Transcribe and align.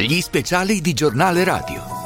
Gli 0.00 0.20
speciali 0.20 0.80
di 0.80 0.94
giornale 0.94 1.42
radio. 1.42 1.97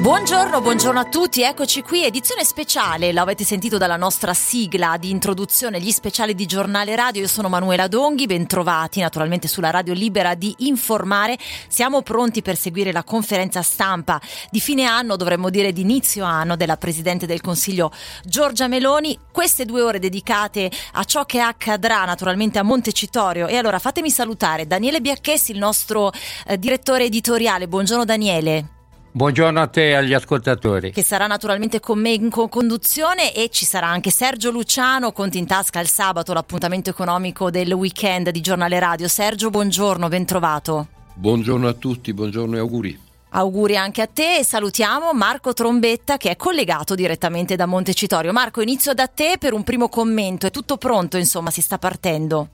Buongiorno, 0.00 0.62
buongiorno 0.62 0.98
a 0.98 1.04
tutti, 1.04 1.42
eccoci 1.42 1.82
qui, 1.82 2.06
edizione 2.06 2.42
speciale, 2.42 3.12
l'avete 3.12 3.44
sentito 3.44 3.76
dalla 3.76 3.98
nostra 3.98 4.32
sigla 4.32 4.96
di 4.96 5.10
introduzione, 5.10 5.78
gli 5.78 5.90
speciali 5.90 6.34
di 6.34 6.46
giornale 6.46 6.96
radio, 6.96 7.20
io 7.20 7.28
sono 7.28 7.50
Manuela 7.50 7.86
Donghi, 7.86 8.24
bentrovati 8.24 9.00
naturalmente 9.00 9.46
sulla 9.46 9.68
radio 9.68 9.92
libera 9.92 10.34
di 10.34 10.54
informare, 10.60 11.36
siamo 11.68 12.00
pronti 12.00 12.40
per 12.40 12.56
seguire 12.56 12.92
la 12.92 13.04
conferenza 13.04 13.60
stampa 13.60 14.18
di 14.50 14.58
fine 14.58 14.86
anno, 14.86 15.16
dovremmo 15.16 15.50
dire 15.50 15.70
di 15.70 15.82
inizio 15.82 16.24
anno, 16.24 16.56
della 16.56 16.78
Presidente 16.78 17.26
del 17.26 17.42
Consiglio 17.42 17.92
Giorgia 18.24 18.68
Meloni, 18.68 19.18
queste 19.30 19.66
due 19.66 19.82
ore 19.82 19.98
dedicate 19.98 20.70
a 20.92 21.04
ciò 21.04 21.26
che 21.26 21.40
accadrà 21.40 22.06
naturalmente 22.06 22.58
a 22.58 22.62
Montecitorio. 22.62 23.48
E 23.48 23.58
allora 23.58 23.78
fatemi 23.78 24.08
salutare 24.08 24.66
Daniele 24.66 25.02
Biacchessi, 25.02 25.52
il 25.52 25.58
nostro 25.58 26.10
eh, 26.46 26.58
direttore 26.58 27.04
editoriale, 27.04 27.68
buongiorno 27.68 28.06
Daniele. 28.06 28.78
Buongiorno 29.12 29.60
a 29.60 29.66
te 29.66 29.88
e 29.88 29.94
agli 29.94 30.12
ascoltatori. 30.12 30.92
Che 30.92 31.02
sarà 31.02 31.26
naturalmente 31.26 31.80
con 31.80 31.98
me 31.98 32.12
in 32.12 32.30
conduzione 32.30 33.34
e 33.34 33.48
ci 33.48 33.64
sarà 33.64 33.88
anche 33.88 34.10
Sergio 34.10 34.52
Luciano, 34.52 35.10
Conti 35.10 35.36
in 35.36 35.46
tasca 35.46 35.80
il 35.80 35.88
sabato, 35.88 36.32
l'appuntamento 36.32 36.90
economico 36.90 37.50
del 37.50 37.72
weekend 37.72 38.30
di 38.30 38.40
Giornale 38.40 38.78
Radio. 38.78 39.08
Sergio, 39.08 39.50
buongiorno, 39.50 40.06
ben 40.06 40.24
trovato. 40.24 40.86
Buongiorno 41.14 41.66
a 41.66 41.72
tutti, 41.72 42.14
buongiorno 42.14 42.54
e 42.54 42.58
auguri. 42.60 43.00
Auguri 43.30 43.76
anche 43.76 44.00
a 44.00 44.06
te 44.06 44.36
e 44.36 44.44
salutiamo 44.44 45.12
Marco 45.12 45.54
Trombetta 45.54 46.16
che 46.16 46.30
è 46.30 46.36
collegato 46.36 46.94
direttamente 46.94 47.56
da 47.56 47.66
Montecitorio. 47.66 48.32
Marco, 48.32 48.60
inizio 48.60 48.94
da 48.94 49.08
te 49.08 49.38
per 49.40 49.54
un 49.54 49.64
primo 49.64 49.88
commento. 49.88 50.46
È 50.46 50.52
tutto 50.52 50.76
pronto, 50.76 51.16
insomma, 51.16 51.50
si 51.50 51.62
sta 51.62 51.78
partendo. 51.78 52.48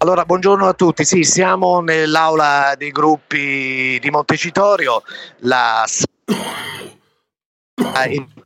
Allora, 0.00 0.24
buongiorno 0.24 0.68
a 0.68 0.74
tutti. 0.74 1.04
Sì, 1.04 1.24
siamo 1.24 1.80
nell'aula 1.80 2.74
dei 2.78 2.92
gruppi 2.92 3.98
di 4.00 4.10
Montecitorio. 4.10 5.02
La 5.38 5.84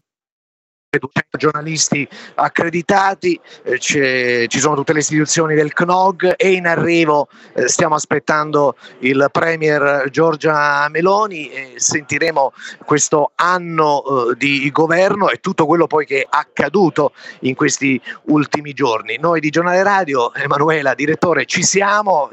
200 0.98 1.38
giornalisti 1.38 2.06
accreditati, 2.34 3.38
eh, 3.64 3.78
ci 3.78 4.60
sono 4.60 4.74
tutte 4.74 4.92
le 4.92 4.98
istituzioni 4.98 5.54
del 5.54 5.72
CNOG 5.72 6.34
e 6.36 6.52
in 6.52 6.66
arrivo 6.66 7.28
eh, 7.54 7.68
stiamo 7.68 7.94
aspettando 7.94 8.76
il 9.00 9.28
Premier 9.32 10.08
Giorgia 10.10 10.86
Meloni 10.90 11.50
e 11.50 11.72
sentiremo 11.76 12.52
questo 12.84 13.32
anno 13.36 14.02
eh, 14.30 14.36
di 14.36 14.70
governo 14.70 15.30
e 15.30 15.38
tutto 15.40 15.66
quello 15.66 15.86
poi 15.86 16.04
che 16.04 16.22
è 16.22 16.26
accaduto 16.28 17.12
in 17.40 17.54
questi 17.54 18.00
ultimi 18.24 18.72
giorni. 18.72 19.16
Noi 19.18 19.40
di 19.40 19.50
Giornale 19.50 19.82
Radio, 19.82 20.34
Emanuela, 20.34 20.94
direttore, 20.94 21.46
ci 21.46 21.62
siamo, 21.62 22.30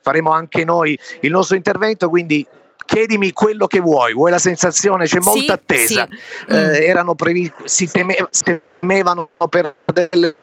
faremo 0.00 0.30
anche 0.32 0.64
noi 0.64 0.98
il 1.20 1.30
nostro 1.30 1.56
intervento, 1.56 2.08
quindi 2.08 2.46
chiedimi 2.90 3.32
quello 3.32 3.68
che 3.68 3.78
vuoi, 3.78 4.12
vuoi 4.12 4.32
la 4.32 4.38
sensazione, 4.38 5.06
c'è 5.06 5.20
molta 5.20 5.40
sì, 5.40 5.50
attesa, 5.52 6.08
sì. 6.10 6.52
Eh, 6.52 6.54
mm. 6.54 6.74
erano 6.82 7.14
previsti, 7.14 7.62
si, 7.66 7.88
teme, 7.88 8.16
temevano 8.80 9.30
per 9.48 9.76
delle 9.92 10.34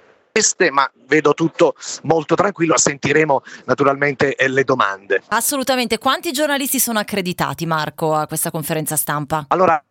ma 0.69 0.87
vedo 1.07 1.33
tutto 1.33 1.73
molto 2.03 2.35
tranquillo, 2.35 2.77
sentiremo 2.77 3.41
naturalmente 3.65 4.35
eh, 4.35 4.47
le 4.47 4.63
domande. 4.63 5.23
Assolutamente, 5.29 5.97
quanti 5.97 6.31
giornalisti 6.31 6.79
sono 6.79 6.99
accreditati 6.99 7.65
Marco 7.65 8.13
a 8.13 8.27
questa 8.27 8.51
conferenza 8.51 8.95
stampa? 8.95 9.45
Allora, 9.47 9.83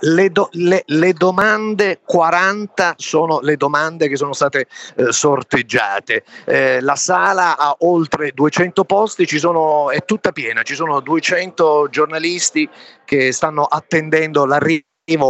le, 0.00 0.30
do, 0.30 0.48
le, 0.52 0.82
le, 0.86 1.12
domande 1.12 2.00
40 2.04 2.94
sono 2.96 3.40
le 3.40 3.56
domande 3.56 4.08
che 4.08 4.16
sono 4.16 4.32
state 4.32 4.66
eh, 4.96 5.12
sorteggiate. 5.12 6.24
Eh, 6.44 6.80
la 6.80 6.96
sala 6.96 7.56
ha 7.56 7.76
oltre 7.80 8.32
200 8.32 8.84
posti, 8.84 9.26
sono, 9.38 9.90
è 9.90 10.04
tutta 10.04 10.32
piena, 10.32 10.62
ci 10.62 10.74
sono 10.74 11.00
200 11.00 11.88
giornalisti 11.90 12.68
che 13.04 13.32
stanno 13.32 13.64
attendendo 13.64 14.46
l'arrivo 14.46 14.86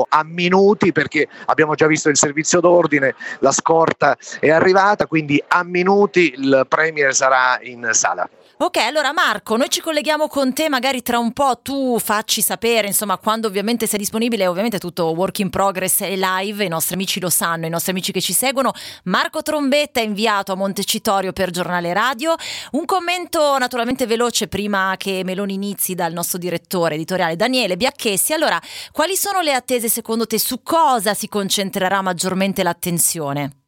a 0.09 0.23
minuti 0.23 0.93
perché 0.93 1.27
abbiamo 1.47 1.75
già 1.75 1.87
visto 1.87 2.09
il 2.09 2.17
servizio 2.17 2.61
d'ordine, 2.61 3.15
la 3.41 3.53
scorta 3.53 4.17
è 4.39 4.51
arrivata, 4.51 5.07
quindi 5.07 5.43
a 5.49 5.65
minuti 5.65 6.35
il 6.37 6.67
Premier 6.69 7.15
sarà 7.15 7.59
in 7.63 7.89
sala. 7.93 8.29
Ok, 8.65 8.77
allora 8.77 9.13
Marco, 9.13 9.57
noi 9.57 9.69
ci 9.69 9.81
colleghiamo 9.81 10.29
con 10.29 10.53
te, 10.53 10.69
magari 10.69 11.03
tra 11.03 11.19
un 11.19 11.33
po' 11.33 11.59
tu 11.61 11.99
facci 11.99 12.41
sapere, 12.41 12.87
insomma, 12.87 13.19
quando 13.19 13.49
ovviamente 13.49 13.89
sei 13.89 13.99
disponibile, 13.99 14.47
ovviamente 14.47 14.79
tutto 14.79 15.07
work 15.07 15.41
in 15.41 15.51
progress 15.51 16.03
e 16.03 16.15
live, 16.15 16.65
i 16.65 16.69
nostri 16.69 16.95
amici 16.95 17.19
lo 17.19 17.29
sanno, 17.29 17.67
i 17.67 17.69
nostri 17.69 17.91
amici 17.91 18.13
che 18.13 18.21
ci 18.21 18.33
seguono. 18.33 18.71
Marco 19.07 19.43
Trombetta 19.43 19.99
è 19.99 20.05
inviato 20.05 20.53
a 20.53 20.55
Montecitorio 20.55 21.33
per 21.33 21.51
Giornale 21.51 21.93
Radio. 21.93 22.37
Un 22.71 22.85
commento 22.85 23.59
naturalmente 23.59 24.07
veloce 24.07 24.47
prima 24.47 24.95
che 24.97 25.23
Meloni 25.25 25.55
inizi 25.55 25.97
dal 25.97 26.13
nostro 26.13 26.39
direttore 26.39 26.95
editoriale 26.95 27.35
Daniele 27.35 27.77
Biacchessi. 27.77 28.33
Allora, 28.33 28.63
quali 28.93 29.17
sono 29.17 29.41
le 29.41 29.55
attese 29.55 29.89
secondo 29.89 30.25
te? 30.25 30.39
Su 30.39 30.63
cosa 30.63 31.15
si 31.15 31.27
concentrerà 31.27 32.01
maggiormente 32.01 32.63
l'attenzione? 32.63 33.62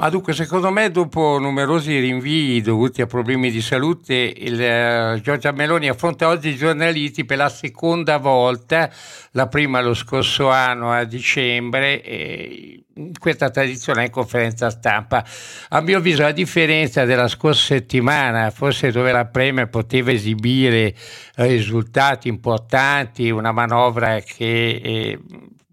Ma 0.00 0.08
dunque, 0.08 0.32
secondo 0.32 0.70
me, 0.70 0.90
dopo 0.90 1.36
numerosi 1.38 1.98
rinvii 1.98 2.62
dovuti 2.62 3.02
a 3.02 3.06
problemi 3.06 3.50
di 3.50 3.60
salute, 3.60 4.14
il, 4.34 4.54
uh, 4.54 5.20
Giorgia 5.20 5.52
Meloni 5.52 5.90
affronta 5.90 6.26
oggi 6.26 6.48
i 6.48 6.56
giornalisti 6.56 7.26
per 7.26 7.36
la 7.36 7.50
seconda 7.50 8.16
volta, 8.16 8.90
la 9.32 9.46
prima 9.46 9.82
lo 9.82 9.92
scorso 9.92 10.48
anno 10.48 10.90
a 10.90 11.04
dicembre, 11.04 12.02
e 12.02 12.84
questa 13.18 13.50
tradizionale 13.50 14.08
conferenza 14.08 14.70
stampa. 14.70 15.22
A 15.68 15.82
mio 15.82 15.98
avviso, 15.98 16.24
a 16.24 16.32
differenza 16.32 17.04
della 17.04 17.28
scorsa 17.28 17.74
settimana, 17.74 18.50
forse 18.50 18.90
dove 18.90 19.12
la 19.12 19.26
Premier 19.26 19.68
poteva 19.68 20.12
esibire 20.12 20.94
risultati 21.34 22.26
importanti, 22.28 23.28
una 23.28 23.52
manovra 23.52 24.18
che 24.20 24.80
eh, 24.82 25.18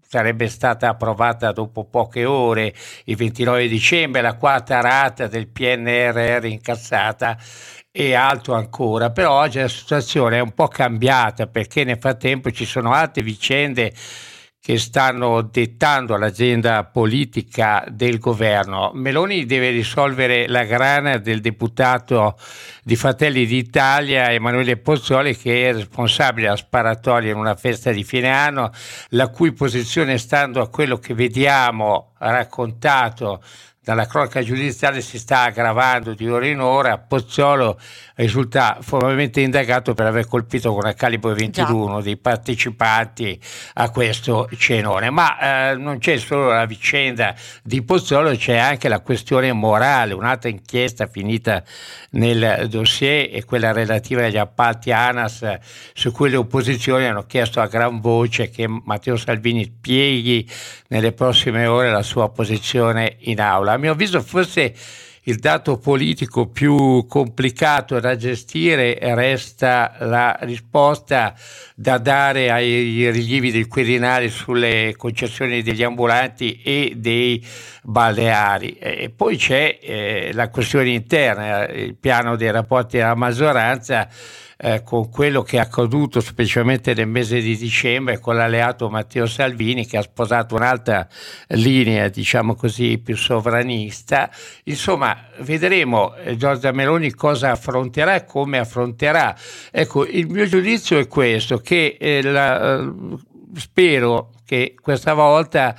sarebbe 0.08 0.48
stata 0.48 0.88
approvata 0.88 1.52
dopo 1.52 1.84
poche 1.84 2.24
ore, 2.24 2.72
il 3.04 3.16
29 3.16 3.68
dicembre, 3.68 4.22
la 4.22 4.36
quarta 4.36 4.80
rata 4.80 5.26
del 5.26 5.48
PNRR 5.48 6.46
incassata 6.46 7.36
e 7.92 8.14
altro 8.14 8.54
ancora, 8.54 9.10
però 9.10 9.40
oggi 9.40 9.58
la 9.58 9.68
situazione 9.68 10.38
è 10.38 10.40
un 10.40 10.52
po' 10.52 10.68
cambiata 10.68 11.46
perché 11.46 11.84
nel 11.84 11.98
frattempo 11.98 12.50
ci 12.50 12.64
sono 12.64 12.92
altre 12.92 13.22
vicende 13.22 13.92
che 14.68 14.76
stanno 14.76 15.40
dettando 15.40 16.18
l'agenda 16.18 16.84
politica 16.84 17.86
del 17.88 18.18
governo. 18.18 18.90
Meloni 18.92 19.46
deve 19.46 19.70
risolvere 19.70 20.46
la 20.46 20.64
grana 20.64 21.16
del 21.16 21.40
deputato 21.40 22.36
di 22.82 22.94
Fratelli 22.94 23.46
d'Italia 23.46 24.30
Emanuele 24.30 24.76
Pozzoli 24.76 25.34
che 25.38 25.70
è 25.70 25.72
responsabile 25.72 26.48
della 26.48 26.56
sparatoria 26.58 27.30
in 27.30 27.38
una 27.38 27.54
festa 27.54 27.92
di 27.92 28.04
fine 28.04 28.28
anno, 28.28 28.70
la 29.12 29.28
cui 29.28 29.52
posizione 29.52 30.18
stando 30.18 30.60
a 30.60 30.68
quello 30.68 30.98
che 30.98 31.14
vediamo 31.14 32.12
raccontato 32.18 33.42
dalla 33.88 34.06
cronaca 34.06 34.42
giudiziaria 34.42 35.00
si 35.00 35.18
sta 35.18 35.44
aggravando 35.44 36.12
di 36.12 36.28
ora 36.28 36.46
in 36.46 36.60
ora. 36.60 36.98
Pozzolo 36.98 37.80
risulta 38.16 38.76
formalmente 38.82 39.40
indagato 39.40 39.94
per 39.94 40.04
aver 40.04 40.26
colpito 40.26 40.68
con 40.72 40.80
una 40.80 40.92
calibro 40.92 41.32
21 41.32 41.96
Già. 41.96 42.02
dei 42.02 42.18
partecipanti 42.18 43.40
a 43.74 43.88
questo 43.88 44.46
cenone. 44.58 45.08
Ma 45.08 45.70
eh, 45.70 45.76
non 45.76 45.96
c'è 46.00 46.18
solo 46.18 46.48
la 46.48 46.66
vicenda 46.66 47.34
di 47.62 47.80
Pozzolo, 47.80 48.36
c'è 48.36 48.58
anche 48.58 48.88
la 48.88 49.00
questione 49.00 49.50
morale. 49.54 50.12
Un'altra 50.12 50.50
inchiesta 50.50 51.06
finita 51.06 51.62
nel 52.10 52.66
dossier 52.68 53.30
è 53.30 53.42
quella 53.46 53.72
relativa 53.72 54.26
agli 54.26 54.36
appalti 54.36 54.92
ANAS, 54.92 55.60
su 55.94 56.12
cui 56.12 56.28
le 56.28 56.36
opposizioni 56.36 57.06
hanno 57.06 57.24
chiesto 57.24 57.62
a 57.62 57.66
gran 57.66 58.00
voce 58.00 58.50
che 58.50 58.66
Matteo 58.68 59.16
Salvini 59.16 59.64
spieghi 59.64 60.46
nelle 60.88 61.12
prossime 61.12 61.64
ore 61.64 61.90
la 61.90 62.02
sua 62.02 62.28
posizione 62.28 63.16
in 63.20 63.40
aula 63.40 63.76
mio 63.78 63.92
avviso 63.92 64.20
forse 64.20 64.74
il 65.28 65.36
dato 65.38 65.76
politico 65.76 66.48
più 66.48 67.06
complicato 67.06 68.00
da 68.00 68.16
gestire 68.16 68.98
resta 69.14 69.96
la 70.00 70.38
risposta 70.40 71.34
da 71.74 71.98
dare 71.98 72.50
ai 72.50 73.10
rilievi 73.10 73.52
del 73.52 73.68
Quirinale 73.68 74.30
sulle 74.30 74.94
concessioni 74.96 75.62
degli 75.62 75.82
ambulanti 75.82 76.62
e 76.62 76.94
dei 76.96 77.46
balneari. 77.82 78.78
E 78.78 79.12
poi 79.14 79.36
c'è 79.36 79.78
eh, 79.82 80.30
la 80.32 80.48
questione 80.48 80.90
interna, 80.90 81.66
il 81.68 81.94
piano 81.94 82.34
dei 82.34 82.50
rapporti 82.50 82.96
della 82.96 83.14
maggioranza 83.14 84.08
eh, 84.60 84.82
con 84.82 85.08
quello 85.08 85.42
che 85.42 85.56
è 85.56 85.60
accaduto 85.60 86.20
specialmente 86.20 86.92
nel 86.92 87.06
mese 87.06 87.40
di 87.40 87.56
dicembre 87.56 88.18
con 88.18 88.34
l'alleato 88.34 88.90
Matteo 88.90 89.26
Salvini 89.26 89.86
che 89.86 89.98
ha 89.98 90.02
sposato 90.02 90.56
un'altra 90.56 91.06
linea, 91.48 92.08
diciamo 92.08 92.56
così, 92.56 92.98
più 92.98 93.16
sovranista. 93.16 94.28
Insomma, 94.64 95.16
vedremo 95.38 96.14
eh, 96.16 96.36
Giorgia 96.36 96.72
Meloni 96.72 97.12
cosa 97.12 97.52
affronterà 97.52 98.16
e 98.16 98.24
come 98.24 98.58
affronterà. 98.58 99.36
Ecco, 99.70 100.04
il 100.04 100.26
mio 100.28 100.46
giudizio 100.46 100.98
è 100.98 101.06
questo, 101.06 101.58
che 101.58 101.96
eh, 101.98 102.20
la, 102.22 102.80
eh, 102.80 102.92
spero 103.54 104.32
che 104.44 104.74
questa 104.80 105.14
volta 105.14 105.76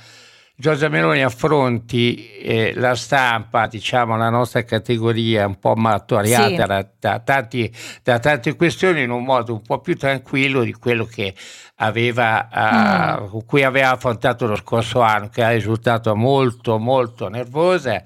Giorgia 0.60 0.90
Meloni 0.90 1.24
affronti 1.24 2.36
eh, 2.36 2.74
la 2.74 2.94
stampa, 2.94 3.66
diciamo 3.66 4.14
la 4.18 4.28
nostra 4.28 4.62
categoria 4.62 5.46
un 5.46 5.58
po' 5.58 5.74
martoriata 5.74 6.48
sì. 6.48 6.54
da, 6.54 6.86
da, 7.00 7.18
tanti, 7.20 7.74
da, 8.02 8.18
tante 8.18 8.54
questioni 8.56 9.02
in 9.02 9.10
un 9.10 9.24
modo 9.24 9.54
un 9.54 9.62
po' 9.62 9.80
più 9.80 9.96
tranquillo 9.96 10.62
di 10.62 10.74
quello 10.74 11.06
che 11.06 11.34
aveva, 11.76 12.50
mm. 12.54 13.32
uh, 13.32 13.44
cui 13.46 13.62
aveva 13.62 13.92
affrontato 13.92 14.46
lo 14.46 14.56
scorso 14.56 15.00
anno, 15.00 15.30
che 15.30 15.42
è 15.42 15.50
risultato 15.54 16.14
molto 16.14 16.78
molto 16.78 17.28
nervosa 17.28 18.02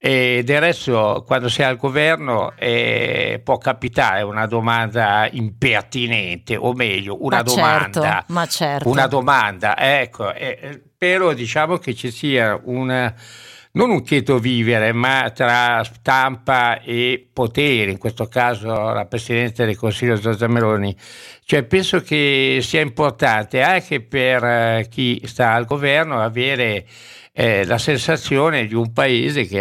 e 0.00 0.42
del 0.44 0.60
resto, 0.60 1.24
quando 1.26 1.48
sei 1.48 1.66
al 1.66 1.76
governo, 1.76 2.52
eh, 2.56 3.40
può 3.42 3.58
capitare 3.58 4.22
una 4.22 4.46
domanda 4.46 5.28
impertinente, 5.28 6.56
o 6.56 6.72
meglio, 6.72 7.24
una 7.24 7.38
ma 7.38 7.42
domanda. 7.42 8.00
Certo, 8.00 8.32
ma 8.32 8.46
certo. 8.46 8.88
Una 8.88 9.08
domanda, 9.08 9.76
ecco. 9.76 10.32
Eh, 10.32 10.82
però 10.98 11.32
diciamo 11.32 11.78
che 11.78 11.94
ci 11.94 12.10
sia 12.10 12.60
una 12.64 13.14
non 13.78 13.90
un 13.90 14.02
chieto 14.02 14.38
vivere, 14.38 14.92
ma 14.92 15.30
tra 15.32 15.84
stampa 15.84 16.80
e 16.80 17.28
potere, 17.32 17.90
in 17.92 17.98
questo 17.98 18.26
caso 18.26 18.66
la 18.92 19.04
Presidente 19.04 19.64
del 19.66 19.76
Consiglio 19.76 20.18
Giorgia 20.18 20.48
Meloni. 20.48 20.96
Cioè, 21.44 21.62
penso 21.62 22.00
che 22.00 22.58
sia 22.60 22.80
importante 22.80 23.62
anche 23.62 24.00
per 24.00 24.44
eh, 24.44 24.86
chi 24.90 25.22
sta 25.26 25.52
al 25.52 25.64
governo 25.64 26.20
avere 26.20 26.86
eh, 27.32 27.64
la 27.66 27.78
sensazione 27.78 28.66
di 28.66 28.74
un 28.74 28.92
paese 28.92 29.46
che, 29.46 29.60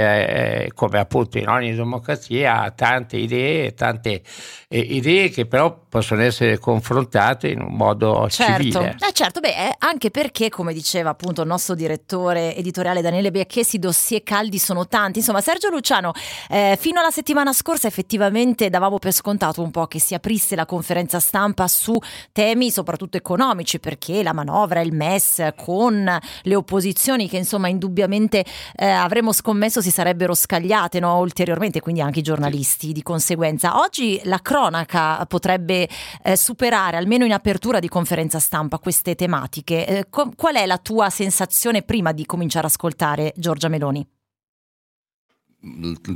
è, 0.66 0.68
come 0.74 0.98
appunto 0.98 1.38
in 1.38 1.48
ogni 1.48 1.75
democrazia, 1.75 2.62
ha 2.62 2.72
tante 2.72 3.18
idee, 3.18 3.75
tante 3.75 4.24
eh, 4.68 4.80
idee 4.80 5.30
che 5.30 5.45
però 5.45 5.86
possono 5.98 6.22
essere 6.22 6.60
confrontate 6.60 7.48
in 7.48 7.60
un 7.60 7.74
modo 7.74 8.30
certo. 8.30 8.62
civile. 8.62 8.96
Eh 9.00 9.12
certo, 9.14 9.40
beh, 9.40 9.48
eh, 9.48 9.76
anche 9.80 10.12
perché, 10.12 10.50
come 10.50 10.74
diceva 10.74 11.10
appunto 11.10 11.42
il 11.42 11.48
nostro 11.48 11.74
direttore 11.74 12.56
editoriale 12.56 13.02
Daniele 13.02 13.32
Biacchesi, 13.32 13.80
dossier 13.80 14.22
caldi 14.22 14.60
sono 14.60 14.88
tanti. 14.88 15.20
Insomma, 15.20 15.42
Sergio 15.42 15.70
Luciano, 15.70 16.12
eh, 16.50 16.78
fino 16.80 17.00
alla 17.00 17.10
settimana 17.10 17.52
scorsa 17.52 17.88
effettivamente 17.88 18.70
davamo 18.70 19.00
per 19.00 19.12
scontato 19.12 19.64
un 19.64 19.72
po' 19.72 19.88
che 19.88 20.00
si 20.00 20.14
aprisse 20.14 20.56
la 20.56 20.68
conferenza 20.68 21.20
stampa 21.20 21.68
su 21.68 21.98
temi 22.32 22.70
soprattutto 22.70 23.18
economici, 23.18 23.80
perché 23.80 24.22
la 24.22 24.34
manovra, 24.34 24.82
il 24.82 24.94
MES, 24.94 25.50
con 25.56 26.20
le 26.44 26.56
opposizioni 26.56 27.28
che 27.28 27.38
insomma 27.38 27.70
indubbiamente 27.70 28.46
eh, 28.76 28.86
avremmo 28.86 29.32
scommesso 29.32 29.82
si 29.82 29.90
sarebbero 29.90 30.36
scagliate 30.36 31.00
no? 31.00 31.18
ulteriormente, 31.18 31.80
quindi 31.80 32.02
anche 32.02 32.20
i 32.20 32.24
giornalisti 32.24 32.92
di 32.92 33.02
conseguenza. 33.02 33.80
Oggi 33.80 34.22
la 34.26 34.40
cronaca 34.44 35.26
potrebbe 35.26 35.87
eh, 36.24 36.36
superare, 36.36 36.98
almeno 36.98 37.25
in 37.25 37.34
apertura 37.34 37.80
di 37.80 37.88
conferenza 37.88 38.39
stampa, 38.39 38.80
queste 38.80 39.16
tematiche. 39.16 39.86
Eh, 39.88 40.06
co- 40.10 40.31
qual 40.36 40.56
è 40.56 40.66
la 40.66 40.78
tua 40.78 41.10
sensazione 41.10 41.84
prima 41.84 42.12
di 42.12 42.25
cominciare 42.25 42.66
ad 42.66 42.72
ascoltare 42.72 43.34
Giorgia 43.36 43.68
Meloni? 43.68 44.07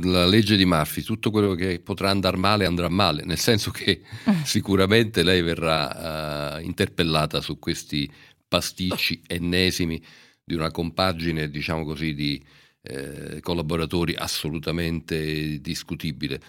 la 0.02 0.24
legge 0.24 0.56
di 0.56 0.64
Murphy, 0.64 1.02
tutto 1.02 1.30
quello 1.30 1.54
che 1.54 1.80
potrà 1.80 2.10
andare 2.10 2.36
male 2.36 2.64
andrà 2.64 2.88
male, 2.88 3.24
nel 3.24 3.38
senso 3.38 3.70
che 3.70 4.02
mm. 4.30 4.42
sicuramente 4.44 5.22
lei 5.22 5.42
verrà 5.42 6.56
uh, 6.56 6.64
interpellata 6.64 7.40
su 7.40 7.58
questi 7.58 8.10
pasticci 8.46 9.22
ennesimi 9.26 10.02
di 10.44 10.54
una 10.54 10.70
compagine, 10.70 11.50
diciamo 11.50 11.84
così, 11.84 12.14
di 12.14 12.42
eh, 12.82 13.40
collaboratori 13.40 14.14
assolutamente 14.14 15.60
discutibile 15.60 16.40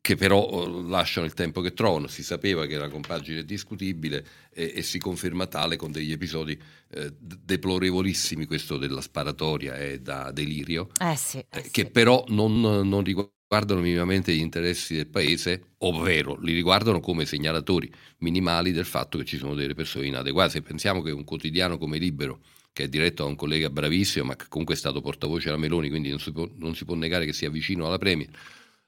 che 0.00 0.16
però 0.16 0.40
oh, 0.40 0.88
lasciano 0.88 1.26
il 1.26 1.34
tempo 1.34 1.60
che 1.60 1.74
trovano. 1.74 2.06
Si 2.06 2.22
sapeva 2.22 2.66
che 2.66 2.76
la 2.76 2.88
compagine 2.88 3.40
è 3.40 3.44
discutibile 3.44 4.24
e, 4.52 4.72
e 4.76 4.82
si 4.82 4.98
conferma 4.98 5.46
tale 5.46 5.76
con 5.76 5.92
degli 5.92 6.12
episodi 6.12 6.58
eh, 6.92 7.12
deplorevolissimi, 7.18 8.46
questo 8.46 8.78
della 8.78 9.00
sparatoria 9.00 9.76
è 9.76 9.98
da 9.98 10.30
delirio, 10.32 10.88
eh 10.98 11.16
sì, 11.16 11.38
eh, 11.38 11.46
eh 11.50 11.70
che 11.70 11.84
sì. 11.84 11.90
però 11.90 12.24
non, 12.28 12.60
non 12.60 13.04
riguardano 13.04 13.80
minimamente 13.80 14.32
gli 14.32 14.40
interessi 14.40 14.94
del 14.94 15.08
paese, 15.08 15.74
ovvero 15.78 16.38
li 16.40 16.54
riguardano 16.54 17.00
come 17.00 17.26
segnalatori 17.26 17.92
minimali 18.18 18.72
del 18.72 18.84
fatto 18.86 19.18
che 19.18 19.24
ci 19.24 19.36
sono 19.36 19.54
delle 19.54 19.74
persone 19.74 20.06
inadeguate. 20.06 20.50
Se 20.52 20.62
pensiamo 20.62 21.02
che 21.02 21.10
un 21.10 21.24
quotidiano 21.24 21.76
come 21.76 21.98
Libero 21.98 22.40
che 22.72 22.84
è 22.84 22.88
diretto 22.88 23.24
da 23.24 23.28
un 23.28 23.36
collega 23.36 23.68
bravissimo, 23.68 24.26
ma 24.26 24.36
che 24.36 24.46
comunque 24.48 24.74
è 24.74 24.78
stato 24.78 25.00
portavoce 25.00 25.46
della 25.46 25.58
Meloni, 25.58 25.88
quindi 25.88 26.08
non 26.08 26.20
si 26.20 26.30
può, 26.30 26.48
non 26.56 26.74
si 26.74 26.84
può 26.84 26.94
negare 26.94 27.24
che 27.24 27.32
sia 27.32 27.50
vicino 27.50 27.86
alla 27.86 27.98
Premier, 27.98 28.28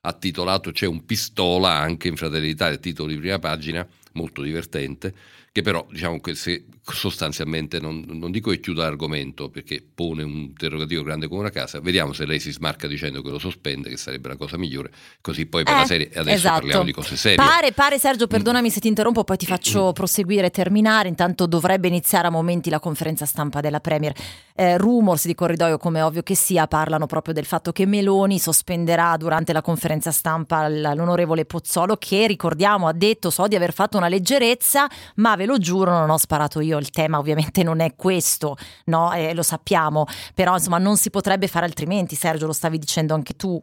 ha 0.04 0.12
titolato 0.14 0.72
C'è 0.72 0.86
un 0.86 1.04
pistola 1.04 1.70
anche 1.70 2.08
in 2.08 2.16
Fratelli 2.16 2.48
d'Italia, 2.48 2.76
titolo 2.76 3.08
di 3.08 3.18
prima 3.18 3.38
pagina, 3.38 3.86
molto 4.12 4.42
divertente, 4.42 5.14
che 5.52 5.60
però 5.60 5.86
diciamo 5.90 6.18
che 6.20 6.34
se 6.34 6.64
sostanzialmente 6.82 7.78
non, 7.78 8.02
non 8.06 8.30
dico 8.30 8.50
che 8.50 8.58
chiuda 8.58 8.84
l'argomento 8.84 9.50
perché 9.50 9.84
pone 9.94 10.22
un 10.22 10.32
interrogativo 10.32 11.02
grande 11.02 11.28
come 11.28 11.40
una 11.40 11.50
casa, 11.50 11.78
vediamo 11.80 12.14
se 12.14 12.24
lei 12.24 12.40
si 12.40 12.50
smarca 12.50 12.86
dicendo 12.86 13.20
che 13.20 13.28
lo 13.28 13.38
sospende, 13.38 13.90
che 13.90 13.98
sarebbe 13.98 14.28
la 14.28 14.36
cosa 14.36 14.56
migliore, 14.56 14.90
così 15.20 15.44
poi 15.44 15.62
per 15.62 15.74
eh, 15.74 15.76
la 15.78 15.84
serie 15.84 16.10
adesso 16.14 16.36
esatto. 16.36 16.54
parliamo 16.60 16.84
di 16.84 16.92
cose 16.92 17.16
serie. 17.16 17.36
Pare, 17.36 17.72
pare 17.72 17.98
Sergio, 17.98 18.26
perdonami 18.26 18.68
mm. 18.68 18.70
se 18.70 18.80
ti 18.80 18.88
interrompo, 18.88 19.24
poi 19.24 19.36
ti 19.36 19.44
faccio 19.44 19.88
mm. 19.88 19.92
proseguire 19.92 20.46
e 20.46 20.50
terminare, 20.50 21.08
intanto 21.08 21.46
dovrebbe 21.46 21.86
iniziare 21.86 22.28
a 22.28 22.30
momenti 22.30 22.70
la 22.70 22.80
conferenza 22.80 23.26
stampa 23.26 23.60
della 23.60 23.80
Premier. 23.80 24.14
Eh, 24.54 24.78
rumors 24.78 25.26
di 25.26 25.34
corridoio, 25.34 25.76
come 25.76 26.00
ovvio 26.00 26.22
che 26.22 26.34
sia, 26.34 26.66
parlano 26.66 27.06
proprio 27.06 27.34
del 27.34 27.44
fatto 27.44 27.72
che 27.72 27.84
Meloni 27.84 28.38
sospenderà 28.38 29.16
durante 29.18 29.52
la 29.52 29.60
conferenza 29.60 30.10
stampa 30.10 30.66
l'onorevole 30.68 31.44
Pozzolo 31.44 31.96
che, 31.96 32.26
ricordiamo, 32.26 32.88
ha 32.88 32.92
detto 32.92 33.30
so 33.30 33.46
di 33.46 33.54
aver 33.54 33.72
fatto 33.74 33.98
una 34.02 34.10
leggerezza, 34.10 34.86
ma 35.16 35.36
ve 35.36 35.46
lo 35.46 35.58
giuro 35.58 35.90
non 35.90 36.10
ho 36.10 36.18
sparato 36.18 36.60
io, 36.60 36.78
il 36.78 36.90
tema 36.90 37.18
ovviamente 37.18 37.62
non 37.62 37.80
è 37.80 37.94
questo, 37.94 38.56
no? 38.86 39.12
Eh, 39.12 39.34
lo 39.34 39.42
sappiamo, 39.42 40.06
però 40.34 40.54
insomma 40.54 40.78
non 40.78 40.96
si 40.96 41.10
potrebbe 41.10 41.48
fare 41.48 41.66
altrimenti, 41.66 42.14
Sergio, 42.14 42.46
lo 42.46 42.52
stavi 42.52 42.78
dicendo 42.78 43.14
anche 43.14 43.34
tu. 43.34 43.60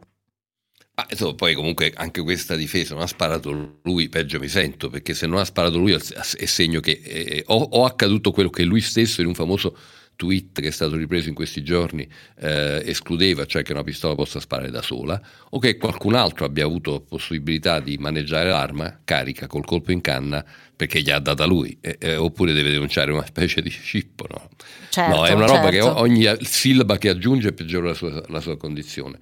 Ah, 0.94 1.06
insomma, 1.08 1.34
poi 1.34 1.54
comunque 1.54 1.92
anche 1.94 2.20
questa 2.20 2.56
difesa 2.56 2.94
non 2.94 3.02
ha 3.04 3.06
sparato 3.06 3.78
lui, 3.84 4.08
peggio 4.08 4.38
mi 4.38 4.48
sento, 4.48 4.90
perché 4.90 5.14
se 5.14 5.26
non 5.26 5.38
ha 5.38 5.44
sparato 5.44 5.78
lui 5.78 5.92
è 5.92 6.46
segno 6.46 6.80
che 6.80 7.00
eh, 7.02 7.44
o, 7.46 7.56
o 7.56 7.84
accaduto 7.84 8.32
quello 8.32 8.50
che 8.50 8.64
lui 8.64 8.80
stesso 8.80 9.20
in 9.22 9.28
un 9.28 9.34
famoso 9.34 9.76
tweet 10.20 10.60
che 10.60 10.68
è 10.68 10.70
stato 10.70 10.96
ripreso 10.96 11.30
in 11.30 11.34
questi 11.34 11.64
giorni 11.64 12.06
eh, 12.40 12.82
escludeva, 12.84 13.46
cioè 13.46 13.62
che 13.62 13.72
una 13.72 13.82
pistola 13.82 14.14
possa 14.14 14.38
sparare 14.38 14.70
da 14.70 14.82
sola, 14.82 15.18
o 15.48 15.58
che 15.58 15.78
qualcun 15.78 16.14
altro 16.14 16.44
abbia 16.44 16.66
avuto 16.66 17.00
possibilità 17.00 17.80
di 17.80 17.96
maneggiare 17.96 18.50
l'arma 18.50 19.00
carica 19.02 19.46
col 19.46 19.64
colpo 19.64 19.92
in 19.92 20.02
canna 20.02 20.44
perché 20.76 21.00
gli 21.00 21.10
ha 21.10 21.18
data 21.18 21.46
lui, 21.46 21.78
eh, 21.80 21.96
eh, 21.98 22.16
oppure 22.16 22.52
deve 22.52 22.70
denunciare 22.70 23.12
una 23.12 23.24
specie 23.24 23.62
di 23.62 23.70
scippo. 23.70 24.26
No, 24.28 24.50
certo, 24.90 25.16
no 25.16 25.24
è 25.24 25.32
una 25.32 25.46
roba 25.46 25.70
certo. 25.70 25.94
che 25.94 26.00
ogni 26.00 26.26
sillaba 26.42 26.98
che 26.98 27.08
aggiunge 27.08 27.54
peggiora 27.54 27.88
la 27.88 27.94
sua, 27.94 28.22
la 28.28 28.40
sua 28.40 28.58
condizione. 28.58 29.18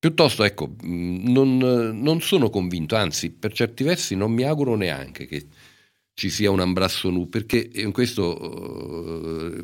Piuttosto, 0.00 0.42
ecco, 0.42 0.74
non, 0.82 1.56
non, 1.56 2.20
sono 2.20 2.50
convinto, 2.50 2.96
anzi, 2.96 3.30
per 3.30 3.52
certi 3.52 3.84
versi 3.84 4.16
non 4.16 4.32
mi 4.32 4.42
auguro 4.42 4.74
neanche 4.74 5.26
che 5.26 5.46
ci 6.14 6.30
sia 6.30 6.50
un 6.50 6.60
ambrasso 6.60 7.10
nu, 7.10 7.28
perché 7.28 7.70
in 7.74 7.90
questo 7.90 8.38
uh, 8.40 9.60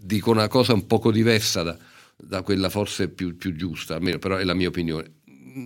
dico 0.00 0.30
una 0.30 0.48
cosa 0.48 0.72
un 0.72 0.86
poco 0.86 1.10
diversa 1.10 1.62
da, 1.62 1.76
da 2.16 2.42
quella 2.42 2.68
forse 2.68 3.08
più, 3.08 3.36
più, 3.36 3.54
giusta, 3.54 3.94
almeno 3.96 4.18
però 4.18 4.36
è 4.36 4.44
la 4.44 4.54
mia 4.54 4.68
opinione. 4.68 5.14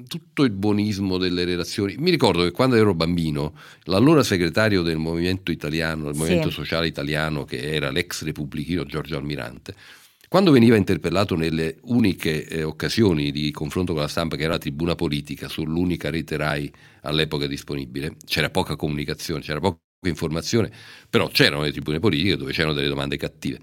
Tutto 0.07 0.45
il 0.45 0.53
buonismo 0.53 1.19
delle 1.19 1.45
relazioni. 1.45 1.97
Mi 1.99 2.11
ricordo 2.11 2.45
che 2.45 2.53
quando 2.53 2.77
ero 2.77 2.95
bambino, 2.95 3.55
l'allora 3.85 4.23
segretario 4.23 4.83
del 4.83 4.99
movimento 4.99 5.51
italiano, 5.51 6.05
del 6.05 6.15
movimento 6.15 6.49
sì. 6.49 6.55
sociale 6.55 6.87
italiano, 6.87 7.45
che 7.45 7.61
era 7.61 7.91
l'ex 7.91 8.23
repubblichino 8.23 8.85
Giorgio 8.85 9.17
Almirante, 9.17 9.75
quando 10.31 10.53
veniva 10.53 10.77
interpellato 10.77 11.35
nelle 11.35 11.79
uniche 11.87 12.47
eh, 12.47 12.63
occasioni 12.63 13.33
di 13.33 13.51
confronto 13.51 13.95
con 13.95 14.03
la 14.03 14.07
stampa, 14.07 14.37
che 14.37 14.45
era 14.45 14.53
la 14.53 14.59
tribuna 14.59 14.95
politica, 14.95 15.49
sull'unica 15.49 16.09
rete 16.09 16.37
RAI 16.37 16.73
all'epoca 17.03 17.49
disponibile, 17.49 18.15
c'era 18.25 18.49
poca 18.49 18.77
comunicazione, 18.77 19.41
c'era 19.41 19.59
poca 19.59 19.81
informazione, 20.07 20.71
però 21.11 21.27
c'erano 21.27 21.63
le 21.63 21.73
tribune 21.73 21.99
politiche 21.99 22.37
dove 22.37 22.53
c'erano 22.53 22.75
delle 22.75 22.87
domande 22.87 23.17
cattive. 23.17 23.59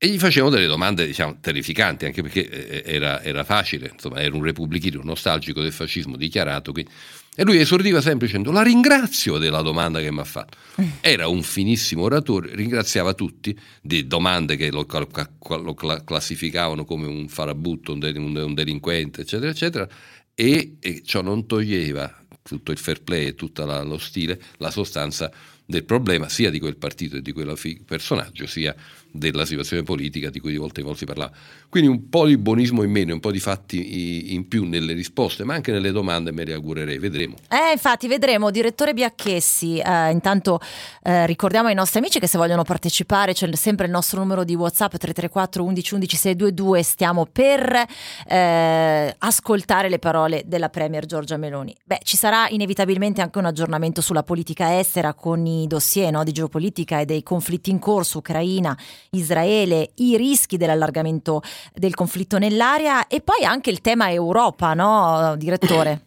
E 0.00 0.06
gli 0.06 0.18
facevano 0.18 0.54
delle 0.54 0.68
domande, 0.68 1.04
diciamo, 1.04 1.38
terrificanti, 1.40 2.04
anche 2.04 2.22
perché 2.22 2.48
eh, 2.48 2.82
era, 2.86 3.20
era 3.20 3.42
facile, 3.42 3.90
insomma, 3.92 4.20
era 4.20 4.32
un 4.36 4.44
repubblichino 4.44 5.00
nostalgico 5.02 5.60
del 5.60 5.72
fascismo 5.72 6.16
dichiarato. 6.16 6.70
Quindi... 6.70 6.92
E 7.34 7.44
lui 7.44 7.58
esordiva 7.58 8.00
sempre 8.00 8.26
dicendo 8.26 8.52
la 8.52 8.62
ringrazio 8.62 9.38
della 9.38 9.60
domanda 9.60 10.00
che 10.00 10.10
mi 10.12 10.20
ha 10.20 10.24
fatto. 10.24 10.56
Era 11.00 11.26
un 11.26 11.42
finissimo 11.42 12.02
oratore, 12.02 12.54
ringraziava 12.54 13.12
tutti 13.14 13.56
di 13.80 14.06
domande 14.06 14.56
che 14.56 14.70
lo, 14.70 14.86
lo 14.88 15.74
classificavano 15.74 16.84
come 16.84 17.06
un 17.06 17.28
farabutto, 17.28 17.92
un 17.92 18.54
delinquente, 18.54 19.22
eccetera, 19.22 19.50
eccetera, 19.50 19.88
e, 20.34 20.76
e, 20.78 21.02
ciò 21.04 21.22
non 21.22 21.46
toglieva 21.46 22.24
tutto 22.42 22.70
il 22.70 22.78
fair 22.78 23.02
play 23.02 23.26
e 23.26 23.34
tutto 23.34 23.64
lo 23.64 23.98
stile, 23.98 24.40
la 24.58 24.70
sostanza 24.70 25.30
del 25.64 25.84
problema 25.84 26.28
sia 26.28 26.50
di 26.50 26.58
quel 26.58 26.76
partito 26.76 27.16
e 27.16 27.22
di 27.22 27.32
quel 27.32 27.56
personaggio, 27.84 28.46
sia 28.46 28.74
della 29.18 29.44
situazione 29.44 29.82
politica 29.82 30.30
di 30.30 30.40
cui 30.40 30.52
di 30.52 30.56
volta 30.56 30.80
in 30.80 30.86
volta 30.86 31.00
si 31.00 31.06
parlava. 31.06 31.32
Quindi 31.68 31.90
un 31.90 32.08
po' 32.08 32.26
di 32.26 32.38
buonismo 32.38 32.82
in 32.82 32.90
meno, 32.90 33.12
un 33.12 33.20
po' 33.20 33.30
di 33.30 33.40
fatti 33.40 34.34
in 34.34 34.48
più 34.48 34.64
nelle 34.64 34.92
risposte, 34.94 35.44
ma 35.44 35.54
anche 35.54 35.72
nelle 35.72 35.90
domande 35.90 36.32
me 36.32 36.44
le 36.44 36.54
augurerei, 36.54 36.98
vedremo. 36.98 37.34
Eh, 37.48 37.72
infatti, 37.72 38.08
vedremo. 38.08 38.50
Direttore 38.50 38.94
Biacchessi, 38.94 39.78
eh, 39.78 40.10
intanto 40.10 40.60
eh, 41.02 41.26
ricordiamo 41.26 41.68
ai 41.68 41.74
nostri 41.74 41.98
amici 41.98 42.18
che 42.18 42.26
se 42.26 42.38
vogliono 42.38 42.62
partecipare 42.62 43.32
c'è 43.32 43.54
sempre 43.54 43.86
il 43.86 43.92
nostro 43.92 44.20
numero 44.20 44.44
di 44.44 44.54
WhatsApp 44.54 44.96
334 44.96 45.64
11 45.64 45.94
11 45.94 46.16
622, 46.16 46.82
stiamo 46.82 47.26
per 47.26 47.84
eh, 48.26 49.14
ascoltare 49.18 49.88
le 49.88 49.98
parole 49.98 50.42
della 50.46 50.68
Premier 50.68 51.06
Giorgia 51.06 51.36
Meloni. 51.36 51.74
Beh, 51.84 52.00
ci 52.02 52.16
sarà 52.16 52.48
inevitabilmente 52.48 53.20
anche 53.20 53.38
un 53.38 53.46
aggiornamento 53.46 54.00
sulla 54.00 54.22
politica 54.22 54.78
estera 54.78 55.14
con 55.14 55.46
i 55.46 55.66
dossier 55.66 56.12
no, 56.12 56.24
di 56.24 56.32
geopolitica 56.32 57.00
e 57.00 57.04
dei 57.04 57.22
conflitti 57.22 57.70
in 57.70 57.78
corso, 57.78 58.18
Ucraina, 58.18 58.76
Israele, 59.10 59.90
i 59.96 60.16
rischi 60.16 60.56
dell'allargamento 60.56 61.42
del 61.74 61.94
conflitto 61.94 62.38
nell'area 62.38 63.06
e 63.06 63.20
poi 63.20 63.44
anche 63.44 63.70
il 63.70 63.80
tema 63.80 64.10
Europa, 64.10 64.74
no, 64.74 65.34
direttore? 65.36 66.02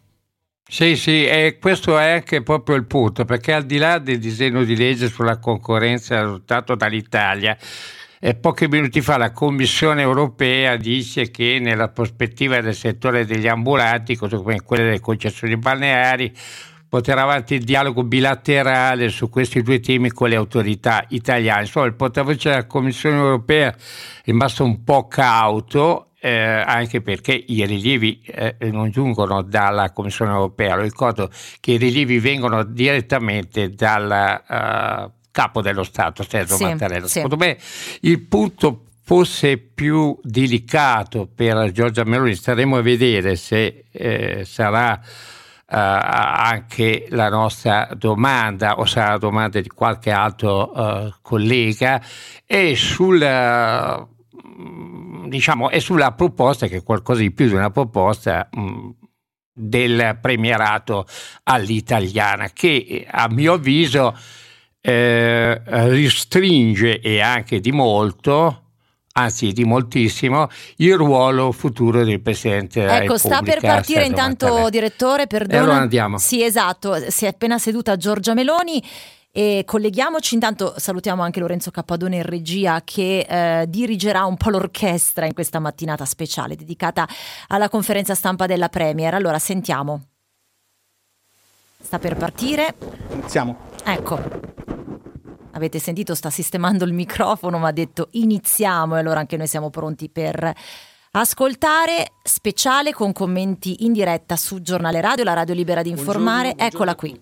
Sì, 0.72 0.96
sì, 0.96 1.26
e 1.26 1.58
questo 1.60 1.98
è 1.98 2.12
anche 2.12 2.42
proprio 2.42 2.76
il 2.76 2.86
punto, 2.86 3.26
perché 3.26 3.52
al 3.52 3.64
di 3.64 3.76
là 3.76 3.98
del 3.98 4.18
disegno 4.18 4.64
di 4.64 4.74
legge 4.74 5.10
sulla 5.10 5.38
concorrenza 5.38 6.18
adottato 6.18 6.74
dall'Italia, 6.74 7.54
eh, 8.18 8.34
pochi 8.36 8.68
minuti 8.68 9.02
fa 9.02 9.18
la 9.18 9.32
Commissione 9.32 10.00
europea 10.00 10.76
dice 10.76 11.30
che 11.30 11.58
nella 11.60 11.88
prospettiva 11.88 12.60
del 12.60 12.74
settore 12.74 13.26
degli 13.26 13.48
ambulanti, 13.48 14.16
così 14.16 14.36
come 14.36 14.62
quelle 14.62 14.84
delle 14.84 15.00
concessioni 15.00 15.56
balneari, 15.56 16.32
porterà 16.92 17.22
avanti 17.22 17.54
il 17.54 17.64
dialogo 17.64 18.04
bilaterale 18.04 19.08
su 19.08 19.30
questi 19.30 19.62
due 19.62 19.80
temi 19.80 20.10
con 20.10 20.28
le 20.28 20.36
autorità 20.36 21.06
italiane. 21.08 21.62
Insomma, 21.62 21.86
il 21.86 21.94
portavoce 21.94 22.50
della 22.50 22.66
Commissione 22.66 23.16
europea 23.16 23.70
è 23.70 23.74
rimasto 24.24 24.62
un 24.62 24.84
po' 24.84 25.08
cauto, 25.08 26.08
eh, 26.20 26.30
anche 26.30 27.00
perché 27.00 27.32
i 27.32 27.64
rilievi 27.64 28.20
eh, 28.26 28.56
non 28.70 28.90
giungono 28.90 29.40
dalla 29.40 29.90
Commissione 29.92 30.32
europea. 30.32 30.76
Lo 30.76 30.82
ricordo 30.82 31.30
che 31.60 31.72
i 31.72 31.76
rilievi 31.78 32.18
vengono 32.18 32.62
direttamente 32.62 33.70
dal 33.70 34.42
uh, 34.46 35.10
capo 35.30 35.62
dello 35.62 35.84
Stato, 35.84 36.22
Sergio 36.22 36.56
sì, 36.56 36.64
Mattarella. 36.64 37.06
Sì. 37.06 37.12
Secondo 37.22 37.38
me 37.38 37.56
il 38.00 38.20
punto 38.20 38.88
fosse 39.02 39.56
più 39.56 40.18
delicato 40.22 41.26
per 41.34 41.72
Giorgia 41.72 42.04
Meloni, 42.04 42.34
staremo 42.34 42.76
a 42.76 42.82
vedere 42.82 43.36
se 43.36 43.86
eh, 43.90 44.42
sarà 44.44 45.00
anche 45.74 47.06
la 47.10 47.28
nostra 47.28 47.88
domanda 47.94 48.78
o 48.78 48.84
sarà 48.84 49.12
la 49.12 49.18
domanda 49.18 49.60
di 49.60 49.68
qualche 49.68 50.10
altro 50.10 50.70
uh, 50.70 51.14
collega 51.22 52.02
e 52.44 52.76
sul 52.76 53.20
uh, 53.20 54.08
diciamo 55.28 55.70
è 55.70 55.78
sulla 55.78 56.12
proposta 56.12 56.66
che 56.66 56.78
è 56.78 56.82
qualcosa 56.82 57.20
di 57.20 57.32
più 57.32 57.46
di 57.46 57.54
una 57.54 57.70
proposta 57.70 58.48
mh, 58.50 58.90
del 59.54 60.18
premierato 60.20 61.06
all'italiana 61.44 62.50
che 62.50 63.06
a 63.10 63.28
mio 63.30 63.54
avviso 63.54 64.16
eh, 64.80 65.62
ristringe 65.88 67.00
e 67.00 67.20
anche 67.20 67.60
di 67.60 67.72
molto 67.72 68.62
anzi 69.12 69.52
di 69.52 69.64
moltissimo, 69.64 70.48
il 70.76 70.96
ruolo 70.96 71.52
futuro 71.52 72.04
del 72.04 72.20
Presidente 72.20 72.80
della 72.80 73.02
ecco, 73.02 73.14
Repubblica. 73.14 73.36
Ecco, 73.36 73.44
sta 73.44 73.60
per 73.60 73.60
partire 73.60 74.04
intanto, 74.04 74.46
Mattarella. 74.46 74.70
direttore, 74.70 75.26
perdona. 75.26 75.58
E 75.58 75.62
allora 75.62 75.78
andiamo. 75.78 76.18
Sì, 76.18 76.42
esatto, 76.42 77.10
si 77.10 77.24
è 77.24 77.28
appena 77.28 77.58
seduta 77.58 77.96
Giorgia 77.96 78.34
Meloni 78.34 78.82
e 79.34 79.62
colleghiamoci, 79.64 80.34
intanto 80.34 80.74
salutiamo 80.76 81.22
anche 81.22 81.40
Lorenzo 81.40 81.70
Cappadone 81.70 82.16
in 82.16 82.22
regia 82.22 82.82
che 82.84 83.26
eh, 83.26 83.66
dirigerà 83.66 84.24
un 84.24 84.36
po' 84.36 84.50
l'orchestra 84.50 85.24
in 85.24 85.32
questa 85.32 85.58
mattinata 85.58 86.04
speciale 86.04 86.54
dedicata 86.54 87.08
alla 87.48 87.68
conferenza 87.68 88.14
stampa 88.14 88.46
della 88.46 88.68
Premier. 88.68 89.14
Allora, 89.14 89.38
sentiamo. 89.38 90.08
Sta 91.80 91.98
per 91.98 92.16
partire. 92.16 92.74
Iniziamo. 93.10 93.56
Ecco 93.84 94.60
avete 95.52 95.78
sentito 95.78 96.14
sta 96.14 96.30
sistemando 96.30 96.84
il 96.84 96.92
microfono, 96.92 97.58
ma 97.58 97.68
ha 97.68 97.72
detto 97.72 98.08
iniziamo 98.12 98.96
e 98.96 99.00
allora 99.00 99.20
anche 99.20 99.36
noi 99.36 99.46
siamo 99.46 99.70
pronti 99.70 100.08
per 100.08 100.52
ascoltare 101.12 102.12
speciale 102.22 102.92
con 102.92 103.12
commenti 103.12 103.84
in 103.84 103.92
diretta 103.92 104.36
su 104.36 104.62
Giornale 104.62 105.00
Radio, 105.00 105.24
la 105.24 105.34
radio 105.34 105.54
libera 105.54 105.82
di 105.82 105.90
informare. 105.90 106.54
Buongiorno, 106.54 106.66
Eccola 106.66 106.94
qui. 106.94 107.20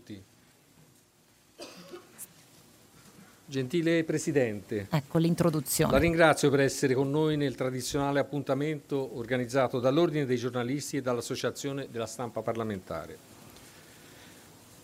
Gentile 3.51 4.05
Presidente, 4.05 4.87
ecco 4.89 5.19
l'introduzione. 5.19 5.91
La 5.91 5.99
ringrazio 5.99 6.51
per 6.51 6.61
essere 6.61 6.95
con 6.95 7.11
noi 7.11 7.37
nel 7.37 7.57
tradizionale 7.57 8.21
appuntamento 8.21 9.19
organizzato 9.19 9.81
dall'Ordine 9.81 10.25
dei 10.25 10.37
giornalisti 10.37 10.99
e 10.99 11.03
dall'Associazione 11.03 11.89
della 11.91 12.07
stampa 12.07 12.43
parlamentare. 12.43 13.19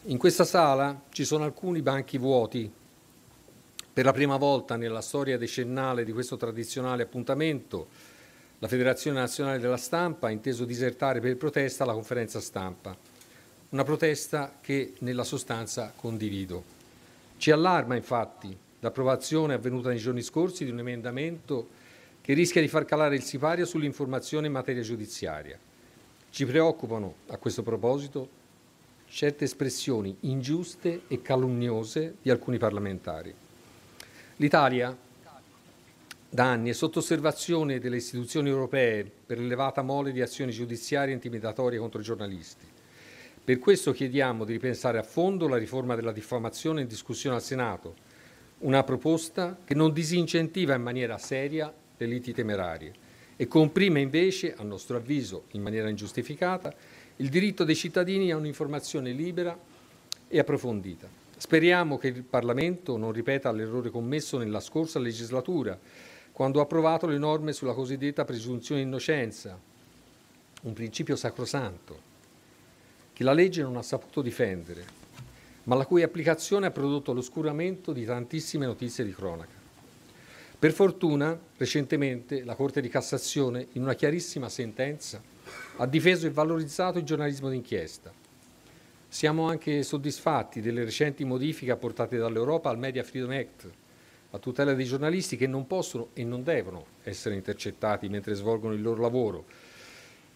In 0.07 0.19
questa 0.19 0.45
sala 0.45 1.03
ci 1.11 1.25
sono 1.25 1.45
alcuni 1.45 1.81
banchi 1.81 2.19
vuoti 2.19 2.69
per 3.97 4.05
la 4.05 4.13
prima 4.13 4.37
volta 4.37 4.77
nella 4.77 5.01
storia 5.01 5.39
decennale 5.39 6.05
di 6.05 6.13
questo 6.13 6.37
tradizionale 6.37 7.05
appuntamento, 7.05 7.89
la 8.59 8.69
Federazione 8.69 9.21
Nazionale 9.21 9.59
della 9.59 9.79
Stampa 9.79 10.27
ha 10.27 10.31
inteso 10.31 10.67
disertare 10.67 11.19
per 11.19 11.39
protesta 11.39 11.87
la 11.87 11.95
conferenza 11.95 12.39
stampa. 12.39 12.95
Una 13.71 13.85
protesta 13.85 14.59
che 14.61 14.93
nella 14.99 15.25
sostanza 15.25 15.95
condivido. 15.97 16.63
Ci 17.39 17.51
allarma 17.51 17.97
infatti 17.97 18.55
l'approvazione 18.81 19.55
avvenuta 19.55 19.89
nei 19.89 19.97
giorni 19.97 20.21
scorsi 20.21 20.67
di 20.67 20.73
un 20.73 20.81
emendamento 20.81 21.67
che 22.21 22.35
rischia 22.35 22.61
di 22.61 22.69
far 22.69 22.85
calare 22.85 23.17
il 23.17 23.23
sipario 23.23 23.65
sull'informazione 23.65 24.49
in 24.49 24.53
materia 24.53 24.83
giudiziaria. 24.83 25.59
Ci 26.29 26.45
preoccupano 26.45 27.15
a 27.29 27.39
questo 27.39 27.63
proposito 27.63 28.29
certe 29.07 29.45
espressioni 29.45 30.15
ingiuste 30.21 31.05
e 31.09 31.23
calunniose 31.23 32.17
di 32.21 32.29
alcuni 32.29 32.59
parlamentari. 32.59 33.45
L'Italia 34.39 34.95
da 36.29 36.45
anni 36.45 36.69
è 36.69 36.75
sotto 36.75 36.99
osservazione 36.99 37.79
delle 37.79 37.97
istituzioni 37.97 38.51
europee 38.51 39.11
per 39.25 39.39
l'elevata 39.39 39.81
mole 39.81 40.13
di 40.13 40.21
azioni 40.21 40.53
giudiziarie 40.53 41.15
intimidatorie 41.15 41.79
contro 41.79 42.03
i 42.03 42.05
giornalisti. 42.05 42.67
Per 43.43 43.59
questo 43.59 43.93
chiediamo 43.93 44.45
di 44.45 44.53
ripensare 44.53 44.99
a 44.99 45.03
fondo 45.03 45.49
la 45.49 45.57
riforma 45.57 45.95
della 45.95 46.13
diffamazione 46.13 46.83
in 46.83 46.87
discussione 46.87 47.37
al 47.37 47.43
Senato, 47.43 47.95
una 48.59 48.83
proposta 48.83 49.59
che 49.65 49.73
non 49.73 49.95
disincentiva 49.95 50.75
in 50.75 50.83
maniera 50.83 51.17
seria 51.17 51.73
le 51.97 52.07
liti 52.07 52.35
temerarie 52.35 52.93
e 53.37 53.49
comprime 53.49 54.03
invece, 54.03 54.55
a 54.55 54.63
nostro 54.65 54.99
avviso 54.99 55.45
in 55.53 55.63
maniera 55.63 55.89
ingiustificata, 55.89 56.75
il 57.17 57.31
diritto 57.31 57.65
dei 57.65 57.75
cittadini 57.75 58.31
a 58.33 58.37
un'informazione 58.37 59.13
libera 59.13 59.59
e 60.29 60.39
approfondita. 60.39 61.25
Speriamo 61.39 61.99
che 61.99 62.09
il 62.09 62.23
Parlamento 62.23 62.97
non 62.97 63.13
ripeta 63.13 63.53
l'errore 63.53 63.91
commesso 63.91 64.39
nella 64.39 64.61
scorsa 64.61 64.99
legislatura, 64.99 65.79
quando 66.33 66.61
ha 66.61 66.63
approvato 66.63 67.07
le 67.07 67.19
norme 67.19 67.53
sulla 67.53 67.75
cosiddetta 67.75 68.25
presunzione 68.25 68.81
di 68.81 68.87
innocenza, 68.87 69.59
un 70.63 70.73
principio 70.73 71.15
sacrosanto, 71.15 72.01
che 73.13 73.23
la 73.23 73.35
legge 73.35 73.61
non 73.61 73.77
ha 73.77 73.83
saputo 73.83 74.23
difendere, 74.23 74.85
ma 75.65 75.75
la 75.75 75.85
cui 75.85 76.03
applicazione 76.03 76.67
ha 76.67 76.71
prodotto 76.71 77.13
l'oscuramento 77.13 77.93
di 77.93 78.07
tantissime 78.07 78.65
notizie 78.65 79.05
di 79.05 79.15
cronaca. 79.15 79.55
Per 80.59 80.73
fortuna, 80.73 81.39
recentemente, 81.59 82.45
la 82.45 82.55
Corte 82.55 82.81
di 82.81 82.89
Cassazione, 82.89 83.69
in 83.73 83.83
una 83.83 83.95
chiarissima 83.95 84.49
sentenza, 84.49 85.23
ha 85.77 85.87
difeso 85.87 86.27
e 86.27 86.31
valorizzato 86.31 86.99
il 86.99 87.05
giornalismo 87.05 87.51
d'inchiesta, 87.51 88.25
siamo 89.17 89.49
anche 89.49 89.83
soddisfatti 89.83 90.61
delle 90.61 90.85
recenti 90.85 91.25
modifiche 91.25 91.71
apportate 91.71 92.19
dall'Europa 92.19 92.69
al 92.69 92.77
Media 92.77 93.03
Freedom 93.03 93.31
Act, 93.31 93.71
a 94.33 94.39
tutela 94.39 94.75
dei 94.75 94.85
giornalisti 94.85 95.39
che 95.39 95.47
non 95.47 95.67
possono 95.67 96.09
e 96.13 96.23
non 96.23 96.43
devono 96.43 96.85
essere 97.03 97.35
intercettati 97.35 98.11
mentre 98.11 98.35
svolgono 98.35 98.75
il 98.75 98.83
loro 98.83 99.01
lavoro, 99.01 99.47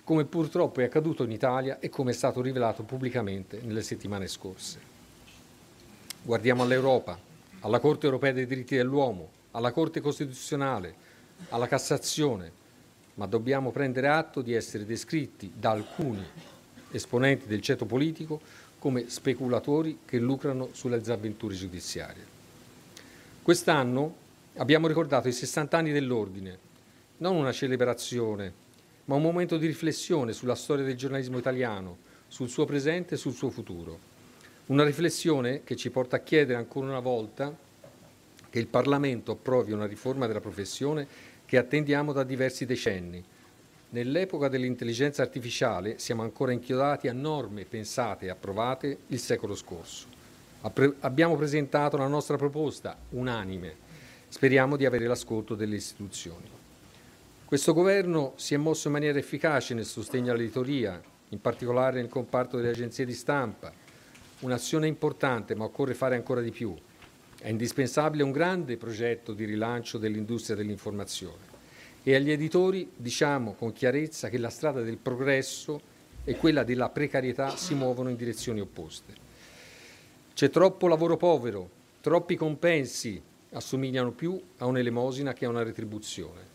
come 0.02 0.25
purtroppo 0.25 0.80
è 0.80 0.84
accaduto 0.84 1.25
in 1.25 1.30
Italia 1.30 1.78
e 1.78 1.90
come 1.90 2.12
è 2.12 2.14
stato 2.14 2.40
rivelato 2.40 2.82
pubblicamente 2.82 3.60
nelle 3.62 3.82
settimane 3.82 4.26
scorse. 4.28 4.78
Guardiamo 6.22 6.62
all'Europa, 6.62 7.18
alla 7.60 7.80
Corte 7.80 8.06
europea 8.06 8.32
dei 8.32 8.46
diritti 8.46 8.76
dell'uomo, 8.76 9.28
alla 9.50 9.72
Corte 9.72 10.00
Costituzionale, 10.00 10.94
alla 11.50 11.68
Cassazione, 11.68 12.50
ma 13.16 13.26
dobbiamo 13.26 13.72
prendere 13.72 14.08
atto 14.08 14.40
di 14.40 14.54
essere 14.54 14.87
descritti 14.87 15.52
da 15.54 15.68
alcuni 15.68 16.25
esponenti 16.92 17.46
del 17.46 17.60
ceto 17.60 17.84
politico 17.87 18.40
come 18.80 19.10
speculatori 19.10 20.00
che 20.06 20.18
lucrano 20.18 20.70
sulle 20.72 20.99
disavventure 20.99 21.54
giudiziarie. 21.54 22.25
Quest'anno 23.42 24.14
abbiamo 24.56 24.88
ricordato 24.88 25.28
i 25.28 25.32
60 25.32 25.76
anni 25.76 25.92
dell'ordine, 25.92 26.58
non 27.18 27.37
una 27.37 27.52
celebrazione, 27.52 28.52
ma 29.04 29.16
un 29.16 29.22
momento 29.22 29.58
di 29.58 29.66
riflessione 29.66 30.32
sulla 30.32 30.54
storia 30.54 30.84
del 30.84 30.96
giornalismo 30.96 31.37
italiano, 31.37 31.99
sul 32.26 32.49
suo 32.49 32.64
presente 32.64 33.14
e 33.14 33.18
sul 33.18 33.34
suo 33.34 33.50
futuro. 33.50 33.99
Una 34.66 34.84
riflessione 34.84 35.62
che 35.62 35.76
ci 35.76 35.90
porta 35.90 36.16
a 36.16 36.20
chiedere 36.20 36.58
ancora 36.58 36.87
una 36.87 37.00
volta 37.00 37.54
che 38.49 38.58
il 38.58 38.66
Parlamento 38.66 39.32
approvi 39.32 39.72
una 39.72 39.87
riforma 39.87 40.26
della 40.26 40.40
professione 40.40 41.06
che 41.44 41.58
attendiamo 41.58 42.12
da 42.12 42.22
diversi 42.22 42.64
decenni. 42.64 43.22
Nell'epoca 43.92 44.47
dell'intelligenza 44.47 45.23
artificiale 45.23 45.99
siamo 45.99 46.23
ancora 46.23 46.52
inchiodati 46.52 47.09
a 47.09 47.12
norme 47.12 47.64
pensate 47.64 48.26
e 48.26 48.28
approvate 48.28 48.99
il 49.09 49.18
secolo 49.18 49.56
scorso. 49.56 50.06
Abbiamo 51.00 51.35
presentato 51.35 51.97
la 51.97 52.06
nostra 52.06 52.37
proposta 52.37 52.97
unanime. 53.11 53.88
Speriamo 54.28 54.76
di 54.76 54.87
avere 54.87 55.09
l'ascolto 55.09 55.56
delle 55.56 55.75
istituzioni. 55.75 56.49
Questo 57.44 57.73
governo 57.73 58.35
si 58.37 58.54
è 58.54 58.59
mosso 58.59 58.87
in 58.87 58.92
maniera 58.92 59.18
efficace 59.18 59.75
nel 59.75 59.87
sostegno 59.87 60.30
all'editoria, 60.30 61.02
in 61.30 61.40
particolare 61.40 62.00
nel 62.00 62.09
comparto 62.09 62.59
delle 62.59 62.70
agenzie 62.70 63.04
di 63.04 63.14
stampa. 63.14 63.73
Un'azione 64.40 64.87
importante, 64.87 65.56
ma 65.56 65.64
occorre 65.64 65.94
fare 65.94 66.14
ancora 66.14 66.42
di 66.42 66.52
più. 66.52 66.73
È 67.40 67.49
indispensabile 67.49 68.23
un 68.23 68.30
grande 68.30 68.76
progetto 68.76 69.32
di 69.32 69.44
rilancio 69.44 69.99
dell'industria 69.99 70.54
dell'informazione 70.54 71.50
e 72.02 72.14
agli 72.14 72.30
editori 72.30 72.90
diciamo 72.97 73.54
con 73.54 73.73
chiarezza 73.73 74.28
che 74.28 74.38
la 74.38 74.50
strada 74.50 74.80
del 74.80 74.97
progresso 74.97 75.80
e 76.25 76.37
quella 76.37 76.64
della 76.64 76.88
precarietà 76.88 77.57
si 77.57 77.75
muovono 77.75 78.09
in 78.09 78.16
direzioni 78.16 78.61
opposte. 78.61 79.28
C'è 80.33 80.49
troppo 80.50 80.87
lavoro 80.87 81.16
povero, 81.16 81.69
troppi 82.00 82.37
compensi 82.37 83.21
assomigliano 83.52 84.12
più 84.12 84.40
a 84.59 84.66
un'elemosina 84.66 85.33
che 85.33 85.45
a 85.45 85.49
una 85.49 85.62
retribuzione. 85.62 86.49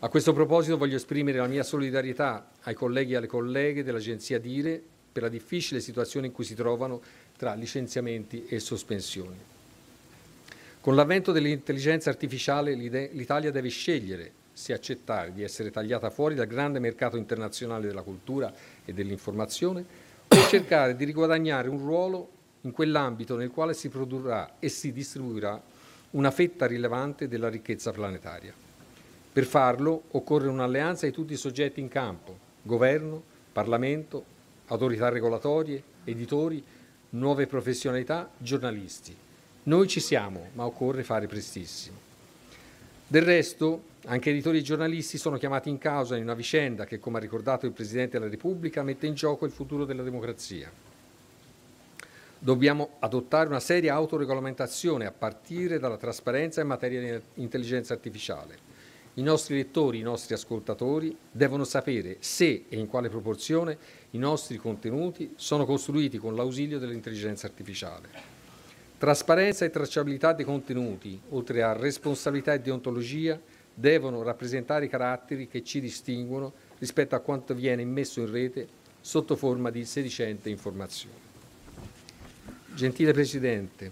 A 0.00 0.08
questo 0.08 0.32
proposito 0.32 0.76
voglio 0.76 0.96
esprimere 0.96 1.38
la 1.38 1.46
mia 1.46 1.62
solidarietà 1.62 2.50
ai 2.62 2.74
colleghi 2.74 3.12
e 3.12 3.16
alle 3.16 3.26
colleghe 3.26 3.84
dell'agenzia 3.84 4.38
Dire 4.38 4.82
per 5.12 5.22
la 5.22 5.28
difficile 5.28 5.80
situazione 5.80 6.28
in 6.28 6.32
cui 6.32 6.44
si 6.44 6.54
trovano 6.54 7.00
tra 7.36 7.54
licenziamenti 7.54 8.46
e 8.46 8.60
sospensioni. 8.60 9.36
Con 10.80 10.94
l'avvento 10.94 11.30
dell'intelligenza 11.30 12.08
artificiale 12.08 12.72
l'Italia 12.72 13.50
deve 13.50 13.68
scegliere 13.68 14.32
se 14.50 14.72
accettare 14.72 15.30
di 15.30 15.42
essere 15.42 15.70
tagliata 15.70 16.08
fuori 16.08 16.34
dal 16.34 16.46
grande 16.46 16.78
mercato 16.78 17.18
internazionale 17.18 17.86
della 17.86 18.00
cultura 18.00 18.50
e 18.86 18.94
dell'informazione 18.94 19.84
o 20.26 20.36
cercare 20.48 20.96
di 20.96 21.04
riguadagnare 21.04 21.68
un 21.68 21.78
ruolo 21.78 22.30
in 22.62 22.70
quell'ambito 22.70 23.36
nel 23.36 23.50
quale 23.50 23.74
si 23.74 23.90
produrrà 23.90 24.56
e 24.58 24.70
si 24.70 24.90
distribuirà 24.90 25.60
una 26.12 26.30
fetta 26.30 26.64
rilevante 26.64 27.28
della 27.28 27.50
ricchezza 27.50 27.92
planetaria. 27.92 28.54
Per 29.32 29.44
farlo 29.44 30.04
occorre 30.12 30.48
un'alleanza 30.48 31.04
di 31.04 31.12
tutti 31.12 31.34
i 31.34 31.36
soggetti 31.36 31.80
in 31.80 31.88
campo, 31.88 32.38
governo, 32.62 33.22
Parlamento, 33.52 34.24
autorità 34.68 35.10
regolatorie, 35.10 35.82
editori, 36.04 36.64
nuove 37.10 37.46
professionalità, 37.46 38.30
giornalisti. 38.38 39.28
Noi 39.62 39.88
ci 39.88 40.00
siamo, 40.00 40.48
ma 40.54 40.64
occorre 40.64 41.04
fare 41.04 41.26
prestissimo. 41.26 41.98
Del 43.06 43.22
resto, 43.22 43.82
anche 44.06 44.30
editori 44.30 44.58
e 44.58 44.62
giornalisti 44.62 45.18
sono 45.18 45.36
chiamati 45.36 45.68
in 45.68 45.76
causa 45.76 46.16
in 46.16 46.22
una 46.22 46.34
vicenda 46.34 46.86
che, 46.86 46.98
come 46.98 47.18
ha 47.18 47.20
ricordato 47.20 47.66
il 47.66 47.72
Presidente 47.72 48.18
della 48.18 48.30
Repubblica, 48.30 48.82
mette 48.82 49.06
in 49.06 49.14
gioco 49.14 49.44
il 49.44 49.52
futuro 49.52 49.84
della 49.84 50.02
democrazia. 50.02 50.70
Dobbiamo 52.38 52.92
adottare 53.00 53.48
una 53.48 53.60
seria 53.60 53.92
autoregolamentazione 53.94 55.04
a 55.04 55.12
partire 55.12 55.78
dalla 55.78 55.98
trasparenza 55.98 56.62
in 56.62 56.66
materia 56.66 57.18
di 57.18 57.42
intelligenza 57.42 57.92
artificiale. 57.92 58.56
I 59.14 59.22
nostri 59.22 59.56
lettori, 59.56 59.98
i 59.98 60.02
nostri 60.02 60.32
ascoltatori 60.32 61.14
devono 61.30 61.64
sapere 61.64 62.16
se 62.20 62.64
e 62.66 62.78
in 62.78 62.86
quale 62.86 63.10
proporzione 63.10 63.76
i 64.12 64.18
nostri 64.18 64.56
contenuti 64.56 65.34
sono 65.36 65.66
costruiti 65.66 66.16
con 66.16 66.34
l'ausilio 66.34 66.78
dell'intelligenza 66.78 67.46
artificiale. 67.46 68.29
Trasparenza 69.00 69.64
e 69.64 69.70
tracciabilità 69.70 70.34
dei 70.34 70.44
contenuti, 70.44 71.18
oltre 71.30 71.62
a 71.62 71.72
responsabilità 71.72 72.52
e 72.52 72.60
deontologia, 72.60 73.40
devono 73.72 74.22
rappresentare 74.22 74.84
i 74.84 74.88
caratteri 74.90 75.48
che 75.48 75.64
ci 75.64 75.80
distinguono 75.80 76.52
rispetto 76.76 77.14
a 77.14 77.20
quanto 77.20 77.54
viene 77.54 77.80
immesso 77.80 78.20
in 78.20 78.30
rete 78.30 78.68
sotto 79.00 79.36
forma 79.36 79.70
di 79.70 79.86
sedicente 79.86 80.50
informazione. 80.50 81.16
Gentile 82.74 83.12
Presidente, 83.12 83.90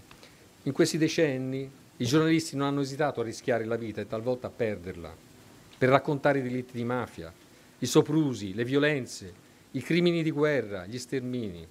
in 0.65 0.73
questi 0.73 0.99
decenni 0.99 1.71
i 1.97 2.05
giornalisti 2.05 2.55
non 2.55 2.67
hanno 2.67 2.83
esitato 2.83 3.23
a 3.23 3.25
rischiare 3.25 3.65
la 3.65 3.77
vita 3.77 4.03
e 4.03 4.07
talvolta 4.07 4.49
a 4.49 4.53
perderla 4.55 5.17
per 5.79 5.89
raccontare 5.89 6.41
i 6.41 6.43
delitti 6.43 6.77
di 6.77 6.85
mafia, 6.85 7.33
i 7.79 7.87
soprusi, 7.87 8.53
le 8.53 8.65
violenze, 8.67 9.33
i 9.71 9.81
crimini 9.81 10.23
di 10.23 10.31
guerra, 10.31 10.85
gli 10.85 10.99
stermini. 10.99 11.67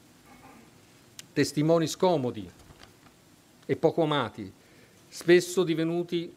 Testimoni 1.33 1.85
scomodi 1.85 2.56
e 3.67 3.75
poco 3.75 4.01
amati, 4.01 4.51
spesso 5.07 5.63
divenuti 5.63 6.33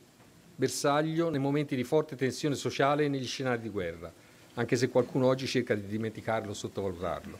bersaglio 0.54 1.30
nei 1.30 1.40
momenti 1.40 1.74
di 1.74 1.84
forte 1.84 2.16
tensione 2.16 2.54
sociale 2.54 3.06
e 3.06 3.08
negli 3.08 3.26
scenari 3.26 3.62
di 3.62 3.70
guerra, 3.70 4.12
anche 4.54 4.76
se 4.76 4.90
qualcuno 4.90 5.26
oggi 5.26 5.46
cerca 5.46 5.74
di 5.74 5.86
dimenticarlo 5.86 6.50
o 6.50 6.54
sottovalutarlo. 6.54 7.38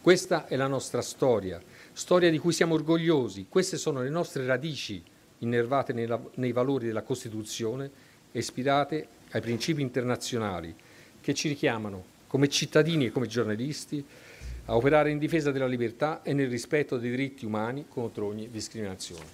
Questa 0.00 0.46
è 0.46 0.56
la 0.56 0.68
nostra 0.68 1.02
storia 1.02 1.60
storia 1.96 2.30
di 2.30 2.38
cui 2.38 2.52
siamo 2.52 2.74
orgogliosi. 2.74 3.46
Queste 3.48 3.78
sono 3.78 4.02
le 4.02 4.10
nostre 4.10 4.44
radici 4.44 5.02
innervate 5.38 5.94
nei 5.94 6.52
valori 6.52 6.86
della 6.86 7.00
Costituzione 7.00 7.90
e 8.30 8.38
ispirate 8.38 9.08
ai 9.30 9.40
principi 9.40 9.80
internazionali 9.80 10.74
che 11.22 11.32
ci 11.32 11.48
richiamano 11.48 12.04
come 12.26 12.50
cittadini 12.50 13.06
e 13.06 13.12
come 13.12 13.26
giornalisti 13.26 14.04
a 14.66 14.74
operare 14.74 15.10
in 15.10 15.18
difesa 15.18 15.52
della 15.52 15.66
libertà 15.66 16.22
e 16.22 16.32
nel 16.32 16.48
rispetto 16.48 16.98
dei 16.98 17.10
diritti 17.10 17.44
umani 17.44 17.86
contro 17.88 18.26
ogni 18.26 18.50
discriminazione. 18.50 19.24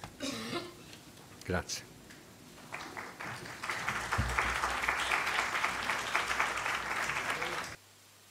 Grazie. 1.43 1.91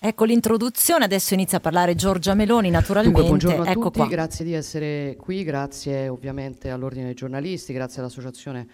Ecco 0.04 0.24
l'introduzione, 0.24 1.04
adesso 1.04 1.34
inizia 1.34 1.58
a 1.58 1.60
parlare 1.60 1.94
Giorgia 1.94 2.34
Meloni 2.34 2.70
naturalmente. 2.70 3.20
Dunque, 3.20 3.38
buongiorno 3.38 3.68
a 3.68 3.70
ecco 3.70 3.84
tutti, 3.84 3.98
qua. 3.98 4.08
grazie 4.08 4.44
di 4.44 4.52
essere 4.52 5.16
qui, 5.16 5.44
grazie 5.44 6.08
ovviamente 6.08 6.70
all'Ordine 6.70 7.04
dei 7.04 7.14
giornalisti, 7.14 7.72
grazie 7.72 8.00
all'Associazione 8.00 8.66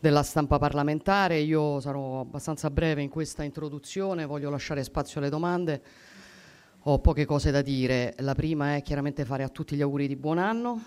della 0.00 0.24
stampa 0.24 0.58
parlamentare. 0.58 1.38
Io 1.38 1.78
sarò 1.78 2.20
abbastanza 2.20 2.68
breve 2.70 3.02
in 3.02 3.08
questa 3.08 3.44
introduzione, 3.44 4.26
voglio 4.26 4.50
lasciare 4.50 4.82
spazio 4.82 5.20
alle 5.20 5.30
domande. 5.30 5.82
Ho 6.88 7.00
poche 7.00 7.24
cose 7.24 7.50
da 7.50 7.62
dire. 7.62 8.14
La 8.18 8.36
prima 8.36 8.76
è 8.76 8.82
chiaramente 8.82 9.24
fare 9.24 9.42
a 9.42 9.48
tutti 9.48 9.74
gli 9.74 9.82
auguri 9.82 10.06
di 10.06 10.14
buon 10.14 10.38
anno, 10.38 10.80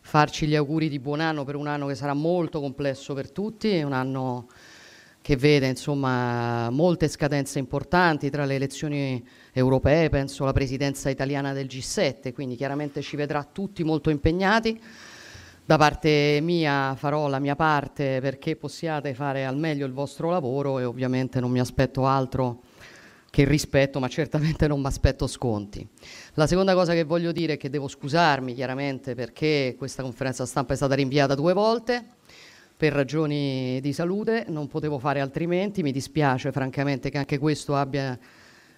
farci 0.00 0.46
gli 0.46 0.54
auguri 0.54 0.88
di 0.88 1.00
buon 1.00 1.18
anno 1.18 1.42
per 1.42 1.56
un 1.56 1.66
anno 1.66 1.88
che 1.88 1.96
sarà 1.96 2.14
molto 2.14 2.60
complesso 2.60 3.12
per 3.12 3.32
tutti, 3.32 3.82
un 3.82 3.92
anno 3.92 4.46
che 5.20 5.34
vede 5.34 5.66
insomma 5.66 6.70
molte 6.70 7.08
scadenze 7.08 7.58
importanti 7.58 8.30
tra 8.30 8.44
le 8.44 8.54
elezioni 8.54 9.20
europee, 9.52 10.08
penso 10.10 10.44
alla 10.44 10.52
presidenza 10.52 11.10
italiana 11.10 11.52
del 11.52 11.66
G7, 11.66 12.32
quindi 12.32 12.54
chiaramente 12.54 13.02
ci 13.02 13.16
vedrà 13.16 13.42
tutti 13.42 13.82
molto 13.82 14.10
impegnati. 14.10 14.80
Da 15.64 15.76
parte 15.76 16.38
mia 16.40 16.94
farò 16.94 17.26
la 17.26 17.40
mia 17.40 17.56
parte 17.56 18.20
perché 18.20 18.54
possiate 18.54 19.12
fare 19.12 19.44
al 19.44 19.56
meglio 19.56 19.86
il 19.86 19.92
vostro 19.92 20.30
lavoro 20.30 20.78
e 20.78 20.84
ovviamente 20.84 21.40
non 21.40 21.50
mi 21.50 21.58
aspetto 21.58 22.06
altro 22.06 22.62
che 23.32 23.44
rispetto, 23.46 23.98
ma 23.98 24.08
certamente 24.08 24.66
non 24.66 24.78
mi 24.78 24.86
aspetto 24.86 25.26
sconti. 25.26 25.88
La 26.34 26.46
seconda 26.46 26.74
cosa 26.74 26.92
che 26.92 27.04
voglio 27.04 27.32
dire 27.32 27.54
è 27.54 27.56
che 27.56 27.70
devo 27.70 27.88
scusarmi 27.88 28.52
chiaramente 28.52 29.14
perché 29.14 29.74
questa 29.78 30.02
conferenza 30.02 30.44
stampa 30.44 30.74
è 30.74 30.76
stata 30.76 30.94
rinviata 30.94 31.34
due 31.34 31.54
volte 31.54 32.04
per 32.76 32.92
ragioni 32.92 33.80
di 33.80 33.94
salute, 33.94 34.44
non 34.48 34.68
potevo 34.68 34.98
fare 34.98 35.20
altrimenti, 35.20 35.82
mi 35.82 35.92
dispiace 35.92 36.52
francamente 36.52 37.08
che 37.08 37.16
anche 37.16 37.38
questo 37.38 37.74
abbia 37.74 38.18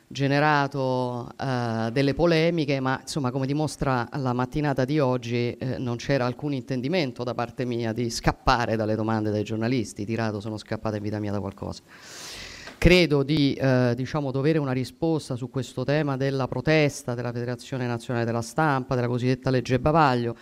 generato 0.06 1.32
uh, 1.36 1.90
delle 1.90 2.14
polemiche, 2.14 2.78
ma 2.78 3.00
insomma 3.00 3.32
come 3.32 3.46
dimostra 3.46 4.08
la 4.12 4.32
mattinata 4.32 4.84
di 4.84 5.00
oggi 5.00 5.50
eh, 5.50 5.78
non 5.78 5.96
c'era 5.96 6.26
alcun 6.26 6.52
intendimento 6.52 7.24
da 7.24 7.34
parte 7.34 7.64
mia 7.64 7.92
di 7.92 8.08
scappare 8.08 8.76
dalle 8.76 8.94
domande 8.94 9.32
dei 9.32 9.42
giornalisti, 9.42 10.04
tirato 10.04 10.38
sono 10.38 10.58
scappata 10.58 10.94
in 10.94 11.02
vita 11.02 11.18
mia 11.18 11.32
da 11.32 11.40
qualcosa. 11.40 11.82
Credo 12.84 13.22
di 13.22 13.54
eh, 13.54 13.94
diciamo, 13.96 14.30
dovere 14.30 14.58
una 14.58 14.72
risposta 14.72 15.36
su 15.36 15.48
questo 15.48 15.84
tema 15.84 16.18
della 16.18 16.46
protesta 16.46 17.14
della 17.14 17.32
Federazione 17.32 17.86
Nazionale 17.86 18.26
della 18.26 18.42
Stampa, 18.42 18.94
della 18.94 19.06
cosiddetta 19.06 19.48
legge 19.48 19.80
Bavaglio, 19.80 20.36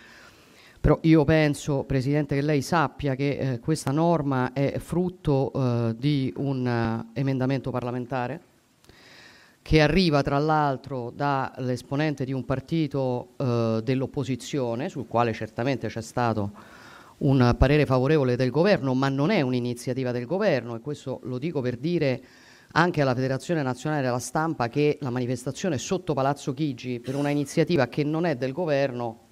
però 0.81 0.98
io 1.02 1.22
penso, 1.22 1.85
Presidente, 1.85 2.35
che 2.35 2.40
lei 2.40 2.61
sappia 2.61 3.14
che 3.14 3.37
eh, 3.37 3.61
questa 3.61 3.92
norma 3.92 4.52
è 4.52 4.81
frutto 4.81 5.52
eh, 5.55 5.94
di 5.96 6.35
un 6.38 6.66
uh, 6.66 7.16
emendamento 7.16 7.70
parlamentare 7.70 8.40
che 9.62 9.81
arriva 9.81 10.22
tra 10.22 10.40
l'altro 10.40 11.12
dall'esponente 11.14 12.24
di 12.24 12.33
un 12.33 12.44
partito 12.44 13.35
uh, 13.37 13.81
dell'opposizione, 13.83 14.88
sul 14.88 15.07
quale 15.07 15.33
certamente 15.33 15.87
c'è 15.87 16.02
stato 16.02 16.50
un 17.23 17.55
parere 17.59 17.87
favorevole 17.87 18.37
del 18.37 18.51
governo, 18.51 18.95
ma 18.95 19.09
non 19.09 19.31
è 19.31 19.41
un'iniziativa 19.41 20.13
del 20.13 20.27
governo 20.27 20.75
e 20.75 20.81
questo 20.81 21.21
lo 21.25 21.39
dico 21.39 21.61
per 21.61 21.77
dire 21.77 22.23
anche 22.73 23.01
alla 23.03 23.15
Federazione 23.15 23.63
Nazionale 23.63 24.03
della 24.03 24.19
Stampa 24.19 24.69
che 24.69 24.99
la 25.01 25.11
manifestazione 25.11 25.79
sotto 25.79 26.15
Palazzo 26.15 26.55
Chigi 26.55 27.01
per 27.01 27.15
una 27.17 27.29
iniziativa 27.29 27.87
che 27.89 28.05
non 28.05 28.25
è 28.25 28.37
del 28.37 28.53
governo 28.53 29.31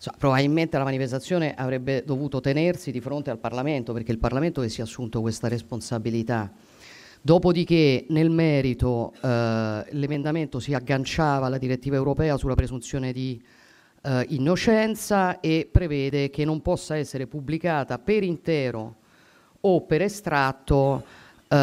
So, 0.00 0.10
probabilmente 0.16 0.78
la 0.78 0.84
manifestazione 0.84 1.52
avrebbe 1.54 2.04
dovuto 2.06 2.40
tenersi 2.40 2.90
di 2.90 3.02
fronte 3.02 3.28
al 3.28 3.38
Parlamento, 3.38 3.92
perché 3.92 4.08
è 4.08 4.14
il 4.14 4.18
Parlamento 4.18 4.62
che 4.62 4.70
si 4.70 4.80
è 4.80 4.82
assunto 4.82 5.20
questa 5.20 5.46
responsabilità. 5.46 6.50
Dopodiché, 7.20 8.06
nel 8.08 8.30
merito, 8.30 9.12
eh, 9.20 9.84
l'emendamento 9.90 10.58
si 10.58 10.72
agganciava 10.72 11.44
alla 11.44 11.58
direttiva 11.58 11.96
europea 11.96 12.38
sulla 12.38 12.54
presunzione 12.54 13.12
di 13.12 13.38
eh, 14.02 14.26
innocenza 14.28 15.40
e 15.40 15.68
prevede 15.70 16.30
che 16.30 16.44
non 16.44 16.62
possa 16.62 16.96
essere 16.96 17.26
pubblicata 17.26 17.98
per 17.98 18.22
intero 18.22 18.96
o 19.60 19.82
per 19.82 20.02
estratto 20.02 21.04
eh, 21.48 21.56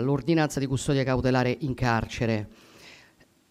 l'ordinanza 0.00 0.60
di 0.60 0.66
custodia 0.66 1.04
cautelare 1.04 1.56
in 1.60 1.74
carcere. 1.74 2.48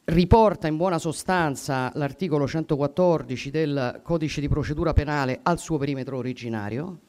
Riporta 0.04 0.68
in 0.68 0.78
buona 0.78 1.00
sostanza 1.00 1.92
l'articolo 1.96 2.48
114 2.48 3.50
del 3.50 4.02
codice 4.04 4.40
di 4.40 4.48
procedura 4.48 4.94
penale 4.94 5.40
al 5.42 5.58
suo 5.58 5.80
perimetro 5.80 6.18
originario, 6.18 7.00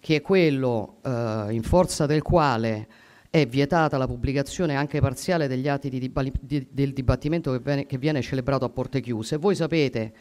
che 0.00 0.16
è 0.16 0.20
quello 0.22 0.96
eh, 1.02 1.46
in 1.50 1.62
forza 1.62 2.04
del 2.06 2.22
quale 2.22 2.88
è 3.30 3.46
vietata 3.46 3.98
la 3.98 4.06
pubblicazione 4.06 4.76
anche 4.76 5.00
parziale 5.00 5.48
degli 5.48 5.68
atti 5.68 5.88
di 5.88 5.98
diba- 5.98 6.22
di, 6.40 6.66
del 6.70 6.92
dibattimento 6.92 7.52
che 7.52 7.58
viene, 7.58 7.86
che 7.86 7.98
viene 7.98 8.22
celebrato 8.22 8.64
a 8.64 8.68
porte 8.68 9.00
chiuse. 9.00 9.36
Voi 9.36 9.54
sapete 9.54 10.12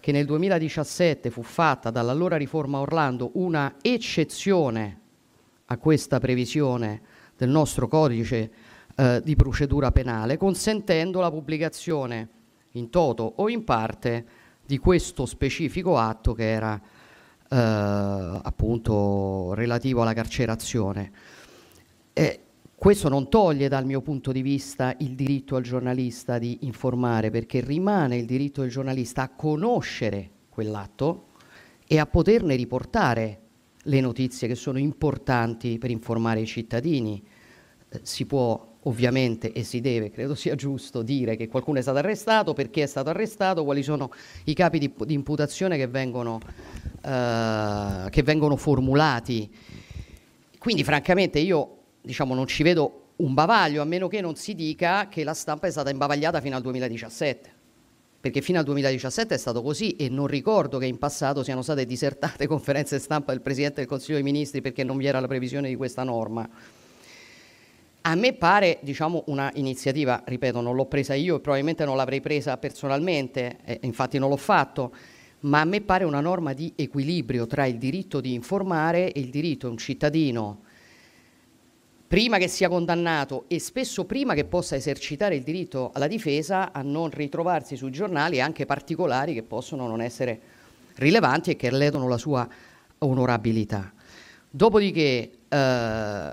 che 0.00 0.12
nel 0.12 0.26
2017 0.26 1.30
fu 1.30 1.42
fatta 1.42 1.90
dall'allora 1.90 2.36
riforma 2.36 2.78
Orlando 2.78 3.30
una 3.34 3.76
eccezione 3.82 5.00
a 5.66 5.76
questa 5.76 6.18
previsione 6.18 7.00
del 7.36 7.50
nostro 7.50 7.88
codice 7.88 8.50
eh, 8.96 9.20
di 9.22 9.36
procedura 9.36 9.90
penale, 9.92 10.36
consentendo 10.36 11.20
la 11.20 11.30
pubblicazione 11.30 12.28
in 12.72 12.90
toto 12.90 13.32
o 13.36 13.48
in 13.48 13.64
parte 13.64 14.24
di 14.64 14.78
questo 14.78 15.24
specifico 15.24 15.98
atto 15.98 16.32
che 16.34 16.50
era 16.50 16.80
eh, 17.50 17.56
appunto 17.56 19.54
relativo 19.54 20.02
alla 20.02 20.12
carcerazione. 20.12 21.10
E 22.12 22.40
questo 22.78 23.08
non 23.08 23.28
toglie 23.28 23.66
dal 23.66 23.84
mio 23.84 24.00
punto 24.00 24.30
di 24.30 24.40
vista 24.40 24.94
il 24.98 25.16
diritto 25.16 25.56
al 25.56 25.64
giornalista 25.64 26.38
di 26.38 26.58
informare, 26.60 27.28
perché 27.28 27.60
rimane 27.60 28.16
il 28.16 28.24
diritto 28.24 28.60
del 28.60 28.70
giornalista 28.70 29.22
a 29.22 29.30
conoscere 29.30 30.30
quell'atto 30.48 31.26
e 31.88 31.98
a 31.98 32.06
poterne 32.06 32.54
riportare 32.54 33.40
le 33.82 34.00
notizie 34.00 34.46
che 34.46 34.54
sono 34.54 34.78
importanti 34.78 35.76
per 35.78 35.90
informare 35.90 36.38
i 36.38 36.46
cittadini. 36.46 37.20
Eh, 37.88 38.00
si 38.02 38.26
può 38.26 38.74
ovviamente 38.82 39.50
e 39.52 39.64
si 39.64 39.80
deve, 39.80 40.10
credo 40.12 40.36
sia 40.36 40.54
giusto, 40.54 41.02
dire 41.02 41.34
che 41.34 41.48
qualcuno 41.48 41.80
è 41.80 41.82
stato 41.82 41.98
arrestato, 41.98 42.52
perché 42.52 42.84
è 42.84 42.86
stato 42.86 43.10
arrestato, 43.10 43.64
quali 43.64 43.82
sono 43.82 44.12
i 44.44 44.54
capi 44.54 44.78
di, 44.78 44.94
di 45.04 45.14
imputazione 45.14 45.76
che 45.76 45.88
vengono, 45.88 46.38
eh, 47.04 48.06
che 48.08 48.22
vengono 48.22 48.54
formulati. 48.54 49.52
Quindi 50.58 50.84
francamente 50.84 51.40
io 51.40 51.77
diciamo, 52.08 52.34
non 52.34 52.46
ci 52.46 52.62
vedo 52.62 53.08
un 53.16 53.34
bavaglio, 53.34 53.82
a 53.82 53.84
meno 53.84 54.08
che 54.08 54.22
non 54.22 54.34
si 54.34 54.54
dica 54.54 55.08
che 55.08 55.24
la 55.24 55.34
stampa 55.34 55.66
è 55.66 55.70
stata 55.70 55.90
imbavagliata 55.90 56.40
fino 56.40 56.56
al 56.56 56.62
2017 56.62 57.56
perché 58.20 58.40
fino 58.40 58.58
al 58.58 58.64
2017 58.64 59.34
è 59.34 59.38
stato 59.38 59.62
così 59.62 59.94
e 59.94 60.08
non 60.08 60.26
ricordo 60.26 60.78
che 60.78 60.86
in 60.86 60.96
passato 60.96 61.44
siano 61.44 61.60
state 61.60 61.84
disertate 61.84 62.46
conferenze 62.48 62.98
stampa 62.98 63.32
del 63.32 63.42
Presidente 63.42 63.76
del 63.80 63.86
Consiglio 63.86 64.14
dei 64.14 64.24
Ministri 64.24 64.62
perché 64.62 64.84
non 64.84 64.96
vi 64.96 65.04
era 65.04 65.20
la 65.20 65.26
previsione 65.26 65.68
di 65.68 65.76
questa 65.76 66.02
norma. 66.02 66.48
A 68.00 68.14
me 68.14 68.32
pare 68.32 68.78
diciamo, 68.80 69.24
una 69.26 69.50
iniziativa, 69.56 70.22
ripeto, 70.24 70.62
non 70.62 70.74
l'ho 70.74 70.86
presa 70.86 71.12
io 71.12 71.36
e 71.36 71.40
probabilmente 71.40 71.84
non 71.84 71.96
l'avrei 71.96 72.22
presa 72.22 72.56
personalmente, 72.56 73.58
eh, 73.64 73.80
infatti 73.82 74.18
non 74.18 74.30
l'ho 74.30 74.36
fatto, 74.38 74.92
ma 75.40 75.60
a 75.60 75.64
me 75.64 75.82
pare 75.82 76.04
una 76.04 76.20
norma 76.20 76.54
di 76.54 76.72
equilibrio 76.74 77.46
tra 77.46 77.66
il 77.66 77.76
diritto 77.76 78.22
di 78.22 78.32
informare 78.32 79.12
e 79.12 79.20
il 79.20 79.28
diritto 79.28 79.66
di 79.66 79.72
un 79.72 79.78
cittadino, 79.78 80.62
prima 82.08 82.38
che 82.38 82.48
sia 82.48 82.70
condannato 82.70 83.44
e 83.48 83.60
spesso 83.60 84.06
prima 84.06 84.32
che 84.32 84.46
possa 84.46 84.74
esercitare 84.74 85.36
il 85.36 85.42
diritto 85.42 85.90
alla 85.92 86.06
difesa, 86.06 86.72
a 86.72 86.80
non 86.80 87.10
ritrovarsi 87.10 87.76
sui 87.76 87.90
giornali 87.90 88.40
anche 88.40 88.64
particolari 88.64 89.34
che 89.34 89.42
possono 89.42 89.86
non 89.86 90.00
essere 90.00 90.40
rilevanti 90.94 91.50
e 91.50 91.56
che 91.56 91.70
ledono 91.70 92.08
la 92.08 92.16
sua 92.16 92.48
onorabilità. 93.00 93.92
Dopodiché, 94.50 95.30
eh, 95.46 96.32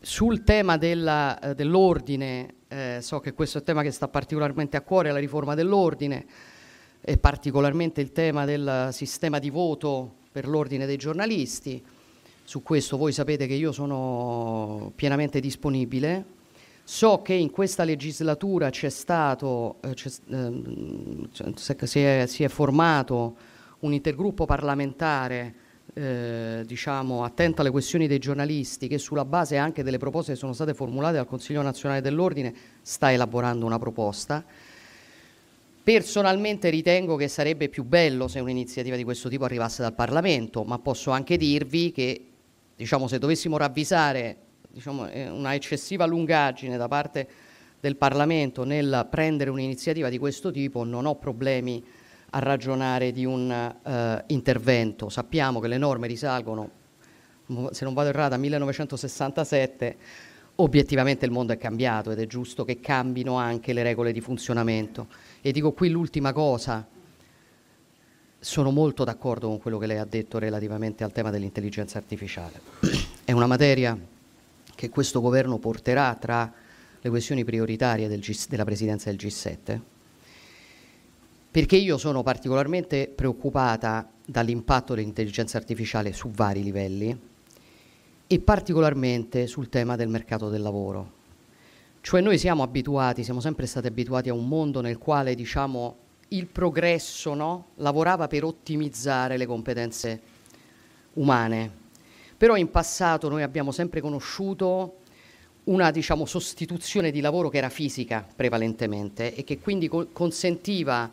sul 0.00 0.44
tema 0.44 0.78
eh, 0.78 1.54
dell'ordine, 1.54 2.54
eh, 2.68 2.98
so 3.00 3.18
che 3.18 3.32
questo 3.32 3.58
è 3.58 3.60
un 3.60 3.66
tema 3.66 3.82
che 3.82 3.90
sta 3.90 4.06
particolarmente 4.06 4.76
a 4.76 4.82
cuore, 4.82 5.10
la 5.10 5.18
riforma 5.18 5.56
dell'ordine, 5.56 6.24
e 7.00 7.16
particolarmente 7.16 8.00
il 8.00 8.12
tema 8.12 8.44
del 8.44 8.90
sistema 8.92 9.40
di 9.40 9.50
voto 9.50 10.14
per 10.30 10.46
l'ordine 10.46 10.86
dei 10.86 10.96
giornalisti. 10.96 11.82
Su 12.50 12.64
questo 12.64 12.96
voi 12.96 13.12
sapete 13.12 13.46
che 13.46 13.54
io 13.54 13.70
sono 13.70 14.90
pienamente 14.96 15.38
disponibile. 15.38 16.24
So 16.82 17.22
che 17.22 17.32
in 17.32 17.52
questa 17.52 17.84
legislatura 17.84 18.70
c'è 18.70 18.88
stato, 18.88 19.76
eh, 19.82 19.94
c'è, 19.94 20.10
ehm, 20.30 21.28
si, 21.54 22.00
è, 22.00 22.26
si 22.26 22.42
è 22.42 22.48
formato 22.48 23.36
un 23.78 23.92
intergruppo 23.92 24.46
parlamentare 24.46 25.54
eh, 25.94 26.64
diciamo, 26.66 27.22
attenta 27.22 27.60
alle 27.60 27.70
questioni 27.70 28.08
dei 28.08 28.18
giornalisti, 28.18 28.88
che 28.88 28.98
sulla 28.98 29.24
base 29.24 29.56
anche 29.56 29.84
delle 29.84 29.98
proposte 29.98 30.32
che 30.32 30.38
sono 30.38 30.52
state 30.52 30.74
formulate 30.74 31.14
dal 31.14 31.28
Consiglio 31.28 31.62
nazionale 31.62 32.00
dell'ordine 32.00 32.52
sta 32.82 33.12
elaborando 33.12 33.64
una 33.64 33.78
proposta. 33.78 34.44
Personalmente 35.84 36.68
ritengo 36.68 37.14
che 37.14 37.28
sarebbe 37.28 37.68
più 37.68 37.84
bello 37.84 38.26
se 38.26 38.40
un'iniziativa 38.40 38.96
di 38.96 39.04
questo 39.04 39.28
tipo 39.28 39.44
arrivasse 39.44 39.82
dal 39.82 39.94
Parlamento, 39.94 40.64
ma 40.64 40.80
posso 40.80 41.12
anche 41.12 41.36
dirvi 41.36 41.92
che 41.92 42.24
diciamo, 42.80 43.08
se 43.08 43.18
dovessimo 43.18 43.58
ravvisare 43.58 44.36
diciamo, 44.70 45.06
eh, 45.10 45.28
una 45.28 45.54
eccessiva 45.54 46.06
lungaggine 46.06 46.78
da 46.78 46.88
parte 46.88 47.28
del 47.78 47.96
Parlamento 47.96 48.64
nel 48.64 49.06
prendere 49.10 49.50
un'iniziativa 49.50 50.08
di 50.08 50.16
questo 50.16 50.50
tipo, 50.50 50.82
non 50.82 51.04
ho 51.04 51.16
problemi 51.16 51.84
a 52.30 52.38
ragionare 52.38 53.12
di 53.12 53.26
un 53.26 53.50
uh, 53.50 54.22
intervento. 54.28 55.10
Sappiamo 55.10 55.60
che 55.60 55.68
le 55.68 55.76
norme 55.76 56.06
risalgono, 56.06 56.70
se 57.70 57.84
non 57.84 57.92
vado 57.92 58.08
errata, 58.08 58.36
a 58.36 58.38
1967. 58.38 59.96
Obiettivamente 60.56 61.26
il 61.26 61.32
mondo 61.32 61.52
è 61.52 61.58
cambiato 61.58 62.10
ed 62.10 62.18
è 62.18 62.26
giusto 62.26 62.64
che 62.64 62.80
cambino 62.80 63.36
anche 63.36 63.74
le 63.74 63.82
regole 63.82 64.12
di 64.12 64.20
funzionamento. 64.20 65.08
E 65.42 65.52
dico 65.52 65.72
qui 65.72 65.90
l'ultima 65.90 66.32
cosa. 66.32 66.86
Sono 68.42 68.70
molto 68.70 69.04
d'accordo 69.04 69.48
con 69.48 69.60
quello 69.60 69.76
che 69.78 69.86
lei 69.86 69.98
ha 69.98 70.06
detto 70.06 70.38
relativamente 70.38 71.04
al 71.04 71.12
tema 71.12 71.30
dell'intelligenza 71.30 71.98
artificiale. 71.98 72.60
È 73.24 73.32
una 73.32 73.46
materia 73.46 73.96
che 74.74 74.88
questo 74.88 75.20
governo 75.20 75.58
porterà 75.58 76.16
tra 76.18 76.50
le 77.00 77.08
questioni 77.10 77.44
prioritarie 77.44 78.08
del 78.08 78.24
della 78.48 78.64
presidenza 78.64 79.10
del 79.10 79.18
G7 79.18 79.80
perché 81.50 81.76
io 81.76 81.98
sono 81.98 82.22
particolarmente 82.22 83.12
preoccupata 83.12 84.08
dall'impatto 84.24 84.94
dell'intelligenza 84.94 85.58
artificiale 85.58 86.12
su 86.12 86.30
vari 86.30 86.62
livelli 86.62 87.18
e 88.26 88.38
particolarmente 88.38 89.48
sul 89.48 89.68
tema 89.68 89.96
del 89.96 90.08
mercato 90.08 90.48
del 90.48 90.62
lavoro. 90.62 91.18
Cioè 92.00 92.20
noi 92.20 92.38
siamo 92.38 92.62
abituati, 92.62 93.24
siamo 93.24 93.40
sempre 93.40 93.66
stati 93.66 93.88
abituati 93.88 94.28
a 94.28 94.32
un 94.32 94.46
mondo 94.46 94.80
nel 94.80 94.98
quale 94.98 95.34
diciamo 95.34 95.96
il 96.32 96.46
progresso 96.46 97.34
no, 97.34 97.68
lavorava 97.76 98.26
per 98.26 98.44
ottimizzare 98.44 99.36
le 99.36 99.46
competenze 99.46 100.20
umane. 101.14 101.78
Però 102.36 102.56
in 102.56 102.70
passato 102.70 103.28
noi 103.28 103.42
abbiamo 103.42 103.72
sempre 103.72 104.00
conosciuto 104.00 104.96
una 105.64 105.90
diciamo, 105.90 106.24
sostituzione 106.24 107.10
di 107.10 107.20
lavoro 107.20 107.48
che 107.48 107.58
era 107.58 107.68
fisica 107.68 108.26
prevalentemente 108.34 109.34
e 109.34 109.44
che 109.44 109.58
quindi 109.58 109.88
co- 109.88 110.08
consentiva 110.12 111.10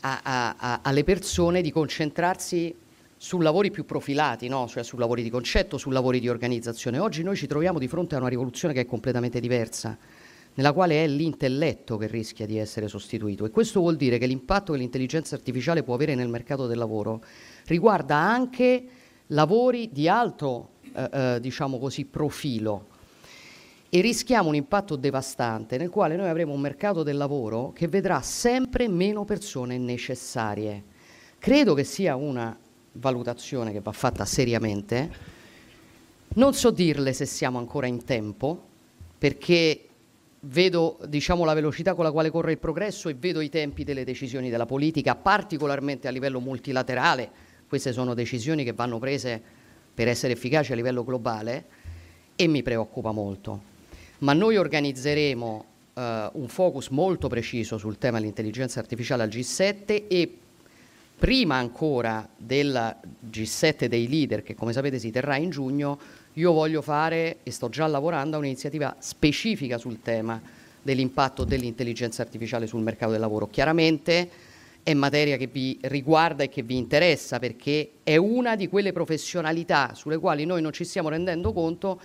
a, 0.00 0.20
a, 0.22 0.80
alle 0.82 1.04
persone 1.04 1.62
di 1.62 1.70
concentrarsi 1.70 2.74
su 3.16 3.38
lavori 3.40 3.70
più 3.70 3.84
profilati, 3.84 4.48
no? 4.48 4.66
cioè 4.66 4.82
su 4.82 4.96
lavori 4.96 5.22
di 5.22 5.30
concetto, 5.30 5.78
su 5.78 5.90
lavori 5.90 6.20
di 6.20 6.28
organizzazione. 6.28 6.98
Oggi 6.98 7.22
noi 7.22 7.36
ci 7.36 7.46
troviamo 7.46 7.78
di 7.78 7.86
fronte 7.86 8.14
a 8.14 8.18
una 8.18 8.28
rivoluzione 8.28 8.72
che 8.72 8.80
è 8.80 8.86
completamente 8.86 9.40
diversa, 9.40 9.96
nella 10.54 10.72
quale 10.72 11.04
è 11.04 11.06
l'intelletto 11.06 11.96
che 11.96 12.06
rischia 12.06 12.46
di 12.46 12.58
essere 12.58 12.88
sostituito 12.88 13.44
e 13.44 13.50
questo 13.50 13.80
vuol 13.80 13.96
dire 13.96 14.18
che 14.18 14.26
l'impatto 14.26 14.72
che 14.72 14.78
l'intelligenza 14.78 15.34
artificiale 15.34 15.82
può 15.82 15.94
avere 15.94 16.14
nel 16.14 16.28
mercato 16.28 16.66
del 16.66 16.78
lavoro 16.78 17.22
riguarda 17.66 18.16
anche 18.16 18.84
lavori 19.28 19.90
di 19.92 20.08
alto 20.08 20.70
eh, 20.92 21.08
eh, 21.12 21.40
diciamo 21.40 21.78
così, 21.78 22.04
profilo, 22.04 22.86
e 23.88 24.00
rischiamo 24.00 24.48
un 24.48 24.54
impatto 24.54 24.96
devastante 24.96 25.76
nel 25.76 25.90
quale 25.90 26.16
noi 26.16 26.28
avremo 26.28 26.52
un 26.52 26.60
mercato 26.60 27.02
del 27.02 27.16
lavoro 27.16 27.72
che 27.72 27.88
vedrà 27.88 28.20
sempre 28.22 28.88
meno 28.88 29.24
persone 29.24 29.78
necessarie. 29.78 30.84
Credo 31.38 31.74
che 31.74 31.84
sia 31.84 32.14
una 32.14 32.56
valutazione 32.92 33.72
che 33.72 33.80
va 33.80 33.92
fatta 33.92 34.24
seriamente. 34.24 35.12
Non 36.34 36.54
so 36.54 36.70
dirle 36.70 37.12
se 37.12 37.26
siamo 37.26 37.58
ancora 37.58 37.86
in 37.86 38.04
tempo, 38.04 38.62
perché 39.18 39.88
vedo 40.40 40.98
diciamo, 41.06 41.44
la 41.44 41.54
velocità 41.54 41.94
con 41.94 42.04
la 42.04 42.12
quale 42.12 42.30
corre 42.30 42.52
il 42.52 42.58
progresso 42.58 43.08
e 43.08 43.14
vedo 43.14 43.40
i 43.40 43.48
tempi 43.48 43.84
delle 43.84 44.04
decisioni 44.04 44.50
della 44.50 44.66
politica, 44.66 45.14
particolarmente 45.14 46.08
a 46.08 46.10
livello 46.10 46.40
multilaterale. 46.40 47.30
Queste 47.68 47.92
sono 47.92 48.14
decisioni 48.14 48.64
che 48.64 48.72
vanno 48.72 48.98
prese 48.98 49.40
per 49.92 50.08
essere 50.08 50.32
efficaci 50.32 50.72
a 50.72 50.76
livello 50.76 51.04
globale 51.04 51.64
e 52.36 52.46
mi 52.46 52.62
preoccupa 52.62 53.12
molto. 53.12 53.68
Ma 54.18 54.32
noi 54.32 54.56
organizzeremo 54.56 55.64
eh, 55.94 56.30
un 56.32 56.48
focus 56.48 56.88
molto 56.88 57.28
preciso 57.28 57.78
sul 57.78 57.98
tema 57.98 58.18
dell'intelligenza 58.18 58.80
artificiale 58.80 59.22
al 59.22 59.28
G7 59.28 60.06
e 60.08 60.38
prima 61.18 61.56
ancora 61.56 62.26
del 62.34 62.96
G7 63.30 63.84
dei 63.84 64.08
leader, 64.08 64.42
che 64.42 64.54
come 64.54 64.72
sapete 64.72 64.98
si 64.98 65.10
terrà 65.10 65.36
in 65.36 65.50
giugno, 65.50 65.98
io 66.34 66.52
voglio 66.52 66.82
fare, 66.82 67.38
e 67.42 67.50
sto 67.50 67.68
già 67.68 67.86
lavorando, 67.86 68.36
a 68.36 68.38
un'iniziativa 68.38 68.96
specifica 68.98 69.78
sul 69.78 70.00
tema 70.00 70.40
dell'impatto 70.82 71.44
dell'intelligenza 71.44 72.22
artificiale 72.22 72.66
sul 72.66 72.82
mercato 72.82 73.12
del 73.12 73.20
lavoro. 73.20 73.48
Chiaramente 73.48 74.30
è 74.82 74.94
materia 74.94 75.36
che 75.36 75.46
vi 75.46 75.78
riguarda 75.82 76.42
e 76.42 76.48
che 76.48 76.62
vi 76.62 76.76
interessa 76.76 77.38
perché 77.38 77.92
è 78.02 78.16
una 78.16 78.56
di 78.56 78.68
quelle 78.68 78.92
professionalità 78.92 79.92
sulle 79.94 80.18
quali 80.18 80.44
noi 80.44 80.62
non 80.62 80.72
ci 80.72 80.84
stiamo 80.84 81.10
rendendo 81.10 81.52
conto 81.52 82.00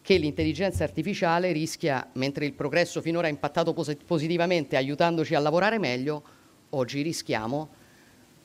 che 0.00 0.16
l'intelligenza 0.16 0.84
artificiale 0.84 1.52
rischia, 1.52 2.08
mentre 2.14 2.46
il 2.46 2.54
progresso 2.54 3.02
finora 3.02 3.26
ha 3.26 3.30
impattato 3.30 3.74
positivamente 4.06 4.76
aiutandoci 4.76 5.34
a 5.34 5.40
lavorare 5.40 5.78
meglio, 5.78 6.22
oggi 6.70 7.02
rischiamo 7.02 7.68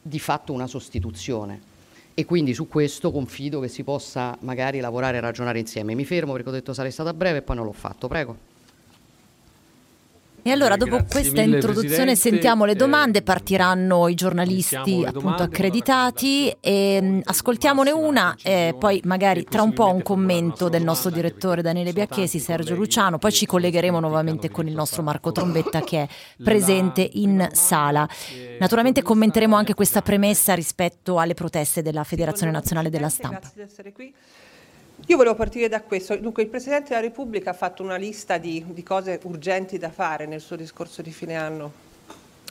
di 0.02 0.20
fatto 0.20 0.52
una 0.52 0.68
sostituzione. 0.68 1.72
E 2.16 2.26
quindi 2.26 2.54
su 2.54 2.68
questo 2.68 3.12
confido 3.12 3.60
che 3.60 3.68
si 3.68 3.84
possa 3.84 4.38
magari 4.42 4.80
lavorare 4.80 5.18
e 5.18 5.20
ragionare 5.20 5.60
insieme. 5.60 5.96
Mi 5.96 6.06
fermo 6.06 6.34
perché 6.34 6.50
ho 6.50 6.52
detto 6.52 6.74
sarei 6.74 6.92
stata 6.92 7.14
breve 7.14 7.40
e 7.40 7.42
poi 7.42 7.56
non 7.56 7.66
l'ho 7.66 7.72
fatto. 7.72 8.08
Prego. 8.08 8.53
E 10.46 10.52
allora, 10.52 10.76
dopo 10.76 10.98
Grazie 10.98 11.22
questa 11.22 11.42
mille, 11.42 11.56
introduzione, 11.56 11.88
Presidente. 11.88 12.16
sentiamo 12.16 12.66
le 12.66 12.76
domande. 12.76 13.22
Partiranno 13.22 14.10
i 14.10 14.14
giornalisti 14.14 14.76
appunto 14.76 15.12
domande, 15.12 15.44
accreditati 15.44 16.54
e 16.60 17.22
ascoltiamone 17.24 17.92
una, 17.92 18.36
e 18.44 18.76
poi 18.78 19.00
magari 19.06 19.46
tra 19.46 19.62
un 19.62 19.72
po' 19.72 19.88
un 19.94 20.02
commento 20.02 20.68
del 20.68 20.84
nostro 20.84 21.10
direttore 21.12 21.62
Daniele 21.62 21.94
Biacchesi, 21.94 22.40
Sergio 22.40 22.76
Luciano. 22.76 23.18
Poi 23.20 23.32
ci 23.32 23.46
collegheremo 23.46 24.02
nuovamente 24.02 24.52
con 24.52 24.68
il 24.68 24.74
nostro 24.74 25.02
Marco 25.02 25.32
Trombetta 25.32 25.80
che 25.80 26.02
è 26.02 26.08
presente 26.44 27.10
in 27.14 27.48
sala. 27.54 28.06
Naturalmente 28.60 29.02
commenteremo 29.02 29.56
anche 29.56 29.74
questa 29.74 30.02
premessa 30.02 30.54
rispetto 30.54 31.20
alle 31.20 31.36
proteste 31.36 31.82
della 31.82 32.04
Federazione 32.04 32.52
Nazionale 32.52 32.90
della 32.90 33.10
Stampa. 33.10 33.40
Grazie 33.40 33.52
di 33.56 33.62
essere 33.62 33.92
qui. 33.94 34.14
Io 35.08 35.18
volevo 35.18 35.36
partire 35.36 35.68
da 35.68 35.82
questo. 35.82 36.16
Dunque, 36.16 36.44
il 36.44 36.50
Presidente 36.50 36.90
della 36.90 37.02
Repubblica 37.02 37.50
ha 37.50 37.54
fatto 37.54 37.84
una 37.84 37.98
lista 37.98 38.38
di, 38.38 38.64
di, 38.70 38.84
cose 38.84 39.20
urgenti 39.24 39.78
da 39.78 39.92
fare 39.92 40.26
nel 40.26 40.40
suo 40.40 40.56
discorso 40.56 41.02
di 41.02 41.12
fine 41.12 41.36
anno. 41.36 41.72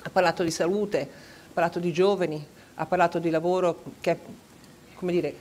Ha 0.03 0.11
parlato 0.11 0.43
di 0.43 0.51
salute, 0.51 1.01
ha 1.01 1.51
parlato 1.51 1.79
di 1.79 1.93
giovani, 1.93 2.47
ha 2.75 2.85
parlato 2.85 3.19
di 3.19 3.31
lavoro 3.31 3.83
che, 4.01 4.19
dire, 5.01 5.35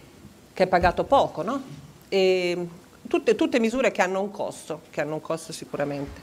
che 0.54 0.64
è 0.64 0.68
pagato 0.68 1.04
poco, 1.04 1.42
no? 1.42 1.62
tutte, 2.08 3.36
tutte, 3.36 3.60
misure 3.60 3.92
che 3.92 4.02
hanno 4.02 4.22
un 4.22 4.32
costo, 4.32 4.84
che 4.90 5.02
hanno 5.02 5.16
un 5.16 5.22
costo 5.22 5.52
sicuramente. 5.52 6.22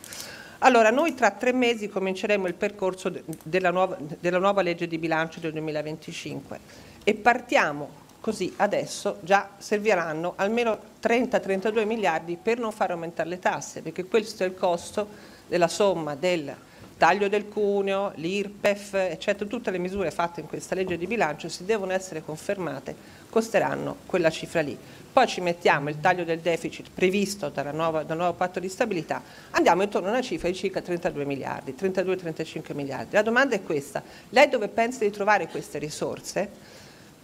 Allora, 0.60 0.90
noi 0.90 1.12
tra 1.12 1.32
tre 1.32 1.52
mesi 1.52 1.88
cominceremo 1.88 2.46
il 2.46 2.54
percorso 2.54 3.10
de, 3.10 3.22
della, 3.42 3.70
nuova, 3.70 3.98
della 4.18 4.38
nuova 4.38 4.62
legge 4.62 4.86
di 4.86 4.96
bilancio 4.96 5.38
del 5.38 5.52
2025 5.52 6.60
e 7.04 7.14
partiamo 7.14 8.06
Così 8.20 8.52
adesso 8.56 9.18
già 9.20 9.50
serviranno 9.58 10.34
almeno 10.36 10.78
30-32 11.00 11.86
miliardi 11.86 12.36
per 12.40 12.58
non 12.58 12.72
far 12.72 12.90
aumentare 12.90 13.28
le 13.28 13.38
tasse, 13.38 13.80
perché 13.80 14.04
questo 14.04 14.42
è 14.42 14.46
il 14.46 14.54
costo 14.54 15.06
della 15.46 15.68
somma 15.68 16.14
del 16.14 16.54
taglio 16.98 17.28
del 17.28 17.48
cuneo, 17.48 18.10
l'IRPEF, 18.16 18.94
eccetera, 18.94 19.48
tutte 19.48 19.70
le 19.70 19.78
misure 19.78 20.10
fatte 20.10 20.40
in 20.40 20.48
questa 20.48 20.74
legge 20.74 20.98
di 20.98 21.06
bilancio, 21.06 21.48
se 21.48 21.64
devono 21.64 21.92
essere 21.92 22.24
confermate, 22.24 22.94
costeranno 23.30 23.98
quella 24.04 24.30
cifra 24.30 24.60
lì. 24.60 24.76
Poi 25.10 25.26
ci 25.28 25.40
mettiamo 25.40 25.88
il 25.88 26.00
taglio 26.00 26.24
del 26.24 26.40
deficit 26.40 26.88
previsto 26.92 27.52
nuova, 27.72 28.02
dal 28.02 28.16
nuovo 28.16 28.34
patto 28.34 28.58
di 28.58 28.68
stabilità, 28.68 29.22
andiamo 29.52 29.82
intorno 29.82 30.08
a 30.08 30.10
una 30.10 30.22
cifra 30.22 30.48
di 30.48 30.54
circa 30.56 30.80
32 30.80 31.24
miliardi, 31.24 31.74
32-35 31.78 32.74
miliardi. 32.74 33.14
La 33.14 33.22
domanda 33.22 33.54
è 33.54 33.62
questa, 33.62 34.02
lei 34.30 34.48
dove 34.48 34.66
pensa 34.66 35.04
di 35.04 35.10
trovare 35.10 35.46
queste 35.46 35.78
risorse? 35.78 36.50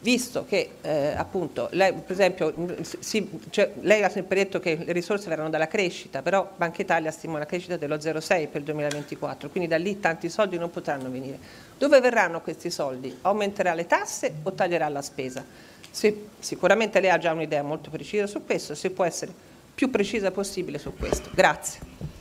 Visto 0.04 0.44
che 0.44 0.72
eh, 0.82 1.14
appunto 1.16 1.68
lei 1.72 1.94
per 1.94 2.12
esempio 2.12 2.54
si, 2.82 3.26
cioè, 3.48 3.72
lei 3.80 4.02
ha 4.02 4.10
sempre 4.10 4.36
detto 4.36 4.60
che 4.60 4.76
le 4.84 4.92
risorse 4.92 5.30
verranno 5.30 5.48
dalla 5.48 5.66
crescita, 5.66 6.20
però 6.20 6.52
Banca 6.54 6.82
Italia 6.82 7.10
stima 7.10 7.36
una 7.36 7.46
crescita 7.46 7.78
dello 7.78 7.96
0,6 7.96 8.48
per 8.48 8.60
il 8.60 8.64
2024, 8.64 9.48
quindi 9.48 9.66
da 9.66 9.78
lì 9.78 9.98
tanti 10.00 10.28
soldi 10.28 10.58
non 10.58 10.70
potranno 10.70 11.10
venire. 11.10 11.38
Dove 11.78 12.00
verranno 12.00 12.42
questi 12.42 12.70
soldi? 12.70 13.16
Aumenterà 13.22 13.72
le 13.72 13.86
tasse 13.86 14.34
o 14.42 14.52
taglierà 14.52 14.88
la 14.90 15.00
spesa? 15.00 15.42
Se, 15.90 16.26
sicuramente 16.38 17.00
lei 17.00 17.08
ha 17.08 17.18
già 17.18 17.32
un'idea 17.32 17.62
molto 17.62 17.88
precisa 17.88 18.26
su 18.26 18.44
questo, 18.44 18.74
se 18.74 18.90
può 18.90 19.04
essere 19.04 19.32
più 19.74 19.90
precisa 19.90 20.30
possibile 20.30 20.78
su 20.78 20.94
questo. 20.94 21.30
Grazie. 21.32 22.13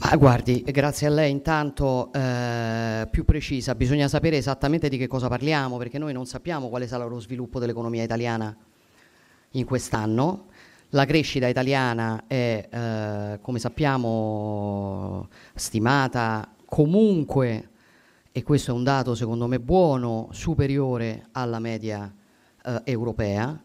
Ah, 0.00 0.16
guardi, 0.16 0.62
grazie 0.62 1.08
a 1.08 1.10
lei 1.10 1.28
intanto 1.32 2.12
eh, 2.12 3.08
più 3.10 3.24
precisa, 3.24 3.74
bisogna 3.74 4.06
sapere 4.06 4.36
esattamente 4.36 4.88
di 4.88 4.96
che 4.96 5.08
cosa 5.08 5.26
parliamo 5.26 5.76
perché 5.76 5.98
noi 5.98 6.12
non 6.12 6.24
sappiamo 6.24 6.68
quale 6.68 6.86
sarà 6.86 7.04
lo 7.04 7.18
sviluppo 7.18 7.58
dell'economia 7.58 8.04
italiana 8.04 8.56
in 9.50 9.64
quest'anno. 9.64 10.46
La 10.90 11.04
crescita 11.04 11.48
italiana 11.48 12.24
è, 12.28 12.68
eh, 12.70 13.38
come 13.42 13.58
sappiamo, 13.58 15.28
stimata 15.54 16.54
comunque, 16.64 17.70
e 18.30 18.42
questo 18.44 18.70
è 18.70 18.74
un 18.74 18.84
dato 18.84 19.16
secondo 19.16 19.48
me 19.48 19.58
buono, 19.58 20.28
superiore 20.30 21.26
alla 21.32 21.58
media 21.58 22.10
eh, 22.64 22.80
europea. 22.84 23.60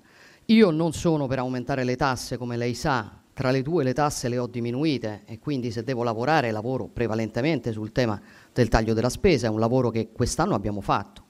Io 0.45 0.71
non 0.71 0.93
sono 0.93 1.27
per 1.27 1.37
aumentare 1.37 1.83
le 1.83 1.95
tasse, 1.95 2.37
come 2.37 2.57
lei 2.57 2.73
sa, 2.73 3.21
tra 3.33 3.49
le 3.49 3.63
due 3.63 3.83
le 3.83 3.93
tasse 3.93 4.29
le 4.29 4.37
ho 4.37 4.47
diminuite 4.47 5.23
e 5.25 5.39
quindi 5.39 5.71
se 5.71 5.83
devo 5.83 6.03
lavorare 6.03 6.51
lavoro 6.51 6.85
prevalentemente 6.85 7.71
sul 7.71 7.91
tema 7.91 8.21
del 8.53 8.67
taglio 8.67 8.93
della 8.93 9.09
spesa, 9.09 9.47
è 9.47 9.49
un 9.49 9.59
lavoro 9.59 9.89
che 9.89 10.09
quest'anno 10.11 10.53
abbiamo 10.53 10.81
fatto. 10.81 11.21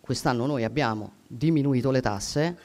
Quest'anno 0.00 0.46
noi 0.46 0.64
abbiamo 0.64 1.12
diminuito 1.26 1.92
le 1.92 2.00
tasse 2.00 2.58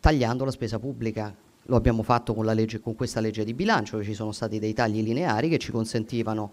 tagliando 0.00 0.44
la 0.44 0.50
spesa 0.50 0.78
pubblica. 0.78 1.34
Lo 1.66 1.76
abbiamo 1.76 2.02
fatto 2.02 2.34
con, 2.34 2.46
legge, 2.46 2.80
con 2.80 2.96
questa 2.96 3.20
legge 3.20 3.44
di 3.44 3.54
bilancio, 3.54 4.02
ci 4.02 4.14
sono 4.14 4.32
stati 4.32 4.58
dei 4.58 4.72
tagli 4.72 5.02
lineari 5.02 5.48
che 5.48 5.58
ci 5.58 5.70
consentivano, 5.70 6.52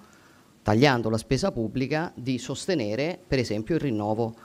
tagliando 0.61 1.09
la 1.09 1.17
spesa 1.17 1.51
pubblica, 1.51 2.11
di 2.13 2.37
sostenere 2.37 3.17
per 3.25 3.39
esempio 3.39 3.75
il 3.75 3.81
rinnovo 3.81 4.35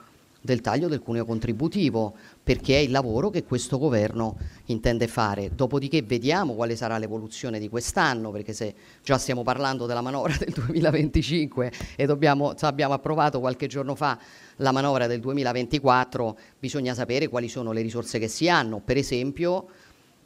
del 0.44 0.61
taglio 0.61 0.88
del 0.88 1.00
cuneo 1.00 1.24
contributivo, 1.24 2.12
perché 2.42 2.76
è 2.76 2.80
il 2.80 2.90
lavoro 2.90 3.30
che 3.30 3.44
questo 3.44 3.78
governo 3.78 4.37
intende 4.66 5.09
fare. 5.09 5.50
Dopodiché 5.54 6.02
vediamo 6.02 6.52
quale 6.52 6.76
sarà 6.76 6.98
l'evoluzione 6.98 7.59
di 7.59 7.70
quest'anno, 7.70 8.30
perché 8.30 8.52
se 8.52 8.74
già 9.02 9.16
stiamo 9.16 9.42
parlando 9.42 9.87
della 9.87 10.02
manovra 10.02 10.37
del 10.38 10.52
2025 10.52 11.72
e 11.96 12.04
dobbiamo, 12.04 12.52
abbiamo 12.61 12.92
approvato 12.92 13.40
qualche 13.40 13.68
giorno 13.68 13.94
fa 13.94 14.18
la 14.57 14.70
manovra 14.70 15.07
del 15.07 15.20
2024, 15.20 16.37
bisogna 16.59 16.92
sapere 16.92 17.28
quali 17.28 17.48
sono 17.48 17.72
le 17.72 17.80
risorse 17.80 18.18
che 18.18 18.28
si 18.28 18.46
hanno. 18.46 18.83
Per 18.85 18.98
esempio, 18.98 19.66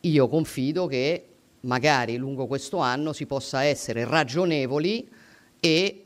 io 0.00 0.26
confido 0.26 0.88
che 0.88 1.26
magari 1.60 2.16
lungo 2.16 2.48
questo 2.48 2.78
anno 2.78 3.12
si 3.12 3.24
possa 3.24 3.62
essere 3.62 4.04
ragionevoli 4.04 5.08
e 5.60 6.04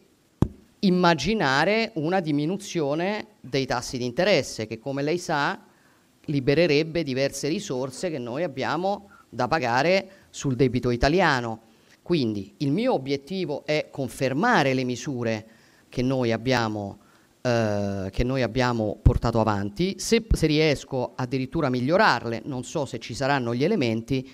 immaginare 0.81 1.93
una 1.95 2.21
diminuzione 2.21 3.32
dei 3.43 3.67
tassi 3.67 3.99
di 3.99 4.05
interesse 4.05 4.67
che 4.67 4.79
come 4.79 5.03
lei 5.03 5.19
sa 5.19 5.61
libererebbe 6.27 7.03
diverse 7.03 7.49
risorse 7.49 8.09
che 8.09 8.19
noi 8.19 8.45
abbiamo 8.45 9.11
da 9.29 9.49
pagare 9.49 10.11
sul 10.31 10.55
debito 10.55 10.91
italiano. 10.91 11.63
Quindi 12.03 12.55
il 12.59 12.71
mio 12.71 12.95
obiettivo 12.95 13.65
è 13.65 13.89
confermare 13.91 14.75
le 14.75 14.85
misure 14.85 15.47
che 15.89 16.03
noi 16.03 16.33
abbiamo, 16.33 16.99
eh, 17.41 18.09
che 18.11 18.25
noi 18.25 18.43
abbiamo 18.43 18.99
portato 19.03 19.41
avanti, 19.41 19.97
se, 19.99 20.25
se, 20.33 20.47
riesco 20.47 21.13
addirittura 21.17 21.67
a 21.67 21.71
migliorarle, 21.71 22.43
non 22.45 22.65
so 22.65 22.87
se 22.87 22.99
ci 22.99 23.15
saranno 23.15 23.55
gli 23.55 23.65
elementi, 23.65 24.29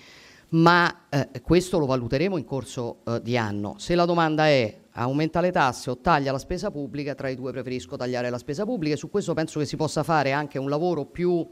ma 0.49 1.05
eh, 1.09 1.41
questo 1.41 1.79
lo 1.79 1.85
valuteremo 1.85 2.37
in 2.37 2.45
corso 2.45 2.99
eh, 3.05 3.21
di 3.21 3.37
anno. 3.37 3.75
Se 3.77 3.95
la 3.95 4.05
domanda 4.05 4.47
è 4.47 4.78
aumenta 4.93 5.41
le 5.41 5.51
tasse 5.51 5.89
o 5.89 5.97
taglia 5.97 6.31
la 6.31 6.39
spesa 6.39 6.71
pubblica, 6.71 7.15
tra 7.15 7.29
i 7.29 7.35
due 7.35 7.51
preferisco 7.51 7.95
tagliare 7.95 8.29
la 8.29 8.37
spesa 8.37 8.65
pubblica 8.65 8.95
e 8.95 8.97
su 8.97 9.09
questo 9.09 9.33
penso 9.33 9.59
che 9.59 9.65
si 9.65 9.75
possa 9.75 10.03
fare 10.03 10.31
anche 10.31 10.57
un 10.57 10.69
lavoro 10.69 11.05
più, 11.05 11.47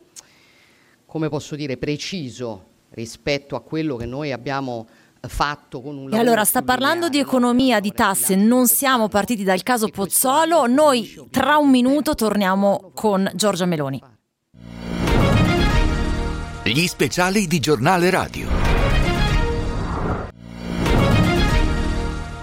come 1.06 1.30
posso 1.30 1.56
dire, 1.56 1.78
preciso 1.78 2.76
rispetto 2.92 3.56
a 3.56 3.62
quello 3.62 3.96
che 3.96 4.06
noi 4.06 4.32
abbiamo 4.32 4.88
fatto 5.22 5.82
con 5.82 5.98
un 5.98 6.14
E 6.14 6.18
allora 6.18 6.46
sta 6.46 6.62
parlando 6.62 7.10
di 7.10 7.20
economia, 7.20 7.80
di 7.80 7.92
tasse, 7.92 8.36
non 8.36 8.68
siamo 8.68 9.08
partiti 9.08 9.44
dal 9.44 9.64
caso 9.64 9.88
Pozzolo, 9.90 10.68
noi 10.68 11.28
tra 11.30 11.58
un 11.58 11.70
minuto 11.70 12.16
torniamo 12.16 12.92
con 12.94 13.30
Giorgia 13.36 13.66
Meloni. 13.66 14.02
Gli 16.64 16.88
speciali 16.88 17.48
di 17.48 17.60
giornale 17.60 18.10
radio. 18.10 18.77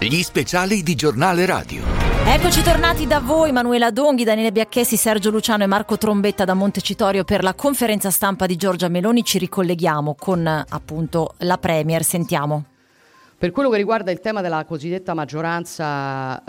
Gli 0.06 0.22
speciali 0.22 0.82
di 0.82 0.94
giornale 0.94 1.46
radio. 1.46 1.82
Eccoci 2.26 2.62
tornati 2.62 3.06
da 3.06 3.20
voi, 3.20 3.52
Manuela 3.52 3.90
Donghi, 3.90 4.22
Daniele 4.22 4.52
Biacchessi, 4.52 4.98
Sergio 4.98 5.30
Luciano 5.30 5.62
e 5.62 5.66
Marco 5.66 5.96
Trombetta 5.96 6.44
da 6.44 6.52
Montecitorio 6.52 7.24
per 7.24 7.42
la 7.42 7.54
conferenza 7.54 8.10
stampa 8.10 8.44
di 8.44 8.56
Giorgia 8.56 8.88
Meloni. 8.88 9.24
Ci 9.24 9.38
ricolleghiamo 9.38 10.14
con 10.14 10.46
appunto 10.46 11.36
la 11.38 11.56
Premier. 11.56 12.04
Sentiamo. 12.04 12.66
Per 13.38 13.50
quello 13.50 13.70
che 13.70 13.78
riguarda 13.78 14.10
il 14.10 14.20
tema 14.20 14.42
della 14.42 14.66
cosiddetta 14.66 15.14
maggioranza, 15.14 16.44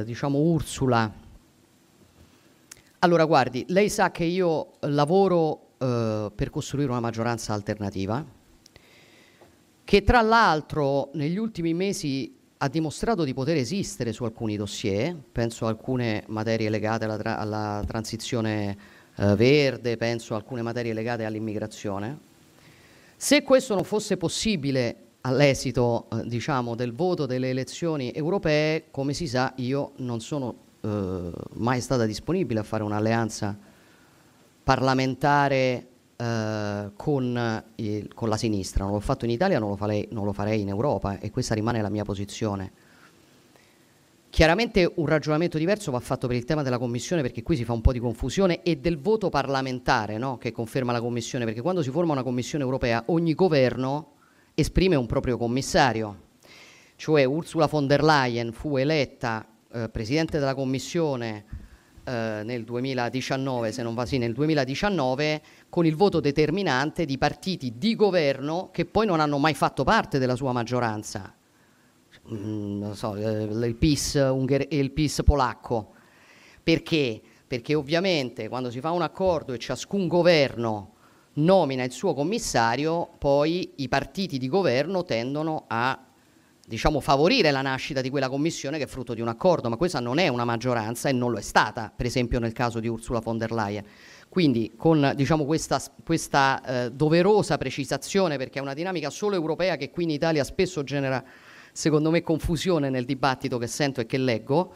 eh, 0.00 0.04
diciamo 0.04 0.36
Ursula, 0.38 1.12
allora 2.98 3.24
guardi, 3.24 3.64
lei 3.68 3.88
sa 3.88 4.10
che 4.10 4.24
io 4.24 4.72
lavoro 4.80 5.74
eh, 5.78 6.32
per 6.34 6.50
costruire 6.50 6.90
una 6.90 6.98
maggioranza 6.98 7.54
alternativa, 7.54 8.24
che 9.84 10.02
tra 10.02 10.22
l'altro 10.22 11.10
negli 11.12 11.36
ultimi 11.36 11.72
mesi 11.72 12.42
ha 12.64 12.68
dimostrato 12.68 13.24
di 13.24 13.34
poter 13.34 13.58
esistere 13.58 14.14
su 14.14 14.24
alcuni 14.24 14.56
dossier, 14.56 15.14
penso 15.14 15.66
a 15.66 15.68
alcune 15.68 16.24
materie 16.28 16.70
legate 16.70 17.04
alla, 17.04 17.18
tra- 17.18 17.38
alla 17.38 17.84
transizione 17.86 18.76
eh, 19.16 19.36
verde, 19.36 19.98
penso 19.98 20.32
a 20.32 20.38
alcune 20.38 20.62
materie 20.62 20.94
legate 20.94 21.26
all'immigrazione. 21.26 22.18
Se 23.16 23.42
questo 23.42 23.74
non 23.74 23.84
fosse 23.84 24.16
possibile 24.16 24.96
all'esito 25.20 26.06
eh, 26.10 26.26
diciamo, 26.26 26.74
del 26.74 26.94
voto 26.94 27.26
delle 27.26 27.50
elezioni 27.50 28.10
europee, 28.12 28.84
come 28.90 29.12
si 29.12 29.28
sa, 29.28 29.52
io 29.56 29.92
non 29.96 30.20
sono 30.20 30.54
eh, 30.80 31.30
mai 31.56 31.82
stata 31.82 32.06
disponibile 32.06 32.60
a 32.60 32.64
fare 32.64 32.82
un'alleanza 32.82 33.58
parlamentare 34.62 35.88
eh, 36.16 36.90
con, 36.96 37.64
il, 37.76 38.14
con, 38.14 38.28
la 38.28 38.36
sinistra. 38.36 38.84
Non 38.84 38.92
l'ho 38.92 39.00
fatto 39.00 39.24
in 39.24 39.30
Italia, 39.30 39.58
non 39.58 39.70
lo, 39.70 39.76
farei, 39.76 40.08
non 40.10 40.24
lo 40.24 40.32
farei 40.32 40.60
in 40.60 40.68
Europa 40.68 41.18
e 41.18 41.30
questa 41.30 41.54
rimane 41.54 41.82
la 41.82 41.90
mia 41.90 42.04
posizione. 42.04 42.72
Chiaramente 44.30 44.90
un 44.96 45.06
ragionamento 45.06 45.58
diverso 45.58 45.92
va 45.92 46.00
fatto 46.00 46.26
per 46.26 46.34
il 46.34 46.44
tema 46.44 46.62
della 46.62 46.78
Commissione 46.78 47.22
perché 47.22 47.44
qui 47.44 47.54
si 47.54 47.64
fa 47.64 47.72
un 47.72 47.80
po' 47.80 47.92
di 47.92 48.00
confusione 48.00 48.62
e 48.62 48.78
del 48.78 48.98
voto 48.98 49.28
parlamentare 49.28 50.18
no? 50.18 50.38
che 50.38 50.50
conferma 50.50 50.90
la 50.90 51.00
Commissione, 51.00 51.44
perché 51.44 51.60
quando 51.60 51.82
si 51.82 51.90
forma 51.90 52.12
una 52.12 52.24
Commissione 52.24 52.64
europea 52.64 53.04
ogni 53.06 53.34
governo 53.34 54.14
esprime 54.54 54.96
un 54.96 55.06
proprio 55.06 55.36
commissario, 55.36 56.16
cioè 56.96 57.24
Ursula 57.24 57.66
von 57.66 57.86
der 57.86 58.02
Leyen 58.02 58.52
fu 58.52 58.76
eletta 58.76 59.46
eh, 59.72 59.88
Presidente 59.88 60.38
della 60.38 60.54
Commissione 60.54 61.63
eh, 62.04 62.42
nel 62.44 62.64
2019, 62.64 63.72
se 63.72 63.82
non 63.82 63.94
va 63.94 64.04
sì, 64.04 64.18
nel 64.18 64.32
2019, 64.32 65.42
con 65.68 65.86
il 65.86 65.96
voto 65.96 66.20
determinante 66.20 67.04
di 67.04 67.16
partiti 67.18 67.74
di 67.76 67.94
governo 67.96 68.68
che 68.72 68.84
poi 68.84 69.06
non 69.06 69.20
hanno 69.20 69.38
mai 69.38 69.54
fatto 69.54 69.84
parte 69.84 70.18
della 70.18 70.36
sua 70.36 70.52
maggioranza. 70.52 71.34
Mm, 72.32 72.92
so, 72.92 73.16
eh, 73.16 73.42
il, 73.42 73.74
PIS 73.76 74.14
ungher- 74.14 74.72
il 74.72 74.90
PIS 74.90 75.22
polacco. 75.24 75.92
Perché? 76.62 77.20
Perché 77.46 77.74
ovviamente 77.74 78.48
quando 78.48 78.70
si 78.70 78.80
fa 78.80 78.90
un 78.90 79.02
accordo 79.02 79.52
e 79.52 79.58
ciascun 79.58 80.06
governo 80.06 80.92
nomina 81.34 81.84
il 81.84 81.92
suo 81.92 82.14
commissario, 82.14 83.08
poi 83.18 83.72
i 83.76 83.88
partiti 83.88 84.38
di 84.38 84.48
governo 84.48 85.04
tendono 85.04 85.64
a 85.66 85.98
diciamo, 86.66 87.00
favorire 87.00 87.50
la 87.50 87.62
nascita 87.62 88.00
di 88.00 88.10
quella 88.10 88.28
commissione 88.28 88.78
che 88.78 88.84
è 88.84 88.86
frutto 88.86 89.14
di 89.14 89.20
un 89.20 89.28
accordo, 89.28 89.68
ma 89.68 89.76
questa 89.76 90.00
non 90.00 90.18
è 90.18 90.28
una 90.28 90.44
maggioranza 90.44 91.08
e 91.08 91.12
non 91.12 91.30
lo 91.30 91.38
è 91.38 91.42
stata, 91.42 91.92
per 91.94 92.06
esempio 92.06 92.38
nel 92.38 92.52
caso 92.52 92.80
di 92.80 92.88
Ursula 92.88 93.20
von 93.20 93.38
der 93.38 93.52
Leyen. 93.52 93.84
Quindi 94.28 94.72
con 94.76 95.12
diciamo, 95.14 95.44
questa, 95.44 95.80
questa 96.04 96.62
eh, 96.64 96.90
doverosa 96.90 97.56
precisazione, 97.56 98.36
perché 98.36 98.58
è 98.58 98.62
una 98.62 98.74
dinamica 98.74 99.10
solo 99.10 99.36
europea 99.36 99.76
che 99.76 99.90
qui 99.90 100.04
in 100.04 100.10
Italia 100.10 100.42
spesso 100.42 100.82
genera, 100.82 101.22
secondo 101.72 102.10
me, 102.10 102.22
confusione 102.22 102.90
nel 102.90 103.04
dibattito 103.04 103.58
che 103.58 103.66
sento 103.66 104.00
e 104.00 104.06
che 104.06 104.18
leggo, 104.18 104.74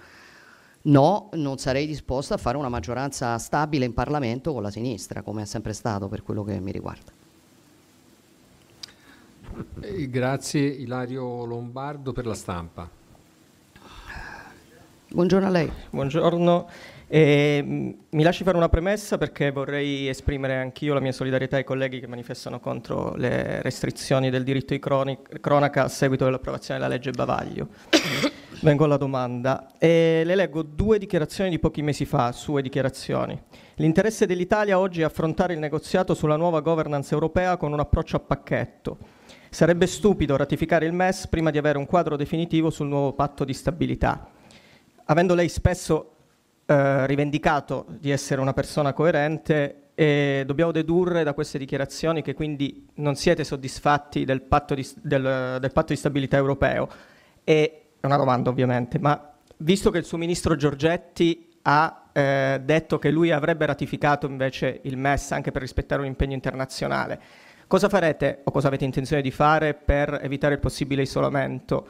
no, 0.82 1.30
non 1.32 1.58
sarei 1.58 1.86
disposta 1.86 2.34
a 2.34 2.38
fare 2.38 2.56
una 2.56 2.68
maggioranza 2.68 3.36
stabile 3.38 3.84
in 3.84 3.94
Parlamento 3.94 4.52
con 4.52 4.62
la 4.62 4.70
sinistra, 4.70 5.22
come 5.22 5.42
è 5.42 5.46
sempre 5.46 5.72
stato 5.72 6.08
per 6.08 6.22
quello 6.22 6.44
che 6.44 6.60
mi 6.60 6.70
riguarda. 6.70 7.17
Eh, 9.80 10.08
grazie 10.08 10.60
Ilario 10.60 11.44
Lombardo 11.44 12.12
per 12.12 12.26
la 12.26 12.34
stampa. 12.34 12.88
Buongiorno 15.10 15.46
a 15.46 15.50
lei. 15.50 15.70
Buongiorno. 15.90 16.68
Eh, 17.08 17.96
mi 18.08 18.22
lasci 18.22 18.44
fare 18.44 18.56
una 18.56 18.68
premessa 18.68 19.16
perché 19.16 19.50
vorrei 19.50 20.06
esprimere 20.08 20.56
anch'io 20.56 20.94
la 20.94 21.00
mia 21.00 21.10
solidarietà 21.10 21.56
ai 21.56 21.64
colleghi 21.64 21.98
che 21.98 22.06
manifestano 22.06 22.60
contro 22.60 23.14
le 23.16 23.62
restrizioni 23.62 24.30
del 24.30 24.44
diritto 24.44 24.74
di 24.74 24.78
cronic- 24.78 25.40
cronaca 25.40 25.84
a 25.84 25.88
seguito 25.88 26.24
dell'approvazione 26.24 26.78
della 26.78 26.92
legge 26.92 27.10
Bavaglio. 27.10 27.68
Vengo 28.60 28.84
alla 28.84 28.96
domanda. 28.96 29.72
Eh, 29.78 30.22
le 30.24 30.34
leggo 30.34 30.62
due 30.62 30.98
dichiarazioni 30.98 31.50
di 31.50 31.58
pochi 31.58 31.82
mesi 31.82 32.04
fa, 32.04 32.30
sue 32.30 32.62
dichiarazioni. 32.62 33.40
L'interesse 33.76 34.26
dell'Italia 34.26 34.78
oggi 34.78 35.00
è 35.00 35.04
affrontare 35.04 35.54
il 35.54 35.58
negoziato 35.58 36.14
sulla 36.14 36.36
nuova 36.36 36.60
governance 36.60 37.12
europea 37.12 37.56
con 37.56 37.72
un 37.72 37.80
approccio 37.80 38.16
a 38.16 38.20
pacchetto 38.20 39.16
Sarebbe 39.50 39.86
stupido 39.86 40.36
ratificare 40.36 40.86
il 40.86 40.92
MES 40.92 41.26
prima 41.28 41.50
di 41.50 41.58
avere 41.58 41.78
un 41.78 41.86
quadro 41.86 42.16
definitivo 42.16 42.70
sul 42.70 42.88
nuovo 42.88 43.12
patto 43.12 43.44
di 43.44 43.54
stabilità. 43.54 44.30
Avendo 45.06 45.34
lei 45.34 45.48
spesso 45.48 46.12
eh, 46.66 47.06
rivendicato 47.06 47.86
di 47.98 48.10
essere 48.10 48.40
una 48.40 48.52
persona 48.52 48.92
coerente, 48.92 49.88
eh, 49.94 50.44
dobbiamo 50.46 50.70
dedurre 50.70 51.24
da 51.24 51.32
queste 51.32 51.58
dichiarazioni 51.58 52.22
che 52.22 52.34
quindi 52.34 52.86
non 52.94 53.16
siete 53.16 53.42
soddisfatti 53.42 54.24
del 54.24 54.42
patto 54.42 54.74
di, 54.74 54.86
del, 55.02 55.56
del 55.60 55.72
patto 55.72 55.92
di 55.92 55.98
stabilità 55.98 56.36
europeo. 56.36 56.88
E 57.42 57.82
è 57.98 58.06
una 58.06 58.16
domanda 58.16 58.50
ovviamente, 58.50 58.98
ma 58.98 59.32
visto 59.56 59.90
che 59.90 59.98
il 59.98 60.04
suo 60.04 60.18
ministro 60.18 60.56
Giorgetti 60.56 61.48
ha 61.62 62.10
eh, 62.12 62.60
detto 62.62 62.98
che 62.98 63.10
lui 63.10 63.30
avrebbe 63.30 63.66
ratificato 63.66 64.26
invece 64.26 64.80
il 64.82 64.96
MES 64.96 65.32
anche 65.32 65.50
per 65.50 65.62
rispettare 65.62 66.00
un 66.00 66.06
impegno 66.06 66.34
internazionale, 66.34 67.20
Cosa 67.68 67.90
farete 67.90 68.40
o 68.44 68.50
cosa 68.50 68.68
avete 68.68 68.86
intenzione 68.86 69.20
di 69.20 69.30
fare 69.30 69.74
per 69.74 70.20
evitare 70.22 70.54
il 70.54 70.58
possibile 70.60 71.02
isolamento? 71.02 71.86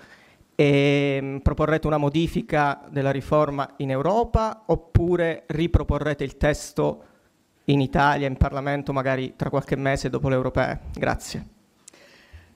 E, 0.56 1.20
mm, 1.22 1.36
proporrete 1.36 1.86
una 1.86 1.98
modifica 1.98 2.82
della 2.90 3.12
riforma 3.12 3.74
in 3.76 3.92
Europa 3.92 4.64
oppure 4.66 5.44
riproporrete 5.46 6.24
il 6.24 6.36
testo 6.36 7.04
in 7.66 7.80
Italia, 7.80 8.26
in 8.26 8.36
Parlamento, 8.36 8.92
magari 8.92 9.34
tra 9.36 9.50
qualche 9.50 9.76
mese 9.76 10.10
dopo 10.10 10.28
le 10.28 10.34
europee? 10.34 10.80
Grazie. 10.94 11.46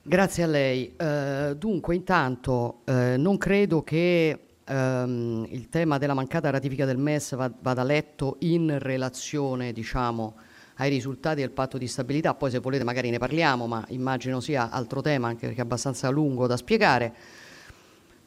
Grazie 0.02 0.42
a 0.42 0.46
lei. 0.48 0.92
Uh, 0.98 1.54
dunque, 1.54 1.94
intanto 1.94 2.80
uh, 2.86 3.16
non 3.18 3.38
credo 3.38 3.84
che 3.84 4.46
um, 4.66 5.46
il 5.48 5.68
tema 5.68 5.96
della 5.98 6.14
mancata 6.14 6.50
ratifica 6.50 6.84
del 6.84 6.98
MES 6.98 7.36
va, 7.36 7.48
vada 7.60 7.84
letto 7.84 8.38
in 8.40 8.80
relazione, 8.80 9.72
diciamo, 9.72 10.34
ai 10.82 10.90
risultati 10.90 11.40
del 11.40 11.50
patto 11.50 11.78
di 11.78 11.86
stabilità, 11.86 12.34
poi 12.34 12.50
se 12.50 12.58
volete 12.58 12.82
magari 12.82 13.08
ne 13.08 13.18
parliamo, 13.18 13.68
ma 13.68 13.84
immagino 13.88 14.40
sia 14.40 14.70
altro 14.70 15.00
tema 15.00 15.28
anche 15.28 15.46
perché 15.46 15.60
è 15.60 15.64
abbastanza 15.64 16.08
lungo 16.10 16.48
da 16.48 16.56
spiegare. 16.56 17.14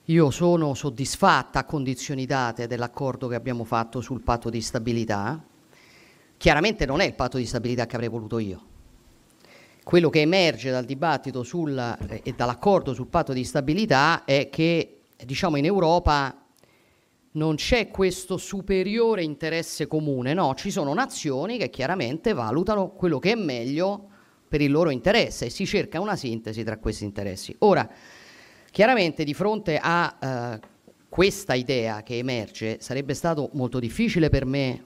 Io 0.06 0.32
sono 0.32 0.74
soddisfatta 0.74 1.60
a 1.60 1.64
condizioni 1.66 2.26
date 2.26 2.68
dell'accordo 2.68 3.28
che 3.28 3.36
abbiamo 3.36 3.66
fatto 3.66 4.00
sul 4.00 4.22
patto 4.22 4.50
di 4.50 4.62
stabilità. 4.62 5.44
Chiaramente 6.38 6.86
non 6.86 7.02
è 7.02 7.06
il 7.06 7.14
patto 7.14 7.38
di 7.38 7.46
stabilità 7.46 7.86
che 7.88 7.96
avrei 7.96 8.10
voluto 8.10 8.40
io. 8.40 8.62
Quello 9.84 10.10
che 10.10 10.22
emerge 10.22 10.72
dal 10.72 10.86
dibattito 10.86 11.44
sul, 11.44 11.78
eh, 11.78 12.22
e 12.24 12.34
dall'accordo 12.34 12.94
sul 12.94 13.08
patto 13.08 13.34
di 13.34 13.44
stabilità 13.44 14.24
è 14.24 14.50
che 14.50 15.02
diciamo, 15.26 15.58
in 15.58 15.66
Europa 15.66 16.45
non 17.36 17.56
c'è 17.56 17.90
questo 17.90 18.38
superiore 18.38 19.24
interesse 19.24 19.88
comune, 19.88 20.34
no, 20.34 20.54
ci 20.56 20.72
sono 20.72 20.94
nazioni 20.94 21.58
che 21.58 21.70
chiaramente 21.70 22.34
valutano 22.34 22.92
quello 22.92 23.20
che 23.20 23.32
è 23.32 23.36
meglio 23.36 24.10
per 24.48 24.62
il 24.62 24.72
loro 24.72 24.90
interesse 24.90 25.46
e 25.46 25.50
si 25.50 25.66
cerca 25.66 26.00
una 26.00 26.16
sintesi 26.16 26.64
tra 26.64 26.78
questi 26.78 27.04
interessi. 27.04 27.56
Ora, 27.60 27.90
chiaramente 28.72 29.24
di 29.24 29.34
fronte 29.34 29.80
a 29.82 30.18
eh, 30.20 30.60
questa 31.10 31.54
idea 31.54 32.04
che 32.04 32.18
emerge 32.18 32.78
sarebbe 32.80 33.14
stato 33.14 33.50
molto 33.54 33.80
difficile 33.80 34.30
per 34.30 34.46
me 34.46 34.86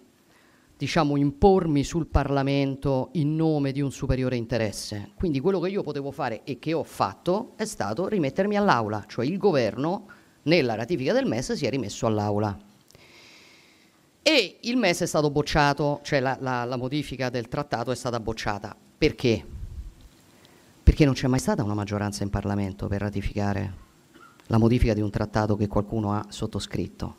diciamo 0.80 1.18
impormi 1.18 1.84
sul 1.84 2.08
Parlamento 2.08 3.10
in 3.14 3.36
nome 3.36 3.74
di 3.74 3.82
un 3.82 3.92
superiore 3.92 4.38
interesse. 4.38 5.12
Quindi 5.14 5.42
quello 5.42 5.60
che 5.60 5.68
io 5.68 5.84
potevo 5.84 6.10
fare 6.10 6.44
e 6.46 6.58
che 6.58 6.72
ho 6.72 6.86
fatto 6.86 7.52
è 7.58 7.66
stato 7.66 8.08
rimettermi 8.08 8.56
all'aula, 8.56 9.04
cioè 9.06 9.26
il 9.26 9.38
governo 9.38 10.08
nella 10.44 10.76
ratifica 10.76 11.14
del 11.14 11.26
MES 11.26 11.54
si 11.54 11.66
è 11.66 11.70
rimesso 11.70 12.06
all'Aula. 12.06 12.58
E 14.22 14.58
il 14.62 14.78
MES 14.78 15.02
è 15.02 15.06
stato 15.06 15.32
bocciato, 15.32 16.02
cioè 16.04 16.20
la, 16.20 16.38
la, 16.40 16.64
la 16.66 16.78
modifica 16.78 17.30
del 17.30 17.48
trattato 17.48 17.92
è 17.92 17.96
stata 17.96 18.20
bocciata. 18.20 18.76
Perché? 18.98 19.46
Perché 20.84 21.06
non 21.06 21.14
c'è 21.14 21.28
mai 21.28 21.40
stata 21.40 21.64
una 21.64 21.74
maggioranza 21.74 22.24
in 22.24 22.30
Parlamento 22.30 22.88
per 22.88 23.02
ratificare 23.02 23.88
la 24.48 24.58
modifica 24.58 24.94
di 24.94 25.02
un 25.02 25.10
trattato 25.10 25.56
che 25.56 25.68
qualcuno 25.68 26.14
ha 26.14 26.26
sottoscritto. 26.30 27.16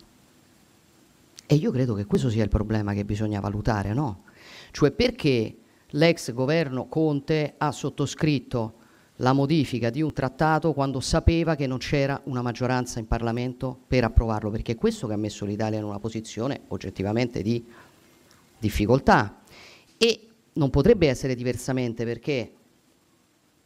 E 1.46 1.54
io 1.54 1.70
credo 1.70 1.94
che 1.94 2.04
questo 2.04 2.28
sia 2.30 2.42
il 2.42 2.48
problema 2.48 2.92
che 2.92 3.04
bisogna 3.04 3.40
valutare, 3.40 3.92
no? 3.92 4.24
Cioè 4.70 4.90
perché 4.92 5.56
l'ex 5.90 6.32
governo 6.32 6.86
Conte 6.86 7.54
ha 7.58 7.72
sottoscritto 7.72 8.74
la 9.20 9.32
modifica 9.32 9.90
di 9.90 10.02
un 10.02 10.12
trattato 10.12 10.72
quando 10.72 11.00
sapeva 11.00 11.54
che 11.54 11.66
non 11.66 11.78
c'era 11.78 12.20
una 12.24 12.42
maggioranza 12.42 12.98
in 12.98 13.06
Parlamento 13.06 13.78
per 13.86 14.04
approvarlo, 14.04 14.50
perché 14.50 14.72
è 14.72 14.76
questo 14.76 15.06
che 15.06 15.12
ha 15.12 15.18
messo 15.18 15.44
l'Italia 15.44 15.78
in 15.78 15.84
una 15.84 15.98
posizione 15.98 16.62
oggettivamente 16.68 17.42
di 17.42 17.64
difficoltà. 18.58 19.42
E 19.98 20.28
non 20.54 20.70
potrebbe 20.70 21.08
essere 21.08 21.34
diversamente 21.34 22.04
perché 22.04 22.52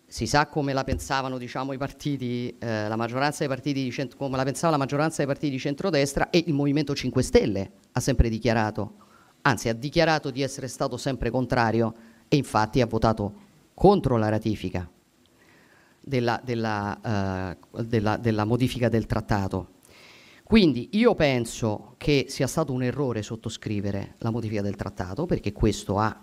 si 0.07 0.27
sa 0.27 0.47
come 0.47 0.73
la 0.73 0.85
pensavano 0.85 1.39
diciamo, 1.39 1.73
i 1.73 1.79
partiti, 1.79 2.55
eh, 2.59 2.89
la 2.89 2.97
maggioranza 2.97 3.39
dei 3.39 3.49
partiti 3.49 3.89
di 3.89 4.09
come 4.17 4.37
la 4.37 4.45
pensava 4.45 4.73
la 4.73 4.79
maggioranza 4.79 5.19
dei 5.19 5.27
partiti 5.27 5.53
di 5.53 5.59
centrodestra 5.59 6.31
e 6.31 6.43
il 6.47 6.53
Movimento 6.53 6.95
5 6.95 7.23
Stelle 7.23 7.71
ha 7.93 8.01
sempre 8.01 8.29
dichiarato, 8.29 8.95
anzi 9.43 9.69
ha 9.69 9.75
dichiarato 9.75 10.31
di 10.31 10.43
essere 10.43 10.67
stato 10.67 10.97
sempre 10.97 11.31
contrario 11.31 11.95
e 12.29 12.37
infatti 12.37 12.81
ha 12.81 12.87
votato 12.87 13.43
contro 13.75 14.17
la 14.17 14.29
ratifica 14.29 14.89
della, 16.05 16.41
della, 16.45 17.57
uh, 17.73 17.83
della, 17.83 18.17
della 18.17 18.45
modifica 18.45 18.89
del 18.89 19.07
trattato. 19.07 19.71
Quindi 20.45 20.91
io 20.93 21.15
penso 21.15 21.95
che 21.97 22.27
sia 22.29 22.47
stato 22.47 22.73
un 22.73 22.83
errore 22.83 23.23
sottoscrivere 23.23 24.17
la 24.19 24.31
modifica 24.31 24.61
del 24.61 24.77
trattato 24.77 25.25
perché 25.25 25.53
questo 25.53 25.99
ha 25.99 26.23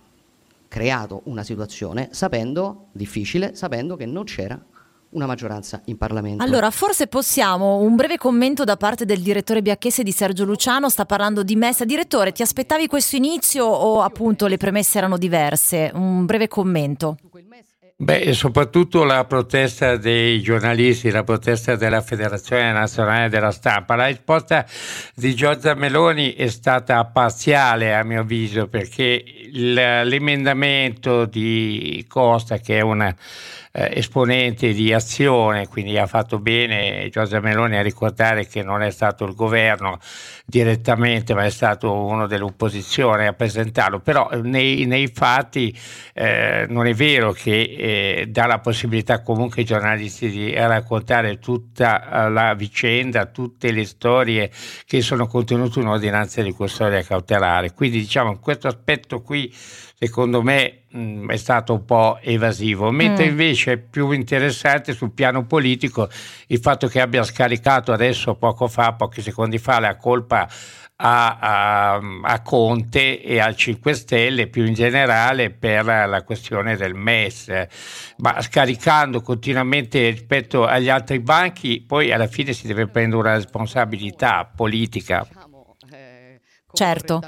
creato 0.67 1.21
una 1.25 1.43
situazione 1.43 2.09
sapendo, 2.11 2.87
difficile, 2.91 3.55
sapendo 3.55 3.95
che 3.95 4.05
non 4.05 4.23
c'era 4.23 4.63
una 5.09 5.25
maggioranza 5.25 5.81
in 5.85 5.97
Parlamento. 5.97 6.43
Allora, 6.43 6.69
forse 6.71 7.07
possiamo 7.07 7.77
un 7.79 7.95
breve 7.95 8.17
commento 8.17 8.63
da 8.63 8.77
parte 8.77 9.05
del 9.05 9.21
direttore 9.21 9.61
Biacchese 9.61 10.03
di 10.03 10.11
Sergio 10.11 10.45
Luciano, 10.45 10.87
sta 10.87 11.05
parlando 11.05 11.43
di 11.43 11.55
messa. 11.55 11.83
Direttore, 11.83 12.31
ti 12.31 12.41
aspettavi 12.41 12.87
questo 12.87 13.15
inizio 13.15 13.65
o 13.65 14.01
appunto 14.01 14.47
le 14.47 14.57
premesse 14.57 14.97
erano 14.97 15.17
diverse? 15.17 15.91
Un 15.93 16.25
breve 16.25 16.47
commento. 16.47 17.17
Beh, 18.01 18.33
soprattutto 18.33 19.03
la 19.03 19.25
protesta 19.25 19.95
dei 19.95 20.41
giornalisti, 20.41 21.11
la 21.11 21.23
protesta 21.23 21.75
della 21.75 22.01
Federazione 22.01 22.71
Nazionale 22.71 23.29
della 23.29 23.51
Stampa. 23.51 23.93
La 23.93 24.07
risposta 24.07 24.65
di 25.13 25.35
Giorgia 25.35 25.75
Meloni 25.75 26.33
è 26.33 26.47
stata 26.47 27.05
parziale 27.05 27.93
a 27.93 28.03
mio 28.03 28.21
avviso 28.21 28.67
perché 28.67 29.23
l'emendamento 29.51 31.25
di 31.25 32.03
Costa, 32.07 32.57
che 32.57 32.79
è 32.79 32.81
una 32.81 33.15
eh, 33.71 33.91
esponente 33.93 34.73
di 34.73 34.91
azione, 34.91 35.67
quindi 35.67 35.97
ha 35.99 36.07
fatto 36.07 36.39
bene 36.39 37.07
Giorgia 37.11 37.39
Meloni 37.39 37.77
a 37.77 37.83
ricordare 37.83 38.47
che 38.47 38.63
non 38.63 38.81
è 38.81 38.89
stato 38.89 39.25
il 39.25 39.35
governo 39.35 39.99
direttamente, 40.51 41.33
ma 41.33 41.45
è 41.45 41.49
stato 41.49 41.93
uno 41.93 42.27
dell'opposizione 42.27 43.25
a 43.25 43.33
presentarlo, 43.33 44.01
però 44.01 44.29
eh, 44.29 44.41
nei, 44.41 44.85
nei 44.85 45.07
fatti 45.07 45.75
eh, 46.13 46.65
non 46.67 46.87
è 46.87 46.93
vero 46.93 47.31
che 47.31 47.61
eh, 47.61 48.25
dà 48.27 48.47
la 48.47 48.59
possibilità 48.59 49.21
comunque 49.21 49.61
ai 49.61 49.65
giornalisti 49.65 50.29
di 50.29 50.53
raccontare 50.53 51.39
tutta 51.39 52.25
eh, 52.25 52.29
la 52.29 52.53
vicenda, 52.53 53.27
tutte 53.27 53.71
le 53.71 53.85
storie 53.85 54.51
che 54.85 55.01
sono 55.01 55.25
contenute 55.25 55.79
in 55.79 55.85
un'ordinanza 55.85 56.41
di 56.41 56.51
custodia 56.51 57.01
cautelare. 57.01 57.71
Quindi 57.71 57.99
diciamo 57.99 58.37
questo 58.37 58.67
aspetto 58.67 59.21
qui 59.21 59.51
secondo 60.03 60.41
me 60.41 60.85
mm, 60.97 61.29
è 61.29 61.37
stato 61.37 61.73
un 61.73 61.85
po' 61.85 62.17
evasivo, 62.23 62.89
mentre 62.89 63.25
mm. 63.25 63.29
invece 63.29 63.71
è 63.73 63.77
più 63.77 64.09
interessante 64.09 64.93
sul 64.93 65.11
piano 65.11 65.45
politico 65.45 66.09
il 66.47 66.57
fatto 66.57 66.87
che 66.87 66.99
abbia 66.99 67.21
scaricato 67.21 67.91
adesso 67.91 68.33
poco 68.33 68.67
fa, 68.67 68.93
pochi 68.93 69.21
secondi 69.21 69.59
fa, 69.59 69.79
la 69.79 69.97
colpa 69.97 70.40
a, 70.41 71.37
a, 71.39 71.93
a, 72.21 72.41
Conte 72.41 73.21
e 73.21 73.39
al 73.39 73.55
5 73.55 73.93
Stelle 73.93 74.47
più 74.47 74.65
in 74.65 74.73
generale 74.73 75.49
per 75.49 75.85
la 75.85 76.23
questione 76.23 76.75
del 76.75 76.93
MES, 76.93 77.65
ma 78.17 78.41
scaricando 78.41 79.21
continuamente 79.21 80.09
rispetto 80.09 80.65
agli 80.65 80.89
altri 80.89 81.19
banchi, 81.19 81.81
poi 81.81 82.11
alla 82.11 82.27
fine 82.27 82.53
si 82.53 82.67
deve 82.67 82.87
prendere 82.87 83.21
una 83.21 83.35
responsabilità 83.35 84.49
politica. 84.55 85.27
Certo. 86.73 87.19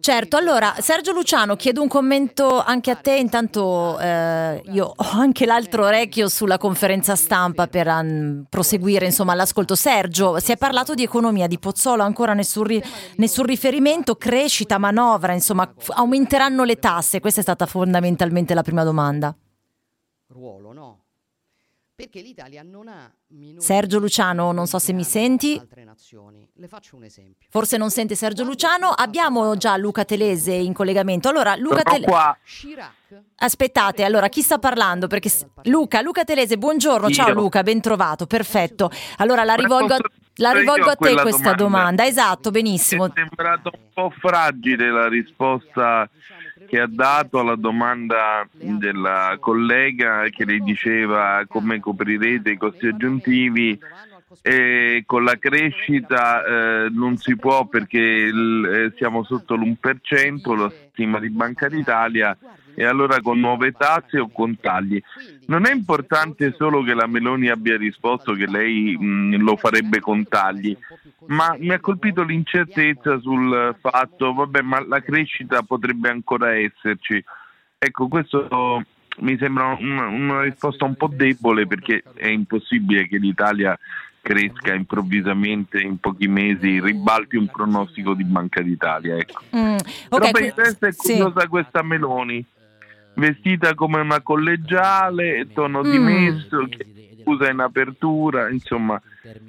Certo, 0.00 0.36
allora 0.36 0.74
Sergio 0.78 1.12
Luciano 1.12 1.56
chiedo 1.56 1.82
un 1.82 1.88
commento 1.88 2.62
anche 2.62 2.90
a 2.90 2.96
te, 2.96 3.16
intanto 3.16 3.98
eh, 3.98 4.62
io 4.66 4.92
ho 4.94 5.10
anche 5.12 5.46
l'altro 5.46 5.84
orecchio 5.84 6.28
sulla 6.28 6.58
conferenza 6.58 7.16
stampa 7.16 7.66
per 7.66 7.86
um, 7.86 8.44
proseguire 8.48 9.06
insomma, 9.06 9.34
l'ascolto. 9.34 9.74
Sergio, 9.74 10.38
si 10.38 10.52
è 10.52 10.56
parlato 10.56 10.94
di 10.94 11.02
economia, 11.02 11.46
di 11.46 11.58
Pozzolo, 11.58 12.02
ancora 12.02 12.34
nessun, 12.34 12.64
ri- 12.64 12.82
nessun 13.16 13.46
riferimento, 13.46 14.16
crescita, 14.16 14.78
manovra, 14.78 15.32
insomma 15.32 15.72
aumenteranno 15.88 16.64
le 16.64 16.76
tasse, 16.76 17.20
questa 17.20 17.40
è 17.40 17.42
stata 17.42 17.66
fondamentalmente 17.66 18.54
la 18.54 18.62
prima 18.62 18.84
domanda. 18.84 19.34
Ruolo, 20.28 20.72
no? 20.72 21.05
Perché 21.96 22.20
l'Italia 22.20 22.62
non 22.62 22.88
ha 22.88 23.10
Sergio 23.56 23.98
Luciano, 23.98 24.52
non 24.52 24.66
so 24.66 24.78
se 24.78 24.92
mi 24.92 25.02
senti. 25.02 25.58
Le 25.58 26.68
faccio 26.68 26.94
un 26.94 27.04
esempio. 27.04 27.48
Forse 27.48 27.78
non 27.78 27.88
sente 27.88 28.14
Sergio 28.14 28.44
Luciano. 28.44 28.88
Abbiamo 28.88 29.56
già 29.56 29.78
Luca 29.78 30.04
Telese 30.04 30.52
in 30.52 30.74
collegamento. 30.74 31.30
Allora, 31.30 31.56
Luca 31.56 31.80
Telese. 31.80 32.36
Aspettate, 33.36 34.04
allora 34.04 34.28
chi 34.28 34.42
sta 34.42 34.58
parlando? 34.58 35.06
Perché 35.06 35.30
Luca, 35.62 36.02
Luca 36.02 36.24
Telese, 36.24 36.58
buongiorno. 36.58 37.08
Ciao 37.08 37.32
Luca, 37.32 37.62
ben 37.62 37.80
trovato. 37.80 38.26
Perfetto. 38.26 38.90
Allora 39.16 39.44
la 39.44 39.54
rivolgo 39.54 39.94
a, 39.94 39.98
la 40.34 40.52
rivolgo 40.52 40.90
a 40.90 40.96
te 40.96 41.14
questa 41.14 41.54
domanda. 41.54 41.54
domanda. 41.54 42.06
Esatto, 42.06 42.50
benissimo. 42.50 43.04
Mi 43.04 43.10
è 43.10 43.14
sembrato 43.14 43.70
un 43.72 43.88
po' 43.94 44.12
fragile 44.18 44.90
la 44.90 45.08
risposta 45.08 46.06
che 46.66 46.80
ha 46.80 46.88
dato 46.88 47.38
alla 47.38 47.56
domanda 47.56 48.46
della 48.52 49.36
collega 49.40 50.28
che 50.30 50.44
le 50.44 50.58
diceva 50.58 51.44
come 51.48 51.80
coprirete 51.80 52.50
i 52.50 52.56
costi 52.56 52.86
aggiuntivi. 52.86 53.78
e 54.42 55.04
con 55.06 55.22
la 55.22 55.38
crescita 55.38 56.44
eh, 56.44 56.88
non 56.90 57.16
si 57.16 57.36
può 57.36 57.66
perché 57.66 57.98
il, 57.98 58.66
eh, 58.66 58.92
siamo 58.96 59.22
sotto 59.22 59.54
l'1%, 59.54 60.56
la 60.56 60.72
stima 60.90 61.20
di 61.20 61.30
Banca 61.30 61.68
d'Italia, 61.68 62.36
e 62.74 62.84
allora 62.84 63.20
con 63.20 63.38
nuove 63.38 63.72
tasse 63.72 64.18
o 64.18 64.28
con 64.28 64.58
tagli. 64.60 65.00
Non 65.46 65.66
è 65.66 65.72
importante 65.72 66.54
solo 66.56 66.82
che 66.82 66.94
la 66.94 67.06
Meloni 67.06 67.48
abbia 67.48 67.76
risposto 67.76 68.32
che 68.32 68.46
lei 68.46 68.96
mh, 68.96 69.36
lo 69.36 69.56
farebbe 69.56 70.00
con 70.00 70.26
tagli, 70.26 70.76
ma 71.26 71.54
mi 71.58 71.70
ha 71.70 71.80
colpito 71.80 72.22
l'incertezza 72.22 73.18
sul 73.20 73.76
fatto, 73.80 74.34
vabbè, 74.34 74.62
ma 74.62 74.84
la 74.84 75.00
crescita 75.00 75.62
potrebbe 75.62 76.08
ancora 76.08 76.54
esserci. 76.54 77.22
Ecco, 77.78 78.08
questo 78.08 78.84
mi 79.18 79.36
sembra 79.38 79.76
una, 79.78 80.06
una 80.06 80.42
risposta 80.42 80.84
un 80.84 80.96
po' 80.96 81.10
debole 81.12 81.66
perché 81.66 82.02
è 82.14 82.28
impossibile 82.28 83.06
che 83.06 83.18
l'Italia 83.18 83.78
cresca 84.20 84.74
improvvisamente 84.74 85.78
in 85.78 85.98
pochi 85.98 86.26
mesi, 86.26 86.80
ribalti 86.80 87.36
un 87.36 87.46
pronostico 87.46 88.12
di 88.14 88.24
Banca 88.24 88.60
d'Italia. 88.60 89.16
Ecco. 89.16 89.42
Mm, 89.56 89.76
okay, 89.76 90.08
Però 90.08 90.30
per 90.32 90.42
il 90.42 90.52
resto 90.56 90.86
è 90.86 90.94
curiosa 90.96 91.40
sì. 91.42 91.46
questa 91.46 91.82
Meloni, 91.82 92.44
vestita 93.16 93.74
come 93.74 94.00
una 94.00 94.20
collegiale, 94.20 95.48
tono 95.52 95.82
mm. 95.82 95.90
dimesso, 95.90 96.68
scusa 97.22 97.50
in 97.50 97.60
apertura, 97.60 98.48
insomma 98.48 99.00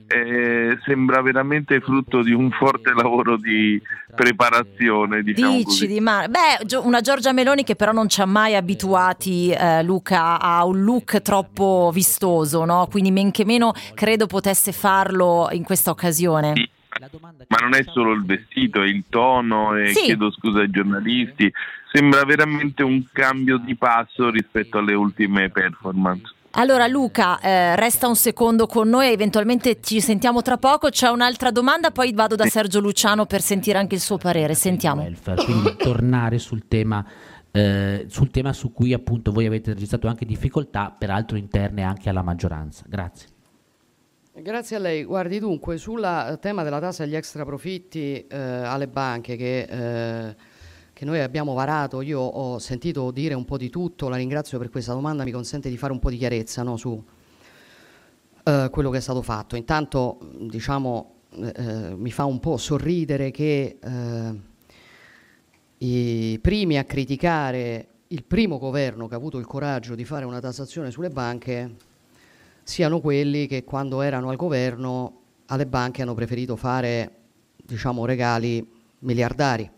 eh, 0.07 0.77
sembra 0.85 1.21
veramente 1.21 1.79
frutto 1.81 2.23
di 2.23 2.31
un 2.31 2.49
forte 2.51 2.93
lavoro 2.93 3.37
di 3.37 3.79
preparazione. 4.15 5.21
Diciamo 5.21 5.57
Dici 5.57 5.85
di 5.85 5.99
mare. 5.99 6.29
Beh, 6.29 6.77
una 6.77 7.01
Giorgia 7.01 7.33
Meloni 7.33 7.63
che 7.63 7.75
però 7.75 7.91
non 7.91 8.09
ci 8.09 8.21
ha 8.21 8.25
mai 8.25 8.55
abituati, 8.55 9.51
eh, 9.51 9.83
Luca, 9.83 10.39
a 10.39 10.65
un 10.65 10.83
look 10.83 11.21
troppo 11.21 11.91
vistoso, 11.93 12.65
no? 12.65 12.87
quindi 12.89 13.11
men 13.11 13.31
che 13.31 13.45
meno 13.45 13.73
credo 13.93 14.25
potesse 14.27 14.71
farlo 14.71 15.49
in 15.51 15.63
questa 15.63 15.91
occasione. 15.91 16.53
Sì. 16.55 16.69
Ma 17.47 17.57
non 17.61 17.75
è 17.75 17.83
solo 17.83 18.11
il 18.13 18.25
vestito, 18.25 18.81
è 18.81 18.87
il 18.87 19.03
tono, 19.07 19.75
e 19.75 19.93
sì. 19.93 20.05
chiedo 20.05 20.31
scusa 20.31 20.61
ai 20.61 20.69
giornalisti, 20.71 21.51
sembra 21.91 22.23
veramente 22.23 22.83
un 22.83 23.03
cambio 23.11 23.57
di 23.57 23.75
passo 23.75 24.29
rispetto 24.29 24.77
alle 24.77 24.93
ultime 24.93 25.49
performance. 25.49 26.35
Allora 26.51 26.87
Luca, 26.87 27.39
eh, 27.39 27.75
resta 27.75 28.07
un 28.07 28.15
secondo 28.15 28.65
con 28.65 28.89
noi, 28.89 29.11
eventualmente 29.11 29.79
ci 29.79 30.01
sentiamo 30.01 30.41
tra 30.41 30.57
poco. 30.57 30.89
C'è 30.89 31.07
un'altra 31.07 31.51
domanda, 31.51 31.91
poi 31.91 32.13
vado 32.13 32.35
da 32.35 32.45
Sergio 32.45 32.79
Luciano 32.79 33.27
per 33.27 33.41
sentire 33.41 33.77
anche 33.77 33.93
il 33.93 34.01
suo 34.01 34.17
parere. 34.17 34.55
Sentiamo. 34.55 35.03
Welfare, 35.03 35.43
quindi 35.43 35.75
tornare 35.77 36.39
sul 36.39 36.67
tema, 36.67 37.05
eh, 37.51 38.05
sul 38.07 38.31
tema 38.31 38.53
su 38.53 38.73
cui 38.73 38.91
appunto 38.93 39.31
voi 39.31 39.45
avete 39.45 39.73
registrato 39.73 40.07
anche 40.07 40.25
difficoltà, 40.25 40.95
peraltro 40.97 41.37
interne 41.37 41.83
anche 41.83 42.09
alla 42.09 42.23
maggioranza. 42.23 42.83
Grazie. 42.87 43.27
Grazie 44.33 44.75
a 44.75 44.79
lei. 44.79 45.03
Guardi 45.03 45.37
dunque, 45.39 45.77
sul 45.77 46.37
tema 46.41 46.63
della 46.63 46.79
tassa 46.79 47.03
agli 47.03 47.15
extra 47.15 47.45
profitti 47.45 48.25
eh, 48.27 48.37
alle 48.37 48.87
banche 48.87 49.35
che 49.35 49.61
eh, 49.61 50.35
che 50.97 51.05
noi 51.05 51.19
abbiamo 51.19 51.53
varato, 51.53 52.01
io 52.01 52.19
ho 52.19 52.57
sentito 52.57 53.11
dire 53.11 53.35
un 53.35 53.45
po' 53.45 53.57
di 53.57 53.69
tutto, 53.69 54.09
la 54.09 54.15
ringrazio 54.15 54.57
per 54.57 54.71
questa 54.71 54.93
domanda, 54.93 55.23
mi 55.23 55.29
consente 55.29 55.69
di 55.69 55.77
fare 55.77 55.93
un 55.93 55.99
po' 55.99 56.09
di 56.09 56.17
chiarezza 56.17 56.63
no, 56.63 56.75
su 56.75 56.89
uh, 56.89 58.69
quello 58.71 58.89
che 58.89 58.97
è 58.97 58.99
stato 58.99 59.21
fatto. 59.21 59.55
Intanto 59.55 60.17
diciamo, 60.39 61.17
uh, 61.35 61.93
mi 61.95 62.09
fa 62.09 62.25
un 62.25 62.39
po' 62.39 62.57
sorridere 62.57 63.29
che 63.29 63.77
uh, 63.79 64.39
i 65.85 66.39
primi 66.41 66.79
a 66.79 66.83
criticare 66.83 67.87
il 68.07 68.23
primo 68.23 68.57
governo 68.57 69.07
che 69.07 69.13
ha 69.13 69.17
avuto 69.17 69.37
il 69.37 69.45
coraggio 69.45 69.93
di 69.93 70.03
fare 70.03 70.25
una 70.25 70.39
tassazione 70.39 70.89
sulle 70.89 71.11
banche 71.11 71.75
siano 72.63 73.01
quelli 73.01 73.45
che 73.45 73.63
quando 73.63 74.01
erano 74.01 74.29
al 74.29 74.35
governo 74.35 75.19
alle 75.45 75.67
banche 75.67 76.01
hanno 76.01 76.15
preferito 76.15 76.55
fare 76.55 77.11
diciamo, 77.55 78.03
regali 78.03 78.67
miliardari. 79.01 79.75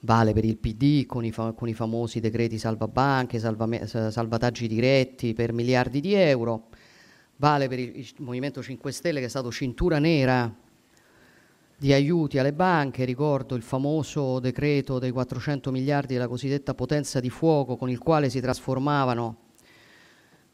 Vale 0.00 0.32
per 0.32 0.44
il 0.44 0.56
PD 0.56 1.06
con 1.06 1.24
i, 1.24 1.32
fa- 1.32 1.52
con 1.52 1.68
i 1.68 1.74
famosi 1.74 2.20
decreti 2.20 2.56
salvabanche, 2.56 3.38
salvame- 3.38 3.86
salvataggi 3.86 4.68
diretti 4.68 5.34
per 5.34 5.52
miliardi 5.52 6.00
di 6.00 6.14
euro, 6.14 6.68
vale 7.36 7.66
per 7.68 7.80
il, 7.80 8.06
Movimento 8.18 8.62
5 8.62 8.92
Stelle 8.92 9.18
che 9.18 9.26
è 9.26 9.28
stato 9.28 9.50
cintura 9.50 9.98
nera 9.98 10.54
di 11.76 11.92
aiuti 11.92 12.38
alle 12.38 12.52
banche, 12.52 13.04
ricordo 13.04 13.54
il 13.54 13.62
famoso 13.62 14.38
decreto 14.40 14.98
dei 14.98 15.10
400 15.10 15.70
miliardi 15.70 16.14
della 16.14 16.28
cosiddetta 16.28 16.74
potenza 16.74 17.18
di 17.18 17.30
fuoco 17.30 17.76
con 17.76 17.90
il 17.90 17.98
quale 17.98 18.30
si 18.30 18.40
trasformavano 18.40 19.46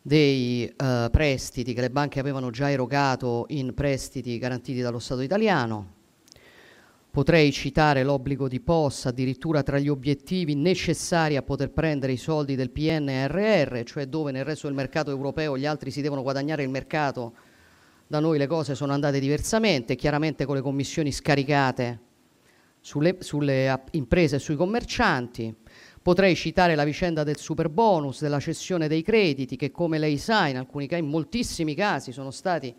dei 0.00 0.70
uh, 0.76 1.10
prestiti 1.10 1.72
che 1.72 1.80
le 1.80 1.90
banche 1.90 2.20
avevano 2.20 2.50
già 2.50 2.70
erogato 2.70 3.46
in 3.48 3.72
prestiti 3.72 4.36
garantiti 4.36 4.82
dallo 4.82 4.98
Stato 4.98 5.22
italiano. 5.22 6.02
Potrei 7.14 7.52
citare 7.52 8.02
l'obbligo 8.02 8.48
di 8.48 8.58
POS 8.58 9.06
addirittura 9.06 9.62
tra 9.62 9.78
gli 9.78 9.88
obiettivi 9.88 10.56
necessari 10.56 11.36
a 11.36 11.42
poter 11.42 11.70
prendere 11.70 12.10
i 12.10 12.16
soldi 12.16 12.56
del 12.56 12.70
PNRR, 12.70 13.82
cioè 13.84 14.06
dove 14.06 14.32
nel 14.32 14.44
resto 14.44 14.66
del 14.66 14.74
mercato 14.74 15.12
europeo 15.12 15.56
gli 15.56 15.64
altri 15.64 15.92
si 15.92 16.02
devono 16.02 16.22
guadagnare 16.22 16.64
il 16.64 16.70
mercato, 16.70 17.34
da 18.08 18.18
noi 18.18 18.36
le 18.36 18.48
cose 18.48 18.74
sono 18.74 18.92
andate 18.92 19.20
diversamente, 19.20 19.94
chiaramente 19.94 20.44
con 20.44 20.56
le 20.56 20.60
commissioni 20.60 21.12
scaricate 21.12 22.00
sulle, 22.80 23.18
sulle 23.20 23.82
imprese 23.92 24.34
e 24.34 24.40
sui 24.40 24.56
commercianti. 24.56 25.54
Potrei 26.02 26.34
citare 26.34 26.74
la 26.74 26.82
vicenda 26.82 27.22
del 27.22 27.36
super 27.36 27.68
bonus, 27.68 28.22
della 28.22 28.40
cessione 28.40 28.88
dei 28.88 29.02
crediti, 29.02 29.54
che 29.54 29.70
come 29.70 29.98
lei 29.98 30.18
sa, 30.18 30.48
in, 30.48 30.56
alcuni, 30.56 30.88
in 30.90 31.06
moltissimi 31.06 31.76
casi 31.76 32.10
sono 32.10 32.32
stati 32.32 32.74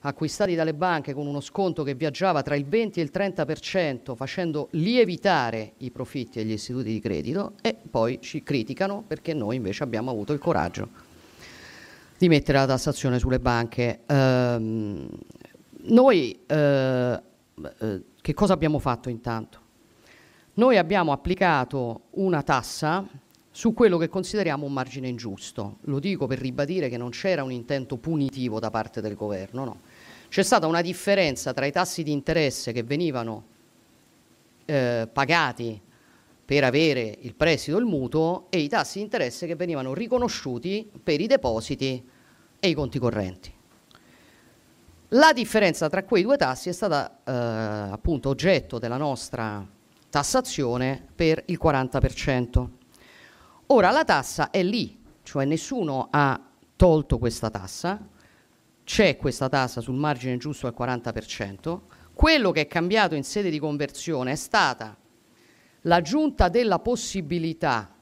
acquistati 0.00 0.54
dalle 0.54 0.74
banche 0.74 1.12
con 1.12 1.26
uno 1.26 1.40
sconto 1.40 1.82
che 1.82 1.94
viaggiava 1.94 2.42
tra 2.42 2.56
il 2.56 2.64
20 2.64 3.00
e 3.00 3.02
il 3.02 3.10
30%, 3.12 4.14
facendo 4.14 4.68
lievitare 4.72 5.72
i 5.78 5.90
profitti 5.90 6.40
agli 6.40 6.52
istituti 6.52 6.90
di 6.90 7.00
credito 7.00 7.54
e 7.60 7.76
poi 7.90 8.18
ci 8.20 8.42
criticano 8.42 9.02
perché 9.06 9.34
noi 9.34 9.56
invece 9.56 9.82
abbiamo 9.82 10.10
avuto 10.10 10.32
il 10.32 10.38
coraggio 10.38 10.88
di 12.16 12.28
mettere 12.28 12.58
la 12.58 12.66
tassazione 12.66 13.18
sulle 13.18 13.40
banche. 13.40 14.00
Ehm, 14.06 15.08
noi 15.82 16.38
eh, 16.46 17.22
eh, 17.78 18.02
che 18.20 18.34
cosa 18.34 18.52
abbiamo 18.52 18.78
fatto 18.78 19.08
intanto? 19.08 19.58
Noi 20.54 20.76
abbiamo 20.76 21.12
applicato 21.12 22.02
una 22.10 22.42
tassa 22.42 23.06
su 23.50 23.72
quello 23.72 23.96
che 23.96 24.08
consideriamo 24.08 24.66
un 24.66 24.72
margine 24.72 25.08
ingiusto. 25.08 25.78
Lo 25.82 25.98
dico 25.98 26.26
per 26.26 26.38
ribadire 26.38 26.88
che 26.88 26.96
non 26.96 27.10
c'era 27.10 27.42
un 27.42 27.52
intento 27.52 27.96
punitivo 27.96 28.58
da 28.58 28.70
parte 28.70 29.00
del 29.00 29.14
governo, 29.14 29.64
no. 29.64 29.80
C'è 30.30 30.44
stata 30.44 30.68
una 30.68 30.80
differenza 30.80 31.52
tra 31.52 31.66
i 31.66 31.72
tassi 31.72 32.04
di 32.04 32.12
interesse 32.12 32.70
che 32.70 32.84
venivano 32.84 33.46
eh, 34.64 35.08
pagati 35.12 35.82
per 36.44 36.62
avere 36.62 37.16
il 37.22 37.34
prestito 37.34 37.76
o 37.76 37.80
il 37.80 37.84
mutuo 37.84 38.46
e 38.48 38.60
i 38.60 38.68
tassi 38.68 38.98
di 38.98 39.04
interesse 39.04 39.48
che 39.48 39.56
venivano 39.56 39.92
riconosciuti 39.92 40.88
per 41.02 41.20
i 41.20 41.26
depositi 41.26 42.08
e 42.60 42.68
i 42.68 42.74
conti 42.74 43.00
correnti. 43.00 43.52
La 45.08 45.32
differenza 45.32 45.88
tra 45.88 46.04
quei 46.04 46.22
due 46.22 46.36
tassi 46.36 46.68
è 46.68 46.72
stata 46.72 47.22
eh, 47.24 47.32
appunto 47.32 48.28
oggetto 48.28 48.78
della 48.78 48.98
nostra 48.98 49.66
tassazione 50.08 51.08
per 51.12 51.42
il 51.46 51.58
40%. 51.60 52.68
Ora 53.66 53.90
la 53.90 54.04
tassa 54.04 54.50
è 54.50 54.62
lì, 54.62 54.96
cioè 55.24 55.44
nessuno 55.44 56.06
ha 56.08 56.40
tolto 56.76 57.18
questa 57.18 57.50
tassa, 57.50 58.00
c'è 58.90 59.16
questa 59.16 59.48
tassa 59.48 59.80
sul 59.80 59.94
margine 59.94 60.36
giusto 60.36 60.66
al 60.66 60.74
40%, 60.76 61.78
quello 62.12 62.50
che 62.50 62.62
è 62.62 62.66
cambiato 62.66 63.14
in 63.14 63.22
sede 63.22 63.48
di 63.48 63.60
conversione 63.60 64.32
è 64.32 64.34
stata 64.34 64.96
l'aggiunta 65.82 66.48
della 66.48 66.80
possibilità, 66.80 67.94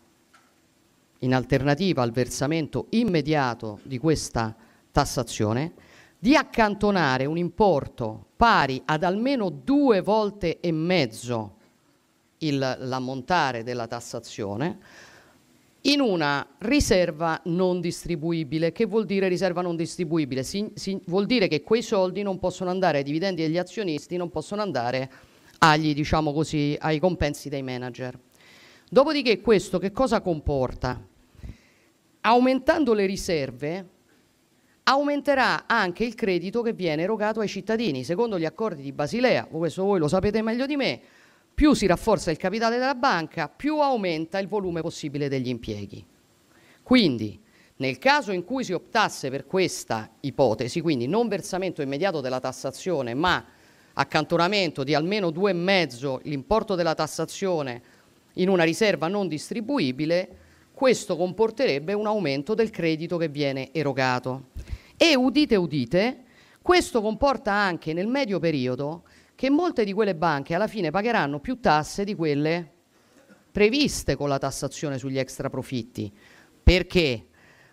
in 1.18 1.34
alternativa 1.34 2.00
al 2.00 2.10
versamento 2.10 2.86
immediato 2.92 3.80
di 3.82 3.98
questa 3.98 4.56
tassazione, 4.90 5.74
di 6.18 6.34
accantonare 6.34 7.26
un 7.26 7.36
importo 7.36 8.28
pari 8.34 8.80
ad 8.86 9.02
almeno 9.02 9.50
due 9.50 10.00
volte 10.00 10.58
e 10.58 10.72
mezzo 10.72 11.56
l'ammontare 12.38 13.62
della 13.62 13.86
tassazione 13.86 14.78
in 15.88 16.00
una 16.00 16.46
riserva 16.58 17.40
non 17.44 17.80
distribuibile. 17.80 18.72
Che 18.72 18.86
vuol 18.86 19.04
dire 19.04 19.28
riserva 19.28 19.62
non 19.62 19.76
distribuibile? 19.76 20.42
Si, 20.42 20.70
si, 20.74 21.00
vuol 21.06 21.26
dire 21.26 21.48
che 21.48 21.62
quei 21.62 21.82
soldi 21.82 22.22
non 22.22 22.38
possono 22.38 22.70
andare 22.70 22.98
ai 22.98 23.04
dividendi 23.04 23.42
degli 23.42 23.58
azionisti, 23.58 24.16
non 24.16 24.30
possono 24.30 24.62
andare 24.62 25.10
agli, 25.58 25.94
diciamo 25.94 26.32
così, 26.32 26.76
ai 26.78 26.98
compensi 26.98 27.48
dei 27.48 27.62
manager. 27.62 28.18
Dopodiché 28.90 29.40
questo 29.40 29.78
che 29.78 29.90
cosa 29.90 30.20
comporta? 30.20 31.00
Aumentando 32.20 32.92
le 32.92 33.06
riserve 33.06 33.86
aumenterà 34.84 35.66
anche 35.66 36.04
il 36.04 36.14
credito 36.14 36.62
che 36.62 36.72
viene 36.72 37.02
erogato 37.02 37.40
ai 37.40 37.48
cittadini. 37.48 38.04
Secondo 38.04 38.38
gli 38.38 38.46
accordi 38.46 38.82
di 38.82 38.92
Basilea, 38.92 39.44
questo 39.44 39.84
voi 39.84 39.98
lo 39.98 40.08
sapete 40.08 40.40
meglio 40.42 40.64
di 40.64 40.76
me, 40.76 41.00
più 41.58 41.74
si 41.74 41.86
rafforza 41.86 42.30
il 42.30 42.36
capitale 42.36 42.78
della 42.78 42.94
banca, 42.94 43.48
più 43.48 43.80
aumenta 43.80 44.38
il 44.38 44.46
volume 44.46 44.80
possibile 44.80 45.28
degli 45.28 45.48
impieghi. 45.48 46.06
Quindi, 46.84 47.42
nel 47.78 47.98
caso 47.98 48.30
in 48.30 48.44
cui 48.44 48.62
si 48.62 48.72
optasse 48.72 49.28
per 49.28 49.44
questa 49.44 50.08
ipotesi, 50.20 50.80
quindi 50.80 51.08
non 51.08 51.26
versamento 51.26 51.82
immediato 51.82 52.20
della 52.20 52.38
tassazione, 52.38 53.12
ma 53.14 53.44
accantonamento 53.94 54.84
di 54.84 54.94
almeno 54.94 55.30
due 55.30 55.50
e 55.50 55.54
mezzo 55.54 56.20
l'importo 56.22 56.76
della 56.76 56.94
tassazione 56.94 57.82
in 58.34 58.48
una 58.48 58.62
riserva 58.62 59.08
non 59.08 59.26
distribuibile, 59.26 60.36
questo 60.72 61.16
comporterebbe 61.16 61.92
un 61.92 62.06
aumento 62.06 62.54
del 62.54 62.70
credito 62.70 63.16
che 63.16 63.26
viene 63.26 63.72
erogato. 63.72 64.50
E 64.96 65.16
udite 65.16 65.56
udite, 65.56 66.22
questo 66.62 67.02
comporta 67.02 67.50
anche 67.52 67.92
nel 67.92 68.06
medio 68.06 68.38
periodo 68.38 69.02
che 69.38 69.50
molte 69.50 69.84
di 69.84 69.92
quelle 69.92 70.16
banche 70.16 70.56
alla 70.56 70.66
fine 70.66 70.90
pagheranno 70.90 71.38
più 71.38 71.60
tasse 71.60 72.02
di 72.02 72.16
quelle 72.16 72.72
previste 73.52 74.16
con 74.16 74.28
la 74.28 74.36
tassazione 74.36 74.98
sugli 74.98 75.16
extra 75.16 75.48
profitti. 75.48 76.12
Perché? 76.60 77.24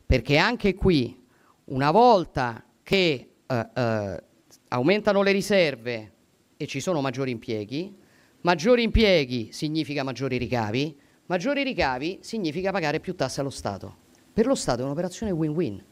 Perché 0.05 0.37
anche 0.37 0.75
qui, 0.75 1.19
una 1.65 1.89
volta 1.89 2.63
che 2.83 3.29
eh, 3.47 3.69
eh, 3.75 4.23
aumentano 4.67 5.23
le 5.23 5.31
riserve 5.31 6.11
e 6.55 6.67
ci 6.67 6.79
sono 6.79 7.01
maggiori 7.01 7.31
impieghi, 7.31 7.97
maggiori 8.41 8.83
impieghi 8.83 9.49
significa 9.51 10.03
maggiori 10.03 10.37
ricavi, 10.37 10.95
maggiori 11.25 11.63
ricavi 11.63 12.19
significa 12.21 12.69
pagare 12.69 12.99
più 12.99 13.15
tasse 13.15 13.41
allo 13.41 13.49
Stato. 13.49 13.97
Per 14.31 14.45
lo 14.45 14.53
Stato 14.53 14.81
è 14.81 14.85
un'operazione 14.85 15.31
win-win. 15.31 15.83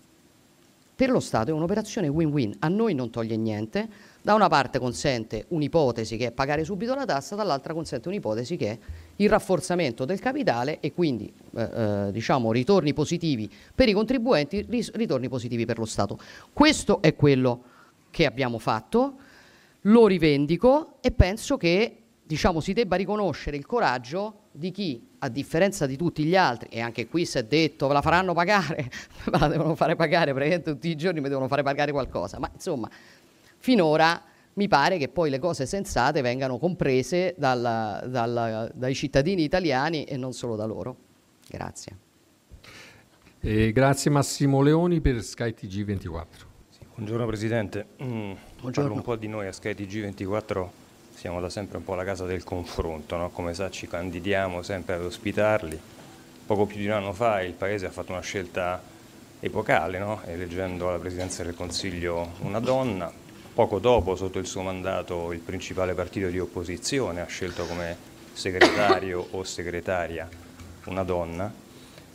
Per 0.95 1.09
lo 1.09 1.19
Stato 1.19 1.49
è 1.49 1.53
un'operazione 1.53 2.07
win-win, 2.07 2.55
a 2.59 2.67
noi 2.67 2.93
non 2.93 3.09
toglie 3.09 3.35
niente, 3.35 3.89
da 4.21 4.35
una 4.35 4.47
parte 4.47 4.77
consente 4.77 5.45
un'ipotesi 5.49 6.17
che 6.17 6.27
è 6.27 6.31
pagare 6.31 6.63
subito 6.63 6.93
la 6.93 7.03
tassa, 7.03 7.35
dall'altra 7.35 7.73
consente 7.73 8.07
un'ipotesi 8.07 8.55
che 8.57 8.69
è 8.69 8.77
il 9.17 9.29
rafforzamento 9.29 10.05
del 10.05 10.19
capitale 10.19 10.79
e 10.79 10.93
quindi 10.93 11.33
eh, 11.55 11.61
eh, 11.63 12.11
diciamo 12.11 12.51
ritorni 12.51 12.93
positivi 12.93 13.51
per 13.73 13.89
i 13.89 13.93
contribuenti, 13.93 14.65
ritorni 14.93 15.29
positivi 15.29 15.65
per 15.65 15.79
lo 15.79 15.85
Stato. 15.85 16.19
Questo 16.53 17.01
è 17.01 17.15
quello 17.15 17.63
che 18.11 18.25
abbiamo 18.27 18.59
fatto, 18.59 19.15
lo 19.81 20.05
rivendico 20.05 20.97
e 21.01 21.11
penso 21.11 21.57
che 21.57 22.02
diciamo, 22.33 22.61
si 22.61 22.73
debba 22.73 22.95
riconoscere 22.95 23.57
il 23.57 23.65
coraggio 23.67 24.45
di 24.51 24.71
chi, 24.71 25.07
a 25.19 25.29
differenza 25.29 25.85
di 25.85 25.95
tutti 25.95 26.23
gli 26.23 26.35
altri, 26.35 26.67
e 26.71 26.81
anche 26.81 27.07
qui 27.07 27.25
si 27.25 27.37
è 27.37 27.43
detto 27.43 27.85
ve 27.85 27.93
la 27.93 28.01
faranno 28.01 28.33
pagare, 28.33 28.89
me 29.25 29.37
la 29.37 29.47
devono 29.47 29.75
fare 29.75 29.95
pagare, 29.95 30.33
praticamente 30.33 30.71
tutti 30.71 30.89
i 30.89 30.95
giorni 30.95 31.21
mi 31.21 31.29
devono 31.29 31.47
fare 31.47 31.61
pagare 31.61 31.91
qualcosa, 31.91 32.39
ma 32.39 32.49
insomma 32.51 32.89
finora 33.57 34.19
mi 34.53 34.67
pare 34.67 34.97
che 34.97 35.09
poi 35.09 35.29
le 35.29 35.37
cose 35.37 35.67
sensate 35.67 36.21
vengano 36.21 36.57
comprese 36.57 37.35
dal, 37.37 38.07
dal, 38.07 38.71
dai 38.73 38.95
cittadini 38.95 39.43
italiani 39.43 40.03
e 40.03 40.17
non 40.17 40.33
solo 40.33 40.55
da 40.55 40.65
loro. 40.65 40.95
Grazie. 41.47 41.97
Eh, 43.41 43.71
grazie 43.71 44.09
Massimo 44.09 44.61
Leoni 44.61 45.01
per 45.01 45.21
SkyTG 45.21 45.83
24. 45.83 46.47
Sì, 46.69 46.79
buongiorno 46.95 47.27
Presidente, 47.27 47.85
mm, 48.01 48.31
buongiorno. 48.59 48.71
parlo 48.73 48.93
un 48.93 49.01
po' 49.01 49.15
di 49.17 49.27
noi 49.27 49.45
a 49.45 49.51
SkyTG 49.51 50.01
24, 50.01 50.81
siamo 51.23 51.39
da 51.39 51.49
sempre 51.49 51.77
un 51.77 51.85
po' 51.85 51.95
la 51.95 52.03
casa 52.03 52.25
del 52.25 52.43
confronto, 52.43 53.15
no? 53.15 53.29
come 53.29 53.53
sa 53.53 53.69
ci 53.69 53.87
candidiamo 53.87 54.61
sempre 54.61 54.95
ad 54.95 55.05
ospitarli. 55.05 55.79
Poco 56.45 56.65
più 56.65 56.75
di 56.79 56.85
un 56.85 56.91
anno 56.91 57.13
fa 57.13 57.41
il 57.41 57.53
Paese 57.53 57.85
ha 57.85 57.91
fatto 57.91 58.11
una 58.11 58.19
scelta 58.19 58.81
epocale, 59.39 59.99
no? 59.99 60.19
eleggendo 60.25 60.89
alla 60.89 60.99
Presidenza 60.99 61.41
del 61.41 61.55
Consiglio 61.55 62.33
una 62.39 62.59
donna, 62.59 63.09
Poco 63.53 63.79
dopo, 63.79 64.17
sotto 64.17 64.37
il 64.37 64.45
suo 64.45 64.63
mandato, 64.63 65.31
il 65.31 65.39
principale 65.39 65.93
partito 65.93 66.27
di 66.27 66.39
opposizione 66.39 67.21
ha 67.21 67.25
scelto 67.27 67.65
come 67.67 67.95
segretario 68.33 69.25
o 69.31 69.45
segretaria 69.45 70.27
una 70.87 71.03
donna 71.03 71.49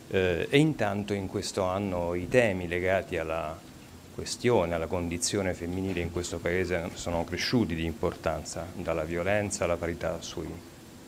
eh, 0.07 0.45
e 0.47 0.57
intanto 0.59 1.13
in 1.13 1.25
questo 1.25 1.63
anno 1.63 2.13
i 2.13 2.27
temi 2.27 2.67
legati 2.67 3.17
alla 3.17 3.57
questione, 4.19 4.73
alla 4.75 4.87
condizione 4.87 5.53
femminile 5.53 6.01
in 6.01 6.11
questo 6.11 6.39
Paese 6.39 6.89
sono 6.95 7.23
cresciuti 7.23 7.73
di 7.73 7.85
importanza, 7.85 8.67
dalla 8.75 9.05
violenza 9.05 9.63
alla 9.63 9.77
parità 9.77 10.21
sui 10.21 10.49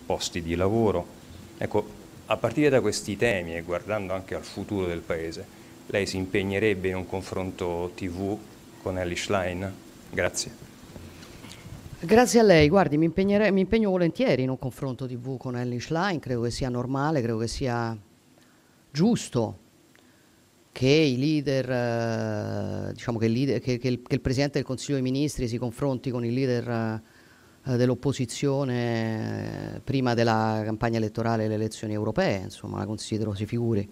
posti 0.05 0.41
di 0.41 0.55
lavoro. 0.55 1.05
Ecco, 1.57 1.85
a 2.27 2.37
partire 2.37 2.69
da 2.69 2.79
questi 2.79 3.17
temi 3.17 3.57
e 3.57 3.63
guardando 3.63 4.13
anche 4.13 4.33
al 4.33 4.45
futuro 4.45 4.87
del 4.87 5.01
Paese, 5.01 5.45
lei 5.87 6.05
si 6.05 6.15
impegnerebbe 6.15 6.87
in 6.87 6.95
un 6.95 7.05
confronto 7.05 7.91
TV 7.95 8.37
con 8.81 8.97
Ellie 8.97 9.17
Schlein? 9.17 9.73
Grazie. 10.09 10.69
Grazie 11.99 12.39
a 12.39 12.43
lei, 12.43 12.69
guardi, 12.69 12.97
mi, 12.97 13.11
mi, 13.13 13.59
impegno 13.59 13.89
volentieri 13.89 14.43
in 14.43 14.49
un 14.49 14.57
confronto 14.57 15.05
TV 15.05 15.37
con 15.37 15.57
Ellie 15.57 15.81
Schlein, 15.81 16.19
credo 16.19 16.41
che 16.43 16.51
sia 16.51 16.69
normale, 16.69 17.21
credo 17.21 17.39
che 17.39 17.47
sia 17.47 17.95
giusto 18.89 19.57
che 20.71 20.87
i 20.87 21.17
leader, 21.17 21.69
eh, 21.69 22.93
diciamo 22.93 23.17
che 23.17 23.25
il, 23.25 23.31
leader, 23.31 23.59
che, 23.59 23.77
che, 23.77 23.87
il, 23.87 24.01
che 24.01 24.15
il, 24.15 24.21
Presidente 24.21 24.57
del 24.57 24.65
Consiglio 24.65 24.93
dei 24.93 25.03
Ministri 25.03 25.47
si 25.47 25.57
confronti 25.57 26.09
con 26.11 26.23
i 26.23 26.33
leader 26.33 27.01
eh, 27.63 27.77
dell'opposizione 27.77 29.75
eh, 29.75 29.79
prima 29.81 30.13
della 30.13 30.61
campagna 30.63 30.97
elettorale 30.97 31.45
e 31.45 31.47
le 31.47 31.55
elezioni 31.55 31.93
europee, 31.93 32.43
insomma 32.43 32.79
la 32.79 32.85
considero, 32.85 33.33
si 33.33 33.45
figuri, 33.45 33.87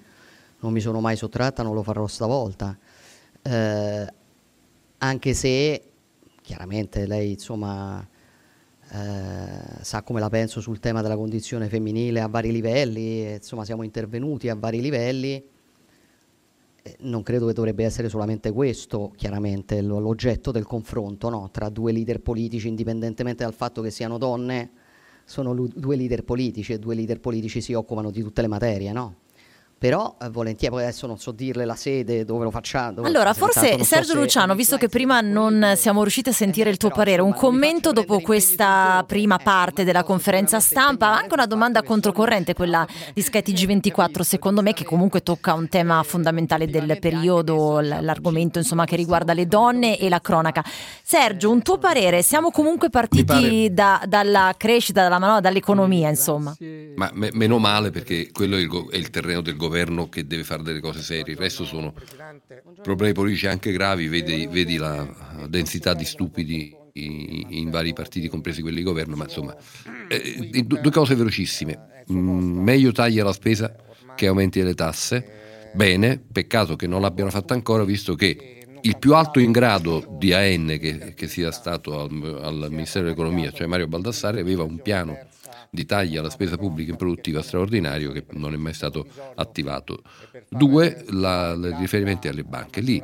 non 0.62 0.72
mi 0.72 0.80
sono 0.80 1.02
mai 1.02 1.16
sottratta, 1.16 1.64
non 1.64 1.74
lo 1.74 1.84
farò 1.84 2.08
stavolta, 2.08 2.78
eh, 3.42 4.08
anche 4.98 5.34
se 5.34 5.84
chiaramente 6.42 7.06
lei 7.06 7.32
insomma 7.32 8.06
eh, 8.92 9.84
sa 9.84 10.02
come 10.02 10.20
la 10.20 10.30
penso 10.30 10.62
sul 10.62 10.80
tema 10.80 11.02
della 11.02 11.16
condizione 11.16 11.68
femminile 11.68 12.22
a 12.22 12.28
vari 12.28 12.52
livelli, 12.52 13.34
insomma 13.34 13.66
siamo 13.66 13.84
intervenuti 13.84 14.50
a 14.50 14.56
vari 14.56 14.82
livelli. 14.82 15.58
Eh, 16.82 16.96
non 17.02 17.24
credo 17.24 17.48
che 17.48 17.54
dovrebbe 17.54 17.84
essere 17.84 18.10
solamente 18.10 18.52
questo, 18.52 19.12
chiaramente, 19.16 19.82
l'oggetto 19.82 20.52
del 20.52 20.66
confronto 20.66 21.30
no? 21.30 21.50
tra 21.52 21.70
due 21.70 21.92
leader 21.92 22.22
politici, 22.22 22.68
indipendentemente 22.68 23.44
dal 23.44 23.54
fatto 23.54 23.82
che 23.82 23.92
siano 23.92 24.18
donne, 24.18 24.72
sono 25.26 25.54
due 25.54 25.96
leader 25.96 26.24
politici 26.24 26.74
e 26.74 26.80
due 26.80 26.96
leader 26.96 27.20
politici 27.20 27.62
si 27.62 27.74
occupano 27.74 28.10
di 28.10 28.22
tutte 28.22 28.42
le 28.42 28.48
materie, 28.48 28.92
no? 28.92 29.16
Però 29.80 30.18
eh, 30.22 30.30
volentieri, 30.30 30.74
poi 30.74 30.84
adesso 30.84 31.08
non 31.08 31.18
so 31.18 31.32
dirle 31.32 31.64
la 31.64 31.76
sede 31.76 32.26
dove 32.26 32.44
lo 32.44 32.52
facciamo. 32.52 32.96
Dove 32.96 33.08
allora, 33.08 33.34
forse 33.34 33.82
Sergio 33.86 34.12
so 34.12 34.20
Luciano, 34.20 34.54
visto 34.54 34.76
che 34.76 34.90
prima 34.90 35.22
non 35.22 35.74
siamo 35.78 36.02
riusciti 36.02 36.30
a 36.30 36.34
sentire 36.34 36.70
il 36.70 36.76
tuo 36.76 36.90
parere, 36.90 37.22
un 37.22 37.34
commento 37.34 37.94
dopo 37.94 38.20
questa 38.20 39.04
prima 39.08 39.38
parte 39.38 39.86
della 39.86 40.04
conferenza 40.04 40.60
stampa, 40.60 41.16
anche 41.16 41.34
una 41.34 41.46
domanda 41.46 41.82
controcorrente, 41.82 42.54
quella 42.54 42.86
di 43.14 43.22
Sky 43.22 43.40
TG24, 43.48 44.20
secondo 44.20 44.62
me, 44.62 44.74
che 44.74 44.84
comunque 44.84 45.24
tocca 45.24 45.54
un 45.54 45.70
tema 45.70 46.04
fondamentale 46.04 46.68
del 46.68 46.98
periodo, 47.00 47.80
l'argomento 47.80 48.60
insomma 48.60 48.84
che 48.84 48.98
riguarda 48.98 49.34
le 49.34 49.48
donne 49.48 49.98
e 49.98 50.10
la 50.10 50.20
cronaca. 50.20 50.62
Sergio, 51.02 51.50
un 51.50 51.62
tuo 51.62 51.78
parere? 51.78 52.22
Siamo 52.22 52.52
comunque 52.52 52.90
partiti 52.90 53.70
da, 53.72 54.04
dalla 54.06 54.54
crescita, 54.58 55.04
dalla 55.04 55.20
manovra, 55.20 55.40
dall'economia, 55.40 56.10
insomma. 56.10 56.54
Ma 56.96 57.10
me, 57.14 57.30
meno 57.32 57.60
male 57.60 57.92
perché 57.92 58.30
quello 58.34 58.58
è 58.58 58.60
il, 58.60 58.88
è 58.92 58.98
il 58.98 59.10
terreno 59.10 59.40
del 59.40 59.54
governo 59.56 59.68
governo 59.70 60.10
che 60.10 60.26
deve 60.26 60.44
fare 60.44 60.64
delle 60.64 60.80
cose 60.80 61.02
serie, 61.02 61.34
il 61.34 61.40
resto 61.40 61.64
sono 61.64 61.94
problemi 62.82 63.14
politici 63.14 63.46
anche 63.46 63.72
gravi, 63.72 64.08
vedi, 64.08 64.48
vedi 64.48 64.78
la 64.78 65.08
densità 65.48 65.94
di 65.94 66.06
stupidi 66.06 66.76
in 66.94 67.70
vari 67.70 67.94
partiti, 67.94 68.28
compresi 68.28 68.62
quelli 68.62 68.78
di 68.78 68.84
governo, 68.84 69.16
ma 69.16 69.24
insomma, 69.26 69.56
eh, 70.08 70.64
due 70.66 70.92
cose 70.92 71.16
velocissime. 71.16 72.04
Mm, 72.12 72.62
meglio 72.62 72.92
taglia 72.92 73.24
la 73.24 73.32
spesa 73.32 73.74
che 74.16 74.28
aumenti 74.28 74.62
le 74.62 74.74
tasse. 74.74 75.72
Bene, 75.74 76.20
peccato 76.20 76.76
che 76.76 76.88
non 76.88 77.00
l'abbiano 77.00 77.30
fatto 77.30 77.54
ancora, 77.54 77.84
visto 77.84 78.16
che 78.16 78.66
il 78.82 78.98
più 78.98 79.14
alto 79.14 79.40
in 79.40 79.52
grado 79.52 80.18
di 80.18 80.34
AN 80.34 80.78
che, 80.80 81.14
che 81.14 81.28
sia 81.28 81.52
stato 81.52 82.02
al, 82.02 82.40
al 82.42 82.68
Ministero 82.70 83.06
dell'Economia, 83.06 83.52
cioè 83.52 83.68
Mario 83.68 83.88
Baldassare, 83.88 84.40
aveva 84.40 84.64
un 84.64 84.82
piano 84.82 85.18
di 85.70 85.86
tagli 85.86 86.18
alla 86.18 86.30
spesa 86.30 86.58
pubblica 86.58 86.92
improduttiva 86.92 87.42
straordinario 87.42 88.12
che 88.12 88.26
non 88.32 88.54
è 88.54 88.58
mai 88.58 88.74
stato 88.74 89.06
attivato. 89.36 90.02
Due, 90.48 91.06
la, 91.10 91.54
i 91.54 91.76
riferimenti 91.80 92.28
alle 92.28 92.44
banche. 92.44 92.82
Lì 92.82 93.02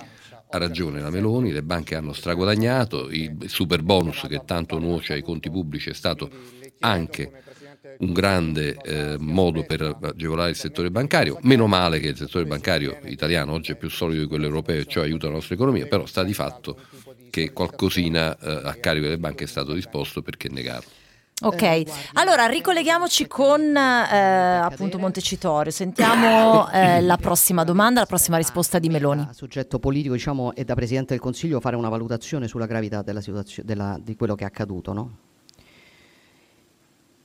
ha 0.50 0.58
ragione 0.58 1.02
la 1.02 1.10
Meloni, 1.10 1.52
le 1.52 1.64
banche 1.64 1.96
hanno 1.96 2.14
straguadagnato, 2.14 3.10
il 3.10 3.46
super 3.48 3.82
bonus 3.82 4.26
che 4.28 4.42
tanto 4.46 4.80
nuoce 4.80 5.14
ai 5.14 5.22
conti 5.22 5.50
pubblici 5.50 5.90
è 5.90 5.94
stato 5.94 6.30
anche 6.80 7.44
un 7.98 8.14
grande 8.14 8.76
eh, 8.84 9.16
modo 9.20 9.64
per 9.64 9.98
agevolare 10.02 10.50
il 10.50 10.56
settore 10.56 10.92
bancario. 10.92 11.38
Meno 11.44 11.68
male 11.68 12.00
che 12.00 12.10
il 12.10 12.18
settore 12.18 12.46
bancario 12.46 13.00
italiano 13.06 13.54
oggi 13.54 13.72
è 13.72 13.76
più 13.76 13.90
solido 13.90 14.22
di 14.22 14.28
quello 14.28 14.46
europeo 14.46 14.82
e 14.82 14.86
ciò 14.86 15.02
aiuta 15.02 15.28
la 15.28 15.34
nostra 15.34 15.56
economia, 15.56 15.88
però 15.88 16.06
sta 16.06 16.24
di 16.24 16.34
fatto 16.34 16.80
che 17.30 17.52
qualcosina 17.52 18.38
eh, 18.38 18.62
a 18.68 18.74
carico 18.76 19.06
delle 19.06 19.18
banche 19.18 19.44
è 19.44 19.48
stato 19.48 19.74
disposto 19.74 20.22
perché 20.22 20.50
negarlo. 20.50 20.90
Ok, 21.42 21.62
eh, 21.62 21.86
allora 22.14 22.46
ricolleghiamoci 22.46 23.28
con 23.28 23.76
eh, 23.76 24.58
appunto 24.58 24.98
Montecitorio, 24.98 25.70
sentiamo 25.70 26.72
eh, 26.72 27.02
la 27.02 27.18
prossima 27.18 27.66
domanda, 27.66 28.00
la 28.00 28.06
prossima 28.06 28.38
risposta 28.38 28.80
di 28.80 28.88
Meloni. 28.88 29.28
Soggetto 29.32 29.78
politico 29.78 30.14
diciamo 30.14 30.54
e 30.56 30.64
da 30.64 30.76
Presidente 30.76 31.12
del 31.12 31.20
Consiglio 31.20 31.60
fare 31.60 31.76
una 31.76 31.90
valutazione 31.90 32.48
sulla 32.48 32.66
gravità 32.66 33.02
della 33.02 33.22
della, 33.64 34.00
di 34.02 34.16
quello 34.16 34.34
che 34.34 34.46
è 34.46 34.48
accaduto, 34.48 34.94
no? 34.94 35.18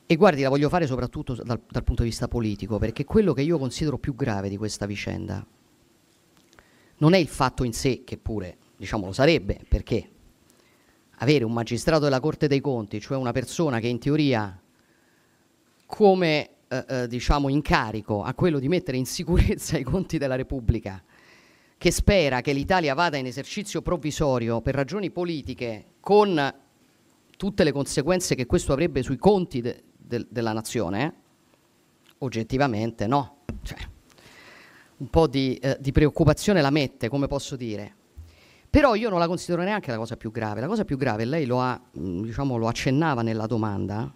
E 0.06 0.16
guardi, 0.16 0.42
la 0.42 0.48
voglio 0.48 0.68
fare 0.68 0.88
soprattutto 0.88 1.34
dal, 1.34 1.61
dal 1.70 1.84
punto 1.84 2.02
di 2.02 2.08
vista 2.08 2.26
politico, 2.26 2.78
perché 2.78 3.04
quello 3.04 3.32
che 3.32 3.42
io 3.42 3.58
considero 3.58 3.96
più 3.96 4.16
grave 4.16 4.48
di 4.48 4.56
questa 4.56 4.86
vicenda 4.86 5.46
non 6.96 7.14
è 7.14 7.18
il 7.18 7.28
fatto 7.28 7.62
in 7.62 7.72
sé, 7.72 8.02
che 8.02 8.18
pure 8.18 8.56
diciamo 8.76 9.06
lo 9.06 9.12
sarebbe, 9.12 9.61
perché 9.68 10.11
avere 11.22 11.44
un 11.44 11.52
magistrato 11.52 12.04
della 12.04 12.20
Corte 12.20 12.46
dei 12.46 12.60
Conti, 12.60 13.00
cioè 13.00 13.16
una 13.16 13.32
persona 13.32 13.78
che 13.78 13.88
in 13.88 13.98
teoria 13.98 14.60
come 15.86 16.50
eh, 16.68 16.84
eh, 16.88 17.08
diciamo 17.08 17.48
incarico 17.48 18.22
a 18.22 18.32
quello 18.34 18.58
di 18.58 18.68
mettere 18.68 18.96
in 18.96 19.06
sicurezza 19.06 19.76
i 19.76 19.82
conti 19.82 20.18
della 20.18 20.36
Repubblica, 20.36 21.02
che 21.76 21.90
spera 21.90 22.40
che 22.40 22.52
l'Italia 22.52 22.94
vada 22.94 23.16
in 23.16 23.26
esercizio 23.26 23.82
provvisorio 23.82 24.60
per 24.60 24.74
ragioni 24.74 25.10
politiche 25.10 25.94
con 26.00 26.54
tutte 27.36 27.64
le 27.64 27.72
conseguenze 27.72 28.34
che 28.34 28.46
questo 28.46 28.72
avrebbe 28.72 29.02
sui 29.02 29.16
conti 29.16 29.60
de- 29.60 29.82
de- 29.96 30.26
della 30.28 30.52
nazione, 30.52 31.14
oggettivamente 32.18 33.06
no. 33.06 33.38
Cioè, 33.62 33.78
un 34.98 35.08
po' 35.08 35.26
di, 35.26 35.56
eh, 35.56 35.76
di 35.80 35.92
preoccupazione 35.92 36.60
la 36.60 36.70
mette, 36.70 37.08
come 37.08 37.26
posso 37.26 37.56
dire. 37.56 37.96
Però 38.70 38.94
io 38.94 39.10
non 39.10 39.18
la 39.18 39.26
considero 39.26 39.62
neanche 39.62 39.90
la 39.90 39.96
cosa 39.96 40.16
più 40.16 40.30
grave. 40.30 40.60
La 40.60 40.68
cosa 40.68 40.84
più 40.84 40.96
grave, 40.96 41.24
lei 41.24 41.44
lo, 41.44 41.60
ha, 41.60 41.78
mm, 41.98 42.22
diciamo, 42.22 42.56
lo 42.56 42.68
accennava 42.68 43.22
nella 43.22 43.46
domanda, 43.46 44.14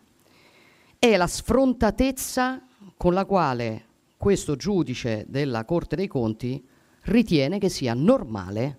è 0.96 1.16
la 1.16 1.26
sfrontatezza 1.26 2.62
con 2.96 3.14
la 3.14 3.24
quale 3.24 3.86
questo 4.16 4.54
giudice 4.54 5.26
della 5.28 5.64
Corte 5.64 5.96
dei 5.96 6.06
Conti 6.06 6.64
ritiene 7.02 7.58
che 7.58 7.68
sia 7.68 7.94
normale 7.94 8.78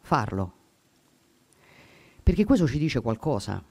farlo. 0.00 0.52
Perché 2.22 2.44
questo 2.44 2.66
ci 2.66 2.78
dice 2.78 3.00
qualcosa. 3.00 3.62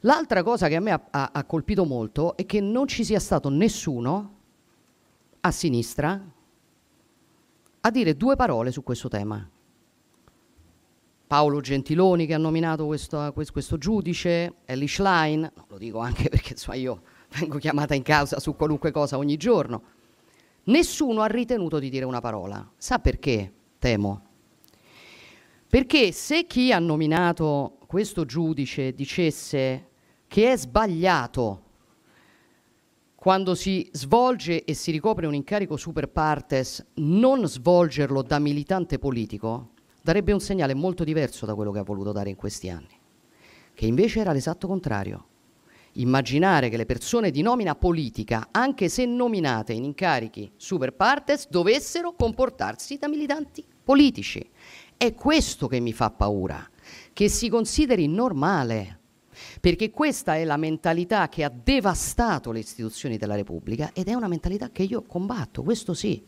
L'altra 0.00 0.42
cosa 0.42 0.66
che 0.68 0.76
a 0.76 0.80
me 0.80 0.90
ha, 0.90 1.06
ha, 1.08 1.30
ha 1.32 1.44
colpito 1.44 1.84
molto 1.84 2.36
è 2.36 2.44
che 2.44 2.60
non 2.60 2.88
ci 2.88 3.04
sia 3.04 3.20
stato 3.20 3.48
nessuno 3.48 4.34
a 5.40 5.50
sinistra 5.50 6.20
a 7.80 7.90
dire 7.90 8.16
due 8.16 8.34
parole 8.34 8.72
su 8.72 8.82
questo 8.82 9.08
tema. 9.08 9.48
Paolo 11.34 11.60
Gentiloni 11.60 12.26
che 12.26 12.34
ha 12.34 12.38
nominato 12.38 12.86
questo, 12.86 13.32
questo 13.32 13.76
giudice, 13.76 14.58
Ellie 14.66 14.86
Schlein, 14.86 15.50
lo 15.66 15.78
dico 15.78 15.98
anche 15.98 16.28
perché 16.30 16.52
insomma, 16.52 16.76
io 16.76 17.02
vengo 17.40 17.58
chiamata 17.58 17.92
in 17.96 18.04
causa 18.04 18.38
su 18.38 18.54
qualunque 18.54 18.92
cosa 18.92 19.18
ogni 19.18 19.36
giorno. 19.36 19.82
Nessuno 20.66 21.22
ha 21.22 21.26
ritenuto 21.26 21.80
di 21.80 21.90
dire 21.90 22.04
una 22.04 22.20
parola. 22.20 22.64
Sa 22.76 23.00
perché? 23.00 23.52
Temo. 23.80 24.26
Perché 25.68 26.12
se 26.12 26.46
chi 26.46 26.70
ha 26.70 26.78
nominato 26.78 27.78
questo 27.84 28.24
giudice 28.24 28.94
dicesse 28.94 29.88
che 30.28 30.52
è 30.52 30.56
sbagliato 30.56 31.62
quando 33.16 33.56
si 33.56 33.88
svolge 33.90 34.62
e 34.62 34.72
si 34.74 34.92
ricopre 34.92 35.26
un 35.26 35.34
incarico 35.34 35.76
super 35.76 36.08
partes 36.10 36.86
non 36.94 37.44
svolgerlo 37.48 38.22
da 38.22 38.38
militante 38.38 39.00
politico, 39.00 39.72
darebbe 40.04 40.32
un 40.32 40.40
segnale 40.40 40.74
molto 40.74 41.02
diverso 41.02 41.46
da 41.46 41.54
quello 41.54 41.72
che 41.72 41.78
ha 41.78 41.82
voluto 41.82 42.12
dare 42.12 42.28
in 42.28 42.36
questi 42.36 42.68
anni, 42.68 43.00
che 43.72 43.86
invece 43.86 44.20
era 44.20 44.32
l'esatto 44.32 44.66
contrario. 44.66 45.28
Immaginare 45.92 46.68
che 46.68 46.76
le 46.76 46.84
persone 46.84 47.30
di 47.30 47.40
nomina 47.40 47.74
politica, 47.74 48.48
anche 48.50 48.90
se 48.90 49.06
nominate 49.06 49.72
in 49.72 49.82
incarichi 49.82 50.52
super 50.56 50.92
partes, 50.92 51.48
dovessero 51.48 52.12
comportarsi 52.12 52.98
da 52.98 53.08
militanti 53.08 53.64
politici. 53.82 54.46
È 54.94 55.14
questo 55.14 55.68
che 55.68 55.80
mi 55.80 55.94
fa 55.94 56.10
paura, 56.10 56.68
che 57.14 57.30
si 57.30 57.48
consideri 57.48 58.06
normale 58.06 58.98
perché 59.58 59.90
questa 59.90 60.36
è 60.36 60.44
la 60.44 60.58
mentalità 60.58 61.28
che 61.28 61.42
ha 61.44 61.50
devastato 61.50 62.52
le 62.52 62.60
istituzioni 62.60 63.16
della 63.16 63.34
Repubblica 63.34 63.90
ed 63.92 64.06
è 64.08 64.14
una 64.14 64.28
mentalità 64.28 64.70
che 64.70 64.82
io 64.82 65.02
combatto, 65.02 65.62
questo 65.62 65.94
sì. 65.94 66.22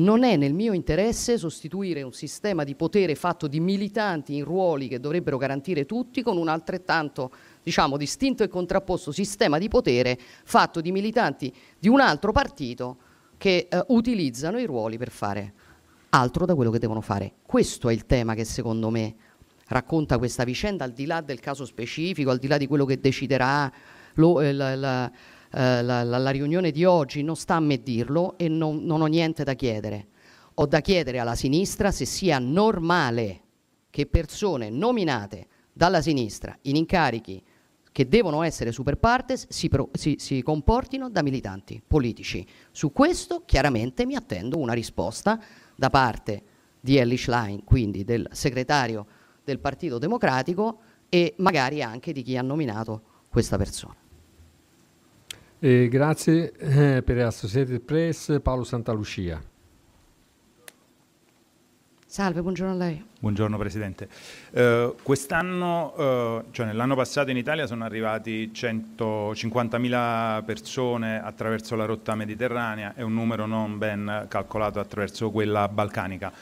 Non 0.00 0.24
è 0.24 0.36
nel 0.36 0.54
mio 0.54 0.72
interesse 0.72 1.36
sostituire 1.36 2.00
un 2.02 2.12
sistema 2.12 2.64
di 2.64 2.74
potere 2.74 3.14
fatto 3.14 3.46
di 3.46 3.60
militanti 3.60 4.34
in 4.34 4.44
ruoli 4.44 4.88
che 4.88 4.98
dovrebbero 4.98 5.36
garantire 5.36 5.84
tutti 5.84 6.22
con 6.22 6.38
un 6.38 6.48
altrettanto, 6.48 7.30
diciamo, 7.62 7.98
distinto 7.98 8.42
e 8.42 8.48
contrapposto 8.48 9.12
sistema 9.12 9.58
di 9.58 9.68
potere 9.68 10.18
fatto 10.44 10.80
di 10.80 10.90
militanti 10.90 11.54
di 11.78 11.88
un 11.88 12.00
altro 12.00 12.32
partito 12.32 12.96
che 13.36 13.68
eh, 13.68 13.84
utilizzano 13.88 14.58
i 14.58 14.64
ruoli 14.64 14.96
per 14.96 15.10
fare 15.10 15.52
altro 16.10 16.46
da 16.46 16.54
quello 16.54 16.70
che 16.70 16.78
devono 16.78 17.02
fare. 17.02 17.34
Questo 17.44 17.90
è 17.90 17.92
il 17.92 18.06
tema 18.06 18.34
che 18.34 18.44
secondo 18.44 18.88
me 18.88 19.14
racconta 19.66 20.16
questa 20.16 20.44
vicenda, 20.44 20.84
al 20.84 20.92
di 20.92 21.04
là 21.04 21.20
del 21.20 21.40
caso 21.40 21.66
specifico, 21.66 22.30
al 22.30 22.38
di 22.38 22.48
là 22.48 22.56
di 22.56 22.66
quello 22.66 22.86
che 22.86 22.98
deciderà 23.00 23.70
lo, 24.14 24.40
eh, 24.40 24.52
la, 24.52 24.74
la, 24.74 25.12
eh, 25.52 25.82
la, 25.82 26.02
la, 26.04 26.30
riunione 26.30 26.70
di 26.70 26.84
oggi, 26.84 27.22
non 27.22 27.36
sta 27.36 27.56
a 27.56 27.60
me 27.60 27.82
dirlo 27.82 28.38
e 28.38 28.48
non, 28.48 28.84
non 28.84 29.00
ho 29.00 29.06
niente 29.06 29.44
da 29.44 29.54
chiedere. 29.54 30.08
Ho 30.54 30.66
da 30.66 30.80
chiedere 30.80 31.18
alla 31.18 31.34
sinistra 31.34 31.90
se 31.90 32.04
sia 32.04 32.38
normale 32.38 33.42
che 33.90 34.06
persone 34.06 34.70
nominate 34.70 35.46
dalla 35.72 36.00
sinistra 36.00 36.56
in 36.62 36.76
incarichi 36.76 37.42
che 37.92 38.06
devono 38.08 38.42
essere 38.42 38.70
super 38.70 38.96
partes 38.98 39.46
si, 39.48 39.68
pro, 39.68 39.90
si, 39.92 40.16
si, 40.18 40.42
comportino 40.42 41.10
da 41.10 41.22
militanti 41.22 41.82
politici. 41.84 42.46
Su 42.70 42.92
questo 42.92 43.42
chiaramente 43.44 44.06
mi 44.06 44.14
attendo 44.14 44.58
una 44.58 44.72
risposta 44.72 45.40
da 45.74 45.90
parte 45.90 46.42
di 46.80 46.96
Ellie 46.96 47.16
Schlein, 47.16 47.64
quindi 47.64 48.04
del 48.04 48.28
segretario 48.30 49.06
del 49.42 49.58
Partito 49.58 49.98
Democratico 49.98 50.80
e 51.08 51.34
magari 51.38 51.82
anche 51.82 52.12
di 52.12 52.22
chi 52.22 52.36
ha 52.36 52.42
nominato 52.42 53.02
questa 53.28 53.56
persona. 53.56 53.96
Eh, 55.62 55.88
grazie 55.88 56.52
eh, 56.52 57.02
per 57.02 57.18
Associated 57.18 57.80
Press, 57.80 58.40
Paolo 58.40 58.64
Santalucia. 58.64 59.38
Salve, 62.06 62.40
buongiorno 62.40 62.72
a 62.72 62.76
lei. 62.76 63.04
Buongiorno 63.18 63.58
Presidente. 63.58 64.08
Uh, 64.52 64.96
quest'anno, 65.02 65.92
uh, 66.38 66.44
cioè 66.50 66.64
nell'anno 66.64 66.96
passato 66.96 67.30
in 67.30 67.36
Italia 67.36 67.66
sono 67.66 67.84
arrivati 67.84 68.50
150.000 68.54 70.44
persone 70.46 71.22
attraverso 71.22 71.76
la 71.76 71.84
rotta 71.84 72.14
mediterranea, 72.14 72.94
è 72.94 73.02
un 73.02 73.12
numero 73.12 73.44
non 73.44 73.76
ben 73.76 74.24
calcolato 74.28 74.80
attraverso 74.80 75.30
quella 75.30 75.68
balcanica. 75.68 76.32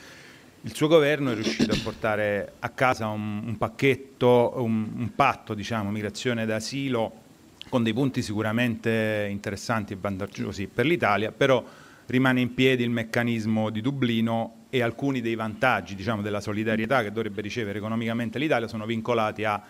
Il 0.60 0.76
suo 0.76 0.86
governo 0.86 1.32
è 1.32 1.34
riuscito 1.34 1.72
a 1.72 1.78
portare 1.82 2.52
a 2.60 2.68
casa 2.68 3.08
un, 3.08 3.42
un 3.44 3.58
pacchetto, 3.58 4.52
un, 4.58 4.88
un 4.94 5.14
patto, 5.16 5.54
diciamo, 5.54 5.90
migrazione 5.90 6.44
ed 6.44 6.52
asilo 6.52 7.26
con 7.68 7.82
dei 7.82 7.92
punti 7.92 8.22
sicuramente 8.22 9.28
interessanti 9.30 9.92
e 9.92 9.96
vantaggiosi 10.00 10.66
per 10.66 10.86
l'Italia, 10.86 11.32
però 11.32 11.64
rimane 12.06 12.40
in 12.40 12.54
piedi 12.54 12.82
il 12.82 12.90
meccanismo 12.90 13.70
di 13.70 13.80
Dublino 13.80 14.66
e 14.70 14.82
alcuni 14.82 15.20
dei 15.20 15.34
vantaggi 15.34 15.94
diciamo, 15.94 16.22
della 16.22 16.40
solidarietà 16.40 17.02
che 17.02 17.12
dovrebbe 17.12 17.40
ricevere 17.40 17.78
economicamente 17.78 18.38
l'Italia 18.38 18.68
sono 18.68 18.86
vincolati 18.86 19.44
a 19.44 19.62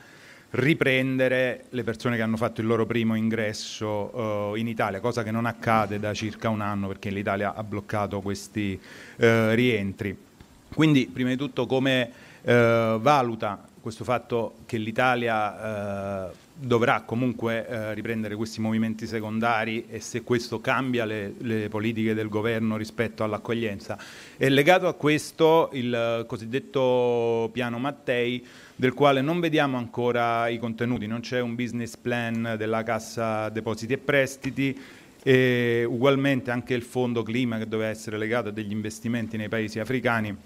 riprendere 0.51 1.65
le 1.71 1.85
persone 1.85 2.17
che 2.17 2.23
hanno 2.23 2.37
fatto 2.37 2.61
il 2.61 2.67
loro 2.67 2.87
primo 2.87 3.15
ingresso 3.15 4.51
uh, 4.51 4.55
in 4.55 4.67
Italia, 4.67 5.01
cosa 5.01 5.23
che 5.23 5.31
non 5.31 5.45
accade 5.45 5.99
da 5.99 6.15
circa 6.15 6.49
un 6.49 6.63
anno 6.63 6.89
perché 6.89 7.11
l'Italia 7.11 7.55
ha 7.55 7.63
bloccato 7.63 8.21
questi 8.21 8.81
uh, 8.81 9.51
rientri. 9.51 10.17
Quindi, 10.75 11.09
prima 11.13 11.29
di 11.29 11.37
tutto, 11.37 11.67
come 11.67 12.11
uh, 12.43 12.51
valuta 12.99 13.63
questo 13.81 14.05
fatto 14.05 14.57
che 14.65 14.79
l'Italia 14.79 16.31
dovrà 16.61 17.03
comunque 17.03 17.67
eh, 17.67 17.95
riprendere 17.95 18.35
questi 18.35 18.61
movimenti 18.61 19.07
secondari 19.07 19.87
e 19.89 20.01
se 20.01 20.23
questo 20.23 20.61
cambia 20.61 21.05
le, 21.05 21.35
le, 21.39 21.69
politiche 21.69 22.15
del 22.15 22.29
governo 22.29 22.77
rispetto 22.77 23.23
all'accoglienza. 23.23 23.97
È 24.37 24.49
legato 24.49 24.89
a 24.89 24.95
questo 24.95 25.71
il 25.73 26.25
cosiddetto 26.27 27.49
piano 27.53 27.79
Mattei 27.79 28.45
del 28.75 28.93
quale 28.93 29.21
non 29.21 29.39
vediamo 29.39 29.77
ancora 29.77 30.49
i 30.49 30.59
contenuti, 30.59 31.07
non 31.07 31.21
c'è 31.21 31.41
un 31.41 31.55
business 31.55 31.97
plan 31.97 32.55
della 32.57 32.83
Cassa 32.83 33.49
Depositi 33.51 33.93
e 33.93 33.99
Prestiti 33.99 34.81
e 35.23 35.85
ugualmente 35.89 36.51
anche 36.51 36.75
il 36.75 36.83
fondo 36.83 37.23
clima 37.23 37.59
che 37.59 37.69
doveva 37.69 37.91
essere 37.91 38.19
legato 38.19 38.49
a 38.49 38.53
degli 38.53 38.73
investimenti 38.73 39.37
nei 39.37 39.49
paesi 39.49 39.79
africani, 39.79 40.37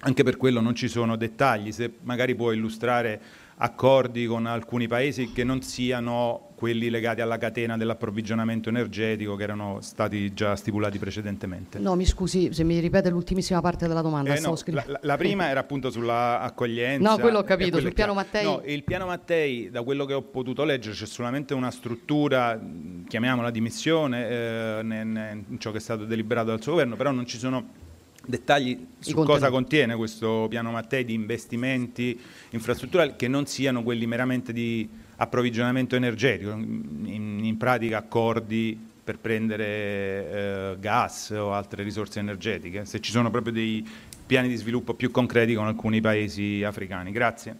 anche 0.00 0.22
per 0.22 0.36
quello 0.36 0.60
non 0.60 0.74
ci 0.74 0.88
sono 0.88 1.16
dettagli, 1.16 1.72
se 1.72 1.92
magari 2.02 2.34
può 2.34 2.52
illustrare 2.52 3.20
accordi 3.62 4.26
con 4.26 4.46
alcuni 4.46 4.88
paesi 4.88 5.30
che 5.30 5.44
non 5.44 5.62
siano 5.62 6.48
quelli 6.56 6.90
legati 6.90 7.20
alla 7.20 7.38
catena 7.38 7.76
dell'approvvigionamento 7.76 8.68
energetico 8.68 9.36
che 9.36 9.42
erano 9.44 9.80
stati 9.80 10.32
già 10.32 10.56
stipulati 10.56 10.98
precedentemente. 10.98 11.78
No, 11.78 11.94
mi 11.94 12.04
scusi 12.04 12.52
se 12.52 12.64
mi 12.64 12.78
ripete 12.80 13.08
l'ultimissima 13.08 13.60
parte 13.60 13.86
della 13.86 14.00
domanda. 14.00 14.34
Eh 14.34 14.40
no, 14.40 14.56
la, 14.66 14.84
la, 15.00 15.16
prima 15.16 15.48
era 15.48 15.60
appunto 15.60 15.90
sull'accoglienza. 15.90 17.08
No, 17.08 17.18
quello 17.18 17.38
ho 17.38 17.44
capito, 17.44 17.78
sul 17.78 17.92
piano 17.94 18.14
Mattei. 18.14 18.44
No, 18.44 18.62
il 18.64 18.82
piano 18.82 19.06
Mattei, 19.06 19.70
da 19.70 19.82
quello 19.82 20.04
che 20.04 20.14
ho 20.14 20.22
potuto 20.22 20.64
leggere, 20.64 20.94
c'è 20.94 21.06
solamente 21.06 21.54
una 21.54 21.70
struttura, 21.70 22.60
chiamiamola 23.06 23.50
di 23.50 23.60
missione, 23.60 24.28
eh, 24.28 24.80
in 24.82 25.56
ciò 25.58 25.70
che 25.70 25.78
è 25.78 25.80
stato 25.80 26.04
deliberato 26.04 26.48
dal 26.48 26.62
suo 26.62 26.72
governo, 26.72 26.96
però 26.96 27.12
non 27.12 27.26
ci 27.26 27.38
sono 27.38 27.90
dettagli 28.24 28.86
su 28.98 29.14
cosa 29.14 29.50
contiene 29.50 29.96
questo 29.96 30.46
piano 30.48 30.70
Mattei 30.70 31.04
di 31.04 31.14
investimenti 31.14 32.18
infrastrutturali 32.50 33.14
che 33.16 33.28
non 33.28 33.46
siano 33.46 33.82
quelli 33.82 34.06
meramente 34.06 34.52
di 34.52 34.88
approvvigionamento 35.16 35.96
energetico, 35.96 36.50
in, 36.50 37.40
in 37.42 37.56
pratica 37.56 37.98
accordi 37.98 38.90
per 39.04 39.18
prendere 39.18 39.64
eh, 39.64 40.76
gas 40.78 41.30
o 41.30 41.52
altre 41.52 41.82
risorse 41.82 42.20
energetiche, 42.20 42.84
se 42.84 43.00
ci 43.00 43.10
sono 43.10 43.30
proprio 43.30 43.52
dei 43.52 43.86
piani 44.24 44.48
di 44.48 44.56
sviluppo 44.56 44.94
più 44.94 45.10
concreti 45.10 45.54
con 45.54 45.66
alcuni 45.66 46.00
paesi 46.00 46.62
africani. 46.64 47.10
Grazie. 47.10 47.56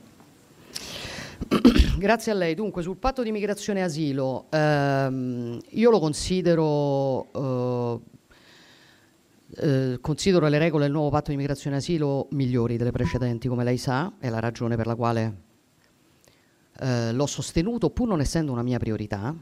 Grazie 1.98 2.32
a 2.32 2.34
lei. 2.34 2.54
Dunque, 2.54 2.82
sul 2.82 2.96
patto 2.96 3.22
di 3.22 3.32
migrazione 3.32 3.80
e 3.80 3.82
asilo, 3.82 4.46
ehm, 4.50 5.60
io 5.70 5.90
lo 5.90 5.98
considero 5.98 7.26
eh, 7.32 8.00
eh, 9.57 9.98
considero 10.00 10.48
le 10.48 10.59
regole 10.59 10.84
del 10.84 10.92
nuovo 10.92 11.11
patto 11.11 11.30
di 11.30 11.36
migrazione 11.36 11.76
e 11.76 11.78
asilo 11.78 12.28
migliori 12.30 12.76
delle 12.76 12.90
precedenti, 12.90 13.48
come 13.48 13.64
lei 13.64 13.76
sa, 13.76 14.12
è 14.18 14.28
la 14.28 14.40
ragione 14.40 14.76
per 14.76 14.86
la 14.86 14.94
quale 14.94 15.36
eh, 16.80 17.12
l'ho 17.12 17.26
sostenuto, 17.26 17.90
pur 17.90 18.09
non 18.09 18.20
essendo 18.20 18.53
una 18.53 18.62
mia 18.62 18.78
priorità, 18.78 19.34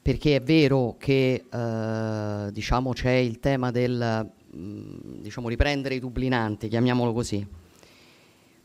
perché 0.00 0.36
è 0.36 0.40
vero 0.40 0.96
che 0.98 1.44
eh, 1.50 2.52
diciamo, 2.52 2.92
c'è 2.92 3.10
il 3.10 3.40
tema 3.40 3.70
del 3.70 4.30
mm, 4.56 5.20
diciamo, 5.20 5.48
riprendere 5.48 5.96
i 5.96 6.00
dublinanti, 6.00 6.68
chiamiamolo 6.68 7.12
così, 7.12 7.46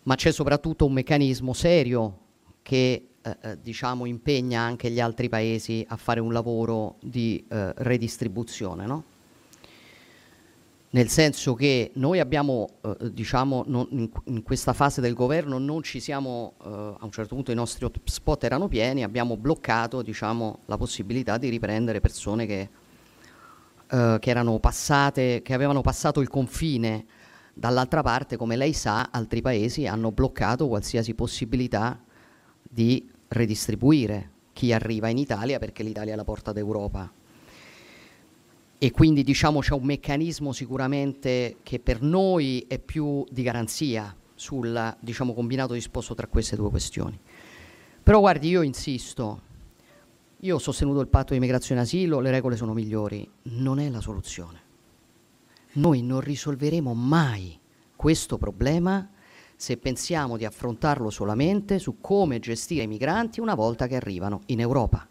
ma 0.03 0.15
c'è 0.15 0.31
soprattutto 0.31 0.85
un 0.85 0.93
meccanismo 0.93 1.53
serio 1.53 2.19
che 2.61 3.07
eh, 3.21 3.37
eh, 3.41 3.61
diciamo, 3.61 4.05
impegna 4.05 4.61
anche 4.61 4.91
gli 4.91 4.99
altri 4.99 5.29
paesi 5.29 5.83
a 5.87 5.95
fare 5.95 6.19
un 6.19 6.31
lavoro 6.31 6.97
di 7.01 7.43
eh, 7.49 7.73
redistribuzione. 7.77 8.85
No? 8.85 9.03
Nel 10.93 11.09
senso 11.09 11.55
che 11.55 11.91
noi 11.95 12.19
abbiamo, 12.19 12.69
eh, 12.81 13.11
diciamo, 13.11 13.63
non, 13.65 13.87
in, 13.89 14.09
in, 14.25 14.43
questa 14.43 14.73
fase 14.73 15.01
del 15.01 15.15
governo 15.15 15.57
non 15.57 15.81
ci 15.81 15.99
siamo, 15.99 16.53
eh, 16.63 16.67
a 16.67 17.03
un 17.03 17.11
certo 17.11 17.33
punto 17.33 17.51
i 17.51 17.55
nostri 17.55 17.83
hotspot 17.85 18.43
erano 18.43 18.67
pieni, 18.67 19.03
abbiamo 19.03 19.35
bloccato 19.35 20.03
diciamo, 20.03 20.59
la 20.67 20.77
possibilità 20.77 21.39
di 21.39 21.49
riprendere 21.49 21.99
persone 21.99 22.45
che, 22.45 22.69
eh, 23.89 24.17
che, 24.19 24.59
passate, 24.59 25.41
che 25.41 25.53
avevano 25.53 25.81
passato 25.81 26.21
il 26.21 26.27
confine. 26.27 27.05
Dall'altra 27.55 28.03
parte, 28.03 28.37
come 28.37 28.55
lei 28.55 28.73
sa, 28.73 29.09
altri 29.11 29.41
paesi 29.41 29.87
hanno 29.87 30.11
bloccato 30.11 30.67
qualsiasi 30.67 31.15
possibilità 31.15 31.99
di 32.61 33.09
redistribuire 33.29 34.29
chi 34.53 34.71
arriva 34.71 35.07
in 35.07 35.17
Italia 35.17 35.57
perché 35.57 35.81
l'Italia 35.81 36.13
è 36.13 36.15
la 36.15 36.23
porta 36.23 36.51
d'Europa 36.51 37.11
e 38.83 38.91
quindi 38.91 39.23
diciamo 39.23 39.61
c'è 39.61 39.73
un 39.73 39.85
meccanismo 39.85 40.51
sicuramente 40.51 41.59
che 41.63 41.79
per 41.79 42.01
noi 42.01 42.65
è 42.67 42.79
più 42.79 43.23
di 43.29 43.41
garanzia 43.41 44.13
sul 44.35 44.97
diciamo, 44.99 45.33
combinato 45.33 45.71
disposto 45.71 46.13
tra 46.15 46.27
queste 46.27 46.57
due 46.57 46.69
questioni. 46.69 47.17
Però 48.03 48.19
guardi, 48.19 48.49
io 48.49 48.61
insisto, 48.61 49.41
io 50.41 50.55
ho 50.55 50.59
sostenuto 50.59 50.99
il 50.99 51.07
patto 51.07 51.31
di 51.31 51.37
immigrazione 51.37 51.79
e 51.79 51.83
asilo, 51.85 52.19
le 52.19 52.29
regole 52.29 52.57
sono 52.57 52.73
migliori, 52.73 53.25
non 53.43 53.79
è 53.79 53.87
la 53.87 54.01
soluzione. 54.01 54.61
Noi 55.75 56.01
non 56.01 56.19
risolveremo 56.19 56.93
mai 56.93 57.57
questo 57.95 58.37
problema 58.37 59.09
se 59.55 59.77
pensiamo 59.77 60.35
di 60.35 60.43
affrontarlo 60.43 61.09
solamente 61.09 61.79
su 61.79 62.01
come 62.01 62.39
gestire 62.39 62.83
i 62.83 62.87
migranti 62.87 63.39
una 63.39 63.55
volta 63.55 63.87
che 63.87 63.95
arrivano 63.95 64.41
in 64.47 64.59
Europa. 64.59 65.07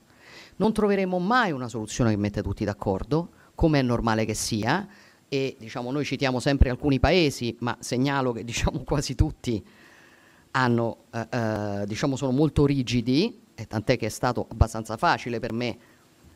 Non 0.57 0.75
troveremo 0.75 1.19
mai 1.19 1.53
una 1.53 1.69
soluzione 1.69 2.11
che 2.11 2.19
mette 2.19 2.43
tutti 2.43 2.67
d'accordo, 2.67 3.41
come 3.63 3.79
è 3.79 3.83
normale 3.83 4.25
che 4.25 4.35
sia, 4.35 4.89
e 5.29 5.55
diciamo, 5.57 5.93
noi 5.93 6.05
citiamo 6.05 6.41
sempre 6.41 6.69
alcuni 6.69 6.99
paesi, 6.99 7.55
ma 7.61 7.77
segnalo 7.79 8.33
che 8.33 8.43
diciamo, 8.45 8.81
quasi 8.81 9.15
tutti 9.15 9.65
hanno, 10.51 11.05
eh, 11.13 11.27
eh, 11.31 11.85
diciamo, 11.87 12.17
sono 12.17 12.33
molto 12.33 12.67
rigidi, 12.67 13.41
e 13.55 13.67
tant'è 13.69 13.97
che 13.97 14.07
è 14.07 14.09
stato 14.09 14.49
abbastanza 14.51 14.97
facile 14.97 15.39
per 15.39 15.53
me, 15.53 15.79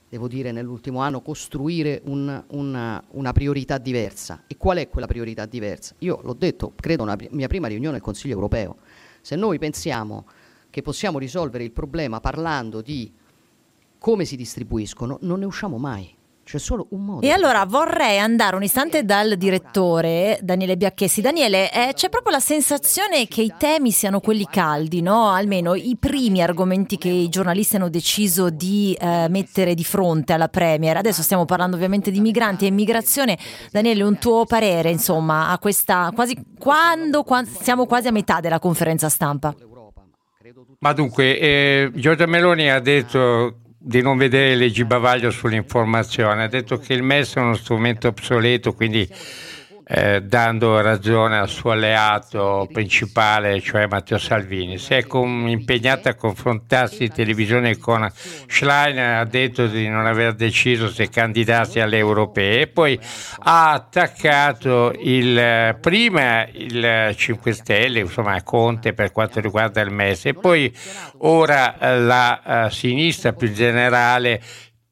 devo 0.08 0.28
dire, 0.28 0.52
nell'ultimo 0.52 1.00
anno 1.00 1.20
costruire 1.20 2.00
un, 2.04 2.44
una, 2.50 3.02
una, 3.10 3.32
priorità 3.32 3.78
diversa. 3.78 4.44
E 4.46 4.56
qual 4.56 4.76
è 4.76 4.88
quella 4.88 5.08
priorità 5.08 5.46
diversa? 5.46 5.96
Io 5.98 6.20
l'ho 6.22 6.34
detto, 6.34 6.74
credo, 6.76 7.02
una 7.02 7.16
mia 7.30 7.48
prima 7.48 7.66
riunione 7.66 7.96
al 7.96 8.02
Consiglio 8.02 8.34
europeo. 8.34 8.76
Se 9.20 9.34
noi 9.34 9.58
pensiamo 9.58 10.26
che 10.70 10.80
possiamo 10.80 11.18
risolvere 11.18 11.64
il 11.64 11.72
problema 11.72 12.20
parlando 12.20 12.82
di 12.82 13.12
come 13.98 14.24
si 14.24 14.36
distribuiscono, 14.36 15.18
non 15.22 15.40
ne 15.40 15.44
usciamo 15.44 15.76
mai. 15.76 16.14
C'è 16.46 16.58
solo 16.58 16.86
un 16.90 17.04
modo. 17.04 17.26
E 17.26 17.30
allora 17.30 17.64
vorrei 17.66 18.20
andare 18.20 18.54
un 18.54 18.62
istante 18.62 19.04
dal 19.04 19.34
direttore 19.36 20.38
Daniele 20.40 20.76
Biacchessi. 20.76 21.20
Daniele, 21.20 21.72
eh, 21.72 21.92
c'è 21.92 22.08
proprio 22.08 22.30
la 22.30 22.38
sensazione 22.38 23.26
che 23.26 23.42
i 23.42 23.52
temi 23.58 23.90
siano 23.90 24.20
quelli 24.20 24.46
caldi, 24.48 25.02
no? 25.02 25.28
Almeno 25.30 25.74
i 25.74 25.96
primi 25.98 26.40
argomenti 26.40 26.98
che 26.98 27.08
i 27.08 27.28
giornalisti 27.28 27.74
hanno 27.74 27.88
deciso 27.88 28.48
di 28.48 28.96
eh, 29.00 29.26
mettere 29.28 29.74
di 29.74 29.82
fronte 29.82 30.34
alla 30.34 30.46
Premier. 30.46 30.96
Adesso 30.96 31.20
stiamo 31.22 31.46
parlando 31.46 31.74
ovviamente 31.74 32.12
di 32.12 32.20
migranti 32.20 32.64
e 32.64 32.68
immigrazione. 32.68 33.36
Daniele, 33.72 34.04
un 34.04 34.16
tuo 34.16 34.44
parere, 34.44 34.90
insomma, 34.90 35.48
a 35.48 35.58
questa 35.58 36.12
quasi 36.14 36.40
quando, 36.56 37.24
quando 37.24 37.50
siamo 37.60 37.86
quasi 37.86 38.06
a 38.06 38.12
metà 38.12 38.38
della 38.38 38.60
conferenza 38.60 39.08
stampa? 39.08 39.52
Ma 40.78 40.92
dunque, 40.92 41.40
eh, 41.40 41.90
Giorgia 41.92 42.26
Meloni 42.26 42.70
ha 42.70 42.78
detto 42.78 43.62
di 43.88 44.02
non 44.02 44.16
vedere 44.16 44.56
leggi 44.56 44.84
bavaglio 44.84 45.30
sull'informazione, 45.30 46.42
ha 46.42 46.48
detto 46.48 46.76
che 46.76 46.92
il 46.92 47.04
MES 47.04 47.36
è 47.36 47.38
uno 47.38 47.54
strumento 47.54 48.08
obsoleto, 48.08 48.74
quindi 48.74 49.08
eh, 49.88 50.20
dando 50.22 50.80
ragione 50.80 51.38
al 51.38 51.48
suo 51.48 51.70
alleato 51.70 52.68
principale, 52.72 53.60
cioè 53.60 53.86
Matteo 53.86 54.18
Salvini. 54.18 54.78
Si 54.78 54.94
è 54.94 55.06
com- 55.06 55.46
impegnata 55.46 56.10
a 56.10 56.14
confrontarsi 56.14 57.04
in 57.04 57.12
televisione 57.12 57.78
con 57.78 58.10
Schlein, 58.48 58.98
ha 58.98 59.24
detto 59.24 59.68
di 59.68 59.86
non 59.88 60.06
aver 60.06 60.34
deciso 60.34 60.88
se 60.88 61.08
candidarsi 61.08 61.78
alle 61.78 61.98
europee 61.98 62.62
e 62.62 62.66
poi 62.66 62.98
ha 63.44 63.70
attaccato 63.70 64.92
il, 64.98 65.76
prima 65.80 66.48
il 66.50 67.14
5 67.14 67.52
Stelle, 67.52 68.00
insomma 68.00 68.42
Conte 68.42 68.92
per 68.92 69.12
quanto 69.12 69.38
riguarda 69.38 69.80
il 69.82 69.92
MES 69.92 70.26
e 70.26 70.34
poi 70.34 70.74
ora 71.18 71.76
la 71.96 72.66
uh, 72.66 72.70
sinistra 72.70 73.32
più 73.32 73.52
generale 73.52 74.42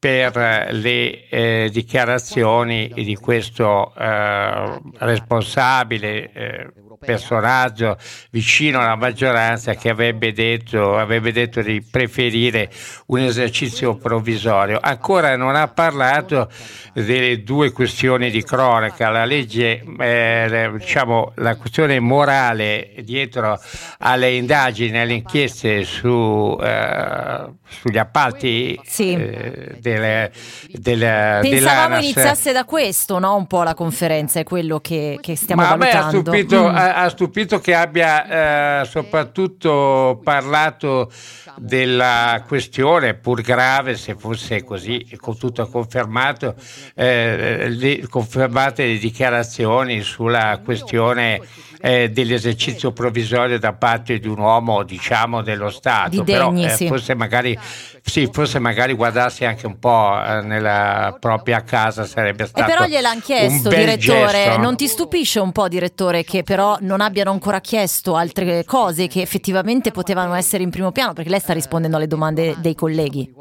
per 0.05 0.67
le 0.71 1.27
eh, 1.29 1.69
dichiarazioni 1.71 2.91
di 2.93 3.15
questo 3.15 3.91
eh, 3.95 4.79
responsabile 4.99 6.31
eh, 6.31 6.73
personaggio 6.97 7.97
vicino 8.31 8.79
alla 8.79 8.95
maggioranza 8.95 9.73
che 9.73 9.89
avrebbe 9.89 10.33
detto, 10.33 10.97
avrebbe 10.97 11.31
detto 11.31 11.61
di 11.61 11.81
preferire 11.81 12.69
un 13.07 13.19
esercizio 13.19 13.95
provvisorio. 13.95 14.79
Ancora 14.81 15.35
non 15.35 15.55
ha 15.55 15.67
parlato 15.67 16.49
delle 16.93 17.43
due 17.43 17.71
questioni 17.71 18.29
di 18.29 18.43
cronaca, 18.43 19.09
la 19.09 19.25
legge, 19.25 19.83
eh, 19.99 20.71
diciamo, 20.77 21.33
la 21.35 21.55
questione 21.55 21.99
morale 21.99 22.93
dietro 22.99 23.59
alle 23.99 24.33
indagini, 24.33 24.99
alle 24.99 25.13
inchieste 25.13 25.83
su, 25.83 26.57
eh, 26.61 27.45
sugli 27.67 27.97
appalti 27.97 28.79
sì. 28.83 29.13
eh, 29.13 29.77
delle, 29.79 30.31
delle, 30.71 31.39
Pensavamo 31.41 31.97
iniziasse 31.97 32.51
da 32.51 32.63
questo, 32.63 33.19
no? 33.19 33.35
un 33.35 33.47
po' 33.47 33.63
la 33.63 33.73
conferenza, 33.73 34.39
è 34.39 34.43
quello 34.43 34.79
che, 34.79 35.17
che 35.21 35.35
stiamo 35.35 35.61
Ma 35.61 35.75
valutando. 35.75 35.93
Ma 35.93 35.99
a 35.99 36.09
me 36.09 36.17
ha 36.17 36.21
stupito, 36.21 36.63
mm. 36.63 36.75
ha, 36.75 36.94
ha 36.95 37.09
stupito 37.09 37.59
che 37.59 37.73
abbia 37.73 38.81
eh, 38.81 38.85
soprattutto 38.85 40.19
parlato 40.23 41.11
della 41.57 42.43
questione, 42.47 43.15
pur 43.15 43.41
grave 43.41 43.95
se 43.95 44.15
fosse 44.15 44.63
così, 44.63 45.05
con 45.17 45.37
tutto 45.37 45.67
confermato, 45.67 46.55
eh, 46.95 47.67
le, 47.69 48.07
confermate 48.07 48.85
le 48.85 48.97
dichiarazioni 48.97 50.01
sulla 50.01 50.61
questione 50.63 51.41
eh, 51.81 52.09
dell'esercizio 52.09 52.91
provvisorio 52.93 53.59
da 53.59 53.73
parte 53.73 54.17
di 54.19 54.27
un 54.27 54.39
uomo, 54.39 54.83
diciamo, 54.83 55.41
dello 55.41 55.69
Stato. 55.69 56.09
Di 56.09 56.23
degni, 56.23 56.25
Però, 56.25 56.53
eh, 56.53 56.69
sì. 56.69 56.87
forse 56.87 57.13
magari 57.13 57.57
sì, 58.05 58.29
forse 58.31 58.59
magari 58.59 58.93
guardarsi 58.93 59.45
anche 59.45 59.65
un 59.65 59.79
po' 59.79 60.15
eh, 60.23 60.41
nella 60.41 61.17
propria 61.19 61.63
casa 61.63 62.05
sarebbe 62.05 62.45
stato. 62.45 62.69
E 62.69 62.73
però 62.73 62.85
gliel'hanno 62.85 63.19
chiesto, 63.19 63.67
direttore. 63.69 63.97
Gesto. 63.97 64.61
Non 64.61 64.75
ti 64.77 64.87
stupisce 64.87 65.39
un 65.39 65.51
po', 65.51 65.67
direttore, 65.67 66.23
che 66.23 66.43
però 66.43 66.77
non 66.81 67.01
abbiano 67.01 67.31
ancora 67.31 67.59
chiesto 67.59 68.15
altre 68.15 68.63
cose 68.63 69.07
che 69.07 69.21
effettivamente 69.21 69.91
potevano 69.91 70.35
essere 70.35 70.63
in 70.63 70.69
primo 70.69 70.91
piano? 70.91 71.13
Perché 71.13 71.29
lei 71.29 71.39
sta 71.39 71.53
rispondendo 71.53 71.97
alle 71.97 72.07
domande 72.07 72.55
dei 72.59 72.75
colleghi. 72.75 73.33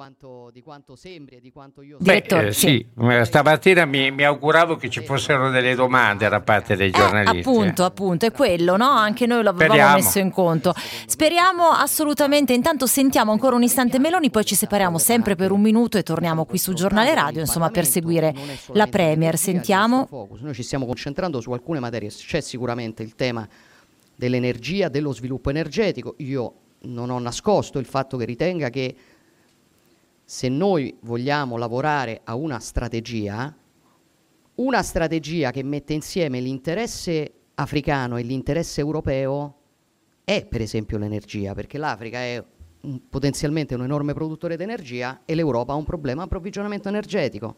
Di 0.55 0.63
quanto 0.63 0.95
sembri 0.95 1.35
e 1.35 1.41
di 1.41 1.51
quanto 1.51 1.83
io 1.83 1.97
Beh, 1.99 2.25
eh, 2.29 2.53
sì. 2.53 2.87
sì. 2.97 3.25
stamattina 3.25 3.85
mi, 3.87 4.13
mi, 4.13 4.23
auguravo 4.23 4.77
che 4.77 4.89
ci 4.89 5.03
fossero 5.03 5.51
delle 5.51 5.75
domande 5.75 6.29
da 6.29 6.41
parte 6.43 6.77
dei 6.77 6.93
giornalisti. 6.93 7.39
Eh, 7.39 7.41
appunto, 7.41 7.85
appunto, 7.85 8.27
è 8.27 8.31
quello, 8.31 8.77
no? 8.77 8.89
Anche 8.89 9.27
noi 9.27 9.43
lo 9.43 9.51
avevamo 9.51 9.73
Speriamo. 9.75 9.97
messo 9.97 10.19
in 10.21 10.31
conto. 10.31 10.73
Speriamo 11.07 11.71
assolutamente. 11.71 12.53
Intanto 12.53 12.87
sentiamo 12.87 13.33
ancora 13.33 13.57
un 13.57 13.65
istante 13.65 13.99
Meloni, 13.99 14.31
poi 14.31 14.45
ci 14.55 14.61
separiamo 14.61 14.99
sempre 14.99 15.35
per 15.35 15.51
un 15.51 15.61
minuto 15.61 15.99
e 15.99 16.05
torniamo 16.05 16.45
qui 16.45 16.59
su 16.59 16.75
Giornale 16.75 17.13
Radio, 17.13 17.41
insomma, 17.41 17.71
per 17.71 17.85
seguire 17.85 18.33
la 18.69 18.87
Premier. 18.87 19.37
Sentiamo. 19.37 20.29
Noi 20.39 20.55
ci 20.55 20.63
stiamo 20.63 20.87
concentrando 20.87 21.41
su 21.41 21.51
alcune 21.51 21.81
materie. 21.81 22.09
C'è 22.09 22.41
sicuramente 22.41 23.03
il 23.03 23.17
tema 23.17 23.47
dell'energia, 24.15 24.89
dello 24.89 25.13
sviluppo 25.13 25.51
energetico. 25.51 26.15
Io 26.19 26.55
non 26.83 27.11
ho 27.11 27.19
nascosto 27.19 27.81
il 27.81 27.85
fatto 27.85 28.17
che 28.17 28.25
ritenga 28.25 28.71
che 28.71 28.95
se 30.25 30.49
noi 30.49 30.97
vogliamo 31.01 31.57
lavorare 31.57 32.21
a 32.23 32.37
una 32.37 32.61
strategia, 32.61 33.53
una 34.55 34.83
strategia 34.83 35.51
che 35.51 35.65
mette 35.65 35.95
insieme 35.95 36.39
l'interesse 36.39 37.33
africano 37.55 38.19
e 38.19 38.23
l'interesse 38.23 38.81
europeo 38.81 39.57
è 40.23 40.47
per 40.47 40.61
esempio 40.61 40.97
l'energia, 40.97 41.55
perché 41.55 41.77
l'Africa 41.77 42.19
è 42.19 42.43
un, 42.85 43.01
potenzialmente 43.09 43.75
un 43.75 43.83
enorme 43.83 44.15
produttore 44.15 44.57
di 44.57 44.63
energia 44.63 45.23
e 45.25 45.35
l'Europa 45.35 45.73
ha 45.73 45.77
un 45.77 45.85
problema 45.85 46.21
di 46.23 46.27
approvvigionamento 46.27 46.89
energetico. 46.89 47.55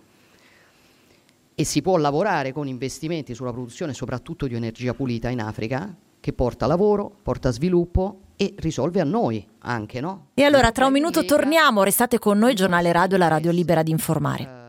E 1.55 1.64
si 1.64 1.83
può 1.83 1.97
lavorare 1.97 2.53
con 2.53 2.68
investimenti 2.68 3.35
sulla 3.35 3.53
produzione 3.53 3.95
soprattutto 3.95 4.47
di 4.47 4.55
energia 4.55 4.95
pulita 4.95 5.29
in 5.29 5.41
Africa, 5.41 5.95
che 6.20 6.33
porta 6.33 6.66
lavoro, 6.66 7.11
porta 7.22 7.51
sviluppo 7.51 8.20
e 8.37 8.55
risolve 8.59 9.01
a 9.01 9.05
noi 9.05 9.47
anche, 9.61 10.01
no? 10.01 10.29
E 10.35 10.43
allora 10.43 10.70
tra 10.72 10.87
un 10.87 10.93
minuto 10.93 11.24
torniamo, 11.24 11.83
restate 11.83 12.18
con 12.18 12.39
noi, 12.39 12.55
Giornale 12.55 12.93
Radio, 12.93 13.16
la 13.16 13.29
radio 13.29 13.51
libera 13.51 13.83
di 13.83 13.91
informare. 13.91 14.64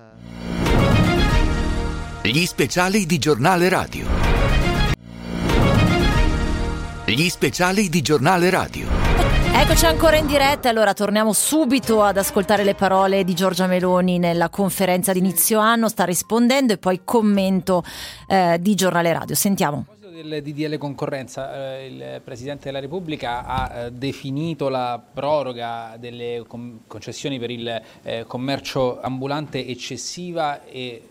Gli 2.23 2.45
speciali 2.45 3.05
di 3.05 3.17
Giornale 3.17 3.69
Radio. 3.69 4.05
Gli 7.05 7.29
speciali 7.29 7.87
di 7.87 8.01
Giornale 8.01 8.49
Radio. 8.49 9.16
Eccoci 9.59 9.85
ancora 9.85 10.17
in 10.17 10.27
diretta, 10.27 10.69
allora 10.69 10.93
torniamo 10.93 11.33
subito 11.33 12.03
ad 12.03 12.15
ascoltare 12.17 12.63
le 12.63 12.75
parole 12.75 13.23
di 13.23 13.33
Giorgia 13.33 13.65
Meloni 13.65 14.19
nella 14.19 14.49
conferenza 14.49 15.13
di 15.13 15.17
inizio 15.17 15.57
anno, 15.59 15.89
sta 15.89 16.05
rispondendo 16.05 16.73
e 16.73 16.77
poi 16.77 17.01
commento 17.03 17.83
eh, 18.27 18.59
di 18.61 18.75
Giornale 18.75 19.11
Radio. 19.11 19.33
Sentiamo 19.33 19.87
del 19.99 20.41
DDL 20.43 20.77
concorrenza, 20.77 21.75
eh, 21.77 21.87
il 21.87 22.21
Presidente 22.23 22.65
della 22.65 22.79
Repubblica 22.79 23.45
ha 23.45 23.73
eh, 23.73 23.91
definito 23.91 24.69
la 24.69 25.03
proroga 25.13 25.95
delle 25.99 26.43
com- 26.47 26.81
concessioni 26.85 27.39
per 27.39 27.49
il 27.49 27.81
eh, 28.03 28.25
commercio 28.27 29.01
ambulante 29.01 29.65
eccessiva 29.65 30.65
e 30.65 31.01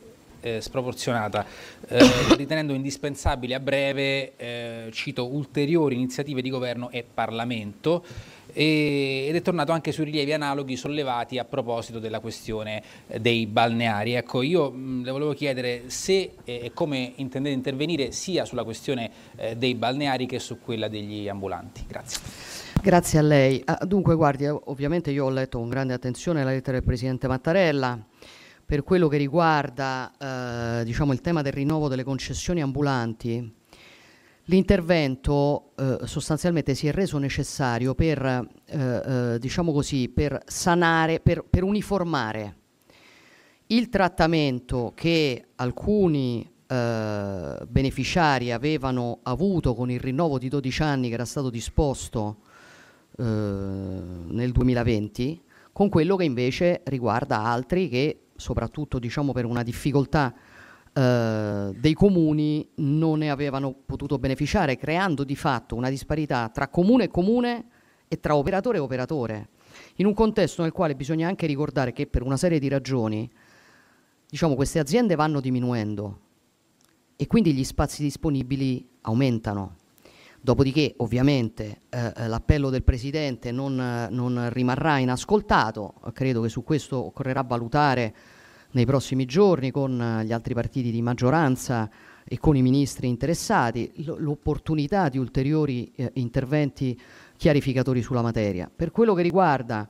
eh, 0.41 0.61
sproporzionata, 0.61 1.45
eh, 1.89 1.99
ritenendo 2.37 2.73
indispensabile 2.73 3.55
a 3.55 3.61
breve, 3.61 4.37
eh, 4.37 4.89
cito, 4.93 5.27
ulteriori 5.27 5.97
iniziative 5.97 6.41
di 6.41 6.51
governo 6.51 6.91
e 6.91 7.05
Parlamento 7.13 8.05
ed 8.59 9.35
è 9.35 9.43
tornato 9.43 9.73
anche 9.73 9.93
sui 9.93 10.07
rilievi 10.07 10.33
analoghi 10.33 10.77
sollevati 10.77 11.39
a 11.39 11.45
proposito 11.45 11.99
della 11.99 12.21
questione 12.21 12.83
eh, 13.07 13.21
dei 13.21 13.47
balneari. 13.47 14.15
Ecco, 14.15 14.41
io 14.41 14.71
mh, 14.71 15.05
le 15.05 15.11
volevo 15.11 15.35
chiedere 15.35 15.91
se 15.91 16.33
e 16.45 16.71
come 16.73 17.13
intendete 17.17 17.55
intervenire 17.55 18.13
sia 18.13 18.47
sulla 18.47 18.65
questione 18.65 19.11
eh, 19.37 19.57
dei 19.57 19.75
balneari 19.75 20.25
che 20.25 20.39
su 20.39 20.59
quella 20.59 20.89
degli 20.89 21.29
ambulanti. 21.29 21.85
Grazie. 21.87 22.21
Grazie 22.83 23.19
a 23.19 23.23
lei. 23.23 23.61
Ah, 23.67 23.85
dunque, 23.85 24.15
guardi, 24.15 24.45
eh, 24.45 24.49
ovviamente 24.65 25.11
io 25.11 25.27
ho 25.27 25.31
letto 25.31 25.59
con 25.59 25.69
grande 25.69 25.93
attenzione 25.93 26.43
la 26.43 26.51
lettera 26.51 26.79
del 26.79 26.87
Presidente 26.87 27.29
Mattarella 27.29 27.99
per 28.65 28.83
quello 28.83 29.09
che 29.09 29.19
riguarda 29.19 30.81
eh, 30.81 30.85
diciamo, 30.85 31.13
il 31.13 31.21
tema 31.21 31.43
del 31.43 31.53
rinnovo 31.53 31.89
delle 31.89 32.05
concessioni 32.05 32.63
ambulanti. 32.63 33.53
L'intervento 34.49 35.73
eh, 35.77 35.99
sostanzialmente 36.05 36.75
si 36.75 36.87
è 36.87 36.93
reso 36.93 37.19
necessario 37.19 37.97
per, 37.97 38.25
eh, 38.25 38.77
eh, 38.77 39.39
diciamo 39.41 39.73
così, 39.73 40.09
per 40.09 40.41
sanare, 40.47 41.19
per, 41.19 41.45
per, 41.49 41.65
uniformare 41.65 42.57
il 43.69 43.89
trattamento 43.89 44.93
che 44.95 45.49
alcuni 45.57 46.49
eh, 46.65 47.59
beneficiari 47.67 48.53
avevano 48.53 49.19
avuto 49.25 49.75
con 49.75 49.91
il 49.91 49.99
rinnovo 49.99 50.39
di 50.39 50.49
12 50.49 50.83
anni 50.83 51.09
che 51.09 51.15
era 51.15 51.25
stato 51.25 51.51
disposto 51.51 52.37
eh, 53.19 53.25
nel 53.25 54.53
2020, 54.53 55.43
con 55.73 55.89
quello 55.89 56.15
che 56.15 56.25
invece 56.25 56.83
riguarda 56.85 57.43
altri 57.43 57.89
che, 57.89 58.27
soprattutto 58.37 59.01
diciamo 59.01 59.33
per 59.33 59.45
una 59.45 59.65
difficoltà 59.65 60.33
eh, 60.97 61.75
dei 61.77 61.93
comuni, 61.93 62.67
non 62.77 63.19
ne 63.19 63.29
avevano 63.29 63.75
potuto 63.85 64.19
beneficiare, 64.19 64.79
creando 64.79 65.25
di 65.25 65.37
fatto 65.37 65.75
una 65.75 65.91
disparità 65.91 66.49
tra 66.49 66.69
comune 66.69 67.05
e 67.05 67.09
comune 67.09 67.67
e 68.09 68.19
tra 68.19 68.35
operatore 68.35 68.79
e 68.79 68.81
operatore, 68.81 69.49
in 69.97 70.07
un 70.07 70.15
contesto 70.15 70.63
nel 70.63 70.73
quale 70.73 70.97
bisogna 70.97 71.29
anche 71.29 71.45
ricordare 71.47 71.93
che 71.93 72.07
per 72.07 72.23
una 72.23 72.39
serie 72.39 72.59
di 72.59 72.69
ragioni 72.69 73.31
diciamo, 74.27 74.55
queste 74.55 74.79
aziende 74.79 75.17
vanno 75.17 75.41
diminuendo 75.41 76.21
e 77.17 77.27
quindi 77.27 77.53
gli 77.53 77.65
spazi 77.65 78.03
disponibili 78.03 78.89
aumentano. 79.03 79.77
Dopodiché, 80.41 80.95
ovviamente, 80.99 81.81
eh, 81.91 82.13
eh 82.17 82.27
l'appello 82.27 82.71
del 82.71 82.85
Presidente 82.85 83.53
non, 83.53 84.09
non, 84.11 84.49
rimarrà 84.51 84.97
inascoltato, 84.97 85.95
credo 86.15 86.41
che 86.41 86.49
su 86.49 86.65
questo 86.65 87.05
occorrerà 87.05 87.43
valutare 87.43 88.15
nei 88.77 88.85
prossimi 88.85 89.25
giorni 89.25 89.71
con 89.71 90.23
gli 90.23 90.33
altri 90.33 90.53
partiti 90.53 90.91
di 90.91 91.01
maggioranza 91.01 91.89
e 92.23 92.39
con 92.39 92.57
i 92.57 92.63
ministri 92.63 93.09
interessati 93.09 93.91
l'opportunità 94.19 95.09
di 95.09 95.17
ulteriori 95.17 95.91
eh, 95.95 96.11
interventi 96.15 96.99
chiarificatori 97.39 98.03
sulla 98.03 98.21
materia. 98.21 98.71
Per 98.75 98.91
quello 98.91 99.15
che 99.15 99.23
riguarda 99.23 99.89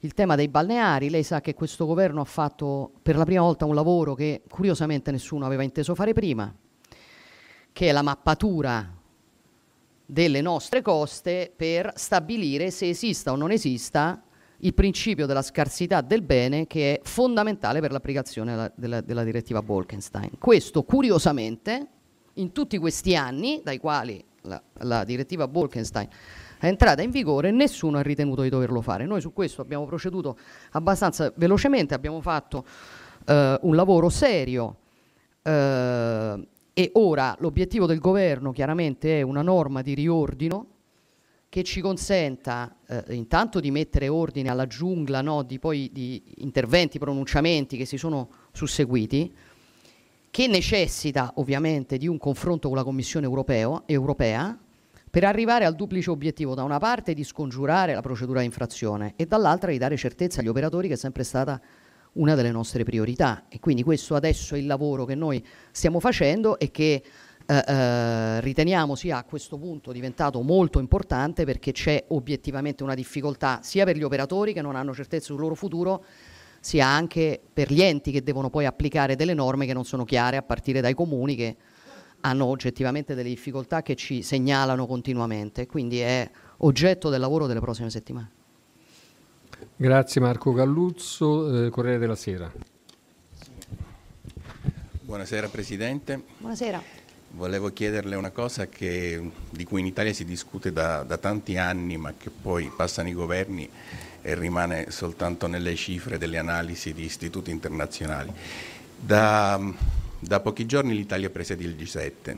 il 0.00 0.14
tema 0.14 0.36
dei 0.36 0.48
balneari, 0.48 1.10
lei 1.10 1.22
sa 1.22 1.42
che 1.42 1.52
questo 1.52 1.84
governo 1.84 2.22
ha 2.22 2.24
fatto 2.24 2.92
per 3.02 3.16
la 3.16 3.24
prima 3.24 3.42
volta 3.42 3.66
un 3.66 3.74
lavoro 3.74 4.14
che 4.14 4.42
curiosamente 4.48 5.10
nessuno 5.10 5.44
aveva 5.44 5.62
inteso 5.62 5.94
fare 5.94 6.14
prima, 6.14 6.52
che 7.72 7.88
è 7.88 7.92
la 7.92 8.02
mappatura 8.02 8.90
delle 10.06 10.40
nostre 10.40 10.80
coste 10.80 11.52
per 11.54 11.92
stabilire 11.94 12.70
se 12.70 12.88
esista 12.88 13.32
o 13.32 13.36
non 13.36 13.50
esista 13.50 14.22
il 14.64 14.74
principio 14.74 15.26
della 15.26 15.42
scarsità 15.42 16.00
del 16.00 16.22
bene 16.22 16.66
che 16.66 16.94
è 16.94 17.00
fondamentale 17.02 17.80
per 17.80 17.92
l'applicazione 17.92 18.52
della, 18.52 18.72
della, 18.74 19.00
della 19.00 19.24
direttiva 19.24 19.62
Bolkenstein. 19.62 20.32
Questo 20.38 20.82
curiosamente 20.82 21.88
in 22.34 22.52
tutti 22.52 22.78
questi 22.78 23.14
anni 23.14 23.60
dai 23.62 23.78
quali 23.78 24.24
la, 24.42 24.60
la 24.80 25.04
direttiva 25.04 25.46
Bolkenstein 25.46 26.08
è 26.58 26.66
entrata 26.66 27.02
in 27.02 27.10
vigore, 27.10 27.50
nessuno 27.50 27.98
ha 27.98 28.02
ritenuto 28.02 28.40
di 28.40 28.48
doverlo 28.48 28.80
fare. 28.80 29.04
Noi 29.04 29.20
su 29.20 29.32
questo 29.32 29.60
abbiamo 29.60 29.84
proceduto 29.84 30.38
abbastanza 30.72 31.30
velocemente, 31.36 31.92
abbiamo 31.92 32.22
fatto 32.22 32.64
eh, 33.26 33.58
un 33.60 33.74
lavoro 33.74 34.08
serio 34.08 34.76
eh, 35.42 36.48
e 36.72 36.90
ora 36.94 37.36
l'obiettivo 37.38 37.84
del 37.84 37.98
governo 37.98 38.50
chiaramente 38.52 39.18
è 39.18 39.22
una 39.22 39.42
norma 39.42 39.82
di 39.82 39.92
riordino 39.92 40.68
che 41.54 41.62
ci 41.62 41.80
consenta 41.80 42.78
eh, 42.88 43.14
intanto 43.14 43.60
di 43.60 43.70
mettere 43.70 44.08
ordine 44.08 44.50
alla 44.50 44.66
giungla 44.66 45.20
no, 45.20 45.44
di, 45.44 45.60
poi, 45.60 45.88
di 45.92 46.20
interventi, 46.38 46.98
pronunciamenti 46.98 47.76
che 47.76 47.84
si 47.84 47.96
sono 47.96 48.28
susseguiti, 48.50 49.32
che 50.32 50.48
necessita 50.48 51.34
ovviamente 51.36 51.96
di 51.96 52.08
un 52.08 52.18
confronto 52.18 52.66
con 52.66 52.76
la 52.76 52.82
Commissione 52.82 53.26
europeo, 53.26 53.84
europea 53.86 54.58
per 55.08 55.22
arrivare 55.22 55.64
al 55.64 55.76
duplice 55.76 56.10
obiettivo, 56.10 56.56
da 56.56 56.64
una 56.64 56.80
parte 56.80 57.14
di 57.14 57.22
scongiurare 57.22 57.94
la 57.94 58.02
procedura 58.02 58.40
di 58.40 58.46
infrazione 58.46 59.12
e 59.14 59.24
dall'altra 59.26 59.70
di 59.70 59.78
dare 59.78 59.96
certezza 59.96 60.40
agli 60.40 60.48
operatori 60.48 60.88
che 60.88 60.94
è 60.94 60.96
sempre 60.96 61.22
stata 61.22 61.60
una 62.14 62.34
delle 62.34 62.50
nostre 62.50 62.82
priorità. 62.82 63.44
E 63.48 63.60
quindi 63.60 63.84
questo 63.84 64.16
adesso 64.16 64.56
è 64.56 64.58
il 64.58 64.66
lavoro 64.66 65.04
che 65.04 65.14
noi 65.14 65.40
stiamo 65.70 66.00
facendo 66.00 66.58
e 66.58 66.72
che 66.72 67.00
eh, 67.46 67.62
eh, 67.66 68.40
riteniamo 68.40 68.94
sia 68.94 69.18
a 69.18 69.24
questo 69.24 69.58
punto 69.58 69.92
diventato 69.92 70.40
molto 70.40 70.78
importante 70.78 71.44
perché 71.44 71.72
c'è 71.72 72.04
obiettivamente 72.08 72.82
una 72.82 72.94
difficoltà 72.94 73.60
sia 73.62 73.84
per 73.84 73.96
gli 73.96 74.02
operatori 74.02 74.54
che 74.54 74.62
non 74.62 74.76
hanno 74.76 74.94
certezza 74.94 75.26
sul 75.26 75.40
loro 75.40 75.54
futuro, 75.54 76.04
sia 76.60 76.86
anche 76.86 77.38
per 77.52 77.70
gli 77.70 77.82
enti 77.82 78.10
che 78.12 78.22
devono 78.22 78.48
poi 78.48 78.64
applicare 78.64 79.14
delle 79.16 79.34
norme 79.34 79.66
che 79.66 79.74
non 79.74 79.84
sono 79.84 80.04
chiare 80.04 80.38
a 80.38 80.42
partire 80.42 80.80
dai 80.80 80.94
comuni 80.94 81.36
che 81.36 81.56
hanno 82.20 82.46
oggettivamente 82.46 83.14
delle 83.14 83.28
difficoltà 83.28 83.82
che 83.82 83.94
ci 83.94 84.22
segnalano 84.22 84.86
continuamente, 84.86 85.66
quindi 85.66 86.00
è 86.00 86.30
oggetto 86.58 87.10
del 87.10 87.20
lavoro 87.20 87.46
delle 87.46 87.60
prossime 87.60 87.90
settimane. 87.90 88.30
Grazie 89.76 90.22
Marco 90.22 90.52
Galluzzo, 90.54 91.66
eh, 91.66 91.68
Corriere 91.68 91.98
della 91.98 92.16
Sera. 92.16 92.50
Buonasera 95.02 95.48
Presidente. 95.48 96.22
Buonasera. 96.38 97.03
Volevo 97.36 97.72
chiederle 97.72 98.14
una 98.14 98.30
cosa 98.30 98.68
che, 98.68 99.20
di 99.50 99.64
cui 99.64 99.80
in 99.80 99.86
Italia 99.86 100.12
si 100.12 100.24
discute 100.24 100.72
da, 100.72 101.02
da 101.02 101.16
tanti 101.16 101.56
anni, 101.56 101.96
ma 101.96 102.14
che 102.16 102.30
poi 102.30 102.70
passano 102.74 103.08
i 103.08 103.12
governi 103.12 103.68
e 104.22 104.34
rimane 104.36 104.92
soltanto 104.92 105.48
nelle 105.48 105.74
cifre 105.74 106.16
delle 106.16 106.38
analisi 106.38 106.94
di 106.94 107.02
istituti 107.02 107.50
internazionali. 107.50 108.32
Da, 109.00 109.60
da 110.20 110.38
pochi 110.38 110.64
giorni 110.64 110.94
l'Italia 110.94 111.28
presiede 111.28 111.64
il 111.64 111.74
G7 111.74 112.36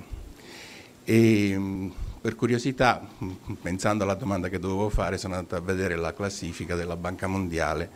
e 1.05 1.90
per 2.18 2.34
curiosità, 2.34 3.07
pensando 3.61 4.05
alla 4.05 4.14
domanda 4.14 4.49
che 4.49 4.59
dovevo 4.59 4.88
fare, 4.88 5.18
sono 5.18 5.34
andato 5.34 5.57
a 5.57 5.61
vedere 5.61 5.97
la 5.97 6.14
classifica 6.14 6.74
della 6.74 6.97
Banca 6.97 7.26
Mondiale 7.26 7.90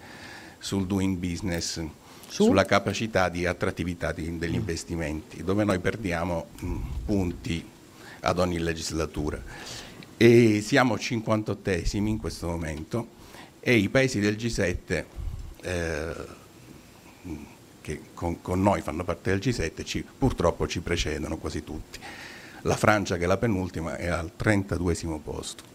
sul 0.58 0.86
doing 0.86 1.16
business, 1.16 1.82
Su? 2.30 2.44
sulla 2.44 2.64
capacità 2.64 3.28
di 3.28 3.44
attrattività 3.44 4.12
di, 4.12 4.38
degli 4.38 4.54
investimenti, 4.54 5.42
dove 5.42 5.64
noi 5.64 5.80
perdiamo 5.80 6.46
mh, 6.60 6.66
mm, 6.66 6.82
punti 7.04 7.68
ad 8.20 8.38
ogni 8.38 8.60
legislatura. 8.60 9.42
E 10.16 10.60
siamo 10.60 10.94
58esimi 10.94 12.06
in 12.06 12.18
questo 12.18 12.46
momento 12.46 13.18
e 13.58 13.74
i 13.74 13.88
paesi 13.88 14.20
del 14.20 14.36
G7 14.36 15.04
eh, 15.62 16.14
che 17.80 18.00
con, 18.14 18.40
con, 18.40 18.62
noi 18.62 18.80
fanno 18.80 19.02
parte 19.02 19.30
del 19.30 19.40
G7 19.40 19.84
ci, 19.84 20.04
purtroppo 20.04 20.68
ci 20.68 20.80
precedono 20.80 21.36
quasi 21.36 21.64
tutti. 21.64 21.98
La 22.62 22.76
Francia, 22.76 23.16
che 23.16 23.24
è 23.24 23.26
la 23.26 23.38
penultima, 23.38 23.96
è 23.96 24.06
al 24.06 24.30
32 24.36 24.94
posto. 25.22 25.69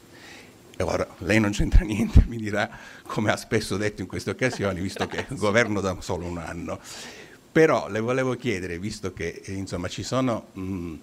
E 0.78 0.84
ora 0.84 1.08
lei 1.20 1.40
non 1.40 1.52
c'entra 1.52 1.84
niente, 1.86 2.24
mi 2.28 2.38
dirà, 2.38 2.70
come 3.04 3.32
ha 3.32 3.38
spesso 3.38 3.78
detto 3.78 4.02
in 4.02 4.08
queste 4.08 4.32
occasioni, 4.32 4.82
visto 4.82 5.08
che 5.08 5.26
governo 5.36 5.80
da 5.82 5.96
solo 6.00 6.26
un 6.26 6.38
anno. 6.38 6.80
Però 7.52 7.90
le 7.90 8.02
volevo 8.02 8.36
chiedere, 8.36 8.78
visto 8.80 9.14
che 9.14 9.42
eh, 9.46 9.54
insomma, 9.54 9.88
ci 9.88 10.04
sono 10.04 10.48
mh, 10.54 10.94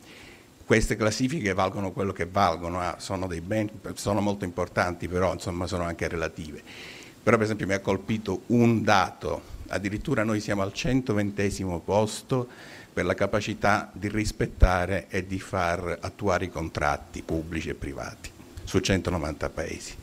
queste 0.67 0.97
classifiche 0.97 1.55
valgono 1.55 1.93
quello 1.93 2.13
che 2.13 2.27
valgono, 2.27 2.81
ah, 2.81 2.97
sono, 2.99 3.27
ben, 3.27 3.71
sono, 3.95 4.21
molto 4.21 4.45
importanti, 4.45 5.09
però 5.09 5.33
insomma, 5.33 5.67
sono 5.67 5.85
anche 5.85 6.07
relative. 6.09 6.63
Però 7.23 7.37
per 7.37 7.47
esempio 7.47 7.67
mi 7.67 7.73
ha 7.73 7.81
colpito 7.81 8.43
un 8.47 8.83
dato 8.83 9.51
addirittura 9.69 10.23
noi 10.23 10.41
siamo 10.41 10.61
al 10.63 10.73
120 10.73 11.65
posto 11.85 12.49
per 12.93 13.07
la 13.07 13.15
capacità 13.15 13.91
di 13.93 14.09
rispettare 14.09 15.07
e 15.09 15.27
di 15.27 15.41
far 15.41 15.99
attuare 16.01 16.47
i 16.47 16.51
contratti 16.51 17.23
pubblici 17.23 17.71
e 17.71 17.75
privati 17.75 18.42
su 18.65 18.79
190 18.79 19.51
paesi. 19.51 19.95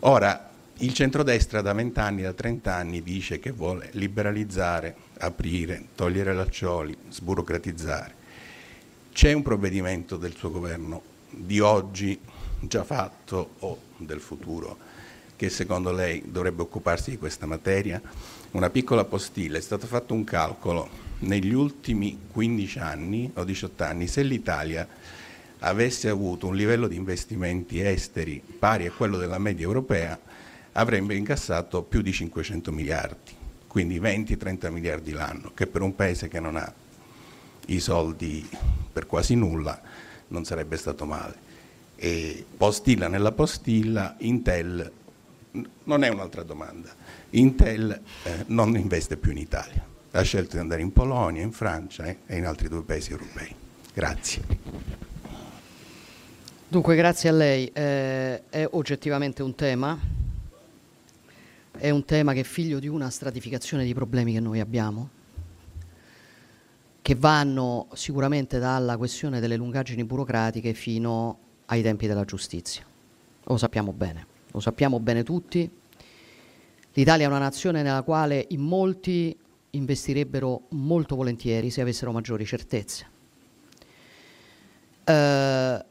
Ora, 0.00 0.50
il 0.78 0.92
centrodestra 0.92 1.62
da 1.62 1.72
20 1.72 1.98
anni, 1.98 2.22
da 2.22 2.32
30 2.32 2.74
anni 2.74 3.02
dice 3.02 3.38
che 3.38 3.50
vuole 3.50 3.88
liberalizzare, 3.92 4.94
aprire, 5.18 5.86
togliere 5.94 6.34
laccioli, 6.34 6.96
sburocratizzare. 7.08 8.14
C'è 9.12 9.32
un 9.32 9.42
provvedimento 9.42 10.16
del 10.16 10.34
suo 10.34 10.50
governo 10.50 11.02
di 11.30 11.60
oggi 11.60 12.18
già 12.60 12.84
fatto 12.84 13.54
o 13.60 13.78
del 13.96 14.20
futuro 14.20 14.94
che 15.36 15.50
secondo 15.50 15.92
lei 15.92 16.22
dovrebbe 16.26 16.62
occuparsi 16.62 17.10
di 17.10 17.18
questa 17.18 17.46
materia? 17.46 18.00
Una 18.52 18.70
piccola 18.70 19.04
postilla, 19.04 19.58
è 19.58 19.60
stato 19.60 19.86
fatto 19.86 20.14
un 20.14 20.24
calcolo 20.24 20.88
negli 21.20 21.52
ultimi 21.52 22.18
15 22.32 22.78
anni 22.78 23.30
o 23.34 23.44
18 23.44 23.84
anni, 23.84 24.06
se 24.06 24.22
l'Italia 24.22 24.88
avesse 25.60 26.08
avuto 26.08 26.46
un 26.46 26.54
livello 26.54 26.86
di 26.86 26.96
investimenti 26.96 27.80
esteri 27.80 28.42
pari 28.58 28.86
a 28.86 28.92
quello 28.92 29.16
della 29.16 29.38
media 29.38 29.64
europea, 29.64 30.18
avrebbe 30.72 31.14
incassato 31.14 31.82
più 31.82 32.02
di 32.02 32.12
500 32.12 32.70
miliardi, 32.72 33.32
quindi 33.66 33.98
20-30 33.98 34.70
miliardi 34.70 35.12
l'anno, 35.12 35.52
che 35.54 35.66
per 35.66 35.82
un 35.82 35.94
paese 35.94 36.28
che 36.28 36.40
non 36.40 36.56
ha 36.56 36.72
i 37.66 37.80
soldi 37.80 38.48
per 38.92 39.06
quasi 39.06 39.34
nulla 39.34 39.80
non 40.28 40.44
sarebbe 40.44 40.76
stato 40.76 41.04
male. 41.04 41.44
E 41.96 42.44
postilla 42.56 43.08
nella 43.08 43.32
postilla, 43.32 44.16
Intel 44.18 44.92
non 45.84 46.04
è 46.04 46.08
un'altra 46.08 46.42
domanda. 46.42 46.94
Intel 47.30 48.00
eh, 48.22 48.44
non 48.48 48.76
investe 48.76 49.16
più 49.16 49.30
in 49.30 49.38
Italia, 49.38 49.84
ha 50.10 50.22
scelto 50.22 50.56
di 50.56 50.58
andare 50.58 50.82
in 50.82 50.92
Polonia, 50.92 51.42
in 51.42 51.52
Francia 51.52 52.04
eh, 52.04 52.18
e 52.26 52.36
in 52.36 52.46
altri 52.46 52.68
due 52.68 52.82
paesi 52.82 53.12
europei. 53.12 53.54
Grazie. 53.94 54.42
Dunque, 56.68 56.96
grazie 56.96 57.28
a 57.28 57.32
lei. 57.32 57.70
Eh, 57.72 58.42
è 58.48 58.66
oggettivamente 58.72 59.40
un 59.40 59.54
tema, 59.54 59.96
è 61.78 61.90
un 61.90 62.04
tema 62.04 62.32
che 62.32 62.40
è 62.40 62.42
figlio 62.42 62.80
di 62.80 62.88
una 62.88 63.08
stratificazione 63.08 63.84
di 63.84 63.94
problemi 63.94 64.32
che 64.32 64.40
noi 64.40 64.58
abbiamo, 64.58 65.08
che 67.00 67.14
vanno 67.14 67.86
sicuramente 67.92 68.58
dalla 68.58 68.96
questione 68.96 69.38
delle 69.38 69.54
lungaggini 69.54 70.02
burocratiche 70.02 70.74
fino 70.74 71.38
ai 71.66 71.82
tempi 71.82 72.08
della 72.08 72.24
giustizia. 72.24 72.84
Lo 73.44 73.56
sappiamo 73.56 73.92
bene, 73.92 74.26
lo 74.50 74.58
sappiamo 74.58 74.98
bene 74.98 75.22
tutti. 75.22 75.70
L'Italia 76.94 77.26
è 77.26 77.28
una 77.28 77.38
nazione 77.38 77.82
nella 77.82 78.02
quale 78.02 78.44
in 78.48 78.60
molti 78.60 79.38
investirebbero 79.70 80.62
molto 80.70 81.14
volentieri 81.14 81.70
se 81.70 81.80
avessero 81.80 82.10
maggiori 82.10 82.44
certezze. 82.44 83.06
Eh, 85.04 85.84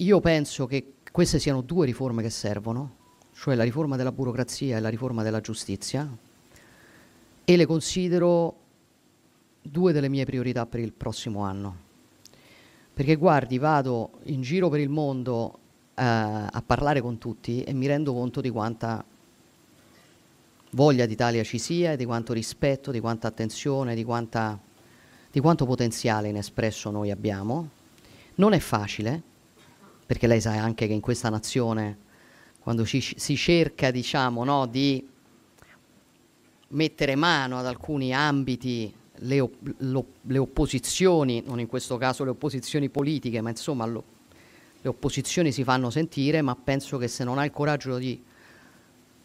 io 0.00 0.20
penso 0.20 0.66
che 0.66 0.92
queste 1.10 1.40
siano 1.40 1.60
due 1.60 1.86
riforme 1.86 2.22
che 2.22 2.30
servono, 2.30 2.96
cioè 3.32 3.56
la 3.56 3.64
riforma 3.64 3.96
della 3.96 4.12
burocrazia 4.12 4.76
e 4.76 4.80
la 4.80 4.88
riforma 4.88 5.24
della 5.24 5.40
giustizia, 5.40 6.08
e 7.44 7.56
le 7.56 7.66
considero 7.66 8.56
due 9.60 9.92
delle 9.92 10.08
mie 10.08 10.24
priorità 10.24 10.66
per 10.66 10.80
il 10.80 10.92
prossimo 10.92 11.40
anno. 11.40 11.86
Perché 12.94 13.16
guardi, 13.16 13.58
vado 13.58 14.10
in 14.24 14.40
giro 14.40 14.68
per 14.68 14.80
il 14.80 14.88
mondo 14.88 15.58
eh, 15.94 16.02
a 16.04 16.62
parlare 16.64 17.00
con 17.00 17.18
tutti 17.18 17.62
e 17.62 17.72
mi 17.72 17.86
rendo 17.86 18.12
conto 18.12 18.40
di 18.40 18.50
quanta 18.50 19.04
voglia 20.72 21.06
d'Italia 21.06 21.42
ci 21.42 21.58
sia 21.58 21.96
di 21.96 22.04
quanto 22.04 22.32
rispetto, 22.32 22.90
di 22.90 23.00
quanta 23.00 23.26
attenzione, 23.26 23.94
di, 23.94 24.04
quanta, 24.04 24.58
di 25.30 25.40
quanto 25.40 25.64
potenziale 25.64 26.28
inespresso 26.28 26.90
noi 26.90 27.10
abbiamo. 27.10 27.70
Non 28.36 28.52
è 28.52 28.58
facile, 28.58 29.22
perché 30.08 30.26
lei 30.26 30.40
sa 30.40 30.52
anche 30.52 30.86
che 30.86 30.94
in 30.94 31.02
questa 31.02 31.28
nazione, 31.28 31.98
quando 32.60 32.86
ci, 32.86 32.98
si 32.98 33.36
cerca 33.36 33.90
diciamo, 33.90 34.42
no, 34.42 34.64
di 34.64 35.06
mettere 36.68 37.14
mano 37.14 37.58
ad 37.58 37.66
alcuni 37.66 38.14
ambiti, 38.14 38.90
le, 39.16 39.50
lo, 39.76 40.06
le, 40.22 40.38
opposizioni, 40.38 41.42
non 41.44 41.60
in 41.60 41.66
questo 41.66 41.98
caso 41.98 42.24
le 42.24 42.30
opposizioni 42.30 42.88
politiche, 42.88 43.42
ma 43.42 43.50
insomma 43.50 43.84
lo, 43.84 44.02
le 44.80 44.88
opposizioni 44.88 45.52
si 45.52 45.62
fanno 45.62 45.90
sentire, 45.90 46.40
ma 46.40 46.56
penso 46.56 46.96
che 46.96 47.06
se 47.06 47.22
non 47.22 47.36
ha 47.36 47.44
il 47.44 47.50
coraggio 47.50 47.98
di 47.98 48.18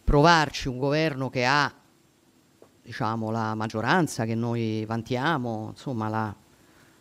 provarci 0.04 0.68
un 0.68 0.80
governo 0.80 1.30
che 1.30 1.46
ha 1.46 1.74
diciamo, 2.84 3.32
la 3.32 3.56
maggioranza 3.56 4.26
che 4.26 4.36
noi 4.36 4.84
vantiamo, 4.84 5.70
insomma 5.70 6.10
la, 6.10 6.36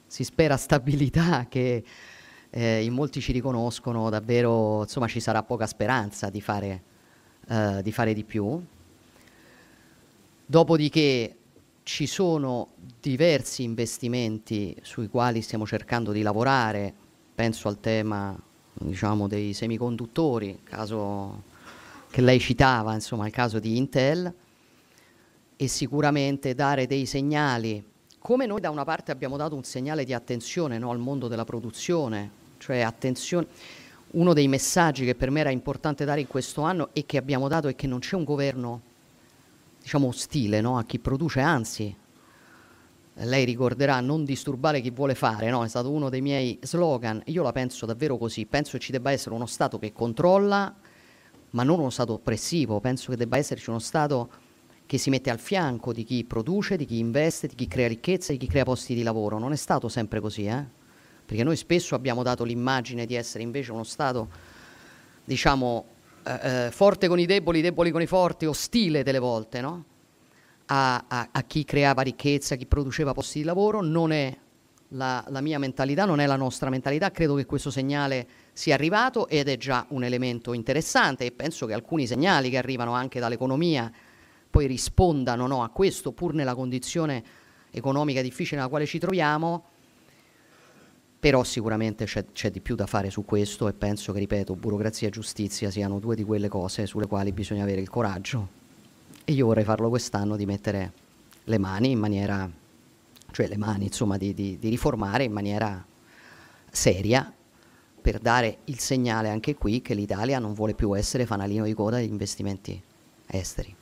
si 0.06 0.22
spera 0.22 0.56
stabilità 0.56 1.46
che 1.48 1.82
eh, 2.54 2.84
in 2.84 2.92
molti 2.92 3.20
ci 3.22 3.32
riconoscono, 3.32 4.10
davvero 4.10 4.82
insomma, 4.82 5.06
ci 5.06 5.20
sarà 5.20 5.42
poca 5.42 5.66
speranza 5.66 6.28
di 6.28 6.42
fare, 6.42 6.82
eh, 7.48 7.80
di 7.82 7.90
fare 7.92 8.12
di 8.12 8.24
più. 8.24 8.62
Dopodiché 10.44 11.36
ci 11.82 12.06
sono 12.06 12.68
diversi 13.00 13.62
investimenti 13.62 14.76
sui 14.82 15.08
quali 15.08 15.40
stiamo 15.40 15.66
cercando 15.66 16.12
di 16.12 16.20
lavorare, 16.20 16.92
penso 17.34 17.68
al 17.68 17.80
tema 17.80 18.38
diciamo, 18.74 19.28
dei 19.28 19.54
semiconduttori, 19.54 20.60
caso 20.62 21.44
che 22.10 22.20
lei 22.20 22.38
citava, 22.38 22.92
insomma, 22.92 23.26
il 23.26 23.32
caso 23.32 23.58
di 23.58 23.78
Intel, 23.78 24.32
e 25.56 25.68
sicuramente 25.68 26.54
dare 26.54 26.86
dei 26.86 27.06
segnali, 27.06 27.82
come 28.18 28.44
noi 28.44 28.60
da 28.60 28.68
una 28.68 28.84
parte 28.84 29.10
abbiamo 29.10 29.38
dato 29.38 29.54
un 29.54 29.64
segnale 29.64 30.04
di 30.04 30.12
attenzione 30.12 30.76
no, 30.76 30.90
al 30.90 30.98
mondo 30.98 31.28
della 31.28 31.44
produzione, 31.44 32.40
cioè 32.62 32.80
attenzione, 32.80 33.48
uno 34.12 34.32
dei 34.32 34.46
messaggi 34.46 35.04
che 35.04 35.16
per 35.16 35.30
me 35.30 35.40
era 35.40 35.50
importante 35.50 36.04
dare 36.04 36.20
in 36.20 36.28
questo 36.28 36.62
anno 36.62 36.90
e 36.92 37.04
che 37.04 37.16
abbiamo 37.16 37.48
dato 37.48 37.66
è 37.66 37.74
che 37.74 37.88
non 37.88 37.98
c'è 37.98 38.14
un 38.14 38.22
governo 38.22 38.80
diciamo 39.80 40.06
ostile 40.06 40.60
no, 40.60 40.78
a 40.78 40.84
chi 40.84 41.00
produce, 41.00 41.40
anzi 41.40 41.96
lei 43.14 43.44
ricorderà 43.44 44.00
non 44.00 44.24
disturbare 44.24 44.80
chi 44.80 44.90
vuole 44.90 45.16
fare, 45.16 45.50
no? 45.50 45.64
è 45.64 45.68
stato 45.68 45.90
uno 45.90 46.08
dei 46.08 46.20
miei 46.20 46.56
slogan, 46.62 47.20
io 47.26 47.42
la 47.42 47.52
penso 47.52 47.84
davvero 47.84 48.16
così, 48.16 48.46
penso 48.46 48.72
che 48.72 48.78
ci 48.78 48.92
debba 48.92 49.10
essere 49.10 49.34
uno 49.34 49.46
Stato 49.46 49.80
che 49.80 49.92
controlla 49.92 50.72
ma 51.50 51.62
non 51.64 51.80
uno 51.80 51.90
Stato 51.90 52.12
oppressivo, 52.12 52.78
penso 52.78 53.10
che 53.10 53.16
debba 53.16 53.38
esserci 53.38 53.70
uno 53.70 53.80
Stato 53.80 54.30
che 54.86 54.98
si 54.98 55.10
mette 55.10 55.30
al 55.30 55.40
fianco 55.40 55.92
di 55.92 56.04
chi 56.04 56.22
produce, 56.22 56.76
di 56.76 56.84
chi 56.84 56.98
investe, 56.98 57.48
di 57.48 57.56
chi 57.56 57.66
crea 57.66 57.88
ricchezza, 57.88 58.30
di 58.30 58.38
chi 58.38 58.46
crea 58.46 58.64
posti 58.64 58.94
di 58.94 59.02
lavoro. 59.02 59.38
Non 59.38 59.52
è 59.52 59.56
stato 59.56 59.88
sempre 59.88 60.20
così, 60.20 60.44
eh? 60.44 60.81
Perché 61.32 61.44
noi 61.46 61.56
spesso 61.56 61.94
abbiamo 61.94 62.22
dato 62.22 62.44
l'immagine 62.44 63.06
di 63.06 63.14
essere 63.14 63.42
invece 63.42 63.72
uno 63.72 63.84
Stato, 63.84 64.28
diciamo, 65.24 65.86
eh, 66.24 66.66
eh, 66.66 66.70
forte 66.70 67.08
con 67.08 67.18
i 67.18 67.24
deboli, 67.24 67.62
deboli 67.62 67.90
con 67.90 68.02
i 68.02 68.06
forti, 68.06 68.44
ostile 68.44 69.02
delle 69.02 69.18
volte, 69.18 69.62
no? 69.62 69.84
a, 70.66 71.06
a, 71.08 71.28
a, 71.32 71.42
chi 71.44 71.64
creava 71.64 72.02
ricchezza, 72.02 72.52
a 72.52 72.56
chi 72.58 72.66
produceva 72.66 73.14
posti 73.14 73.38
di 73.38 73.46
lavoro. 73.46 73.80
Non 73.80 74.12
è 74.12 74.36
la, 74.88 75.24
la 75.28 75.40
mia 75.40 75.58
mentalità, 75.58 76.04
non 76.04 76.20
è 76.20 76.26
la 76.26 76.36
nostra 76.36 76.68
mentalità. 76.68 77.10
Credo 77.10 77.34
che 77.36 77.46
questo 77.46 77.70
segnale 77.70 78.26
sia 78.52 78.74
arrivato 78.74 79.26
ed 79.26 79.48
è 79.48 79.56
già 79.56 79.86
un 79.88 80.04
elemento 80.04 80.52
interessante 80.52 81.24
e 81.24 81.32
penso 81.32 81.64
che 81.64 81.72
alcuni 81.72 82.06
segnali 82.06 82.50
che 82.50 82.58
arrivano 82.58 82.92
anche 82.92 83.20
dall'economia 83.20 83.90
poi 84.50 84.66
rispondano 84.66 85.46
no, 85.46 85.62
a 85.62 85.70
questo, 85.70 86.12
pur 86.12 86.34
nella 86.34 86.54
condizione 86.54 87.24
economica 87.70 88.20
difficile 88.20 88.58
nella 88.58 88.68
quale 88.68 88.84
ci 88.84 88.98
troviamo, 88.98 89.70
però 91.22 91.44
sicuramente 91.44 92.04
c'è, 92.04 92.50
di 92.50 92.58
più 92.58 92.74
da 92.74 92.86
fare 92.86 93.08
su 93.08 93.24
questo 93.24 93.68
e 93.68 93.72
penso 93.74 94.12
che, 94.12 94.18
ripeto, 94.18 94.56
burocrazia 94.56 95.06
e 95.06 95.12
giustizia 95.12 95.70
siano 95.70 96.00
due 96.00 96.16
di 96.16 96.24
quelle 96.24 96.48
cose 96.48 96.84
sulle 96.84 97.06
quali 97.06 97.30
bisogna 97.30 97.62
avere 97.62 97.80
il 97.80 97.88
coraggio 97.88 98.48
e 99.22 99.30
io 99.30 99.46
vorrei 99.46 99.62
farlo 99.62 99.88
quest'anno 99.88 100.34
di 100.34 100.46
mettere 100.46 100.92
le 101.44 101.58
mani 101.58 101.92
in 101.92 102.00
maniera, 102.00 102.50
cioè 103.30 103.46
le 103.46 103.56
mani 103.56 103.84
insomma 103.84 104.16
di, 104.16 104.34
di, 104.34 104.58
di 104.58 104.68
riformare 104.68 105.22
in 105.22 105.30
maniera 105.30 105.86
seria 106.68 107.32
per 108.00 108.18
dare 108.18 108.58
il 108.64 108.80
segnale 108.80 109.28
anche 109.28 109.54
qui 109.54 109.80
che 109.80 109.94
l'Italia 109.94 110.40
non 110.40 110.54
vuole 110.54 110.74
più 110.74 110.92
essere 110.96 111.24
fanalino 111.24 111.66
di 111.66 111.72
coda 111.72 111.98
degli 111.98 112.10
investimenti 112.10 112.82
esteri. 113.28 113.72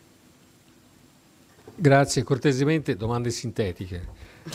Grazie, 1.74 2.22
cortesemente 2.22 2.96
domande 2.96 3.30
sintetiche. 3.30 4.08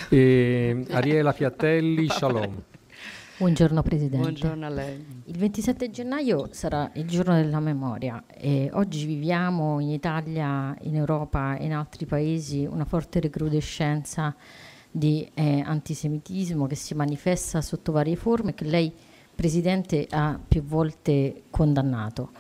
E, 0.08 0.86
Ariela 0.92 1.32
Fiattelli, 1.32 2.08
Shalom. 2.10 2.64
Buongiorno 3.38 3.84
Presidente. 3.84 4.18
Buongiorno 4.18 4.66
a 4.66 4.70
lei. 4.70 5.06
Il 5.26 5.38
27 5.38 5.92
gennaio 5.92 6.48
sarà 6.52 6.90
il 6.94 7.06
giorno 7.06 7.36
della 7.36 7.60
memoria 7.60 8.24
e 8.28 8.70
oggi 8.72 9.06
viviamo 9.06 9.82
in 9.82 9.90
Italia, 9.90 10.74
in 10.84 10.96
Europa 10.96 11.58
e 11.58 11.66
in 11.66 11.74
altri 11.74 12.06
paesi 12.06 12.66
una 12.66 12.86
forte 12.86 13.20
recrudescenza 13.20 14.34
di 14.90 15.30
eh, 15.34 15.60
antisemitismo 15.60 16.66
che 16.66 16.76
si 16.76 16.94
manifesta 16.94 17.60
sotto 17.60 17.92
varie 17.92 18.16
forme 18.16 18.54
che 18.54 18.64
lei 18.64 18.94
Presidente 19.36 20.08
ha 20.12 20.40
più 20.48 20.64
volte 20.64 21.44
condannato. 21.50 22.32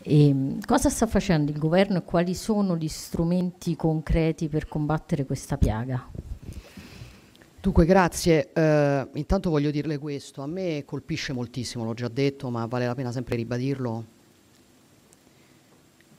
E, 0.00 0.28
ehm, 0.28 0.60
cosa 0.64 0.88
sta 0.88 1.06
facendo 1.06 1.50
il 1.50 1.58
governo 1.58 1.98
e 1.98 2.04
quali 2.04 2.34
sono 2.34 2.74
gli 2.74 2.88
strumenti 2.88 3.76
concreti 3.76 4.48
per 4.48 4.66
combattere 4.66 5.26
questa 5.26 5.58
piaga? 5.58 6.08
Dunque, 7.62 7.84
grazie. 7.84 8.50
Uh, 8.52 9.16
intanto 9.16 9.48
voglio 9.48 9.70
dirle 9.70 9.96
questo, 9.96 10.42
a 10.42 10.48
me 10.48 10.82
colpisce 10.84 11.32
moltissimo, 11.32 11.84
l'ho 11.84 11.94
già 11.94 12.08
detto, 12.08 12.50
ma 12.50 12.66
vale 12.66 12.86
la 12.86 12.94
pena 12.96 13.12
sempre 13.12 13.36
ribadirlo, 13.36 14.04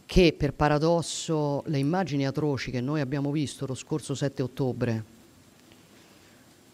che 0.05 0.33
per 0.37 0.53
paradosso 0.53 1.63
le 1.65 1.79
immagini 1.79 2.25
atroci 2.25 2.71
che 2.71 2.79
noi 2.79 3.01
abbiamo 3.01 3.29
visto 3.29 3.65
lo 3.65 3.75
scorso 3.75 4.15
7 4.15 4.41
ottobre 4.41 5.03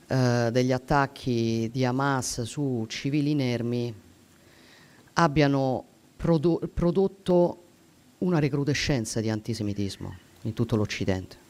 eh, 0.06 0.50
degli 0.52 0.72
attacchi 0.72 1.68
di 1.74 1.84
Hamas 1.84 2.44
su 2.44 2.86
civili 2.88 3.32
inermi 3.32 3.92
abbiano 5.14 5.84
prodo- 6.16 6.62
prodotto 6.72 7.64
una 8.20 8.38
recrudescenza 8.38 9.20
di 9.20 9.32
antisemitismo 9.32 10.16
in 10.44 10.54
tutto 10.54 10.76
l'Occidente. 10.76 11.49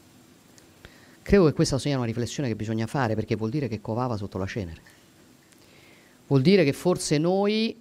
Credo 1.30 1.46
che 1.46 1.54
questa 1.54 1.78
sia 1.78 1.96
una 1.96 2.08
riflessione 2.08 2.50
che 2.50 2.56
bisogna 2.56 2.88
fare 2.88 3.14
perché 3.14 3.36
vuol 3.36 3.52
dire 3.52 3.68
che 3.68 3.82
covava 3.82 4.18
sotto 4.18 4.40
la 4.40 4.48
cenere. 4.48 4.82
Vuol 6.26 6.42
dire 6.42 6.64
che 6.64 6.74
forse 6.74 7.20
noi 7.20 7.80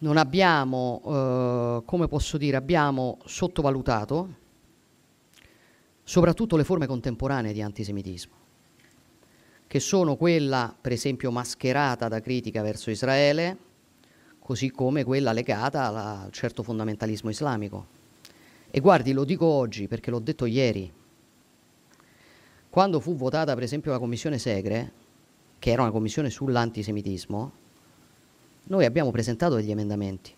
non 0.00 0.18
abbiamo, 0.18 1.00
eh, 1.02 1.82
come 1.86 2.08
posso 2.08 2.36
dire, 2.36 2.58
abbiamo 2.58 3.20
sottovalutato 3.24 4.34
soprattutto 6.04 6.58
le 6.58 6.64
forme 6.64 6.86
contemporanee 6.86 7.54
di 7.54 7.62
antisemitismo 7.62 8.34
che 9.66 9.80
sono 9.80 10.16
quella, 10.16 10.76
per 10.78 10.92
esempio, 10.92 11.30
mascherata 11.30 12.08
da 12.08 12.20
critica 12.20 12.60
verso 12.60 12.90
Israele, 12.90 13.56
così 14.40 14.70
come 14.70 15.04
quella 15.04 15.32
legata 15.32 15.86
al 15.86 16.32
certo 16.32 16.62
fondamentalismo 16.62 17.30
islamico. 17.30 17.86
E 18.70 18.78
guardi, 18.80 19.12
lo 19.12 19.24
dico 19.24 19.46
oggi 19.46 19.88
perché 19.88 20.10
l'ho 20.10 20.18
detto 20.18 20.44
ieri. 20.44 20.98
Quando 22.70 23.00
fu 23.00 23.16
votata, 23.16 23.52
per 23.54 23.64
esempio, 23.64 23.90
la 23.90 23.98
commissione 23.98 24.38
Segre, 24.38 24.92
che 25.58 25.72
era 25.72 25.82
una 25.82 25.90
commissione 25.90 26.30
sull'antisemitismo, 26.30 27.52
noi 28.64 28.84
abbiamo 28.84 29.10
presentato 29.10 29.56
degli 29.56 29.72
emendamenti, 29.72 30.32